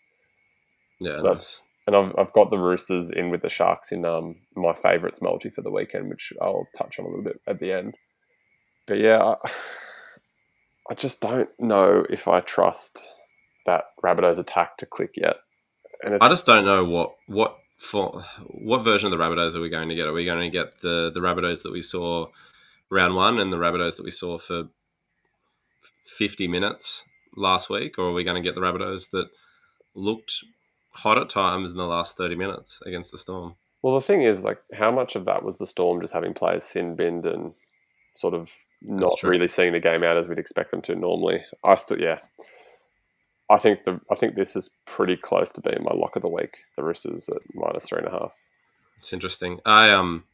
Yeah, 1.01 1.17
So 1.17 1.23
nice. 1.23 1.71
And 1.87 1.97
I've, 1.97 2.14
I've 2.16 2.33
got 2.33 2.51
the 2.51 2.59
Roosters 2.59 3.11
in 3.11 3.30
with 3.30 3.43
the 3.43 3.49
Sharks 3.49 3.93
in 3.93 4.05
um, 4.05 4.37
my 4.55 4.72
favourites 4.72 5.20
multi 5.20 5.51
for 5.51 5.62
the 5.62 5.70
weekend, 5.70 6.09
which 6.09 6.33
I'll 6.41 6.68
touch 6.76 6.99
on 6.99 7.07
a 7.07 7.09
little 7.09 7.24
bit 7.24 7.41
at 7.47 7.59
the 7.59 7.72
end. 7.72 7.95
But 8.87 8.99
yeah, 8.99 9.18
I, 9.18 9.37
I 10.91 10.95
just 10.95 11.20
don't 11.20 11.49
know 11.59 12.05
if 12.11 12.28
I 12.28 12.41
trust 12.41 13.01
that 13.66 13.85
Rabbitohs 14.05 14.39
attack 14.39 14.76
to 14.78 14.87
click 14.87 15.14
yet. 15.16 15.37
And 16.03 16.18
I 16.20 16.28
just 16.28 16.47
don't 16.47 16.64
know 16.64 16.85
what 16.85 17.14
what 17.26 17.57
for 17.76 18.22
what 18.47 18.85
version 18.85 19.12
of 19.12 19.16
the 19.16 19.24
Rabbitohs 19.24 19.55
are 19.55 19.61
we 19.61 19.68
going 19.68 19.89
to 19.89 19.95
get? 19.95 20.07
Are 20.07 20.12
we 20.12 20.24
going 20.24 20.41
to 20.41 20.51
get 20.51 20.80
the 20.80 21.11
the 21.12 21.20
Rabbitohs 21.20 21.62
that 21.62 21.72
we 21.72 21.80
saw 21.80 22.26
round 22.91 23.14
one 23.14 23.39
and 23.39 23.53
the 23.53 23.57
Rabbitohs 23.57 23.97
that 23.97 24.05
we 24.05 24.11
saw 24.11 24.39
for 24.39 24.64
fifty 26.05 26.49
minutes 26.49 27.05
last 27.37 27.70
week, 27.70 27.99
or 27.99 28.09
are 28.09 28.12
we 28.12 28.24
going 28.24 28.35
to 28.35 28.47
get 28.47 28.57
the 28.57 28.61
Rabbitohs 28.61 29.11
that 29.11 29.28
looked 29.95 30.45
hot 30.93 31.18
at 31.18 31.28
times 31.28 31.70
in 31.70 31.76
the 31.76 31.86
last 31.86 32.16
thirty 32.16 32.34
minutes 32.34 32.80
against 32.86 33.11
the 33.11 33.18
Storm? 33.18 33.57
well, 33.82 33.97
the 33.97 34.01
thing 34.01 34.22
is, 34.22 34.45
like, 34.45 34.59
how 34.72 34.93
much 34.93 35.16
of 35.16 35.24
that 35.24 35.43
was 35.43 35.59
the 35.59 35.66
Storm 35.66 36.01
just 36.01 36.12
having 36.12 36.34
players 36.34 36.62
sin 36.62 36.95
binned 36.95 37.26
and 37.26 37.53
sort 38.14 38.32
of 38.32 38.51
not 38.80 39.22
really 39.22 39.49
seeing 39.49 39.72
the 39.72 39.80
game 39.80 40.05
out 40.05 40.16
as 40.16 40.28
we'd 40.28 40.38
expect 40.38 40.70
them 40.70 40.82
to 40.82 40.95
normally? 40.95 41.40
I 41.64 41.74
still, 41.74 42.01
yeah. 42.01 42.20
I 43.51 43.59
think 43.59 43.84
the 43.84 44.01
I 44.11 44.14
think 44.14 44.34
this 44.34 44.57
is 44.57 44.70
pretty 44.86 45.16
close 45.16 45.51
to 45.53 45.61
being 45.61 45.82
my 45.82 45.93
lock 45.95 46.16
of 46.16 46.22
the 46.22 46.28
week. 46.28 46.59
The 46.76 46.84
Roosters 46.84 47.28
at 47.28 47.43
minus 47.55 47.88
three 47.88 47.99
and 47.99 48.07
a 48.07 48.11
half. 48.11 48.32
It's 48.99 49.12
interesting. 49.12 49.59
I 49.66 49.90
um, 49.90 50.24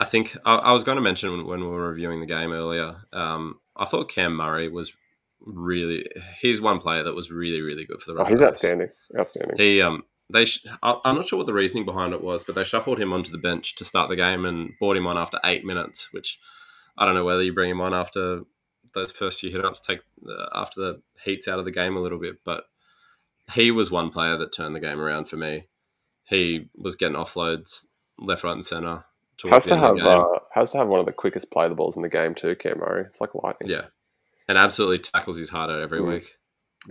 I 0.00 0.04
think 0.04 0.36
I, 0.44 0.56
I 0.56 0.72
was 0.72 0.84
going 0.84 0.96
to 0.96 1.02
mention 1.02 1.30
when, 1.30 1.46
when 1.46 1.60
we 1.60 1.68
were 1.68 1.88
reviewing 1.88 2.20
the 2.20 2.26
game 2.26 2.52
earlier. 2.52 2.96
Um, 3.12 3.60
I 3.76 3.84
thought 3.84 4.10
Cam 4.10 4.34
Murray 4.34 4.68
was 4.68 4.92
really 5.44 6.06
he's 6.40 6.60
one 6.60 6.78
player 6.78 7.02
that 7.02 7.14
was 7.14 7.30
really 7.30 7.60
really 7.60 7.84
good 7.84 8.00
for 8.00 8.12
the 8.12 8.20
Oh, 8.20 8.24
he's 8.24 8.42
outstanding. 8.42 8.88
Outstanding. 9.18 9.56
He 9.56 9.82
um 9.82 10.04
they 10.32 10.44
sh- 10.44 10.66
I'm 10.82 11.16
not 11.16 11.26
sure 11.28 11.36
what 11.36 11.46
the 11.46 11.52
reasoning 11.52 11.84
behind 11.84 12.14
it 12.14 12.22
was, 12.22 12.42
but 12.42 12.54
they 12.54 12.64
shuffled 12.64 12.98
him 12.98 13.12
onto 13.12 13.30
the 13.30 13.38
bench 13.38 13.74
to 13.76 13.84
start 13.84 14.08
the 14.08 14.16
game 14.16 14.44
and 14.44 14.72
brought 14.78 14.96
him 14.96 15.06
on 15.06 15.18
after 15.18 15.38
eight 15.44 15.64
minutes, 15.64 16.12
which 16.12 16.40
I 16.96 17.04
don't 17.04 17.14
know 17.14 17.24
whether 17.24 17.42
you 17.42 17.52
bring 17.52 17.70
him 17.70 17.80
on 17.80 17.92
after 17.92 18.42
those 18.94 19.12
first 19.12 19.40
few 19.40 19.50
hit 19.50 19.64
ups, 19.64 19.80
take 19.80 20.00
uh, 20.28 20.46
after 20.54 20.80
the 20.80 21.02
heats 21.24 21.48
out 21.48 21.58
of 21.58 21.64
the 21.64 21.70
game 21.70 21.96
a 21.96 22.00
little 22.00 22.18
bit, 22.18 22.36
but 22.44 22.64
he 23.54 23.70
was 23.70 23.90
one 23.90 24.10
player 24.10 24.36
that 24.36 24.54
turned 24.54 24.74
the 24.74 24.80
game 24.80 25.00
around 25.00 25.28
for 25.28 25.36
me. 25.36 25.66
He 26.24 26.68
was 26.76 26.96
getting 26.96 27.16
offloads 27.16 27.86
left, 28.18 28.44
right, 28.44 28.52
and 28.52 28.64
center. 28.64 29.04
has 29.48 29.66
to 29.66 29.76
have 29.76 29.98
uh, 29.98 30.24
has 30.52 30.72
to 30.72 30.78
have 30.78 30.88
one 30.88 31.00
of 31.00 31.06
the 31.06 31.12
quickest 31.12 31.50
play 31.50 31.68
the 31.68 31.74
balls 31.74 31.96
in 31.96 32.02
the 32.02 32.08
game 32.08 32.34
too, 32.34 32.54
Cam 32.54 32.78
Murray. 32.78 33.04
It's 33.04 33.20
like 33.20 33.34
lightning. 33.34 33.68
yeah, 33.70 33.86
and 34.48 34.58
absolutely 34.58 34.98
tackles 34.98 35.38
his 35.38 35.50
heart 35.50 35.70
out 35.70 35.80
every 35.80 36.00
Mm. 36.00 36.08
week. 36.14 36.32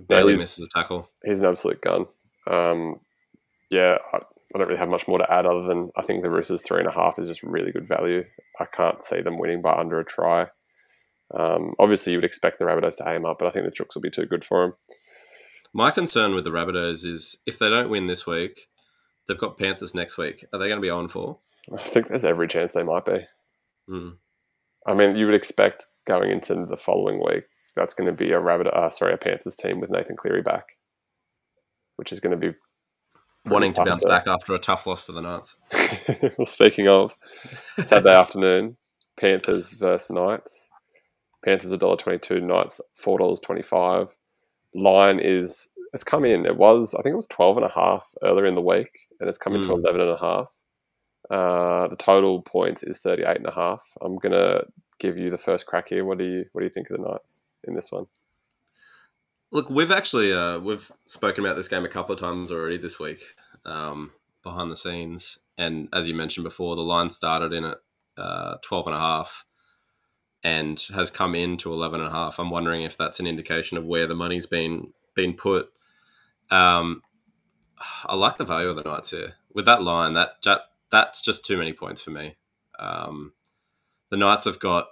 Barely 0.07 0.37
misses 0.37 0.65
a 0.65 0.69
tackle. 0.79 1.09
he's 1.25 1.41
an 1.41 1.47
absolute 1.47 1.81
gun. 1.81 2.05
Um, 2.47 2.95
yeah, 3.69 3.97
I, 4.13 4.17
I 4.17 4.57
don't 4.57 4.67
really 4.67 4.79
have 4.79 4.89
much 4.89 5.07
more 5.07 5.17
to 5.17 5.31
add 5.33 5.45
other 5.45 5.63
than 5.63 5.91
I 5.97 6.01
think 6.01 6.23
the 6.23 6.29
Roosters 6.29 6.61
three 6.61 6.79
and 6.79 6.87
a 6.87 6.91
half 6.93 7.19
is 7.19 7.27
just 7.27 7.43
really 7.43 7.71
good 7.71 7.87
value. 7.87 8.23
I 8.59 8.65
can't 8.65 9.03
see 9.03 9.21
them 9.21 9.37
winning 9.37 9.61
by 9.61 9.73
under 9.73 9.99
a 9.99 10.05
try. 10.05 10.47
Um, 11.33 11.73
obviously, 11.79 12.11
you 12.13 12.17
would 12.17 12.25
expect 12.25 12.59
the 12.59 12.65
Rabbitohs 12.65 12.97
to 12.97 13.09
aim 13.09 13.25
up, 13.25 13.39
but 13.39 13.47
I 13.47 13.51
think 13.51 13.65
the 13.65 13.71
Chooks 13.71 13.95
will 13.95 14.01
be 14.01 14.09
too 14.09 14.25
good 14.25 14.43
for 14.43 14.61
them. 14.65 14.73
My 15.73 15.89
concern 15.91 16.35
with 16.35 16.43
the 16.43 16.49
Rabbitohs 16.51 17.05
is 17.05 17.41
if 17.45 17.57
they 17.59 17.69
don't 17.69 17.89
win 17.89 18.07
this 18.07 18.27
week, 18.27 18.67
they've 19.27 19.37
got 19.37 19.57
Panthers 19.57 19.95
next 19.95 20.17
week. 20.17 20.45
Are 20.51 20.59
they 20.59 20.67
going 20.67 20.77
to 20.77 20.85
be 20.85 20.89
on 20.89 21.07
for? 21.07 21.39
I 21.73 21.77
think 21.77 22.07
there's 22.09 22.25
every 22.25 22.47
chance 22.49 22.73
they 22.73 22.83
might 22.83 23.05
be. 23.05 23.25
Mm. 23.89 24.17
I 24.87 24.93
mean, 24.93 25.15
you 25.15 25.25
would 25.25 25.35
expect 25.35 25.85
going 26.05 26.31
into 26.31 26.65
the 26.65 26.77
following 26.77 27.19
week 27.23 27.43
that's 27.75 27.93
going 27.93 28.07
to 28.07 28.13
be 28.13 28.31
a 28.31 28.39
Rabbit, 28.39 28.67
uh, 28.67 28.89
sorry, 28.89 29.13
a 29.13 29.17
Panthers 29.17 29.55
team 29.55 29.79
with 29.79 29.89
Nathan 29.89 30.15
Cleary 30.17 30.41
back, 30.41 30.65
which 31.97 32.11
is 32.11 32.19
going 32.19 32.39
to 32.39 32.51
be 32.51 32.55
Wanting 33.45 33.73
to 33.73 33.83
bounce 33.83 34.03
to- 34.03 34.09
back 34.09 34.27
after 34.27 34.53
a 34.53 34.59
tough 34.59 34.85
loss 34.85 35.05
to 35.07 35.13
the 35.13 35.21
Knights. 35.21 35.55
well, 36.37 36.45
speaking 36.45 36.87
of, 36.87 37.15
Saturday 37.79 38.13
afternoon, 38.15 38.75
Panthers 39.19 39.73
versus 39.73 40.09
Knights. 40.11 40.69
Panthers 41.43 41.71
$1.22, 41.71 42.43
Knights 42.43 42.79
$4.25. 43.03 44.11
Line 44.75 45.19
is, 45.19 45.67
it's 45.93 46.03
come 46.03 46.23
in. 46.23 46.45
It 46.45 46.55
was, 46.55 46.93
I 46.93 47.01
think 47.01 47.13
it 47.13 47.15
was 47.15 47.25
12 47.27 47.57
and 47.57 47.65
a 47.65 47.69
half 47.69 48.07
earlier 48.23 48.45
in 48.45 48.53
the 48.55 48.61
week, 48.61 48.91
and 49.19 49.27
it's 49.27 49.39
come 49.39 49.55
into 49.55 49.69
Mm. 49.69 49.83
11 49.83 50.01
and 50.01 50.09
a 50.11 50.17
half. 50.17 50.47
Uh, 51.31 51.87
the 51.87 51.95
total 51.95 52.41
points 52.41 52.83
is 52.83 52.99
38 52.99 53.37
and 53.37 53.47
a 53.47 53.51
half. 53.51 53.83
I'm 54.01 54.17
going 54.17 54.33
to 54.33 54.65
give 54.99 55.17
you 55.17 55.29
the 55.29 55.37
first 55.37 55.65
crack 55.65 55.89
here. 55.89 56.03
What 56.05 56.17
do 56.17 56.25
you, 56.25 56.45
what 56.51 56.61
do 56.61 56.65
you 56.65 56.71
think 56.71 56.89
of 56.89 56.97
the 56.97 57.03
Knights? 57.03 57.43
in 57.63 57.75
this 57.75 57.91
one. 57.91 58.07
Look, 59.51 59.69
we've 59.69 59.91
actually 59.91 60.33
uh, 60.33 60.59
we've 60.59 60.91
spoken 61.07 61.45
about 61.45 61.57
this 61.57 61.67
game 61.67 61.83
a 61.83 61.89
couple 61.89 62.13
of 62.13 62.21
times 62.21 62.51
already 62.51 62.77
this 62.77 62.99
week 62.99 63.35
um, 63.65 64.11
behind 64.43 64.71
the 64.71 64.77
scenes, 64.77 65.39
and 65.57 65.89
as 65.91 66.07
you 66.07 66.15
mentioned 66.15 66.45
before, 66.45 66.75
the 66.75 66.81
line 66.81 67.09
started 67.09 67.51
in 67.51 67.65
at 67.65 67.77
uh, 68.17 68.57
12 68.63 68.87
and 68.87 68.95
a 68.95 68.99
half 68.99 69.45
and 70.43 70.85
has 70.93 71.11
come 71.11 71.35
in 71.35 71.55
to 71.55 71.71
11 71.71 71.99
and 71.99 72.09
a 72.09 72.11
half. 72.11 72.39
I'm 72.39 72.49
wondering 72.49 72.83
if 72.83 72.97
that's 72.97 73.19
an 73.19 73.27
indication 73.27 73.77
of 73.77 73.85
where 73.85 74.07
the 74.07 74.15
money's 74.15 74.45
been 74.45 74.93
been 75.15 75.33
put. 75.33 75.69
Um, 76.49 77.03
I 78.05 78.15
like 78.15 78.37
the 78.37 78.45
value 78.45 78.69
of 78.69 78.77
the 78.77 78.83
Knights 78.83 79.11
here 79.11 79.33
with 79.53 79.65
that 79.65 79.83
line. 79.83 80.13
That, 80.13 80.35
that 80.45 80.61
that's 80.91 81.21
just 81.21 81.45
too 81.45 81.57
many 81.57 81.73
points 81.73 82.01
for 82.01 82.11
me. 82.11 82.37
Um, 82.79 83.33
the 84.09 84.17
Knights 84.17 84.45
have 84.45 84.59
got 84.59 84.87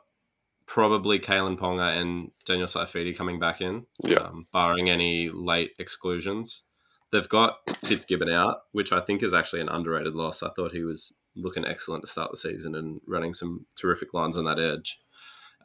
probably 0.66 1.20
Kalyn 1.20 1.58
Ponga 1.58 1.98
and 1.98 2.32
Daniel 2.46 2.68
Saifiti 2.68 3.16
coming 3.16 3.40
back 3.40 3.60
in, 3.62 3.86
Yeah. 4.04 4.20
um, 4.20 4.48
barring 4.54 4.90
any 4.90 5.30
late 5.30 5.72
exclusions. 5.80 6.64
They've 7.12 7.28
got 7.28 7.58
Fitzgibbon 7.84 8.30
out, 8.30 8.58
which 8.72 8.92
I 8.92 9.00
think 9.02 9.24
is 9.24 9.34
actually 9.34 9.62
an 9.62 9.70
underrated 9.70 10.14
loss. 10.14 10.44
I 10.44 10.50
thought 10.50 10.72
he 10.74 10.84
was 10.84 11.16
looking 11.36 11.66
excellent 11.66 12.04
to 12.06 12.12
start 12.12 12.30
the 12.32 12.38
season 12.38 12.76
and 12.76 13.02
running 13.08 13.34
some 13.34 13.66
terrific 13.76 14.14
lines 14.14 14.38
on 14.38 14.46
that 14.46 14.60
edge. 14.60 15.00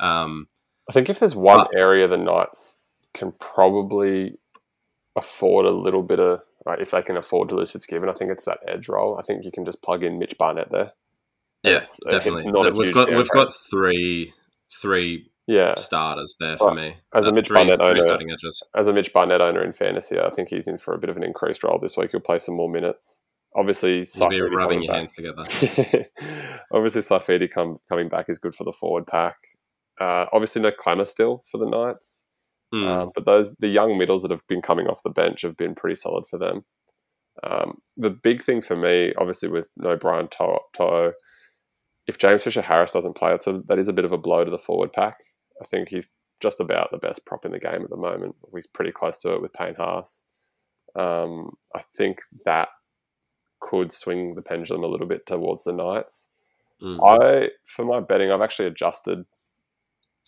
Um, 0.01 0.49
I 0.89 0.93
think 0.95 1.11
if 1.11 1.19
there's 1.19 1.35
one 1.37 1.59
But- 1.59 1.77
area 1.77 2.09
the 2.09 2.17
Knights 2.17 2.83
can 3.13 3.33
probably 3.33 4.39
afford 5.17 5.67
a 5.67 5.71
little 5.71 6.03
bit 6.03 6.19
of, 6.19 6.43
right, 6.67 6.81
if 6.81 6.91
they 6.93 7.03
can 7.03 7.17
afford 7.17 7.49
to 7.51 7.57
lose 7.57 7.71
Fitzgibbon, 7.73 8.09
I 8.09 8.13
think 8.15 8.31
it's 8.31 8.45
that 8.47 8.59
edge 8.67 8.89
role. 8.89 9.19
I 9.19 9.23
think 9.23 9.45
you 9.45 9.51
can 9.53 9.65
just 9.65 9.83
plug 9.83 10.03
in 10.05 10.19
Mitch 10.19 10.37
Barnett 10.39 10.71
there. 10.73 10.93
yeah, 11.63 11.77
It's- 11.77 11.99
it's 12.07 12.11
definitely. 12.11 12.51
not 12.53 12.75
we've 12.77 12.93
got 12.95 13.09
we've 13.15 13.29
got 13.31 13.53
three 13.71 14.33
three 14.83 15.31
Yeah. 15.47 15.75
starters 15.77 16.37
there 16.41 16.57
So, 16.57 16.69
for 16.69 16.75
me. 16.75 16.97
as 17.15 17.27
a 17.27 17.31
Uh, 17.31 17.33
Mitch 17.33 17.47
three, 17.49 17.55
Barnett 17.57 17.77
three 17.77 17.87
owner-. 17.87 18.37
As 18.75 18.89
a 18.89 18.93
Mitch 18.93 19.13
Barnett 19.13 19.41
owner 19.41 19.63
in 19.63 19.73
fantasy, 19.73 20.19
I 20.19 20.31
think 20.31 20.49
he's 20.49 20.67
in 20.69 20.79
for 20.79 20.95
a 20.95 20.99
bit 20.99 21.11
of 21.11 21.17
an 21.17 21.23
increased 21.23 21.63
role 21.65 21.79
this 21.79 21.97
week. 21.97 22.11
He'll 22.13 22.21
play 22.21 22.39
some 22.39 22.55
more 22.57 22.69
minutes. 22.69 23.21
Obviously, 23.57 24.05
You'll 24.17 24.29
be 24.31 24.41
rubbing 24.41 24.83
your 24.83 24.89
back. 24.93 24.97
hands 24.97 25.15
together. 25.15 25.45
obviously, 26.73 27.03
Saifiti 27.03 27.49
come, 27.51 27.79
coming 27.89 28.09
back 28.09 28.29
is 28.29 28.39
good 28.39 28.55
for 28.55 28.65
the 28.65 28.73
forward 28.73 29.07
pack. 29.07 29.37
Uh, 30.01 30.27
obviously, 30.33 30.61
no 30.61 30.73
Klemmer 30.73 31.07
still 31.07 31.45
for 31.53 31.59
the 31.59 31.67
Knights. 31.69 32.24
Hmm. 32.73 32.85
Um, 32.85 33.11
but 33.15 33.27
those 33.27 33.55
the 33.57 33.69
young 33.69 33.99
middles 33.99 34.23
that 34.23 34.31
have 34.31 34.47
been 34.49 34.63
coming 34.63 34.87
off 34.87 35.03
the 35.03 35.11
bench 35.11 35.43
have 35.43 35.57
been 35.57 35.75
pretty 35.75 35.97
solid 35.97 36.27
for 36.27 36.39
them. 36.39 36.65
Um, 37.43 37.79
the 37.97 38.11
big 38.11 38.43
thing 38.43 38.61
for 38.61 38.77
me, 38.77 39.13
obviously, 39.19 39.49
with 39.49 39.69
no 39.77 39.97
Brian 39.97 40.29
To- 40.29 40.61
To'o, 40.73 41.13
if 42.07 42.19
James 42.19 42.43
Fisher 42.43 42.63
Harris 42.63 42.93
doesn't 42.93 43.17
play, 43.17 43.35
it's 43.35 43.47
a, 43.47 43.61
that 43.67 43.79
is 43.79 43.89
a 43.89 43.93
bit 43.93 44.05
of 44.05 44.13
a 44.13 44.19
blow 44.19 44.45
to 44.45 44.51
the 44.51 44.59
forward 44.59 44.93
pack. 44.93 45.17
I 45.61 45.65
think 45.67 45.89
he's 45.89 46.07
just 46.41 46.61
about 46.61 46.91
the 46.91 46.99
best 46.99 47.25
prop 47.27 47.45
in 47.45 47.53
the 47.53 47.59
game 47.59 47.83
at 47.83 47.91
the 47.91 47.97
moment. 47.97 48.35
He's 48.55 48.67
pretty 48.67 48.93
close 48.93 49.19
to 49.23 49.35
it 49.35 49.43
with 49.43 49.53
Payne 49.53 49.75
Haas. 49.75 50.23
Um, 50.97 51.57
I 51.75 51.83
think 51.97 52.21
that 52.45 52.69
could 53.61 53.91
swing 53.91 54.35
the 54.35 54.43
pendulum 54.43 54.85
a 54.85 54.89
little 54.89 55.07
bit 55.07 55.27
towards 55.27 55.65
the 55.65 55.73
Knights. 55.73 56.29
Hmm. 56.81 57.03
I, 57.03 57.51
for 57.65 57.85
my 57.85 58.01
betting, 58.01 58.31
I've 58.31 58.43
actually 58.43 58.69
adjusted 58.69 59.25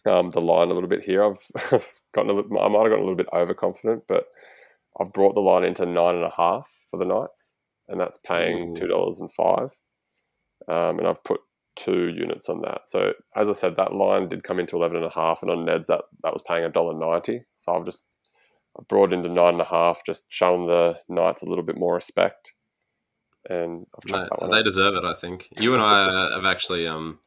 um, 0.06 0.30
the 0.30 0.40
line 0.40 0.70
a 0.70 0.74
little 0.74 0.88
bit 0.88 1.02
here. 1.02 1.24
I've, 1.24 1.38
I've 1.72 2.00
gotten 2.14 2.30
a 2.30 2.34
little, 2.34 2.58
I 2.60 2.68
might 2.68 2.82
have 2.82 2.90
gotten 2.90 3.00
a 3.04 3.08
little 3.08 3.16
bit 3.16 3.28
overconfident, 3.32 4.04
but 4.08 4.26
I've 5.00 5.12
brought 5.12 5.34
the 5.34 5.40
line 5.40 5.64
into 5.64 5.86
nine 5.86 6.14
and 6.16 6.24
a 6.24 6.32
half 6.36 6.70
for 6.90 6.98
the 6.98 7.04
Knights, 7.04 7.54
and 7.88 8.00
that's 8.00 8.18
paying 8.18 8.74
two 8.74 8.86
dollars 8.86 9.20
and 9.20 9.30
five. 9.32 9.70
Um, 10.68 10.98
and 10.98 11.06
I've 11.06 11.22
put 11.24 11.40
two 11.76 12.08
units 12.08 12.48
on 12.48 12.62
that. 12.62 12.82
So 12.88 13.12
as 13.36 13.50
I 13.50 13.52
said, 13.52 13.76
that 13.76 13.92
line 13.94 14.28
did 14.28 14.42
come 14.44 14.58
into 14.58 14.76
eleven 14.76 14.96
and 14.96 15.06
a 15.06 15.10
half, 15.14 15.42
and 15.42 15.50
on 15.50 15.64
Ned's 15.66 15.88
that 15.88 16.02
that 16.22 16.32
was 16.32 16.42
paying 16.48 16.64
a 16.64 16.70
dollar 16.70 16.98
ninety. 16.98 17.42
So 17.56 17.74
I've 17.74 17.84
just 17.84 18.06
I've 18.78 18.88
brought 18.88 19.12
into 19.12 19.28
nine 19.28 19.54
and 19.54 19.60
a 19.60 19.66
half, 19.66 20.00
just 20.06 20.26
showing 20.30 20.66
the 20.66 20.98
Knights 21.08 21.42
a 21.42 21.46
little 21.46 21.64
bit 21.64 21.78
more 21.78 21.94
respect. 21.94 22.54
And 23.48 23.86
I've 23.96 24.06
chucked 24.06 24.30
No, 24.30 24.36
that 24.36 24.42
one. 24.42 24.50
they 24.50 24.58
up. 24.58 24.64
deserve 24.64 24.94
it. 24.94 25.04
I 25.04 25.14
think 25.14 25.48
you 25.60 25.74
and 25.74 25.82
I 25.82 26.32
have 26.34 26.46
actually. 26.46 26.86
Um, 26.86 27.18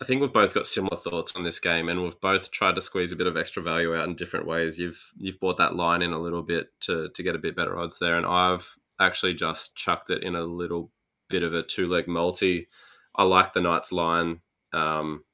I 0.00 0.04
think 0.04 0.20
we've 0.20 0.32
both 0.32 0.54
got 0.54 0.66
similar 0.66 0.96
thoughts 0.96 1.34
on 1.36 1.44
this 1.44 1.60
game, 1.60 1.88
and 1.88 2.02
we've 2.02 2.20
both 2.20 2.50
tried 2.50 2.74
to 2.74 2.80
squeeze 2.80 3.12
a 3.12 3.16
bit 3.16 3.26
of 3.26 3.36
extra 3.36 3.62
value 3.62 3.94
out 3.94 4.08
in 4.08 4.16
different 4.16 4.46
ways. 4.46 4.78
You've 4.78 5.12
you've 5.16 5.40
brought 5.40 5.58
that 5.58 5.76
line 5.76 6.02
in 6.02 6.12
a 6.12 6.18
little 6.18 6.42
bit 6.42 6.68
to 6.82 7.08
to 7.10 7.22
get 7.22 7.36
a 7.36 7.38
bit 7.40 7.56
better 7.56 7.78
odds 7.78 7.98
there, 7.98 8.16
and 8.16 8.26
I've 8.26 8.76
actually 9.00 9.34
just 9.34 9.76
chucked 9.76 10.10
it 10.10 10.22
in 10.22 10.34
a 10.34 10.42
little 10.42 10.90
bit 11.28 11.42
of 11.42 11.54
a 11.54 11.62
two 11.62 11.88
leg 11.88 12.08
multi. 12.08 12.68
I 13.14 13.24
like 13.24 13.52
the 13.52 13.60
Knights 13.60 13.92
line. 13.92 14.40
Um, 14.72 15.24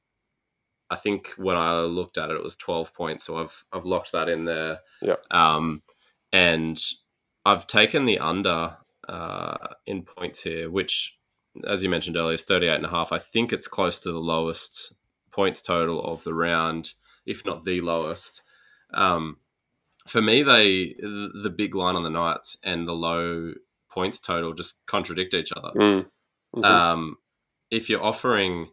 I 0.89 0.97
think 0.97 1.33
when 1.37 1.57
I 1.57 1.79
looked 1.79 2.17
at 2.17 2.29
it, 2.29 2.35
it 2.35 2.43
was 2.43 2.55
twelve 2.55 2.93
points, 2.93 3.23
so 3.23 3.37
I've 3.37 3.65
I've 3.71 3.85
locked 3.85 4.11
that 4.11 4.29
in 4.29 4.45
there. 4.45 4.79
Yeah. 5.01 5.15
Um, 5.31 5.81
and 6.31 6.79
I've 7.45 7.67
taken 7.67 8.05
the 8.05 8.19
under 8.19 8.77
uh, 9.07 9.57
in 9.85 10.03
points 10.03 10.43
here, 10.43 10.69
which, 10.69 11.19
as 11.67 11.83
you 11.83 11.89
mentioned 11.89 12.17
earlier, 12.17 12.33
is 12.33 12.43
38 12.43 12.75
and 12.75 12.85
a 12.85 12.89
half. 12.89 13.11
I 13.11 13.19
think 13.19 13.51
it's 13.51 13.67
close 13.67 13.99
to 14.01 14.11
the 14.11 14.19
lowest 14.19 14.93
points 15.31 15.61
total 15.61 16.03
of 16.03 16.23
the 16.23 16.33
round, 16.33 16.93
if 17.25 17.45
not 17.45 17.63
the 17.63 17.81
lowest. 17.81 18.41
Um, 18.93 19.37
for 20.07 20.21
me, 20.21 20.43
they 20.43 20.95
the 20.99 21.53
big 21.55 21.75
line 21.75 21.95
on 21.95 22.03
the 22.03 22.09
Knights 22.09 22.57
and 22.63 22.87
the 22.87 22.93
low 22.93 23.53
points 23.89 24.19
total 24.19 24.53
just 24.53 24.85
contradict 24.87 25.33
each 25.33 25.51
other. 25.53 25.71
Mm. 25.75 26.05
Mhm. 26.55 26.65
Um, 26.65 27.17
if 27.69 27.89
you're 27.89 28.03
offering, 28.03 28.69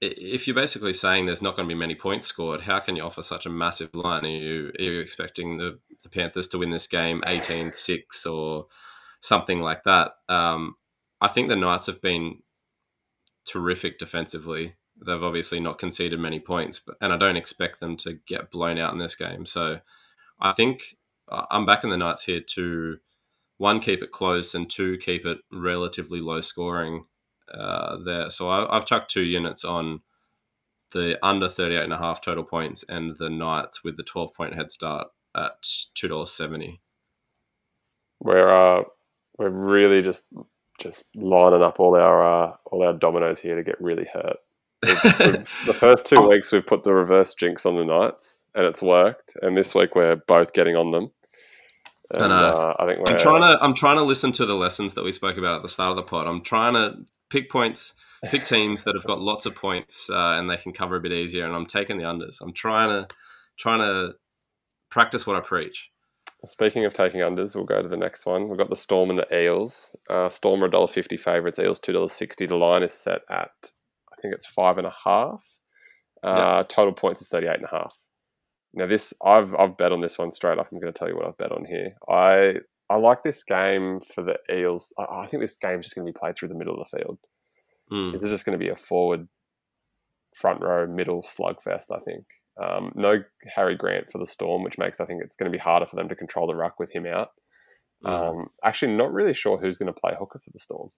if 0.00 0.46
you're 0.46 0.54
basically 0.56 0.92
saying 0.92 1.26
there's 1.26 1.40
not 1.42 1.56
going 1.56 1.66
to 1.66 1.74
be 1.74 1.78
many 1.78 1.94
points 1.94 2.26
scored, 2.26 2.62
how 2.62 2.80
can 2.80 2.96
you 2.96 3.02
offer 3.02 3.22
such 3.22 3.46
a 3.46 3.50
massive 3.50 3.94
line? 3.94 4.24
Are 4.24 4.28
you, 4.28 4.72
are 4.78 4.82
you 4.82 5.00
expecting 5.00 5.56
the, 5.56 5.78
the 6.02 6.10
Panthers 6.10 6.48
to 6.48 6.58
win 6.58 6.70
this 6.70 6.86
game 6.86 7.22
18 7.26 7.72
6 7.72 8.26
or 8.26 8.66
something 9.20 9.62
like 9.62 9.84
that? 9.84 10.12
Um, 10.28 10.74
I 11.20 11.28
think 11.28 11.48
the 11.48 11.56
Knights 11.56 11.86
have 11.86 12.00
been 12.02 12.42
terrific 13.46 13.98
defensively. 13.98 14.76
They've 15.04 15.22
obviously 15.22 15.60
not 15.60 15.78
conceded 15.78 16.18
many 16.18 16.40
points, 16.40 16.78
but, 16.78 16.96
and 17.00 17.12
I 17.12 17.16
don't 17.16 17.36
expect 17.36 17.80
them 17.80 17.96
to 17.98 18.18
get 18.26 18.50
blown 18.50 18.78
out 18.78 18.92
in 18.92 18.98
this 18.98 19.16
game. 19.16 19.46
So 19.46 19.80
I 20.40 20.52
think 20.52 20.96
I- 21.30 21.46
I'm 21.50 21.66
backing 21.66 21.90
the 21.90 21.96
Knights 21.96 22.24
here 22.24 22.40
to 22.54 22.98
one, 23.58 23.80
keep 23.80 24.02
it 24.02 24.10
close, 24.10 24.54
and 24.54 24.68
two, 24.68 24.98
keep 24.98 25.24
it 25.24 25.38
relatively 25.50 26.20
low 26.20 26.40
scoring 26.42 27.06
uh, 27.52 27.96
there. 28.04 28.28
So 28.30 28.48
I, 28.50 28.76
I've 28.76 28.84
chucked 28.86 29.10
two 29.10 29.22
units 29.22 29.64
on 29.64 30.00
the 30.92 31.18
under 31.24 31.48
38 31.48 31.82
and 31.82 31.92
a 31.92 31.98
half 31.98 32.20
total 32.20 32.44
points 32.44 32.84
and 32.88 33.16
the 33.18 33.30
Knights 33.30 33.82
with 33.82 33.96
the 33.96 34.02
12 34.02 34.34
point 34.34 34.54
head 34.54 34.70
start 34.70 35.08
at 35.36 35.62
$2.70. 35.62 36.78
we're 38.20 38.48
uh, 38.48 38.82
we're 39.38 39.50
really 39.50 40.00
just 40.02 40.26
just 40.78 41.14
lining 41.16 41.62
up 41.62 41.80
all 41.80 41.96
our 41.96 42.24
uh, 42.24 42.56
all 42.66 42.84
our 42.84 42.92
dominoes 42.92 43.40
here 43.40 43.56
to 43.56 43.62
get 43.62 43.80
really 43.80 44.06
hurt. 44.12 44.36
the 44.82 45.76
first 45.78 46.06
two 46.06 46.20
weeks 46.28 46.52
we've 46.52 46.66
put 46.66 46.84
the 46.84 46.92
reverse 46.92 47.34
jinx 47.34 47.64
on 47.66 47.76
the 47.76 47.84
Knights 47.84 48.44
and 48.54 48.66
it's 48.66 48.82
worked, 48.82 49.32
and 49.42 49.56
this 49.56 49.74
week 49.74 49.94
we're 49.94 50.16
both 50.16 50.52
getting 50.52 50.76
on 50.76 50.90
them. 50.90 51.10
I 52.14 52.18
And, 52.20 52.28
know. 52.28 52.56
uh, 52.56 52.76
I 52.78 52.86
think 52.86 53.00
we're 53.00 53.12
I'm 53.12 53.18
trying 53.18 53.42
to 53.42 53.58
I'm 53.62 53.74
trying 53.74 53.96
to 53.96 54.02
listen 54.02 54.32
to 54.32 54.46
the 54.46 54.54
lessons 54.54 54.94
that 54.94 55.04
we 55.04 55.12
spoke 55.12 55.36
about 55.36 55.56
at 55.56 55.62
the 55.62 55.68
start 55.68 55.90
of 55.90 55.96
the 55.96 56.02
pod. 56.02 56.26
I'm 56.26 56.42
trying 56.42 56.74
to 56.74 57.04
pick 57.30 57.50
points, 57.50 57.94
pick 58.24 58.44
teams 58.46 58.84
that 58.84 58.94
have 58.94 59.04
got 59.04 59.20
lots 59.20 59.46
of 59.46 59.54
points 59.54 60.08
uh, 60.10 60.36
and 60.38 60.48
they 60.48 60.56
can 60.56 60.72
cover 60.72 60.96
a 60.96 61.00
bit 61.00 61.12
easier. 61.12 61.46
And 61.46 61.54
I'm 61.54 61.66
taking 61.66 61.98
the 61.98 62.04
unders. 62.04 62.40
I'm 62.40 62.52
trying 62.52 62.90
to 62.90 63.08
trying 63.58 63.80
to 63.80 64.14
practice 64.90 65.26
what 65.26 65.36
I 65.36 65.40
preach. 65.40 65.90
Speaking 66.46 66.84
of 66.84 66.94
taking 66.94 67.20
unders, 67.20 67.54
we'll 67.54 67.64
go 67.64 67.82
to 67.82 67.88
the 67.88 67.96
next 67.96 68.26
one. 68.26 68.48
We've 68.48 68.58
got 68.58 68.70
the 68.70 68.76
Storm 68.76 69.10
and 69.10 69.18
the 69.18 69.36
Eels. 69.36 69.94
Uh, 70.08 70.28
Storm 70.28 70.62
are 70.62 70.68
$1.50 70.68 71.18
favourites, 71.18 71.58
Eels 71.58 71.80
$2.60. 71.80 72.48
The 72.48 72.54
line 72.56 72.82
is 72.82 72.92
set 72.92 73.22
at, 73.30 73.50
I 74.12 74.20
think 74.20 74.34
it's 74.34 74.46
five 74.46 74.78
and 74.78 74.86
a 74.86 74.94
half. 75.04 75.44
Uh, 76.22 76.64
Total 76.64 76.92
points 76.92 77.20
is 77.20 77.28
38 77.28 77.56
and 77.56 77.64
a 77.64 77.68
half. 77.70 77.94
Now 78.74 78.86
this, 78.86 79.14
I've 79.24 79.54
I've 79.54 79.76
bet 79.76 79.92
on 79.92 80.00
this 80.00 80.18
one 80.18 80.30
straight 80.30 80.58
up. 80.58 80.68
I'm 80.70 80.78
going 80.78 80.92
to 80.92 80.98
tell 80.98 81.08
you 81.08 81.16
what 81.16 81.26
I've 81.26 81.38
bet 81.38 81.50
on 81.50 81.64
here. 81.64 81.92
I 82.08 82.56
I 82.90 82.96
like 82.96 83.22
this 83.22 83.42
game 83.42 84.00
for 84.14 84.22
the 84.22 84.36
Eels. 84.54 84.92
I, 84.98 85.22
I 85.22 85.26
think 85.26 85.42
this 85.42 85.56
game's 85.56 85.86
just 85.86 85.94
going 85.94 86.06
to 86.06 86.12
be 86.12 86.18
played 86.18 86.36
through 86.36 86.48
the 86.48 86.54
middle 86.54 86.74
of 86.74 86.80
the 86.80 86.98
field. 86.98 87.18
Mm. 87.90 88.12
This 88.12 88.22
is 88.22 88.30
just 88.30 88.44
going 88.44 88.58
to 88.58 88.62
be 88.62 88.70
a 88.70 88.76
forward, 88.76 89.26
front 90.34 90.60
row, 90.60 90.86
middle 90.86 91.22
slugfest. 91.22 91.90
I 91.90 92.00
think. 92.00 92.24
Um, 92.62 92.92
no 92.94 93.22
Harry 93.54 93.76
Grant 93.76 94.10
for 94.10 94.18
the 94.18 94.26
Storm, 94.26 94.62
which 94.62 94.78
makes 94.78 95.00
I 95.00 95.04
think 95.04 95.22
it's 95.22 95.36
going 95.36 95.50
to 95.50 95.56
be 95.56 95.60
harder 95.62 95.86
for 95.86 95.96
them 95.96 96.08
to 96.08 96.16
control 96.16 96.46
the 96.46 96.54
ruck 96.54 96.78
with 96.78 96.90
him 96.90 97.06
out. 97.06 97.30
Mm. 98.04 98.10
Um, 98.10 98.46
actually, 98.64 98.94
not 98.94 99.12
really 99.12 99.34
sure 99.34 99.58
who's 99.58 99.76
going 99.76 99.92
to 99.92 99.98
play 99.98 100.14
hooker 100.18 100.38
for 100.38 100.50
the 100.52 100.58
Storm. 100.58 100.90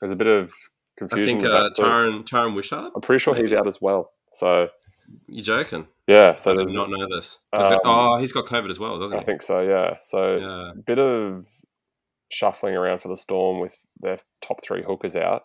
There's 0.00 0.12
a 0.12 0.16
bit 0.16 0.26
of 0.26 0.52
confusion. 0.98 1.38
I 1.38 1.40
think 1.40 1.44
uh. 1.44 1.70
Tyran 1.76 2.24
Tyran 2.24 2.54
Wishart. 2.54 2.92
I'm 2.94 3.00
pretty 3.00 3.22
sure 3.22 3.34
he's 3.34 3.52
out 3.52 3.66
as 3.66 3.80
well. 3.80 4.12
So 4.32 4.68
you're 5.26 5.42
joking? 5.42 5.86
yeah, 6.06 6.34
so 6.34 6.52
I 6.52 6.56
did 6.64 6.74
not 6.74 6.90
know 6.90 7.06
this. 7.08 7.38
Um, 7.52 7.78
oh, 7.84 8.18
he's 8.18 8.32
got 8.32 8.46
COVID 8.46 8.70
as 8.70 8.78
well, 8.78 8.98
doesn't 8.98 9.16
I 9.16 9.20
he? 9.20 9.22
I 9.22 9.26
think 9.26 9.42
so. 9.42 9.60
Yeah. 9.60 9.96
So 10.00 10.36
Yeah. 10.36 10.72
bit 10.86 10.98
of 10.98 11.46
shuffling 12.30 12.74
around 12.74 13.00
for 13.00 13.08
the 13.08 13.16
Storm 13.16 13.60
with 13.60 13.76
their 14.00 14.18
top 14.42 14.62
three 14.62 14.82
hookers 14.82 15.16
out. 15.16 15.44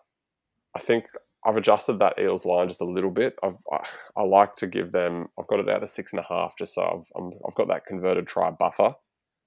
I 0.76 0.80
think 0.80 1.06
I've 1.46 1.58
adjusted 1.58 2.00
that 2.00 2.18
Eels 2.20 2.46
line 2.46 2.68
just 2.68 2.82
a 2.82 2.86
little 2.86 3.12
bit. 3.12 3.38
I've 3.44 3.58
I, 3.72 3.86
I 4.18 4.24
like 4.24 4.56
to 4.58 4.68
give 4.68 4.92
them. 4.92 5.28
I've 5.40 5.48
got 5.48 5.60
it 5.60 5.70
out 5.70 5.80
to 5.80 5.88
six 5.88 6.14
and 6.14 6.20
a 6.20 6.26
half, 6.28 6.58
just 6.58 6.74
so 6.76 6.84
I've 6.84 7.12
i 7.22 7.30
have 7.46 7.56
got 7.56 7.68
that 7.68 7.86
converted 7.86 8.28
try 8.28 8.50
buffer. 8.52 8.96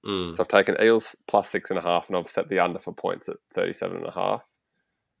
Mm. 0.05 0.35
So 0.35 0.43
I've 0.43 0.47
taken 0.47 0.77
Eels 0.81 1.15
plus 1.27 1.49
six 1.49 1.69
and 1.71 1.79
a 1.79 1.81
half, 1.81 2.07
and 2.07 2.17
I've 2.17 2.27
set 2.27 2.49
the 2.49 2.59
under 2.59 2.79
for 2.79 2.93
points 2.93 3.27
at 3.29 3.37
thirty-seven 3.53 3.97
and 3.97 4.05
a 4.07 4.11
half, 4.11 4.45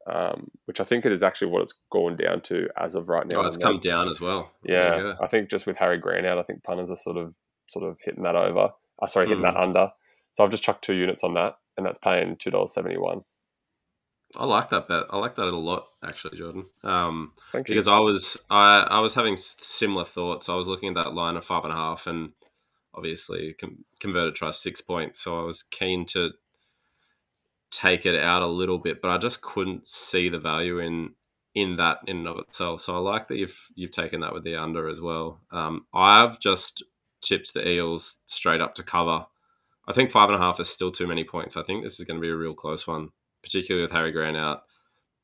um, 0.05 0.49
which 0.65 0.79
I 0.79 0.83
think 0.83 1.05
it 1.05 1.11
is 1.11 1.23
actually 1.23 1.51
what 1.51 1.63
it's 1.63 1.79
gone 1.91 2.15
down 2.15 2.41
to 2.41 2.67
as 2.77 2.95
of 2.95 3.09
right 3.09 3.25
now. 3.27 3.41
Oh, 3.41 3.45
it's 3.47 3.57
come 3.57 3.79
down 3.79 4.07
as 4.07 4.21
well. 4.21 4.51
Yeah, 4.63 4.97
Yeah. 4.97 5.13
I 5.19 5.27
think 5.27 5.49
just 5.49 5.65
with 5.65 5.77
Harry 5.77 5.97
Green 5.97 6.25
out, 6.25 6.37
I 6.37 6.43
think 6.43 6.63
punters 6.63 6.91
are 6.91 6.95
sort 6.95 7.17
of 7.17 7.33
sort 7.67 7.85
of 7.85 7.97
hitting 8.03 8.23
that 8.23 8.35
over. 8.35 8.69
Uh, 9.01 9.07
sorry, 9.07 9.27
hitting 9.27 9.43
Mm. 9.43 9.53
that 9.53 9.59
under. 9.59 9.91
So 10.31 10.43
I've 10.43 10.51
just 10.51 10.63
chucked 10.63 10.83
two 10.83 10.93
units 10.95 11.23
on 11.23 11.33
that, 11.33 11.57
and 11.75 11.85
that's 11.85 11.97
paying 11.99 12.35
two 12.37 12.51
dollars 12.51 12.73
seventy-one. 12.73 13.23
I 14.35 14.45
like 14.45 14.69
that 14.71 14.87
bet. 14.87 15.05
I 15.09 15.17
like 15.17 15.35
that 15.35 15.45
a 15.45 15.55
lot, 15.55 15.87
actually, 16.03 16.37
Jordan. 16.37 16.65
Um, 16.83 17.31
Thank 17.51 17.69
you. 17.69 17.75
because 17.75 17.87
I 17.87 17.99
was 17.99 18.37
I, 18.49 18.85
I 18.89 18.99
was 18.99 19.13
having 19.13 19.37
similar 19.37 20.03
thoughts. 20.03 20.49
I 20.49 20.55
was 20.55 20.67
looking 20.67 20.89
at 20.89 20.95
that 20.95 21.13
line 21.13 21.37
of 21.37 21.45
five 21.45 21.63
and 21.63 21.73
a 21.73 21.77
half, 21.77 22.07
and 22.07 22.33
obviously 22.93 23.53
com- 23.53 23.85
converted 23.99 24.35
try 24.35 24.51
six 24.51 24.81
points. 24.81 25.19
So 25.19 25.39
I 25.39 25.43
was 25.43 25.63
keen 25.63 26.05
to 26.07 26.31
take 27.71 28.05
it 28.05 28.21
out 28.21 28.41
a 28.41 28.47
little 28.47 28.79
bit, 28.79 29.01
but 29.01 29.11
I 29.11 29.17
just 29.17 29.41
couldn't 29.41 29.87
see 29.87 30.29
the 30.29 30.39
value 30.39 30.79
in 30.79 31.11
in 31.55 31.77
that 31.77 31.99
in 32.05 32.17
and 32.17 32.27
of 32.27 32.39
itself. 32.39 32.81
So 32.81 32.95
I 32.95 32.99
like 32.99 33.27
that 33.29 33.37
you've 33.37 33.69
you've 33.75 33.91
taken 33.91 34.19
that 34.21 34.33
with 34.33 34.43
the 34.43 34.55
under 34.55 34.87
as 34.89 35.01
well. 35.01 35.41
Um, 35.51 35.85
I've 35.93 36.39
just 36.39 36.83
tipped 37.21 37.53
the 37.53 37.67
Eels 37.67 38.21
straight 38.25 38.61
up 38.61 38.75
to 38.75 38.83
cover. 38.83 39.25
I 39.87 39.93
think 39.93 40.11
five 40.11 40.29
and 40.29 40.35
a 40.37 40.41
half 40.41 40.59
is 40.59 40.69
still 40.69 40.91
too 40.91 41.07
many 41.07 41.23
points. 41.23 41.55
I 41.55 41.63
think 41.63 41.83
this 41.83 41.99
is 41.99 42.05
going 42.05 42.17
to 42.17 42.21
be 42.21 42.29
a 42.29 42.35
real 42.35 42.53
close 42.53 42.85
one, 42.85 43.09
particularly 43.47 43.83
with 43.85 43.91
Harry 43.91 44.11
Grant 44.11 44.37
out. 44.37 44.63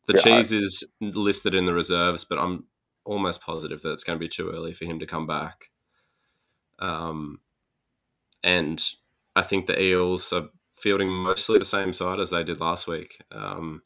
The 0.07 0.13
Yeah, 0.13 0.19
I- 0.19 0.23
cheese 0.23 0.51
is 0.51 0.83
listed 1.01 1.55
in 1.55 1.65
the 1.65 1.73
reserves, 1.73 2.25
but 2.25 2.39
I'm 2.39 2.65
almost 3.05 3.41
positive 3.41 3.81
that 3.81 3.91
it's 3.93 4.03
going 4.03 4.17
to 4.17 4.23
be 4.23 4.29
too 4.29 4.49
early 4.49 4.73
for 4.73 4.85
him 4.85 4.99
to 4.99 5.05
come 5.05 5.27
back. 5.27 5.69
Um, 6.79 7.39
and 8.43 8.83
I 9.35 9.41
think 9.41 9.67
the 9.67 9.81
Eels 9.81 10.31
are 10.33 10.49
fielding 10.75 11.09
mostly 11.09 11.59
the 11.59 11.65
same 11.65 11.93
side 11.93 12.19
as 12.19 12.29
they 12.29 12.43
did 12.43 12.59
last 12.59 12.87
week. 12.87 13.21
Um, 13.31 13.83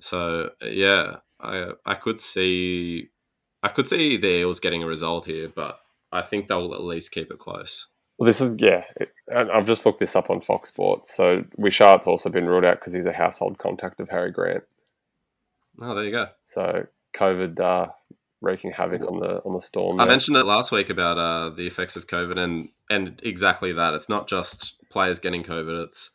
so 0.00 0.50
yeah, 0.62 1.16
I 1.40 1.72
I 1.84 1.94
could 1.94 2.20
see 2.20 3.08
I 3.62 3.68
could 3.68 3.88
see 3.88 4.16
the 4.16 4.28
Eels 4.40 4.60
getting 4.60 4.82
a 4.82 4.86
result 4.86 5.26
here, 5.26 5.48
but 5.54 5.80
I 6.12 6.22
think 6.22 6.48
they'll 6.48 6.72
at 6.74 6.82
least 6.84 7.12
keep 7.12 7.30
it 7.30 7.38
close. 7.38 7.88
Well, 8.18 8.26
this 8.26 8.40
is 8.40 8.56
yeah, 8.58 8.84
I've 9.34 9.66
just 9.66 9.84
looked 9.84 9.98
this 9.98 10.16
up 10.16 10.30
on 10.30 10.40
Fox 10.40 10.70
Sports. 10.70 11.14
So 11.14 11.44
Wishart's 11.58 12.06
also 12.06 12.30
been 12.30 12.46
ruled 12.46 12.64
out 12.64 12.80
because 12.80 12.94
he's 12.94 13.06
a 13.06 13.12
household 13.12 13.58
contact 13.58 14.00
of 14.00 14.08
Harry 14.08 14.30
Grant. 14.30 14.64
Oh, 15.80 15.94
there 15.94 16.04
you 16.04 16.12
go. 16.12 16.28
So 16.42 16.86
COVID 17.14 17.60
uh, 17.60 17.88
wreaking 18.40 18.70
havoc 18.70 19.02
on 19.02 19.20
the 19.20 19.42
on 19.44 19.52
the 19.52 19.60
storm. 19.60 20.00
I 20.00 20.04
there. 20.04 20.12
mentioned 20.12 20.36
it 20.38 20.46
last 20.46 20.72
week 20.72 20.88
about 20.88 21.18
uh, 21.18 21.50
the 21.50 21.66
effects 21.66 21.96
of 21.96 22.06
COVID, 22.06 22.38
and 22.38 22.70
and 22.88 23.20
exactly 23.22 23.72
that. 23.72 23.92
It's 23.92 24.08
not 24.08 24.28
just 24.28 24.76
players 24.88 25.18
getting 25.18 25.42
COVID. 25.42 25.84
It's 25.84 26.10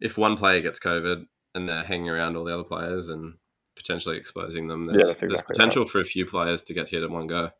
if 0.00 0.18
one 0.18 0.36
player 0.36 0.60
gets 0.60 0.78
COVID 0.78 1.26
and 1.54 1.68
they're 1.68 1.84
hanging 1.84 2.10
around 2.10 2.36
all 2.36 2.44
the 2.44 2.54
other 2.54 2.64
players 2.64 3.08
and 3.08 3.34
potentially 3.76 4.16
exposing 4.16 4.68
them. 4.68 4.84
Yeah, 4.84 4.92
There's, 4.92 5.06
there's 5.06 5.22
exactly 5.22 5.54
potential 5.54 5.84
for 5.84 6.00
a 6.00 6.04
few 6.04 6.26
players 6.26 6.62
to 6.64 6.74
get 6.74 6.90
hit 6.90 7.02
in 7.02 7.12
one 7.12 7.26
go. 7.26 7.50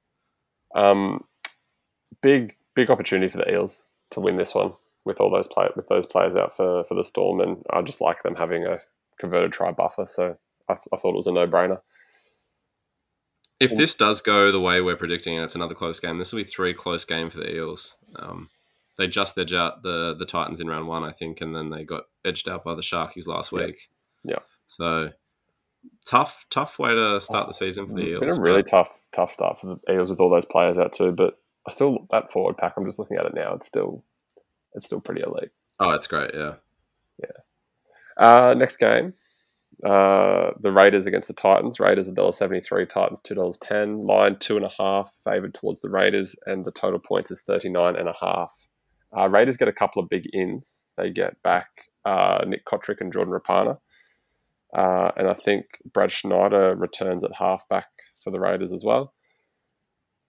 Um, 0.74 1.24
big 2.22 2.56
big 2.74 2.90
opportunity 2.90 3.30
for 3.30 3.38
the 3.38 3.50
Eels 3.50 3.86
to 4.10 4.20
win 4.20 4.36
this 4.36 4.54
one 4.54 4.72
with 5.04 5.20
all 5.20 5.30
those 5.30 5.48
play 5.48 5.68
with 5.76 5.88
those 5.88 6.06
players 6.06 6.36
out 6.36 6.56
for 6.56 6.84
for 6.84 6.94
the 6.94 7.04
Storm, 7.04 7.40
and 7.40 7.62
I 7.70 7.82
just 7.82 8.00
like 8.00 8.22
them 8.22 8.34
having 8.36 8.64
a 8.66 8.80
converted 9.18 9.52
try 9.52 9.70
buffer. 9.70 10.06
So 10.06 10.36
I, 10.68 10.72
I 10.72 10.96
thought 10.96 11.12
it 11.12 11.16
was 11.16 11.26
a 11.26 11.32
no 11.32 11.46
brainer. 11.46 11.80
If 13.58 13.76
this 13.76 13.94
does 13.94 14.22
go 14.22 14.50
the 14.50 14.60
way 14.60 14.80
we're 14.80 14.96
predicting, 14.96 15.34
and 15.34 15.44
it's 15.44 15.54
another 15.54 15.74
close 15.74 16.00
game, 16.00 16.16
this 16.16 16.32
will 16.32 16.40
be 16.40 16.44
three 16.44 16.72
close 16.72 17.04
game 17.04 17.28
for 17.28 17.38
the 17.38 17.54
Eels. 17.54 17.96
Um, 18.18 18.48
they 18.96 19.06
just 19.06 19.36
edged 19.36 19.54
out 19.54 19.82
the 19.82 20.14
the 20.18 20.26
Titans 20.26 20.60
in 20.60 20.66
round 20.66 20.86
one, 20.86 21.04
I 21.04 21.12
think, 21.12 21.40
and 21.40 21.54
then 21.54 21.70
they 21.70 21.84
got 21.84 22.04
edged 22.24 22.48
out 22.48 22.64
by 22.64 22.74
the 22.74 22.82
Sharkies 22.82 23.26
last 23.26 23.52
week. 23.52 23.90
Yeah. 24.24 24.38
So 24.66 25.10
tough, 26.06 26.46
tough 26.50 26.78
way 26.78 26.94
to 26.94 27.20
start 27.20 27.46
the 27.46 27.54
season 27.54 27.86
for 27.86 27.94
the 27.94 28.02
It's 28.02 28.10
Eels. 28.10 28.20
been 28.20 28.38
a 28.38 28.40
really 28.40 28.62
tough 28.62 28.90
tough 29.12 29.32
start 29.32 29.58
for 29.58 29.66
the 29.66 29.92
Eels 29.92 30.10
with 30.10 30.20
all 30.20 30.30
those 30.30 30.44
players 30.44 30.78
out 30.78 30.92
too. 30.92 31.12
But 31.12 31.39
I 31.66 31.72
still 31.72 32.06
that 32.10 32.30
forward 32.30 32.56
pack. 32.56 32.74
I'm 32.76 32.86
just 32.86 32.98
looking 32.98 33.16
at 33.16 33.26
it 33.26 33.34
now. 33.34 33.54
It's 33.54 33.66
still 33.66 34.04
it's 34.74 34.86
still 34.86 35.00
pretty 35.00 35.22
elite. 35.22 35.50
oh, 35.80 35.90
it's 35.90 36.06
great. 36.06 36.30
Yeah. 36.34 36.54
Uh, 38.20 38.54
next 38.54 38.76
game, 38.76 39.14
uh, 39.84 40.50
the 40.60 40.70
Raiders 40.70 41.06
against 41.06 41.28
the 41.28 41.34
Titans. 41.34 41.80
Raiders 41.80 42.10
$1.73, 42.10 42.88
Titans 42.88 43.20
$2.10. 43.22 44.06
Line 44.06 44.36
two 44.38 44.56
and 44.56 44.66
a 44.66 44.72
half, 44.78 45.10
favoured 45.24 45.54
towards 45.54 45.80
the 45.80 45.88
Raiders, 45.88 46.36
and 46.44 46.64
the 46.64 46.70
total 46.70 46.98
points 46.98 47.30
is 47.30 47.40
39 47.40 47.96
and 47.96 48.08
a 48.08 48.14
half. 48.20 48.66
Uh, 49.16 49.28
Raiders 49.28 49.56
get 49.56 49.68
a 49.68 49.72
couple 49.72 50.02
of 50.02 50.10
big 50.10 50.28
ins. 50.34 50.84
They 50.98 51.10
get 51.10 51.42
back 51.42 51.68
uh, 52.04 52.44
Nick 52.46 52.66
Cotric 52.66 53.00
and 53.00 53.12
Jordan 53.12 53.32
Rapana. 53.32 53.78
Uh, 54.76 55.10
and 55.16 55.26
I 55.26 55.34
think 55.34 55.64
Brad 55.92 56.12
Schneider 56.12 56.76
returns 56.76 57.24
at 57.24 57.34
halfback 57.34 57.88
for 58.22 58.30
the 58.30 58.38
Raiders 58.38 58.72
as 58.72 58.84
well. 58.84 59.14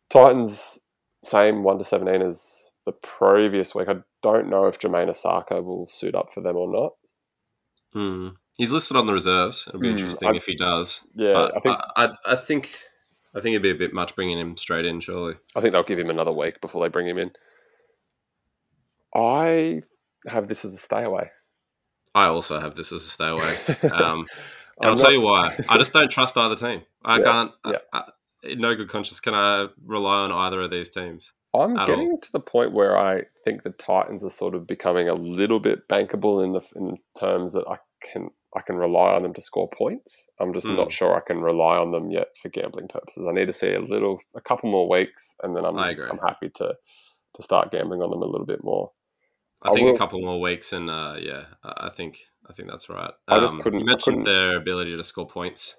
Titans, 0.10 0.80
same 1.24 1.64
1 1.64 1.78
to 1.80 1.84
17 1.84 2.22
as 2.22 2.66
the 2.86 2.92
previous 2.92 3.76
week. 3.76 3.88
I 3.90 3.98
don't 4.24 4.50
know 4.50 4.66
if 4.66 4.80
Jamayne 4.80 5.10
Isaako 5.10 5.64
will 5.64 5.88
suit 5.90 6.16
up 6.16 6.32
for 6.34 6.42
them 6.42 6.56
or 6.58 6.72
not. 6.72 6.94
Hmm. 7.94 8.30
He's 8.58 8.72
listed 8.74 8.98
on 8.98 9.06
the 9.06 9.14
reserves. 9.14 9.66
It'll 9.68 9.80
be 9.80 9.88
Hmm, 9.90 9.98
interesting 9.98 10.30
I- 10.30 10.36
if 10.36 10.46
he 10.46 10.56
does. 10.56 11.06
Yeah, 11.16 11.34
but 11.34 11.56
I 11.58 11.60
think 11.60 11.80
I, 11.96 12.06
I, 12.06 12.14
I 12.34 12.36
think 12.36 12.74
I 13.36 13.40
think 13.40 13.54
it'd 13.54 13.62
be 13.64 13.72
a 13.72 13.76
bit 13.76 13.94
much 13.94 14.16
bringing 14.16 14.40
him 14.40 14.58
straight 14.58 14.86
in. 14.86 15.00
Surely. 15.00 15.36
I 15.56 15.62
think 15.62 15.72
they'll 15.74 15.84
give 15.84 16.00
him 16.00 16.10
another 16.10 16.32
week 16.34 16.60
before 16.62 16.82
they 16.82 16.90
bring 16.90 17.08
him 17.08 17.18
in. 17.18 17.32
I 19.14 19.82
have 20.28 20.48
this 20.48 20.66
as 20.66 20.74
a 20.74 20.78
stay 20.78 21.04
away. 21.04 21.32
I 22.14 22.26
also 22.26 22.60
have 22.60 22.76
this 22.76 22.92
as 22.92 23.04
a 23.04 23.10
stay 23.10 23.28
away. 23.30 23.56
Um, 23.92 24.28
and 24.80 24.90
I'll 24.90 24.98
tell 24.98 25.12
you 25.12 25.22
why. 25.22 25.56
I 25.70 25.78
just 25.78 25.94
don't 25.94 26.10
trust 26.10 26.36
either 26.38 26.56
team. 26.56 26.82
I 27.06 27.18
Yeah, 27.20 27.24
can't. 27.24 27.52
yeah. 27.68 27.78
I, 27.94 28.04
in 28.44 28.60
no 28.60 28.76
good 28.76 28.90
conscience 28.90 29.20
can 29.20 29.34
I 29.34 29.68
rely 29.86 30.20
on 30.24 30.32
either 30.32 30.62
of 30.62 30.72
these 30.72 30.90
teams. 30.90 31.34
I'm 31.54 31.76
getting 31.86 32.18
to 32.22 32.32
the 32.32 32.40
point 32.40 32.72
where 32.72 32.98
I 32.98 33.24
think 33.44 33.64
the 33.64 33.72
Titans 33.72 34.24
are 34.24 34.30
sort 34.30 34.56
of 34.56 34.66
becoming 34.66 35.10
a 35.10 35.14
little 35.14 35.60
bit 35.60 35.88
bankable 35.90 36.44
in 36.44 36.54
the 36.54 36.62
in 36.76 36.98
terms 37.20 37.52
that 37.54 37.66
I 37.68 37.78
can 38.02 38.30
I 38.56 38.62
can 38.62 38.76
rely 38.78 39.14
on 39.14 39.24
them 39.24 39.34
to 39.34 39.42
score 39.42 39.70
points. 39.70 40.28
I'm 40.40 40.54
just 40.54 40.66
Hmm. 40.68 40.76
not 40.76 40.92
sure 40.92 41.16
I 41.16 41.22
can 41.22 41.42
rely 41.42 41.78
on 41.78 41.92
them 41.92 42.10
yet 42.12 42.36
for 42.42 42.50
gambling 42.50 42.88
purposes. 42.88 43.28
I 43.28 43.32
need 43.34 43.46
to 43.48 43.54
see 43.54 43.74
a 43.74 43.80
little, 43.80 44.20
a 44.36 44.42
couple 44.42 44.70
more 44.70 44.90
weeks, 44.90 45.36
and 45.44 45.56
then 45.56 45.64
I'm. 45.66 45.78
I'm 45.78 46.18
happy 46.20 46.50
to 46.56 46.74
to 47.34 47.42
start 47.42 47.72
gambling 47.72 48.02
on 48.02 48.10
them 48.12 48.22
a 48.22 48.26
little 48.26 48.46
bit 48.46 48.62
more. 48.64 48.92
I 49.62 49.70
I 49.70 49.74
think 49.74 49.86
will- 49.88 49.96
a 49.96 49.98
couple 49.98 50.20
more 50.22 50.40
weeks, 50.42 50.74
and 50.74 50.90
uh, 50.90 51.16
yeah, 51.20 51.46
I 51.64 51.90
think 51.90 52.20
I 52.50 52.54
think 52.54 52.70
that's 52.70 52.90
right. 52.90 53.14
I 53.28 53.40
just 53.40 53.54
Um, 53.56 53.62
couldn't- 53.62 53.80
You 53.82 53.86
mentioned 53.86 54.26
couldn't- 54.26 54.34
their 54.34 54.58
ability 54.58 54.96
to 54.98 55.04
score 55.04 55.28
points, 55.28 55.76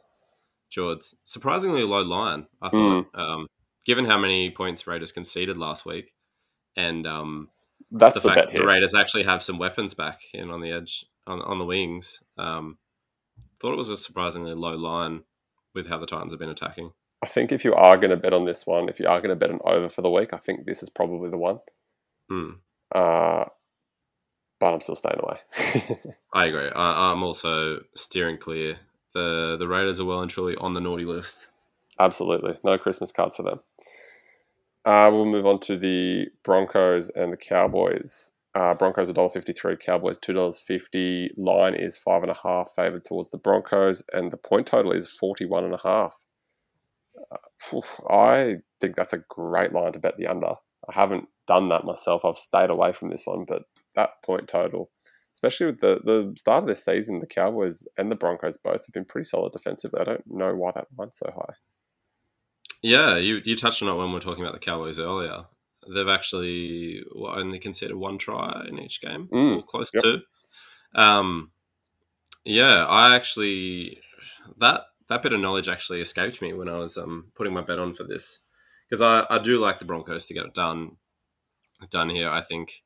George. 0.72 1.00
Surprisingly 1.22 1.82
low 1.82 2.02
line, 2.02 2.46
I 2.60 2.70
thought. 2.70 3.06
Um, 3.14 3.46
given 3.84 4.06
how 4.06 4.18
many 4.18 4.50
points 4.50 4.86
Raiders 4.86 5.12
conceded 5.12 5.58
last 5.58 5.84
week, 5.84 6.14
and 6.76 7.06
um, 7.06 7.48
That's 7.90 8.14
the 8.14 8.20
the, 8.20 8.34
fact 8.34 8.52
that 8.52 8.58
the 8.58 8.66
Raiders 8.66 8.94
actually 8.94 9.24
have 9.24 9.42
some 9.42 9.58
weapons 9.58 9.94
back 9.94 10.22
in 10.32 10.50
on 10.50 10.60
the 10.60 10.72
edge 10.72 11.04
on 11.26 11.40
on 11.42 11.58
the 11.58 11.66
wings. 11.66 12.22
Um, 12.38 12.78
thought 13.60 13.74
it 13.74 13.78
was 13.78 13.90
a 13.90 13.96
surprisingly 13.96 14.54
low 14.54 14.74
line 14.74 15.22
with 15.74 15.88
how 15.88 15.98
the 15.98 16.06
Titans 16.06 16.32
have 16.32 16.40
been 16.40 16.48
attacking. 16.48 16.92
I 17.22 17.28
think 17.28 17.52
if 17.52 17.64
you 17.64 17.74
are 17.74 17.96
going 17.96 18.10
to 18.10 18.16
bet 18.16 18.32
on 18.32 18.46
this 18.46 18.66
one, 18.66 18.88
if 18.88 18.98
you 18.98 19.06
are 19.06 19.20
going 19.20 19.30
to 19.30 19.36
bet 19.36 19.50
an 19.50 19.60
over 19.64 19.88
for 19.88 20.02
the 20.02 20.10
week, 20.10 20.30
I 20.32 20.38
think 20.38 20.66
this 20.66 20.82
is 20.82 20.90
probably 20.90 21.30
the 21.30 21.38
one. 21.38 21.60
Hmm. 22.28 22.50
Uh, 22.92 23.44
but 24.58 24.72
I'm 24.72 24.80
still 24.80 24.96
staying 24.96 25.20
away. 25.20 25.38
I 26.34 26.46
agree. 26.46 26.68
I, 26.68 27.12
I'm 27.12 27.22
also 27.22 27.80
steering 27.94 28.38
clear. 28.38 28.78
The 29.14 29.56
The 29.58 29.68
Raiders 29.68 30.00
are 30.00 30.04
well 30.04 30.20
and 30.20 30.30
truly 30.30 30.56
on 30.56 30.74
the 30.74 30.80
naughty 30.80 31.04
list. 31.04 31.48
Absolutely. 31.98 32.58
No 32.64 32.78
Christmas 32.78 33.12
cards 33.12 33.36
for 33.36 33.42
them. 33.42 33.60
Uh, 34.84 35.10
we'll 35.12 35.26
move 35.26 35.46
on 35.46 35.60
to 35.60 35.76
the 35.76 36.26
Broncos 36.42 37.10
and 37.10 37.32
the 37.32 37.36
Cowboys. 37.36 38.32
Uh, 38.54 38.74
Broncos 38.74 39.10
$1.53, 39.12 39.78
Cowboys 39.80 40.18
$2.50. 40.18 41.30
Line 41.38 41.74
is 41.74 41.98
5.5 41.98 42.68
favoured 42.74 43.04
towards 43.04 43.30
the 43.30 43.38
Broncos, 43.38 44.02
and 44.12 44.30
the 44.30 44.36
point 44.36 44.66
total 44.66 44.92
is 44.92 45.16
41.5. 45.22 46.12
Uh, 47.30 47.80
I 48.10 48.56
think 48.80 48.96
that's 48.96 49.12
a 49.12 49.24
great 49.28 49.72
line 49.72 49.92
to 49.92 49.98
bet 49.98 50.16
the 50.18 50.26
under. 50.26 50.54
I 50.88 50.92
haven't 50.92 51.28
done 51.46 51.68
that 51.68 51.84
myself. 51.84 52.24
I've 52.24 52.36
stayed 52.36 52.70
away 52.70 52.92
from 52.92 53.10
this 53.10 53.26
one, 53.26 53.44
but 53.46 53.62
that 53.94 54.22
point 54.24 54.48
total, 54.48 54.90
especially 55.34 55.66
with 55.66 55.80
the, 55.80 56.00
the 56.04 56.34
start 56.36 56.62
of 56.62 56.68
this 56.68 56.84
season, 56.84 57.18
the 57.18 57.26
Cowboys 57.26 57.86
and 57.96 58.10
the 58.10 58.16
Broncos 58.16 58.56
both 58.56 58.86
have 58.86 58.92
been 58.92 59.04
pretty 59.04 59.24
solid 59.24 59.52
defensively. 59.52 60.00
I 60.00 60.04
don't 60.04 60.26
know 60.26 60.54
why 60.54 60.72
that 60.74 60.88
line's 60.98 61.18
so 61.18 61.30
high. 61.34 61.54
Yeah, 62.82 63.16
you 63.16 63.40
you 63.44 63.56
touched 63.56 63.82
on 63.82 63.88
it 63.88 63.94
when 63.94 64.08
we 64.08 64.14
were 64.14 64.20
talking 64.20 64.42
about 64.42 64.54
the 64.54 64.58
Cowboys 64.60 64.98
earlier. 64.98 65.44
They've 65.92 66.08
actually 66.08 67.02
only 67.16 67.58
conceded 67.58 67.96
one 67.96 68.18
try 68.18 68.64
in 68.68 68.78
each 68.78 69.00
game, 69.00 69.28
Mm, 69.32 69.58
or 69.58 69.62
close 69.62 69.90
yep. 69.94 70.02
to. 70.02 70.20
Um, 70.94 71.52
yeah, 72.44 72.84
I 72.86 73.14
actually 73.14 73.98
that 74.58 74.82
that 75.08 75.22
bit 75.22 75.32
of 75.32 75.40
knowledge 75.40 75.68
actually 75.68 76.00
escaped 76.00 76.42
me 76.42 76.52
when 76.52 76.68
I 76.68 76.78
was 76.78 76.96
um, 76.98 77.32
putting 77.34 77.52
my 77.54 77.60
bet 77.60 77.78
on 77.78 77.94
for 77.94 78.04
this 78.04 78.44
because 78.88 79.02
I, 79.02 79.26
I 79.30 79.38
do 79.38 79.58
like 79.58 79.78
the 79.78 79.84
Broncos 79.84 80.26
to 80.26 80.34
get 80.34 80.44
it 80.46 80.54
done 80.54 80.96
done 81.90 82.10
here. 82.10 82.28
I 82.28 82.40
think 82.40 82.82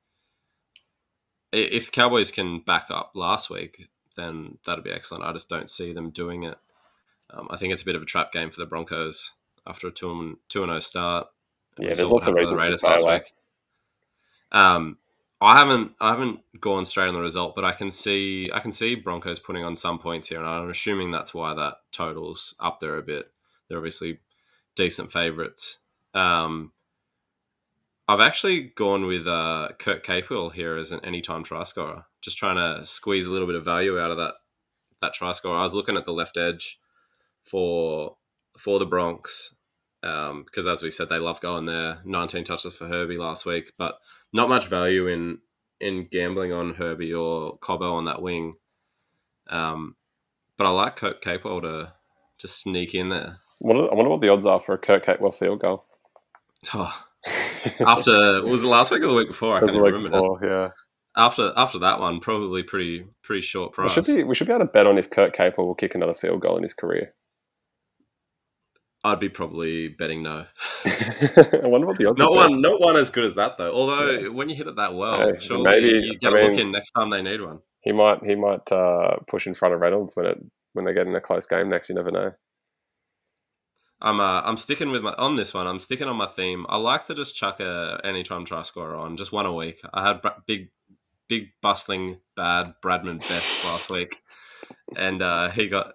if 1.52 1.93
Cowboys 1.93 2.31
can 2.31 2.60
back 2.60 2.86
up 2.90 3.12
last 3.14 3.51
week, 3.51 3.89
then 4.16 4.59
that'd 4.64 4.85
be 4.85 4.90
excellent. 4.90 5.24
I 5.24 5.32
just 5.32 5.48
don't 5.48 5.70
see 5.70 5.93
them 5.93 6.10
doing 6.10 6.43
it. 6.43 6.59
Um, 7.31 7.48
I 7.51 7.56
think 7.56 7.73
it's 7.73 7.82
a 7.82 7.86
bit 7.86 7.97
of 7.97 8.02
a 8.02 8.06
trap 8.06 8.32
game 8.32 8.51
for 8.51 8.60
the 8.60 8.66
Broncos 8.66 9.32
after 9.66 9.89
a 9.89 9.93
two 9.93 10.10
and 10.10 10.36
two 10.48 10.62
and 10.62 10.70
zero 10.70 10.77
oh 10.77 10.81
start. 10.81 11.27
Yeah, 11.78 11.93
there's 11.93 12.10
lots 12.10 12.27
of 12.27 12.35
reasons 12.35 12.62
the 12.62 12.68
to 12.68 12.78
say 12.78 12.89
last 12.89 13.06
week. 13.06 13.32
Um, 14.52 14.98
I 15.40 15.59
haven't 15.59 15.93
I 16.01 16.10
haven't 16.10 16.40
gone 16.60 16.85
straight 16.85 17.09
on 17.09 17.14
the 17.14 17.20
result, 17.20 17.55
but 17.55 17.64
I 17.64 17.73
can 17.73 17.90
see 17.90 18.48
I 18.52 18.60
can 18.60 18.73
see 18.73 18.94
Broncos 18.94 19.39
putting 19.39 19.64
on 19.64 19.77
some 19.77 19.98
points 19.98 20.28
here, 20.28 20.39
and 20.39 20.48
I'm 20.48 20.70
assuming 20.70 21.10
that's 21.10 21.35
why 21.35 21.52
that 21.55 21.74
totals 21.93 22.55
up 22.60 22.78
there 22.78 22.97
a 22.97 23.02
bit. 23.02 23.31
They're 23.68 23.78
obviously 23.78 24.20
decent 24.74 25.12
favourites. 25.12 25.81
Um, 26.14 26.73
I've 28.09 28.20
actually 28.20 28.73
gone 28.77 29.07
with 29.07 29.27
uh, 29.27 29.70
Kurt 29.78 30.05
Capewell 30.05 30.53
here 30.53 30.77
as 30.77 30.93
an 30.93 31.05
anytime 31.05 31.43
try 31.43 31.65
scorer, 31.65 32.05
just 32.23 32.39
trying 32.39 32.57
to 32.57 32.87
squeeze 32.87 33.27
a 33.27 33.33
little 33.33 33.49
bit 33.49 33.57
of 33.57 33.65
value 33.65 33.99
out 33.99 34.12
of 34.12 34.16
that 34.16 34.35
that 35.01 35.15
try 35.15 35.33
scorer. 35.33 35.59
I 35.59 35.62
was 35.62 35.74
looking 35.74 35.97
at 35.97 36.05
the 36.05 36.12
left 36.12 36.37
edge 36.37 36.78
for 37.45 38.16
for 38.57 38.78
the 38.78 38.87
Bronx 38.87 39.57
um, 40.03 40.45
because, 40.45 40.69
as 40.69 40.83
we 40.83 40.91
said, 40.91 41.09
they 41.09 41.19
love 41.19 41.41
going 41.41 41.66
there. 41.66 41.99
19 42.05 42.45
touches 42.45 42.77
for 42.77 42.87
Herbie 42.87 43.19
last 43.19 43.45
week, 43.45 43.73
but 43.77 43.97
not 44.33 44.49
much 44.49 44.69
value 44.69 45.09
in 45.09 45.39
in 45.81 46.07
gambling 46.11 46.53
on 46.53 46.74
Herbie 46.74 47.12
or 47.12 47.59
Cobbo 47.59 47.93
on 47.93 48.05
that 48.05 48.23
wing. 48.23 48.55
Um, 49.49 49.97
but 50.57 50.66
I 50.66 50.70
like 50.70 50.97
Kurt 50.97 51.23
Capewell 51.23 51.62
to 51.62 51.93
to 52.39 52.49
sneak 52.49 52.95
in 52.95 53.09
there. 53.09 53.39
I 53.65 53.66
wonder 53.66 54.09
what 54.09 54.20
the 54.20 54.28
odds 54.28 54.47
are 54.47 54.61
for 54.61 54.74
a 54.74 54.78
Kurt 54.78 55.05
Capewell 55.05 55.35
field 55.35 55.61
goal. 55.61 55.87
Oh, 56.74 57.05
after 57.86 58.44
was 58.44 58.62
it 58.62 58.69
last 58.69 58.90
week 58.90 59.03
or 59.03 59.09
the 59.09 59.15
week 59.15 59.28
before? 59.28 59.57
I 59.57 59.61
can't 59.61 59.70
even 59.70 59.82
remember. 59.82 60.11
Before, 60.11 60.40
yeah. 60.43 60.70
After 61.16 61.53
after 61.57 61.78
that 61.78 62.01
one, 62.01 62.20
probably 62.20 62.62
pretty 62.62 63.07
pretty 63.23 63.40
short 63.40 63.73
price. 63.73 63.90
We 63.90 63.94
should 63.94 64.16
be 64.16 64.24
we 64.24 64.35
should 64.35 64.47
be 64.47 64.53
able 64.53 64.66
to 64.66 64.70
bet 64.70 64.86
on 64.86 64.98
if 64.98 65.11
Kurt 65.11 65.35
Capewell 65.35 65.66
will 65.66 65.74
kick 65.74 65.94
another 65.94 66.15
field 66.15 66.40
goal 66.40 66.57
in 66.57 66.62
his 66.62 66.74
career. 66.74 67.15
I'd 69.05 69.20
be 69.20 69.28
probably 69.28 69.89
betting 69.89 70.24
no. 70.24 70.47
I 70.85 71.61
wonder 71.65 71.86
what 71.86 71.97
the 71.97 72.07
odds. 72.07 72.19
Not 72.19 72.32
one, 72.32 72.61
not 72.61 72.81
one 72.81 72.97
as 72.97 73.09
good 73.11 73.24
as 73.24 73.36
that 73.36 73.57
though. 73.57 73.73
Although 73.73 74.11
yeah. 74.11 74.28
when 74.28 74.48
you 74.48 74.57
hit 74.57 74.66
it 74.66 74.77
that 74.77 74.94
well, 74.94 75.32
surely 75.39 75.62
maybe 75.62 76.07
you 76.07 76.19
get 76.19 76.32
I 76.32 76.36
mean, 76.36 76.44
a 76.44 76.51
look 76.51 76.61
in 76.61 76.73
next 76.73 76.90
time 76.90 77.11
they 77.11 77.23
need 77.23 77.44
one. 77.44 77.61
He 77.82 77.93
might 77.93 78.24
he 78.24 78.35
might 78.35 78.70
uh, 78.73 79.19
push 79.28 79.47
in 79.47 79.55
front 79.55 79.74
of 79.74 79.81
Reynolds 79.81 80.16
when 80.16 80.27
it 80.27 80.39
when 80.73 80.85
they 80.85 80.93
get 80.93 81.07
in 81.07 81.15
a 81.15 81.20
close 81.20 81.47
game 81.47 81.70
next. 81.70 81.89
You 81.89 81.94
never 81.94 82.11
know. 82.11 82.32
I'm 84.01 84.20
uh, 84.20 84.43
I'm 84.44 84.56
sticking 84.56 84.90
with 84.90 85.02
my 85.02 85.14
on 85.14 85.36
this 85.36 85.55
one. 85.55 85.66
I'm 85.66 85.78
sticking 85.78 86.09
on 86.09 86.16
my 86.16 86.27
theme. 86.27 86.66
I 86.68 86.77
like 86.77 87.05
to 87.05 87.14
just 87.14 87.35
chuck 87.35 87.60
a 87.60 88.01
anytime 88.05 88.44
try 88.44 88.62
scorer 88.62 88.94
on, 88.94 89.16
just 89.16 89.32
one 89.32 89.47
a 89.47 89.52
week. 89.52 89.81
I 89.94 90.06
had 90.06 90.20
big, 90.47 90.70
big 91.28 91.48
bustling 91.62 92.18
bad 92.36 92.74
Bradman 92.85 93.20
Best 93.20 93.64
last 93.64 93.89
week, 93.89 94.20
and 94.97 95.23
uh, 95.23 95.51
he 95.51 95.68
got 95.68 95.94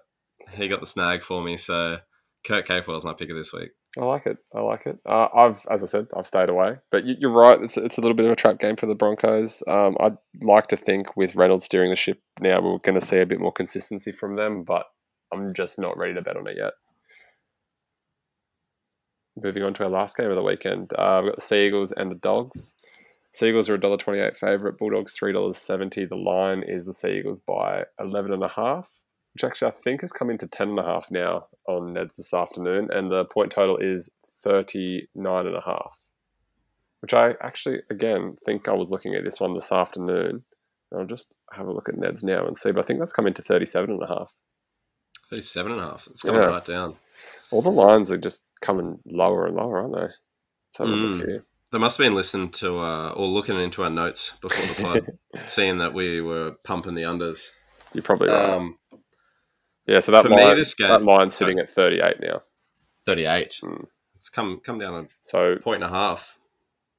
he 0.52 0.66
got 0.66 0.80
the 0.80 0.86
snag 0.86 1.22
for 1.22 1.42
me. 1.42 1.56
So 1.56 1.98
Kurt 2.44 2.66
Capewell 2.66 2.96
is 2.96 3.04
my 3.04 3.14
pick 3.14 3.30
of 3.30 3.36
this 3.36 3.52
week. 3.52 3.70
I 3.96 4.04
like 4.04 4.26
it. 4.26 4.38
I 4.54 4.60
like 4.60 4.86
it. 4.86 4.98
Uh, 5.06 5.28
I've, 5.34 5.66
as 5.70 5.82
I 5.82 5.86
said, 5.86 6.06
I've 6.16 6.26
stayed 6.26 6.48
away. 6.48 6.78
But 6.90 7.04
you, 7.04 7.28
are 7.28 7.30
right. 7.30 7.60
It's, 7.60 7.76
it's 7.76 7.98
a 7.98 8.00
little 8.00 8.16
bit 8.16 8.24
of 8.24 8.32
a 8.32 8.36
trap 8.36 8.58
game 8.58 8.74
for 8.74 8.86
the 8.86 8.94
Broncos. 8.94 9.62
Um, 9.68 9.98
I'd 10.00 10.16
like 10.40 10.68
to 10.68 10.78
think 10.78 11.14
with 11.14 11.36
Reynolds 11.36 11.66
steering 11.66 11.90
the 11.90 11.96
ship 11.96 12.18
now, 12.40 12.62
we're 12.62 12.78
going 12.78 12.98
to 12.98 13.04
see 13.04 13.18
a 13.18 13.26
bit 13.26 13.38
more 13.38 13.52
consistency 13.52 14.10
from 14.10 14.36
them. 14.36 14.64
But 14.64 14.86
I'm 15.30 15.52
just 15.52 15.78
not 15.78 15.98
ready 15.98 16.14
to 16.14 16.22
bet 16.22 16.38
on 16.38 16.48
it 16.48 16.56
yet 16.56 16.72
moving 19.40 19.62
on 19.62 19.74
to 19.74 19.84
our 19.84 19.90
last 19.90 20.16
game 20.16 20.30
of 20.30 20.36
the 20.36 20.42
weekend, 20.42 20.92
uh, 20.98 21.20
we've 21.22 21.32
got 21.32 21.36
the 21.36 21.42
Seagulls 21.42 21.92
and 21.92 22.10
the 22.10 22.16
Dogs. 22.16 22.74
Seagulls 23.32 23.70
are 23.70 23.74
a 23.74 23.80
dollar 23.80 23.96
twenty-eight 23.96 24.36
favourite. 24.36 24.76
Bulldogs 24.76 25.14
three 25.14 25.32
dollars 25.32 25.56
seventy. 25.56 26.04
The 26.04 26.16
line 26.16 26.62
is 26.66 26.84
the 26.84 26.92
Seagulls 26.92 27.40
by 27.40 27.84
eleven 27.98 28.32
and 28.32 28.42
a 28.42 28.48
half, 28.48 28.90
which 29.32 29.44
actually 29.44 29.68
I 29.68 29.72
think 29.72 30.02
has 30.02 30.12
come 30.12 30.28
into 30.28 30.46
ten 30.46 30.68
and 30.68 30.78
a 30.78 30.84
half 30.84 31.10
now 31.10 31.46
on 31.66 31.94
Neds 31.94 32.16
this 32.16 32.34
afternoon, 32.34 32.88
and 32.92 33.10
the 33.10 33.24
point 33.24 33.52
total 33.52 33.78
is 33.78 34.10
thirty-nine 34.42 35.46
and 35.46 35.56
a 35.56 35.62
half. 35.62 36.10
Which 37.00 37.14
I 37.14 37.34
actually 37.42 37.80
again 37.90 38.36
think 38.44 38.68
I 38.68 38.74
was 38.74 38.90
looking 38.90 39.14
at 39.14 39.24
this 39.24 39.40
one 39.40 39.54
this 39.54 39.72
afternoon. 39.72 40.44
I'll 40.94 41.06
just 41.06 41.32
have 41.52 41.66
a 41.66 41.72
look 41.72 41.88
at 41.88 41.94
Neds 41.94 42.22
now 42.22 42.46
and 42.46 42.54
see, 42.54 42.70
but 42.70 42.84
I 42.84 42.86
think 42.86 43.00
that's 43.00 43.14
come 43.14 43.26
into 43.26 43.40
thirty-seven 43.40 43.90
and 43.90 44.02
a 44.02 44.08
half. 44.08 44.34
Thirty-seven 45.30 45.72
and 45.72 45.80
a 45.80 45.84
half. 45.84 46.06
It's 46.10 46.22
coming 46.22 46.42
yeah. 46.42 46.48
right 46.48 46.64
down. 46.64 46.96
All 47.50 47.62
the 47.62 47.70
lines 47.70 48.12
are 48.12 48.18
just 48.18 48.44
coming 48.62 48.98
lower 49.04 49.46
and 49.46 49.56
lower, 49.56 49.80
aren't 49.80 49.94
they? 49.94 50.00
Let's 50.00 50.78
have 50.78 50.88
a 50.88 50.90
look 50.90 51.18
mm. 51.18 51.44
They 51.70 51.78
must 51.78 51.98
have 51.98 52.06
been 52.06 52.14
listening 52.14 52.50
to 52.50 52.78
uh, 52.78 53.08
or 53.10 53.26
looking 53.26 53.58
into 53.58 53.82
our 53.82 53.90
notes 53.90 54.34
before 54.40 54.66
the 54.66 54.82
pod, 54.82 55.46
seeing 55.46 55.78
that 55.78 55.94
we 55.94 56.20
were 56.20 56.52
pumping 56.64 56.94
the 56.94 57.02
unders. 57.02 57.50
You're 57.94 58.02
probably 58.02 58.28
right. 58.28 58.50
Um, 58.50 58.78
yeah, 59.86 60.00
so 60.00 60.12
that 60.12 60.28
line, 60.28 60.50
me, 60.50 60.54
this 60.54 60.74
game, 60.74 60.88
that 60.88 61.02
line's 61.02 61.34
sitting 61.34 61.58
at 61.58 61.68
38 61.68 62.20
now. 62.20 62.42
38. 63.06 63.60
Mm. 63.62 63.86
It's 64.14 64.28
come 64.28 64.60
come 64.64 64.78
down 64.78 64.94
a 64.94 65.08
so, 65.22 65.56
point 65.56 65.82
and 65.82 65.92
a 65.92 65.94
half. 65.94 66.38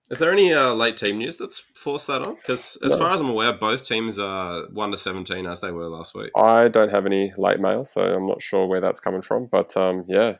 Is 0.09 0.19
there 0.19 0.31
any 0.31 0.53
uh, 0.53 0.73
late 0.73 0.97
team 0.97 1.17
news 1.17 1.37
that's 1.37 1.59
forced 1.59 2.07
that 2.07 2.25
on? 2.27 2.35
Because 2.35 2.77
as 2.83 2.91
no. 2.91 2.97
far 2.97 3.11
as 3.11 3.21
I'm 3.21 3.29
aware, 3.29 3.53
both 3.53 3.87
teams 3.87 4.19
are 4.19 4.67
one 4.71 4.91
to 4.91 4.97
seventeen 4.97 5.45
as 5.45 5.61
they 5.61 5.71
were 5.71 5.87
last 5.87 6.13
week. 6.13 6.31
I 6.35 6.67
don't 6.67 6.91
have 6.91 7.05
any 7.05 7.31
late 7.37 7.59
mail, 7.59 7.85
so 7.85 8.01
I'm 8.01 8.25
not 8.25 8.41
sure 8.41 8.67
where 8.67 8.81
that's 8.81 8.99
coming 8.99 9.21
from. 9.21 9.45
But 9.45 9.75
um, 9.77 10.03
yeah, 10.07 10.37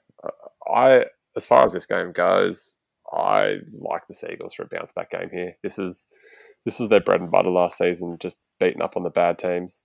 I, 0.73 1.05
as 1.35 1.45
far 1.45 1.65
as 1.65 1.73
this 1.73 1.85
game 1.85 2.11
goes, 2.11 2.77
I 3.11 3.57
like 3.79 4.07
the 4.07 4.13
Seagulls 4.13 4.53
for 4.53 4.63
a 4.63 4.67
bounce 4.67 4.91
back 4.93 5.11
game 5.11 5.29
here. 5.31 5.55
This 5.61 5.77
is 5.77 6.07
this 6.65 6.79
is 6.79 6.89
their 6.89 7.01
bread 7.01 7.21
and 7.21 7.29
butter 7.31 7.49
last 7.49 7.77
season, 7.77 8.17
just 8.19 8.41
beating 8.59 8.81
up 8.81 8.95
on 8.95 9.03
the 9.03 9.09
bad 9.09 9.37
teams. 9.37 9.83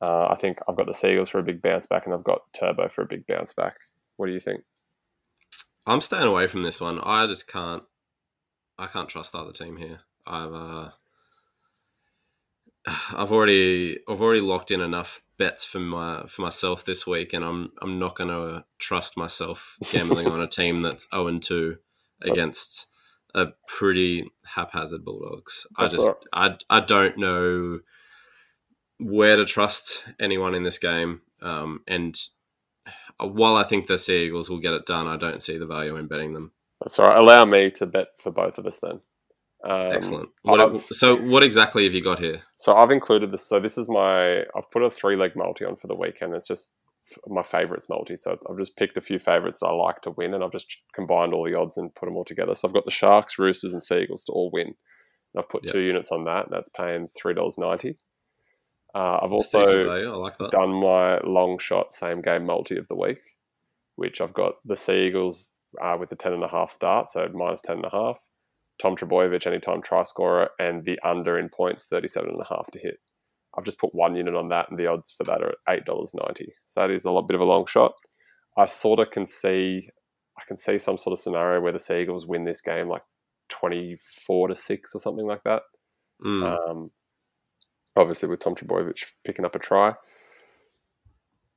Uh, 0.00 0.28
I 0.30 0.36
think 0.36 0.58
I've 0.66 0.76
got 0.76 0.86
the 0.86 0.94
Seagulls 0.94 1.28
for 1.28 1.38
a 1.38 1.44
big 1.44 1.60
bounce 1.60 1.86
back, 1.86 2.06
and 2.06 2.14
I've 2.14 2.24
got 2.24 2.40
Turbo 2.54 2.88
for 2.88 3.02
a 3.02 3.06
big 3.06 3.26
bounce 3.26 3.52
back. 3.52 3.76
What 4.16 4.26
do 4.26 4.32
you 4.32 4.40
think? 4.40 4.62
I'm 5.86 6.00
staying 6.00 6.24
away 6.24 6.46
from 6.46 6.62
this 6.62 6.80
one. 6.80 6.98
I 7.00 7.26
just 7.26 7.46
can't. 7.46 7.82
I 8.78 8.86
can't 8.86 9.08
trust 9.08 9.32
the 9.32 9.38
other 9.38 9.52
team 9.52 9.76
here. 9.76 10.00
I've 10.26 10.54
uh, 10.54 10.90
I've 12.86 13.30
already 13.30 13.98
I've 14.08 14.20
already 14.20 14.40
locked 14.40 14.70
in 14.70 14.80
enough 14.80 15.22
bets 15.38 15.64
for 15.64 15.80
my 15.80 16.24
for 16.26 16.42
myself 16.42 16.84
this 16.84 17.06
week, 17.06 17.32
and 17.32 17.44
I'm 17.44 17.72
I'm 17.82 17.98
not 17.98 18.16
going 18.16 18.30
to 18.30 18.64
trust 18.78 19.16
myself 19.16 19.76
gambling 19.90 20.28
on 20.28 20.40
a 20.40 20.46
team 20.48 20.82
that's 20.82 21.08
zero 21.10 21.24
oh 21.24 21.26
and 21.26 21.42
two 21.42 21.76
against 22.22 22.86
a 23.34 23.48
pretty 23.68 24.30
haphazard 24.54 25.04
Bulldogs. 25.04 25.66
I 25.76 25.88
just 25.88 26.10
I 26.32 26.56
I 26.68 26.80
don't 26.80 27.18
know 27.18 27.80
where 28.98 29.36
to 29.36 29.44
trust 29.44 30.04
anyone 30.18 30.54
in 30.54 30.62
this 30.62 30.78
game, 30.78 31.20
um, 31.42 31.80
and 31.86 32.18
while 33.18 33.56
I 33.56 33.64
think 33.64 33.86
the 33.86 33.98
Sea 33.98 34.26
Eagles 34.26 34.48
will 34.48 34.60
get 34.60 34.72
it 34.72 34.86
done, 34.86 35.06
I 35.06 35.16
don't 35.16 35.42
see 35.42 35.58
the 35.58 35.66
value 35.66 35.96
in 35.96 36.06
betting 36.06 36.32
them. 36.32 36.52
That's 36.80 36.98
all 36.98 37.08
right. 37.08 37.18
Allow 37.18 37.44
me 37.44 37.70
to 37.72 37.86
bet 37.86 38.08
for 38.18 38.30
both 38.30 38.56
of 38.56 38.66
us 38.66 38.78
then. 38.78 39.00
Um, 39.62 39.92
Excellent. 39.92 40.30
What, 40.42 40.76
so, 40.78 41.16
what 41.16 41.42
exactly 41.42 41.84
have 41.84 41.92
you 41.92 42.02
got 42.02 42.18
here? 42.18 42.40
So, 42.56 42.74
I've 42.74 42.90
included 42.90 43.30
this. 43.30 43.46
So, 43.46 43.60
this 43.60 43.76
is 43.76 43.88
my. 43.88 44.40
I've 44.56 44.70
put 44.70 44.82
a 44.82 44.90
three 44.90 45.16
leg 45.16 45.32
multi 45.36 45.64
on 45.64 45.76
for 45.76 45.86
the 45.86 45.94
weekend. 45.94 46.34
It's 46.34 46.48
just 46.48 46.74
my 47.26 47.42
favourites 47.42 47.88
multi. 47.88 48.16
So, 48.16 48.38
I've 48.48 48.58
just 48.58 48.76
picked 48.76 48.96
a 48.96 49.02
few 49.02 49.18
favourites 49.18 49.58
that 49.58 49.66
I 49.66 49.72
like 49.72 50.00
to 50.02 50.12
win, 50.12 50.32
and 50.32 50.42
I've 50.42 50.52
just 50.52 50.82
combined 50.94 51.34
all 51.34 51.44
the 51.44 51.54
odds 51.54 51.76
and 51.76 51.94
put 51.94 52.06
them 52.06 52.16
all 52.16 52.24
together. 52.24 52.54
So, 52.54 52.68
I've 52.68 52.74
got 52.74 52.86
the 52.86 52.90
Sharks, 52.90 53.38
Roosters, 53.38 53.74
and 53.74 53.82
Seagulls 53.82 54.24
to 54.24 54.32
all 54.32 54.50
win. 54.50 54.68
And 54.68 54.76
I've 55.36 55.48
put 55.48 55.64
yep. 55.64 55.72
two 55.72 55.80
units 55.80 56.10
on 56.10 56.24
that. 56.24 56.46
That's 56.50 56.70
paying 56.70 57.08
three 57.14 57.34
dollars 57.34 57.58
ninety. 57.58 57.96
Uh, 58.94 59.18
I've 59.22 59.32
also 59.32 59.60
like 60.18 60.36
done 60.50 60.72
my 60.72 61.20
long 61.20 61.58
shot 61.58 61.92
same 61.92 62.22
game 62.22 62.46
multi 62.46 62.76
of 62.76 62.88
the 62.88 62.96
week, 62.96 63.20
which 63.96 64.22
I've 64.22 64.34
got 64.34 64.54
the 64.64 64.76
Seagulls 64.76 65.52
uh, 65.80 65.96
with 66.00 66.08
the 66.08 66.16
ten 66.16 66.32
and 66.32 66.42
a 66.42 66.48
half 66.48 66.72
start, 66.72 67.08
so 67.08 67.28
minus 67.34 67.60
ten 67.60 67.76
and 67.76 67.84
a 67.84 67.90
half 67.90 68.18
Tom 68.80 68.96
Trbojevic 68.96 69.46
anytime 69.46 69.82
try 69.82 70.02
scorer, 70.02 70.50
and 70.58 70.84
the 70.84 70.98
under 71.04 71.38
in 71.38 71.48
points, 71.48 71.86
37 71.86 72.30
and 72.30 72.40
a 72.40 72.54
half 72.54 72.70
to 72.72 72.78
hit. 72.78 72.96
I've 73.56 73.64
just 73.64 73.78
put 73.78 73.94
one 73.94 74.16
unit 74.16 74.34
on 74.34 74.48
that, 74.48 74.70
and 74.70 74.78
the 74.78 74.86
odds 74.86 75.12
for 75.16 75.24
that 75.24 75.42
are 75.42 75.54
$8.90. 75.68 76.46
So 76.66 76.80
that 76.80 76.90
is 76.90 77.04
a 77.04 77.10
lot 77.10 77.26
bit 77.28 77.34
of 77.34 77.40
a 77.40 77.44
long 77.44 77.66
shot. 77.66 77.92
I 78.56 78.66
sort 78.66 79.00
of 79.00 79.10
can 79.10 79.26
see, 79.26 79.88
I 80.38 80.42
can 80.46 80.56
see 80.56 80.78
some 80.78 80.98
sort 80.98 81.12
of 81.12 81.18
scenario 81.18 81.60
where 81.60 81.72
the 81.72 81.80
Seagulls 81.80 82.26
win 82.26 82.44
this 82.44 82.60
game 82.60 82.88
like 82.88 83.02
24 83.48 84.48
to 84.48 84.54
6 84.54 84.94
or 84.94 84.98
something 84.98 85.26
like 85.26 85.42
that. 85.44 85.62
Mm. 86.24 86.70
Um, 86.70 86.90
obviously, 87.96 88.28
with 88.28 88.40
Tom 88.40 88.54
Trbojevic 88.54 89.12
picking 89.24 89.44
up 89.44 89.56
a 89.56 89.58
try 89.58 89.94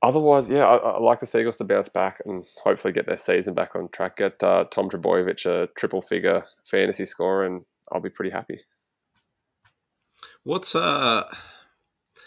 otherwise, 0.04 0.50
yeah, 0.50 0.64
I, 0.66 0.76
I, 0.76 0.98
like 1.00 1.20
the 1.20 1.26
Seagulls 1.26 1.56
to 1.58 1.64
bounce 1.64 1.88
back 1.88 2.22
and 2.26 2.44
hopefully 2.62 2.92
get 2.92 3.06
their 3.06 3.16
season 3.16 3.54
back 3.54 3.76
on 3.76 3.88
track. 3.90 4.18
Get 4.18 4.42
uh, 4.42 4.64
Tom 4.70 4.90
Trbojevic 4.90 5.46
a 5.46 5.68
triple 5.76 6.02
figure 6.02 6.44
fantasy 6.64 7.06
score, 7.06 7.44
and 7.44 7.62
I'll 7.92 8.00
be 8.00 8.10
pretty 8.10 8.30
happy. 8.30 8.60
What's 10.44 10.74
uh, 10.74 11.24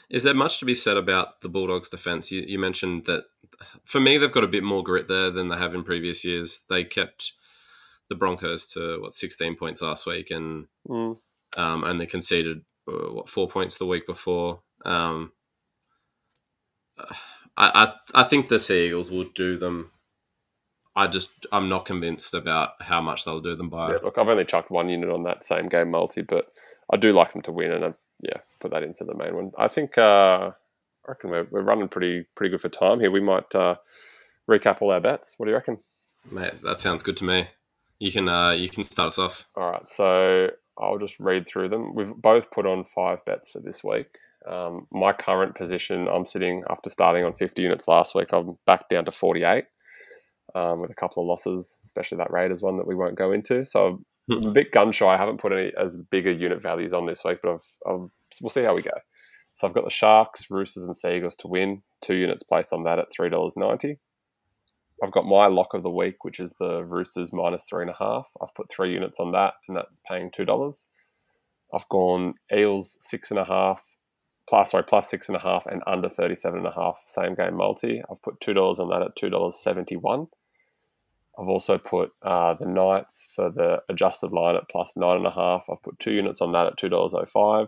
is 0.09 0.23
there 0.23 0.33
much 0.33 0.59
to 0.59 0.65
be 0.65 0.75
said 0.75 0.97
about 0.97 1.41
the 1.41 1.49
Bulldogs' 1.49 1.89
defense? 1.89 2.31
You, 2.31 2.43
you 2.47 2.59
mentioned 2.59 3.05
that 3.05 3.25
for 3.85 3.99
me, 3.99 4.17
they've 4.17 4.31
got 4.31 4.43
a 4.43 4.47
bit 4.47 4.63
more 4.63 4.83
grit 4.83 5.07
there 5.07 5.31
than 5.31 5.49
they 5.49 5.57
have 5.57 5.75
in 5.75 5.83
previous 5.83 6.25
years. 6.25 6.63
They 6.69 6.83
kept 6.83 7.33
the 8.09 8.15
Broncos 8.15 8.71
to 8.73 9.01
what 9.01 9.13
16 9.13 9.55
points 9.55 9.81
last 9.81 10.05
week 10.05 10.31
and 10.31 10.67
Mm. 10.87 11.17
um, 11.57 11.83
only 11.83 12.07
conceded 12.07 12.63
uh, 12.87 13.13
what 13.13 13.29
four 13.29 13.47
points 13.49 13.77
the 13.77 13.85
week 13.85 14.07
before. 14.07 14.61
Um, 14.85 15.33
I, 17.57 17.93
I 18.13 18.21
I 18.21 18.23
think 18.23 18.47
the 18.47 18.59
Sea 18.59 18.87
Eagles 18.87 19.11
will 19.11 19.25
do 19.35 19.57
them. 19.57 19.91
I 20.95 21.07
just 21.07 21.45
I'm 21.51 21.69
not 21.69 21.85
convinced 21.85 22.33
about 22.33 22.81
how 22.81 23.01
much 23.01 23.25
they'll 23.25 23.41
do 23.41 23.55
them 23.55 23.69
by. 23.69 23.91
Yeah, 23.91 23.97
look, 24.03 24.17
I've 24.17 24.29
only 24.29 24.45
chucked 24.45 24.71
one 24.71 24.89
unit 24.89 25.09
on 25.09 25.23
that 25.23 25.43
same 25.43 25.67
game 25.67 25.91
multi, 25.91 26.21
but 26.21 26.47
I 26.91 26.97
do 26.97 27.11
like 27.11 27.33
them 27.33 27.41
to 27.43 27.51
win, 27.51 27.71
and 27.71 27.83
I've 27.83 28.01
yeah 28.21 28.37
put 28.59 28.71
that 28.71 28.83
into 28.83 29.03
the 29.03 29.15
main 29.15 29.35
one. 29.35 29.51
I 29.57 29.67
think 29.67 29.97
uh, 29.97 30.51
I 30.51 31.07
reckon 31.07 31.29
we're, 31.29 31.47
we're 31.51 31.61
running 31.61 31.87
pretty 31.87 32.25
pretty 32.35 32.51
good 32.51 32.61
for 32.61 32.69
time 32.69 32.99
here. 32.99 33.11
We 33.11 33.21
might 33.21 33.53
uh, 33.53 33.75
recap 34.49 34.81
all 34.81 34.91
our 34.91 35.01
bets. 35.01 35.35
What 35.37 35.45
do 35.45 35.51
you 35.51 35.55
reckon? 35.57 35.77
Mate, 36.31 36.61
that 36.63 36.77
sounds 36.77 37.03
good 37.03 37.17
to 37.17 37.25
me. 37.25 37.47
You 37.99 38.11
can 38.11 38.29
uh, 38.29 38.51
you 38.51 38.69
can 38.69 38.83
start 38.83 39.07
us 39.07 39.19
off. 39.19 39.45
All 39.55 39.71
right, 39.71 39.87
so 39.87 40.49
I'll 40.77 40.97
just 40.97 41.19
read 41.19 41.47
through 41.47 41.69
them. 41.69 41.95
We've 41.95 42.13
both 42.15 42.51
put 42.51 42.65
on 42.65 42.83
five 42.83 43.23
bets 43.25 43.51
for 43.51 43.59
this 43.59 43.83
week. 43.83 44.17
Um, 44.49 44.87
my 44.91 45.13
current 45.13 45.55
position, 45.55 46.07
I'm 46.07 46.25
sitting 46.25 46.63
after 46.69 46.89
starting 46.89 47.25
on 47.25 47.33
50 47.33 47.61
units 47.61 47.87
last 47.87 48.15
week. 48.15 48.29
I'm 48.33 48.57
back 48.65 48.89
down 48.89 49.05
to 49.05 49.11
48 49.11 49.65
um, 50.55 50.81
with 50.81 50.91
a 50.91 50.95
couple 50.95 51.23
of 51.23 51.27
losses, 51.27 51.79
especially 51.85 52.19
that 52.19 52.31
Raiders 52.31 52.61
one 52.61 52.77
that 52.77 52.87
we 52.87 52.95
won't 52.95 53.17
go 53.17 53.31
into. 53.31 53.65
So 53.65 53.87
I'm 53.87 54.05
a 54.49 54.51
bit 54.53 54.71
gun 54.71 54.91
shy. 54.91 55.07
I 55.07 55.17
haven't 55.17 55.41
put 55.41 55.53
any 55.53 55.71
as 55.79 55.97
bigger 55.97 56.31
unit 56.31 56.61
values 56.61 56.93
on 56.93 57.05
this 57.05 57.23
week, 57.25 57.39
but 57.43 57.53
I've, 57.53 57.67
I've, 57.87 58.09
we'll 58.41 58.49
see 58.49 58.63
how 58.63 58.75
we 58.75 58.81
go. 58.81 58.91
So 59.55 59.67
I've 59.67 59.73
got 59.73 59.85
the 59.85 59.89
Sharks, 59.89 60.51
Roosters, 60.51 60.83
and 60.83 60.95
Seagulls 60.95 61.35
to 61.37 61.47
win. 61.47 61.81
Two 62.01 62.15
units 62.15 62.43
placed 62.43 62.73
on 62.73 62.83
that 62.85 62.99
at 62.99 63.11
three 63.11 63.29
dollars 63.29 63.55
ninety. 63.57 63.99
I've 65.03 65.11
got 65.11 65.25
my 65.25 65.47
lock 65.47 65.73
of 65.73 65.83
the 65.83 65.91
week, 65.91 66.23
which 66.23 66.39
is 66.39 66.53
the 66.59 66.83
Roosters 66.83 67.33
minus 67.33 67.65
three 67.69 67.83
and 67.83 67.91
a 67.91 67.95
half. 67.97 68.29
I've 68.41 68.53
put 68.55 68.71
three 68.71 68.93
units 68.93 69.19
on 69.19 69.31
that, 69.33 69.55
and 69.67 69.77
that's 69.77 69.99
paying 70.07 70.31
two 70.31 70.45
dollars. 70.45 70.89
I've 71.73 71.89
gone 71.89 72.35
Eels 72.55 72.97
six 73.01 73.31
and 73.31 73.39
a 73.39 73.45
half, 73.45 73.83
plus 74.47 74.71
sorry 74.71 74.83
plus 74.83 75.09
six 75.09 75.27
and 75.27 75.35
a 75.35 75.39
half, 75.39 75.65
and 75.65 75.81
under 75.87 76.09
thirty 76.09 76.35
seven 76.35 76.59
and 76.59 76.67
a 76.67 76.73
half 76.73 77.01
same 77.05 77.35
game 77.35 77.55
multi. 77.55 78.01
I've 78.09 78.21
put 78.21 78.39
two 78.41 78.53
dollars 78.53 78.79
on 78.79 78.89
that 78.89 79.01
at 79.01 79.15
two 79.15 79.29
dollars 79.29 79.55
seventy 79.55 79.95
one. 79.95 80.27
I've 81.39 81.47
also 81.47 81.77
put 81.77 82.11
uh, 82.23 82.55
the 82.55 82.65
Knights 82.65 83.31
for 83.35 83.51
the 83.51 83.81
adjusted 83.89 84.33
line 84.33 84.55
at 84.55 84.69
plus 84.69 84.97
nine 84.97 85.17
and 85.17 85.27
a 85.27 85.31
half. 85.31 85.65
I've 85.69 85.83
put 85.83 85.99
two 85.99 86.11
units 86.11 86.41
on 86.41 86.51
that 86.53 86.67
at 86.67 86.77
two 86.77 86.89
dollars 86.89 87.13
oh 87.13 87.25
five. 87.25 87.67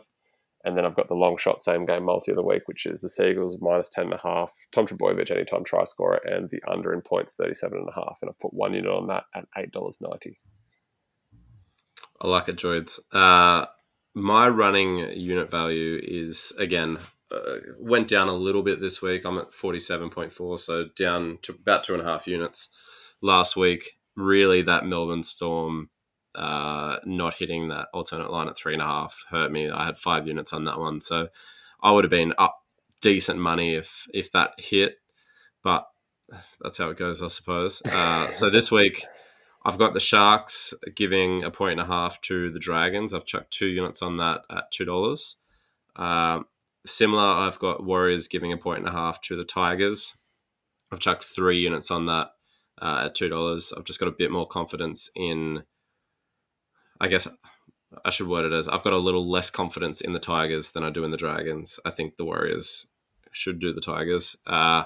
And 0.65 0.76
then 0.76 0.85
I've 0.85 0.95
got 0.95 1.07
the 1.07 1.15
long 1.15 1.38
shot 1.38 1.61
same 1.61 1.85
game 1.85 2.03
multi 2.03 2.31
of 2.31 2.35
the 2.35 2.43
week, 2.43 2.64
which 2.68 2.85
is 2.85 2.99
the 2.99 3.07
Seagulls 3.07 3.57
minus 3.61 3.89
10.5, 3.95 4.49
Tom 4.73 4.85
Trbojevic 4.85 5.31
anytime 5.31 5.64
try 5.64 5.85
scorer, 5.85 6.19
and 6.26 6.49
the 6.49 6.61
under 6.69 6.93
in 6.93 6.99
points 6.99 7.38
37.5. 7.39 8.15
And 8.22 8.30
I've 8.30 8.39
put 8.39 8.53
one 8.53 8.73
unit 8.73 8.91
on 8.91 9.07
that 9.07 9.23
at 9.34 9.45
$8.90. 9.57 10.34
I 12.22 12.27
like 12.27 12.49
it, 12.49 12.57
Droids. 12.57 12.99
Uh, 13.14 13.68
my 14.14 14.48
running 14.48 14.98
unit 15.18 15.49
value 15.49 15.99
is, 16.03 16.53
again, 16.57 16.98
uh, 17.31 17.57
went 17.80 18.07
down 18.07 18.27
a 18.27 18.34
little 18.34 18.64
bit 18.64 18.81
this 18.81 19.02
week. 19.02 19.26
I'm 19.26 19.38
at 19.38 19.52
47.4, 19.52 20.60
so 20.60 20.86
down 20.95 21.40
to 21.44 21.52
about 21.52 21.84
two 21.84 21.94
and 21.94 22.02
a 22.02 22.06
half 22.06 22.27
units 22.27 22.69
last 23.22 23.56
week. 23.56 23.99
Really, 24.15 24.61
that 24.64 24.86
Melbourne 24.86 25.23
Storm 25.23 25.90
uh, 26.36 26.98
not 27.06 27.36
hitting 27.36 27.69
that 27.69 27.88
alternate 27.94 28.31
line 28.31 28.48
at 28.48 28.57
three 28.57 28.73
and 28.73 28.81
a 28.81 28.86
half 28.86 29.23
hurt 29.30 29.52
me. 29.52 29.69
I 29.69 29.86
had 29.86 29.98
five 29.98 30.27
units 30.27 30.53
on 30.53 30.65
that 30.65 30.80
one, 30.80 31.02
so 31.02 31.30
I 31.81 31.91
would 31.91 32.03
have 32.03 32.11
been 32.11 32.34
up 32.38 32.64
decent 33.02 33.40
money 33.40 33.76
if 33.76 34.07
if 34.14 34.31
that 34.31 34.52
hit. 34.57 34.98
But 35.64 35.88
that's 36.61 36.77
how 36.77 36.90
it 36.90 36.98
goes, 36.98 37.22
I 37.22 37.27
suppose. 37.27 37.81
Uh, 37.84 38.31
so 38.31 38.49
this 38.49 38.72
week, 38.72 39.06
I've 39.65 39.77
got 39.77 39.94
the 39.94 39.99
Sharks 39.99 40.73
giving 40.95 41.44
a 41.44 41.52
point 41.52 41.80
and 41.80 41.81
a 41.81 41.94
half 41.94 42.22
to 42.22 42.52
the 42.52 42.60
Dragons. 42.60 43.14
I've 43.14 43.26
chucked 43.26 43.52
two 43.52 43.68
units 43.68 44.02
on 44.02 44.18
that 44.18 44.41
at 44.49 44.72
two 44.72 44.86
dollars. 44.86 45.38
Um, 45.95 46.45
similar, 46.86 47.23
I've 47.23 47.60
got 47.60 47.84
Warriors 47.84 48.27
giving 48.27 48.53
a 48.53 48.57
point 48.57 48.80
and 48.80 48.88
a 48.88 48.91
half 48.91 49.22
to 49.22 49.36
the 49.36 49.44
Tigers. 49.44 50.18
I've 50.91 50.99
chucked 50.99 51.23
three 51.23 51.60
units 51.60 51.91
on 51.91 52.06
that 52.06 52.31
uh, 52.81 53.03
at 53.06 53.15
two 53.15 53.30
dollars. 53.30 53.73
I've 53.76 53.84
just 53.84 53.99
got 53.99 54.07
a 54.07 54.14
bit 54.18 54.31
more 54.31 54.48
confidence 54.48 55.10
in 55.15 55.64
I 57.02 57.07
guess 57.07 57.27
I 58.06 58.10
should 58.10 58.27
word 58.27 58.45
it 58.45 58.56
as 58.56 58.68
I've 58.68 58.84
got 58.84 58.94
a 58.94 58.98
little 58.98 59.27
less 59.30 59.49
confidence 59.49 60.02
in 60.02 60.14
the 60.14 60.19
Tigers 60.19 60.72
than 60.72 60.84
I 60.84 60.90
do 60.90 61.03
in 61.03 61.11
the 61.11 61.18
Dragons. 61.18 61.80
I 61.86 61.90
think 61.90 62.18
the 62.18 62.26
Warriors 62.26 62.88
should 63.31 63.60
do 63.60 63.73
the 63.73 63.81
Tigers. 63.81 64.38
Uh, 64.45 64.84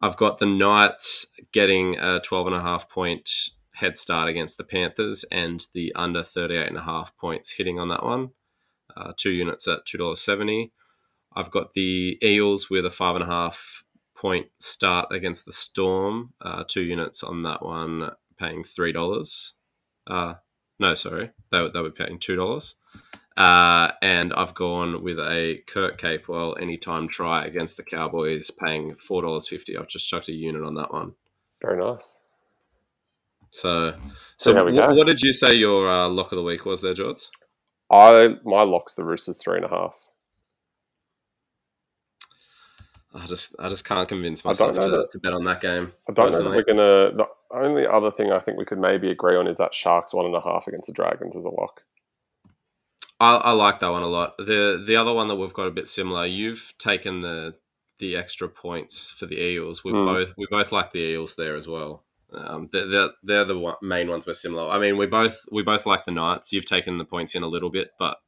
I've 0.00 0.16
got 0.16 0.38
the 0.38 0.46
Knights 0.46 1.32
getting 1.52 1.98
a 1.98 2.20
12 2.20 2.48
and 2.48 2.56
a 2.56 2.60
half 2.60 2.88
point 2.88 3.30
head 3.74 3.96
start 3.96 4.28
against 4.28 4.56
the 4.56 4.64
Panthers 4.64 5.24
and 5.30 5.66
the 5.72 5.92
under 5.94 6.22
38 6.22 6.68
and 6.68 6.76
a 6.76 6.82
half 6.82 7.16
points 7.16 7.52
hitting 7.52 7.78
on 7.78 7.88
that 7.88 8.04
one. 8.04 8.30
Uh, 8.96 9.12
two 9.16 9.30
units 9.30 9.66
at 9.66 9.84
$2.70. 9.86 10.70
I've 11.34 11.50
got 11.50 11.72
the 11.72 12.18
Eels 12.22 12.70
with 12.70 12.86
a 12.86 12.90
five 12.90 13.16
and 13.16 13.24
a 13.24 13.28
half 13.28 13.82
point 14.16 14.46
start 14.58 15.08
against 15.10 15.44
the 15.46 15.52
Storm. 15.52 16.32
Uh, 16.40 16.64
two 16.66 16.82
units 16.82 17.22
on 17.22 17.42
that 17.42 17.64
one, 17.64 18.10
paying 18.38 18.62
$3. 18.62 19.52
Uh, 20.06 20.34
no, 20.78 20.94
sorry, 20.94 21.30
they, 21.50 21.68
they 21.68 21.80
were 21.80 21.90
paying 21.90 22.18
two 22.18 22.36
dollars. 22.36 22.76
Uh, 23.36 23.90
and 24.00 24.32
I've 24.32 24.54
gone 24.54 25.02
with 25.02 25.18
a 25.18 25.60
Kurt 25.66 25.98
Capewell 25.98 26.60
anytime 26.60 27.08
try 27.08 27.44
against 27.44 27.76
the 27.76 27.82
Cowboys, 27.82 28.50
paying 28.50 28.94
four 28.96 29.22
dollars 29.22 29.48
fifty. 29.48 29.76
I've 29.76 29.88
just 29.88 30.08
chucked 30.08 30.28
a 30.28 30.32
unit 30.32 30.62
on 30.62 30.74
that 30.74 30.92
one. 30.92 31.14
Very 31.60 31.78
nice. 31.78 32.20
So, 33.54 33.94
so 34.34 34.64
what, 34.64 34.96
what, 34.96 35.06
did 35.06 35.22
you 35.22 35.32
say 35.32 35.54
your 35.54 35.88
uh, 35.88 36.08
lock 36.08 36.32
of 36.32 36.36
the 36.36 36.42
week 36.42 36.66
was 36.66 36.80
there, 36.80 36.92
George? 36.92 37.28
I 37.88 38.36
my 38.44 38.62
lock's 38.62 38.94
the 38.94 39.04
Roosters 39.04 39.38
three 39.38 39.56
and 39.56 39.64
a 39.64 39.68
half. 39.68 40.10
I 43.14 43.26
just 43.26 43.54
I 43.60 43.68
just 43.68 43.86
can't 43.86 44.08
convince 44.08 44.44
myself 44.44 44.74
to, 44.74 44.80
that, 44.80 45.10
to, 45.12 45.18
bet 45.20 45.32
on 45.32 45.44
that 45.44 45.60
game. 45.60 45.92
I 46.08 46.12
don't 46.12 46.32
personally. 46.32 46.50
know 46.50 46.56
we're 46.56 46.74
gonna. 46.74 47.16
The 47.16 47.28
only 47.52 47.86
other 47.86 48.10
thing 48.10 48.32
I 48.32 48.40
think 48.40 48.58
we 48.58 48.64
could 48.64 48.80
maybe 48.80 49.08
agree 49.08 49.36
on 49.36 49.46
is 49.46 49.58
that 49.58 49.72
Sharks 49.72 50.12
one 50.12 50.26
and 50.26 50.34
a 50.34 50.40
half 50.40 50.66
against 50.66 50.88
the 50.88 50.92
Dragons 50.92 51.36
as 51.36 51.44
a 51.44 51.50
lock. 51.50 51.82
I, 53.20 53.36
I 53.36 53.52
like 53.52 53.78
that 53.78 53.92
one 53.92 54.02
a 54.02 54.08
lot. 54.08 54.36
the 54.36 54.82
The 54.84 54.96
other 54.96 55.14
one 55.14 55.28
that 55.28 55.36
we've 55.36 55.52
got 55.52 55.68
a 55.68 55.70
bit 55.70 55.86
similar. 55.86 56.26
You've 56.26 56.74
taken 56.78 57.20
the 57.20 57.54
the 58.00 58.16
extra 58.16 58.48
points 58.48 59.10
for 59.12 59.26
the 59.26 59.40
Eels. 59.40 59.84
We've 59.84 59.94
mm. 59.94 60.06
both 60.06 60.32
we 60.36 60.48
both 60.50 60.72
like 60.72 60.90
the 60.90 60.98
Eels 60.98 61.36
there 61.36 61.54
as 61.54 61.68
well. 61.68 62.02
Um, 62.36 62.66
they're, 62.72 62.86
they're, 62.86 63.10
they're 63.22 63.44
the 63.44 63.58
one, 63.58 63.76
main 63.82 64.08
ones 64.08 64.26
we're 64.26 64.34
similar. 64.34 64.70
I 64.70 64.78
mean, 64.78 64.96
we 64.96 65.06
both 65.06 65.44
we 65.50 65.62
both 65.62 65.86
like 65.86 66.04
the 66.04 66.12
Knights. 66.12 66.52
You've 66.52 66.66
taken 66.66 66.98
the 66.98 67.04
points 67.04 67.34
in 67.34 67.42
a 67.42 67.48
little 67.48 67.70
bit, 67.70 67.90
but 67.98 68.18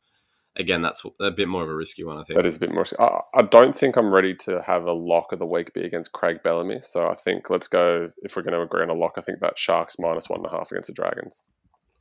again, 0.57 0.83
that's 0.83 1.03
a 1.21 1.31
bit 1.31 1.49
more 1.49 1.63
of 1.63 1.69
a 1.69 1.75
risky 1.75 2.05
one, 2.05 2.19
I 2.19 2.23
think. 2.23 2.37
That 2.37 2.47
is 2.47 2.57
a 2.57 2.61
bit 2.61 2.73
more. 2.73 2.85
I, 2.99 3.21
I 3.35 3.43
don't 3.43 3.77
think 3.77 3.97
I'm 3.97 4.13
ready 4.13 4.35
to 4.37 4.63
have 4.63 4.85
a 4.85 4.93
lock 4.93 5.33
of 5.33 5.39
the 5.39 5.47
week 5.47 5.73
be 5.75 5.83
against 5.83 6.13
Craig 6.13 6.43
Bellamy. 6.43 6.81
So 6.81 7.09
I 7.09 7.15
think 7.15 7.51
let's 7.51 7.69
go. 7.69 8.11
If 8.23 8.37
we're 8.37 8.43
going 8.43 8.55
to 8.55 8.63
agree 8.63 8.83
on 8.83 8.91
a 8.91 8.95
lock, 8.95 9.15
I 9.17 9.21
think 9.21 9.41
that 9.41 9.59
Sharks 9.59 9.99
minus 9.99 10.29
one 10.29 10.41
and 10.41 10.47
a 10.47 10.51
half 10.51 10.71
against 10.71 10.89
the 10.89 10.95
Dragons. 10.95 11.41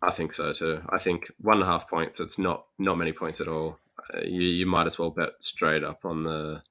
I 0.01 0.11
think 0.11 0.31
so 0.31 0.53
too. 0.53 0.81
I 0.89 0.97
think 0.97 1.31
one 1.39 1.55
and 1.55 1.63
a 1.63 1.67
half 1.67 1.89
points. 1.89 2.19
It's 2.19 2.39
not 2.39 2.65
not 2.79 2.97
many 2.97 3.11
points 3.11 3.41
at 3.41 3.47
all. 3.47 3.79
Uh, 4.13 4.21
you, 4.21 4.41
you 4.41 4.65
might 4.65 4.87
as 4.87 4.99
well 4.99 5.09
bet 5.09 5.29
straight 5.39 5.83
up 5.83 6.05
on 6.05 6.23
the, 6.23 6.61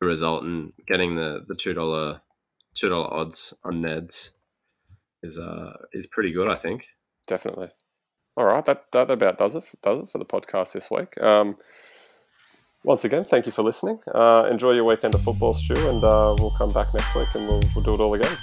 the 0.00 0.06
result 0.06 0.44
and 0.44 0.72
getting 0.86 1.16
the 1.16 1.44
the 1.46 1.54
two 1.54 1.74
dollar 1.74 2.22
two 2.74 2.88
dollar 2.88 3.12
odds 3.12 3.54
on 3.64 3.82
Neds 3.82 4.30
is 5.22 5.38
uh 5.38 5.72
is 5.92 6.06
pretty 6.06 6.32
good. 6.32 6.48
I 6.48 6.56
think 6.56 6.86
definitely. 7.26 7.68
All 8.36 8.46
right, 8.46 8.64
that, 8.64 8.90
that 8.92 9.10
about 9.10 9.36
does 9.36 9.56
it 9.56 9.64
does 9.82 10.00
it 10.00 10.10
for 10.10 10.18
the 10.18 10.24
podcast 10.24 10.72
this 10.72 10.90
week. 10.90 11.20
Um, 11.20 11.56
once 12.84 13.04
again, 13.04 13.24
thank 13.24 13.46
you 13.46 13.52
for 13.52 13.62
listening. 13.62 14.00
Uh, 14.12 14.48
enjoy 14.50 14.72
your 14.72 14.84
weekend 14.84 15.14
of 15.14 15.22
football, 15.22 15.54
Stu, 15.54 15.74
and 15.88 16.02
uh, 16.02 16.34
we'll 16.38 16.54
come 16.56 16.70
back 16.70 16.92
next 16.94 17.14
week 17.14 17.28
and 17.34 17.46
we'll, 17.46 17.62
we'll 17.74 17.84
do 17.84 17.92
it 17.94 18.00
all 18.00 18.14
again. 18.14 18.36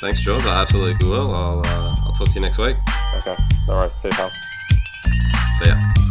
Thanks, 0.00 0.20
George. 0.20 0.44
I 0.44 0.62
absolutely 0.62 1.08
will. 1.08 1.34
I'll 1.34 1.60
uh, 1.60 1.96
I'll 2.04 2.12
talk 2.12 2.28
to 2.28 2.34
you 2.34 2.40
next 2.40 2.58
week. 2.58 2.76
Okay. 3.16 3.36
All 3.68 3.80
right. 3.80 3.92
See 3.92 4.08
you, 4.08 4.14
pal. 4.14 4.30
See 5.58 5.66
ya. 5.66 6.05